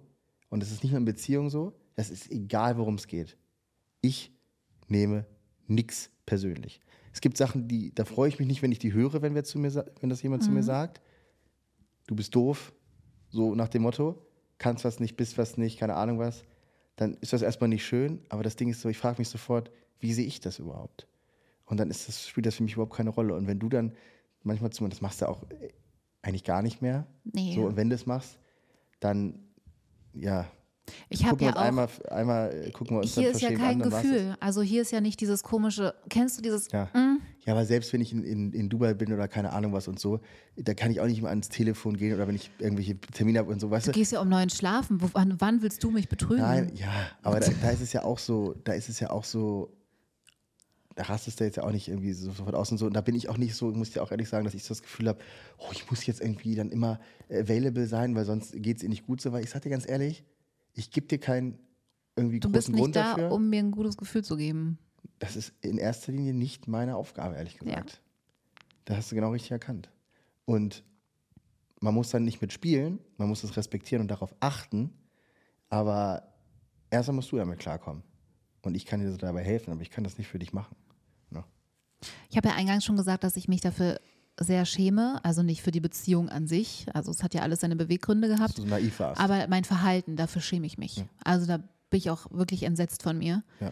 und 0.55 0.62
es 0.62 0.70
ist 0.70 0.85
nicht 0.85 0.93
nur 0.93 1.01
in 1.01 1.05
Beziehungen 1.05 1.51
so, 1.51 1.72
das 1.97 2.10
ist 2.10 2.31
egal, 2.31 2.78
worum 2.78 2.94
es 2.94 3.09
geht. 3.09 3.36
Ich 4.01 4.32
nehme 4.86 5.26
nichts 5.66 6.10
persönlich. 6.26 6.81
Es 7.12 7.20
gibt 7.20 7.36
Sachen, 7.36 7.66
die, 7.66 7.93
da 7.93 8.05
freue 8.05 8.28
ich 8.28 8.39
mich 8.39 8.47
nicht, 8.47 8.62
wenn 8.62 8.70
ich 8.70 8.78
die 8.78 8.93
höre, 8.93 9.20
wenn, 9.20 9.35
wir 9.35 9.43
zu 9.43 9.59
mir, 9.59 9.85
wenn 10.01 10.10
das 10.10 10.22
jemand 10.22 10.44
zu 10.44 10.52
mir 10.52 10.62
sagt. 10.62 11.01
Du 12.06 12.14
bist 12.14 12.36
doof, 12.36 12.72
so 13.31 13.56
nach 13.56 13.66
dem 13.68 13.82
Motto, 13.82 14.24
kannst 14.59 14.85
was 14.85 15.01
nicht, 15.01 15.16
bist 15.16 15.39
was 15.39 15.56
nicht, 15.56 15.76
keine 15.81 15.97
Ahnung 15.97 16.20
was. 16.20 16.44
Dann 16.94 17.14
ist 17.14 17.32
das 17.32 17.43
erstmal 17.43 17.68
nicht 17.68 17.85
schön, 17.85 18.20
aber 18.28 18.44
das 18.44 18.55
Ding 18.55 18.68
ist 18.68 18.81
so, 18.81 18.89
ich 18.89 18.98
frage 18.98 19.18
mich 19.18 19.28
sofort, 19.28 19.72
wie 19.98 20.12
sehe 20.12 20.26
ich 20.26 20.39
das 20.39 20.60
überhaupt? 20.60 21.09
Und 21.66 21.81
dann 21.81 21.90
ist 21.90 22.06
das, 22.06 22.28
spielt 22.28 22.47
das 22.47 22.55
für 22.55 22.62
mich 22.62 22.74
überhaupt 22.74 22.94
keine 22.94 23.10
Rolle. 23.10 23.35
Und 23.35 23.48
wenn 23.48 23.59
du 23.59 23.68
dann 23.68 23.93
manchmal 24.44 24.70
zu 24.70 24.85
mir, 24.85 24.90
das 24.90 25.01
machst 25.01 25.20
du 25.20 25.28
auch 25.28 25.43
äh, 25.51 25.70
eigentlich 26.22 26.44
gar 26.44 26.62
nicht 26.62 26.81
mehr. 26.81 27.09
Nee. 27.24 27.56
So, 27.56 27.62
und 27.62 27.76
wenn 27.76 27.89
du 27.89 27.97
es 27.97 28.06
machst, 28.06 28.39
dann, 29.01 29.44
ja, 30.15 30.47
ich 31.09 31.24
habe 31.24 31.43
ja 31.45 31.53
auch. 31.57 31.61
einmal, 31.61 31.89
einmal 32.11 32.53
äh, 32.66 32.70
gucken 32.70 32.97
wir 32.97 33.01
uns 33.03 33.15
hier 33.15 33.31
ist 33.31 33.41
ja 33.41 33.53
kein 33.53 33.81
an. 33.82 33.91
Gefühl. 33.91 34.36
Also 34.41 34.61
hier 34.62 34.82
ist 34.82 34.91
ja 34.93 35.01
nicht 35.01 35.20
dieses 35.20 35.43
komische, 35.43 35.95
kennst 36.11 36.36
du 36.39 36.43
dieses, 36.43 36.70
Ja. 36.73 36.91
mm, 36.93 37.20
ja, 37.47 37.53
aber 37.55 37.65
selbst 37.65 37.93
wenn 37.93 38.01
ich 38.01 38.12
in, 38.12 38.23
in, 38.23 38.53
in 38.53 38.69
Dubai 38.69 38.95
bin 38.95 39.12
oder 39.12 39.27
keine 39.28 39.53
Ahnung 39.53 39.73
was 39.73 39.89
und 39.89 39.99
so, 39.99 40.20
da 40.57 40.74
kann 40.74 40.91
ich 40.91 41.01
auch 41.01 41.07
nicht 41.07 41.23
mal 41.23 41.28
ans 41.31 41.49
Telefon 41.49 41.97
gehen 41.97 42.15
oder 42.15 42.28
wenn 42.28 42.35
ich 42.35 42.51
irgendwelche 42.59 42.99
Termine 43.01 43.39
habe 43.39 43.51
und 43.53 43.61
so, 43.61 43.70
weißt 43.70 43.86
du 43.86 43.93
du? 43.93 43.99
gehst 43.99 44.12
ja 44.12 44.20
um 44.20 44.28
neun 44.28 44.51
schlafen. 44.51 44.99
Wann, 45.12 45.41
wann 45.41 45.62
willst 45.62 45.82
du 45.82 45.91
mich 45.91 46.09
betrügen? 46.09 46.43
Nein, 46.43 46.70
ja, 46.74 46.93
aber 47.23 47.41
da, 47.41 47.51
da 47.62 47.70
ist 47.70 47.81
es 47.81 47.93
ja 47.93 48.03
auch 48.05 48.19
so, 48.19 48.55
da 48.65 48.73
ist 48.74 48.89
es 48.89 49.01
ja 49.01 49.11
auch 49.11 49.24
so, 49.24 49.70
da 50.97 51.05
rastest 51.05 51.41
du 51.41 51.45
jetzt 51.45 51.57
ja 51.57 51.65
auch 51.65 51.73
nicht 51.73 51.89
irgendwie 51.89 52.12
so 52.12 52.31
sofort 52.31 52.55
aus 52.55 52.71
und 52.71 52.79
so. 52.79 52.87
Und 52.87 52.95
da 52.95 53.01
bin 53.01 53.15
ich 53.15 53.29
auch 53.29 53.37
nicht 53.37 53.55
so, 53.55 53.71
muss 53.73 53.89
ich 53.89 53.95
dir 53.95 54.03
auch 54.03 54.11
ehrlich 54.12 54.29
sagen, 54.29 54.45
dass 54.45 54.55
ich 54.55 54.62
so 54.62 54.69
das 54.69 54.83
Gefühl 54.83 55.09
habe, 55.09 55.19
oh, 55.59 55.69
ich 55.73 55.91
muss 55.91 56.07
jetzt 56.07 56.21
irgendwie 56.21 56.55
dann 56.55 56.71
immer 56.71 57.01
available 57.31 57.87
sein, 57.87 58.15
weil 58.15 58.25
sonst 58.25 58.53
geht 58.62 58.77
es 58.77 58.83
ihr 58.83 58.89
nicht 58.89 59.07
gut 59.07 59.21
so. 59.21 59.33
Weil 59.33 59.43
ich 59.43 59.51
sag 59.51 59.62
dir 59.62 59.71
ganz 59.71 59.89
ehrlich, 59.89 60.25
ich 60.73 60.91
gebe 60.91 61.07
dir 61.07 61.19
kein 61.19 61.59
irgendwie 62.16 62.39
Du 62.41 62.49
bist 62.49 62.66
großen 62.69 62.75
nicht 62.75 62.81
Grund 62.83 62.97
da, 62.97 63.11
dafür. 63.15 63.33
um 63.33 63.49
mir 63.51 63.59
ein 63.59 63.73
gutes 63.73 63.97
Gefühl 63.97 64.23
zu 64.23 64.37
geben. 64.37 64.79
das 65.19 65.35
ist 65.37 65.53
in 65.62 65.79
erster 65.79 66.12
Linie 66.12 66.33
nicht 66.35 66.69
meine 66.69 66.97
Aufgabe, 66.97 67.35
ehrlich 67.37 67.59
gesagt. 67.59 68.01
Da 68.85 68.97
hast 68.97 69.11
du 69.11 69.15
genau 69.16 69.31
richtig 69.33 69.51
erkannt. 69.51 69.91
Und 70.45 70.85
man 71.81 71.93
muss 71.95 72.11
dann 72.11 72.25
nicht 72.25 72.41
mitspielen, 72.41 72.99
man 73.16 73.29
muss 73.29 73.43
es 73.43 73.57
respektieren 73.57 74.01
und 74.03 74.09
darauf 74.11 74.35
achten, 74.41 74.93
aber 75.71 76.35
erstmal 76.91 77.16
musst 77.16 77.33
du 77.33 77.37
damit 77.37 77.59
klarkommen. 77.59 78.03
Und 78.62 78.75
ich 78.77 78.87
kann 78.87 79.01
dir 79.01 79.11
so 79.11 79.16
dabei 79.16 79.43
helfen, 79.43 79.73
aber 79.73 79.83
ich 79.83 79.91
kann 79.91 80.05
das 80.05 80.16
nicht 80.19 80.29
für 80.29 80.39
dich 80.39 80.53
machen. 80.53 80.77
Ich 82.31 82.36
habe 82.36 82.48
ja 82.48 82.55
eingangs 82.55 82.85
schon 82.85 82.97
gesagt, 82.97 83.24
dass 83.24 83.36
ich 83.36 83.48
mich 83.48 83.60
dafür 83.60 84.01
sehr 84.40 84.64
schäme. 84.66 85.20
Also 85.24 85.43
nicht 85.43 85.62
für 85.62 85.70
die 85.70 85.81
Beziehung 85.81 86.28
an 86.28 86.47
sich. 86.47 86.86
Also 86.93 87.10
es 87.12 87.22
hat 87.22 87.35
ja 87.35 87.43
alles 87.43 87.60
seine 87.60 87.76
Beweggründe 87.76 88.28
gehabt. 88.28 88.59
du 88.59 88.62
so 88.62 88.68
naiv 88.68 88.98
warst. 88.98 89.20
Aber 89.20 89.47
mein 89.48 89.64
Verhalten, 89.64 90.16
dafür 90.16 90.43
schäme 90.43 90.66
ich 90.66 90.76
mich. 90.78 91.05
Also 91.24 91.47
da 91.47 91.59
bin 91.90 91.98
ich 91.98 92.10
auch 92.10 92.26
wirklich 92.31 92.64
entsetzt 92.64 93.02
von 93.02 93.18
mir. 93.18 93.43
ja. 93.60 93.70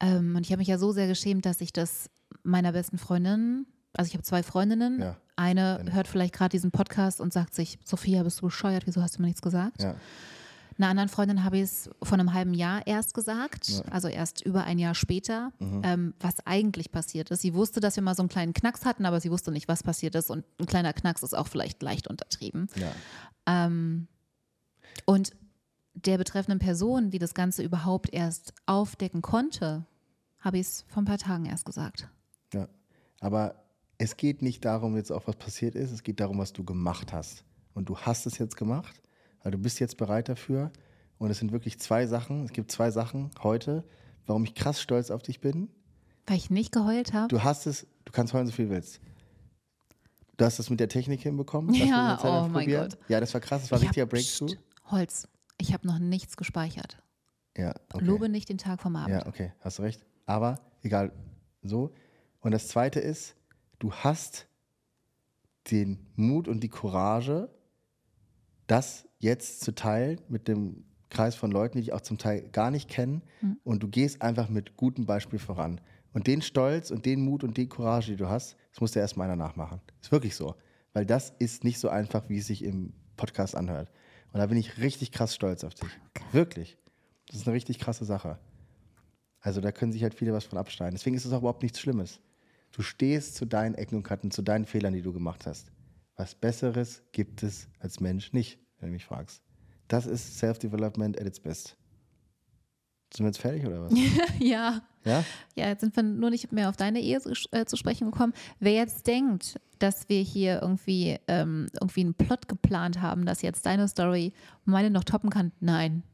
Ähm, 0.00 0.34
und 0.34 0.44
ich 0.44 0.50
habe 0.50 0.58
mich 0.58 0.66
ja 0.68 0.78
so 0.78 0.90
sehr 0.90 1.06
geschämt, 1.06 1.46
dass 1.46 1.60
ich 1.60 1.72
das 1.72 2.10
meiner 2.42 2.72
besten 2.72 2.98
Freundin, 2.98 3.66
also 3.96 4.08
ich 4.08 4.14
habe 4.14 4.24
zwei 4.24 4.42
Freundinnen, 4.42 5.00
Ja. 5.00 5.16
eine 5.36 5.78
Eine. 5.78 5.92
hört 5.92 6.08
vielleicht 6.08 6.34
gerade 6.34 6.50
diesen 6.50 6.72
Podcast 6.72 7.20
und 7.20 7.32
sagt 7.32 7.54
sich, 7.54 7.78
Sophia, 7.84 8.24
bist 8.24 8.40
du 8.40 8.46
bescheuert, 8.46 8.86
wieso 8.86 9.00
hast 9.00 9.16
du 9.18 9.22
mir 9.22 9.28
nichts 9.28 9.42
gesagt? 9.42 9.80
ja. 9.82 9.94
Einer 10.78 10.88
anderen 10.88 11.08
Freundin 11.08 11.44
habe 11.44 11.56
ich 11.58 11.62
es 11.64 11.90
vor 12.02 12.18
einem 12.18 12.32
halben 12.32 12.54
Jahr 12.54 12.86
erst 12.86 13.14
gesagt, 13.14 13.68
Ja. 13.68 13.78
Mhm. 13.84 13.92
also 13.92 14.08
erst 14.08 14.40
über 14.44 14.64
ein 14.64 14.78
Jahr 14.78 14.94
später, 14.94 15.52
ähm, 15.60 16.14
was 16.20 16.34
eigentlich 16.46 16.90
passiert 16.92 17.30
ist. 17.30 17.42
Sie 17.42 17.54
wusste, 17.54 17.80
dass 17.80 17.96
wir 17.96 18.02
mal 18.02 18.14
so 18.14 18.22
einen 18.22 18.28
kleinen 18.28 18.52
Knacks 18.54 18.84
hatten, 18.84 19.04
aber 19.06 19.20
sie 19.20 19.30
wusste 19.30 19.50
nicht, 19.52 19.68
was 19.68 19.82
passiert 19.82 20.14
ist. 20.14 20.30
Und 20.30 20.44
ein 20.58 20.66
kleiner 20.66 20.92
Knacks 20.92 21.22
ist 21.22 21.34
auch 21.34 21.48
vielleicht 21.48 21.82
leicht 21.82 22.08
untertrieben. 22.08 22.68
ja. 22.76 22.92
Ähm, 23.46 24.06
und 25.06 25.32
der 25.94 26.16
betreffenden 26.18 26.58
Person, 26.58 27.10
die 27.10 27.18
das 27.18 27.34
Ganze 27.34 27.62
überhaupt 27.62 28.12
erst 28.12 28.54
aufdecken 28.66 29.20
konnte, 29.22 29.84
habe 30.40 30.58
ich 30.58 30.66
es 30.66 30.84
vor 30.88 31.02
ein 31.02 31.06
paar 31.06 31.18
Tagen 31.18 31.44
erst 31.46 31.64
gesagt. 31.64 32.08
Ja, 32.54 32.68
aber 33.20 33.56
es 33.98 34.16
geht 34.16 34.42
nicht 34.42 34.64
darum, 34.64 34.96
jetzt 34.96 35.12
auch 35.12 35.26
was 35.26 35.36
passiert 35.36 35.74
ist, 35.74 35.90
es 35.92 36.02
geht 36.02 36.18
darum, 36.20 36.38
was 36.38 36.52
du 36.52 36.64
gemacht 36.64 37.12
hast. 37.12 37.44
Und 37.74 37.88
du 37.88 37.96
hast 37.98 38.26
es 38.26 38.38
jetzt 38.38 38.56
gemacht, 38.56 39.00
weil 39.42 39.52
du 39.52 39.58
bist 39.58 39.80
jetzt 39.80 39.96
bereit 39.96 40.28
dafür. 40.28 40.70
Und 41.18 41.30
es 41.30 41.38
sind 41.38 41.52
wirklich 41.52 41.78
zwei 41.78 42.06
Sachen, 42.06 42.44
es 42.44 42.52
gibt 42.52 42.72
zwei 42.72 42.90
Sachen 42.90 43.30
heute, 43.42 43.84
warum 44.26 44.44
ich 44.44 44.54
krass 44.54 44.80
stolz 44.80 45.10
auf 45.10 45.22
dich 45.22 45.40
bin. 45.40 45.68
Weil 46.26 46.36
ich 46.36 46.50
nicht 46.50 46.72
geheult 46.72 47.12
habe. 47.12 47.28
Du 47.28 47.42
hast 47.44 47.66
es, 47.66 47.86
du 48.04 48.12
kannst 48.12 48.32
heulen, 48.32 48.46
so 48.46 48.52
viel 48.52 48.66
du 48.66 48.72
willst. 48.72 49.00
Du 50.36 50.44
hast 50.44 50.58
es 50.58 50.70
mit 50.70 50.80
der 50.80 50.88
Technik 50.88 51.20
hinbekommen. 51.22 51.74
Ja, 51.74 52.18
oh 52.24 52.48
mein. 52.48 52.68
Gott. 52.68 52.98
Ja, 53.08 53.20
das 53.20 53.32
war 53.34 53.40
krass, 53.40 53.62
das 53.62 53.70
war 53.70 53.78
ein 53.78 53.82
Ich 53.82 53.88
richtiger 53.90 54.02
hab- 54.04 54.10
Breakthrough. 54.10 54.46
Psst, 54.46 54.58
Holz. 54.90 55.28
Ich 55.58 55.72
habe 55.72 55.86
noch 55.86 55.98
nichts 55.98 56.36
gespeichert. 56.36 56.98
Ja, 57.56 57.74
okay. 57.92 58.04
Lobe 58.04 58.28
nicht 58.28 58.48
den 58.48 58.58
Tag 58.58 58.80
vom 58.80 58.96
Abend. 58.96 59.10
Ja, 59.10 59.26
okay, 59.26 59.52
hast 59.60 59.78
du 59.78 59.82
recht. 59.82 60.04
Aber 60.26 60.58
egal, 60.82 61.12
so. 61.62 61.92
Und 62.40 62.50
das 62.52 62.66
Zweite 62.68 62.98
ist, 62.98 63.36
du 63.78 63.92
hast 63.92 64.46
den 65.70 65.98
Mut 66.16 66.48
und 66.48 66.60
die 66.60 66.68
Courage, 66.68 67.48
das 68.66 69.06
jetzt 69.18 69.60
zu 69.60 69.74
teilen 69.74 70.20
mit 70.28 70.48
dem 70.48 70.84
Kreis 71.10 71.34
von 71.34 71.50
Leuten, 71.50 71.78
die 71.78 71.84
dich 71.84 71.92
auch 71.92 72.00
zum 72.00 72.18
Teil 72.18 72.48
gar 72.50 72.70
nicht 72.70 72.88
kennen. 72.88 73.22
Und 73.64 73.82
du 73.82 73.88
gehst 73.88 74.22
einfach 74.22 74.48
mit 74.48 74.76
gutem 74.76 75.04
Beispiel 75.04 75.38
voran. 75.38 75.80
Und 76.12 76.26
den 76.26 76.42
Stolz 76.42 76.90
und 76.90 77.06
den 77.06 77.22
Mut 77.22 77.44
und 77.44 77.56
die 77.56 77.68
Courage, 77.68 78.12
die 78.12 78.16
du 78.16 78.28
hast, 78.28 78.56
das 78.70 78.80
muss 78.80 78.92
dir 78.92 79.00
erstmal 79.00 79.26
einer 79.26 79.36
nachmachen. 79.36 79.80
Ist 80.00 80.12
wirklich 80.12 80.34
so. 80.34 80.54
Weil 80.92 81.06
das 81.06 81.32
ist 81.38 81.64
nicht 81.64 81.78
so 81.78 81.88
einfach, 81.88 82.28
wie 82.28 82.38
es 82.38 82.46
sich 82.46 82.64
im 82.64 82.92
Podcast 83.16 83.54
anhört. 83.56 83.90
Und 84.32 84.40
da 84.40 84.46
bin 84.46 84.58
ich 84.58 84.78
richtig 84.78 85.12
krass 85.12 85.34
stolz 85.34 85.64
auf 85.64 85.74
dich. 85.74 85.88
Wirklich. 86.32 86.78
Das 87.28 87.36
ist 87.36 87.46
eine 87.46 87.54
richtig 87.54 87.78
krasse 87.78 88.04
Sache. 88.04 88.38
Also 89.40 89.60
da 89.60 89.72
können 89.72 89.92
sich 89.92 90.02
halt 90.02 90.14
viele 90.14 90.32
was 90.32 90.44
von 90.44 90.58
abschneiden. 90.58 90.94
Deswegen 90.94 91.16
ist 91.16 91.24
es 91.24 91.32
auch 91.32 91.40
überhaupt 91.40 91.62
nichts 91.62 91.80
Schlimmes. 91.80 92.20
Du 92.72 92.82
stehst 92.82 93.34
zu 93.34 93.44
deinen 93.44 93.74
Ecken 93.74 93.96
und 93.96 94.02
Kanten, 94.02 94.30
zu 94.30 94.40
deinen 94.40 94.64
Fehlern, 94.64 94.94
die 94.94 95.02
du 95.02 95.12
gemacht 95.12 95.46
hast. 95.46 95.70
Was 96.16 96.34
Besseres 96.34 97.02
gibt 97.12 97.42
es 97.42 97.68
als 97.78 98.00
Mensch 98.00 98.32
nicht, 98.32 98.58
wenn 98.78 98.90
du 98.90 98.92
mich 98.92 99.04
fragst. 99.04 99.42
Das 99.88 100.06
ist 100.06 100.38
Self-Development 100.38 101.20
at 101.20 101.26
its 101.26 101.40
best. 101.40 101.76
Sind 103.12 103.24
wir 103.24 103.28
jetzt 103.28 103.40
fertig 103.40 103.66
oder 103.66 103.82
was? 103.82 103.92
ja. 104.38 104.80
ja? 105.04 105.24
Ja, 105.54 105.68
jetzt 105.68 105.82
sind 105.82 105.94
wir 105.94 106.02
nur 106.02 106.30
nicht 106.30 106.50
mehr 106.50 106.70
auf 106.70 106.76
deine 106.76 107.00
Ehe 107.00 107.20
zu, 107.20 107.32
äh, 107.50 107.66
zu 107.66 107.76
sprechen 107.76 108.10
gekommen. 108.10 108.32
Wer 108.58 108.72
jetzt 108.72 109.06
denkt, 109.06 109.60
dass 109.78 110.08
wir 110.08 110.22
hier 110.22 110.62
irgendwie, 110.62 111.18
ähm, 111.28 111.66
irgendwie 111.74 112.00
einen 112.00 112.14
Plot 112.14 112.48
geplant 112.48 113.02
haben, 113.02 113.26
dass 113.26 113.42
jetzt 113.42 113.66
deine 113.66 113.86
Story 113.88 114.32
meine 114.64 114.90
noch 114.90 115.04
toppen 115.04 115.28
kann, 115.28 115.52
nein. 115.60 116.04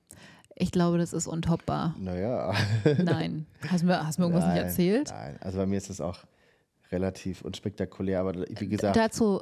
Ich 0.57 0.73
glaube, 0.73 0.99
das 0.99 1.13
ist 1.13 1.29
untoppbar. 1.29 1.95
Naja. 2.01 2.53
Nein. 2.99 3.47
Hast 3.69 3.83
du 3.83 3.87
mir, 3.87 4.05
hast 4.05 4.19
du 4.19 4.23
mir 4.23 4.27
irgendwas 4.29 4.47
nicht 4.47 4.57
Nein, 4.57 4.67
erzählt? 4.67 5.11
Nein, 5.11 5.37
also 5.41 5.59
bei 5.59 5.67
mir 5.67 5.79
ist 5.79 5.89
es 5.89 6.01
auch 6.01 6.19
relativ 6.91 7.43
unspektakulär, 7.43 8.21
aber 8.21 8.35
wie 8.49 8.69
gesagt, 8.69 8.97
Dazu 8.97 9.41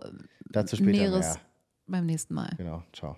dazu 0.51 0.77
später 0.77 0.91
Näheres 0.93 1.27
mehr. 1.27 1.41
beim 1.87 2.07
nächsten 2.07 2.35
Mal. 2.35 2.51
Genau, 2.57 2.83
ciao. 2.93 3.17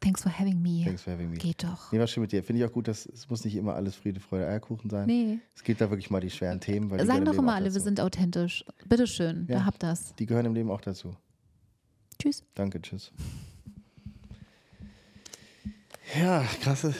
Thanks 0.00 0.22
for 0.22 0.30
having 0.30 0.60
me. 0.60 0.84
Thanks 0.84 1.02
for 1.02 1.12
having 1.14 1.30
me. 1.30 1.36
Geht 1.38 1.64
doch. 1.64 1.90
Nee, 1.92 1.98
war 1.98 2.06
schön 2.06 2.20
mit 2.20 2.30
dir. 2.30 2.42
Finde 2.44 2.62
ich 2.62 2.68
auch 2.68 2.72
gut, 2.72 2.88
dass 2.88 3.06
es 3.06 3.28
muss 3.30 3.44
nicht 3.44 3.56
immer 3.56 3.74
alles 3.74 3.96
Friede, 3.96 4.20
Freude, 4.20 4.46
Eierkuchen 4.46 4.90
sein. 4.90 5.06
Nee. 5.06 5.38
Es 5.56 5.64
gibt 5.64 5.80
da 5.80 5.88
wirklich 5.90 6.10
mal 6.10 6.20
die 6.20 6.30
schweren 6.30 6.60
Themen. 6.60 6.90
Weil 6.90 6.98
die 6.98 7.06
Sagen 7.06 7.24
doch 7.24 7.34
immer 7.34 7.54
alle, 7.54 7.72
wir 7.72 7.80
sind 7.80 7.98
authentisch. 8.00 8.64
Bitteschön, 8.86 9.46
Ja. 9.48 9.58
da 9.60 9.64
habt 9.64 9.82
das. 9.82 10.14
Die 10.16 10.26
gehören 10.26 10.44
im 10.46 10.54
Leben 10.54 10.70
auch 10.70 10.82
dazu. 10.82 11.16
Tschüss. 12.20 12.44
Danke, 12.54 12.82
tschüss. 12.82 13.12
Ja, 16.18 16.42
krasse, 16.62 16.94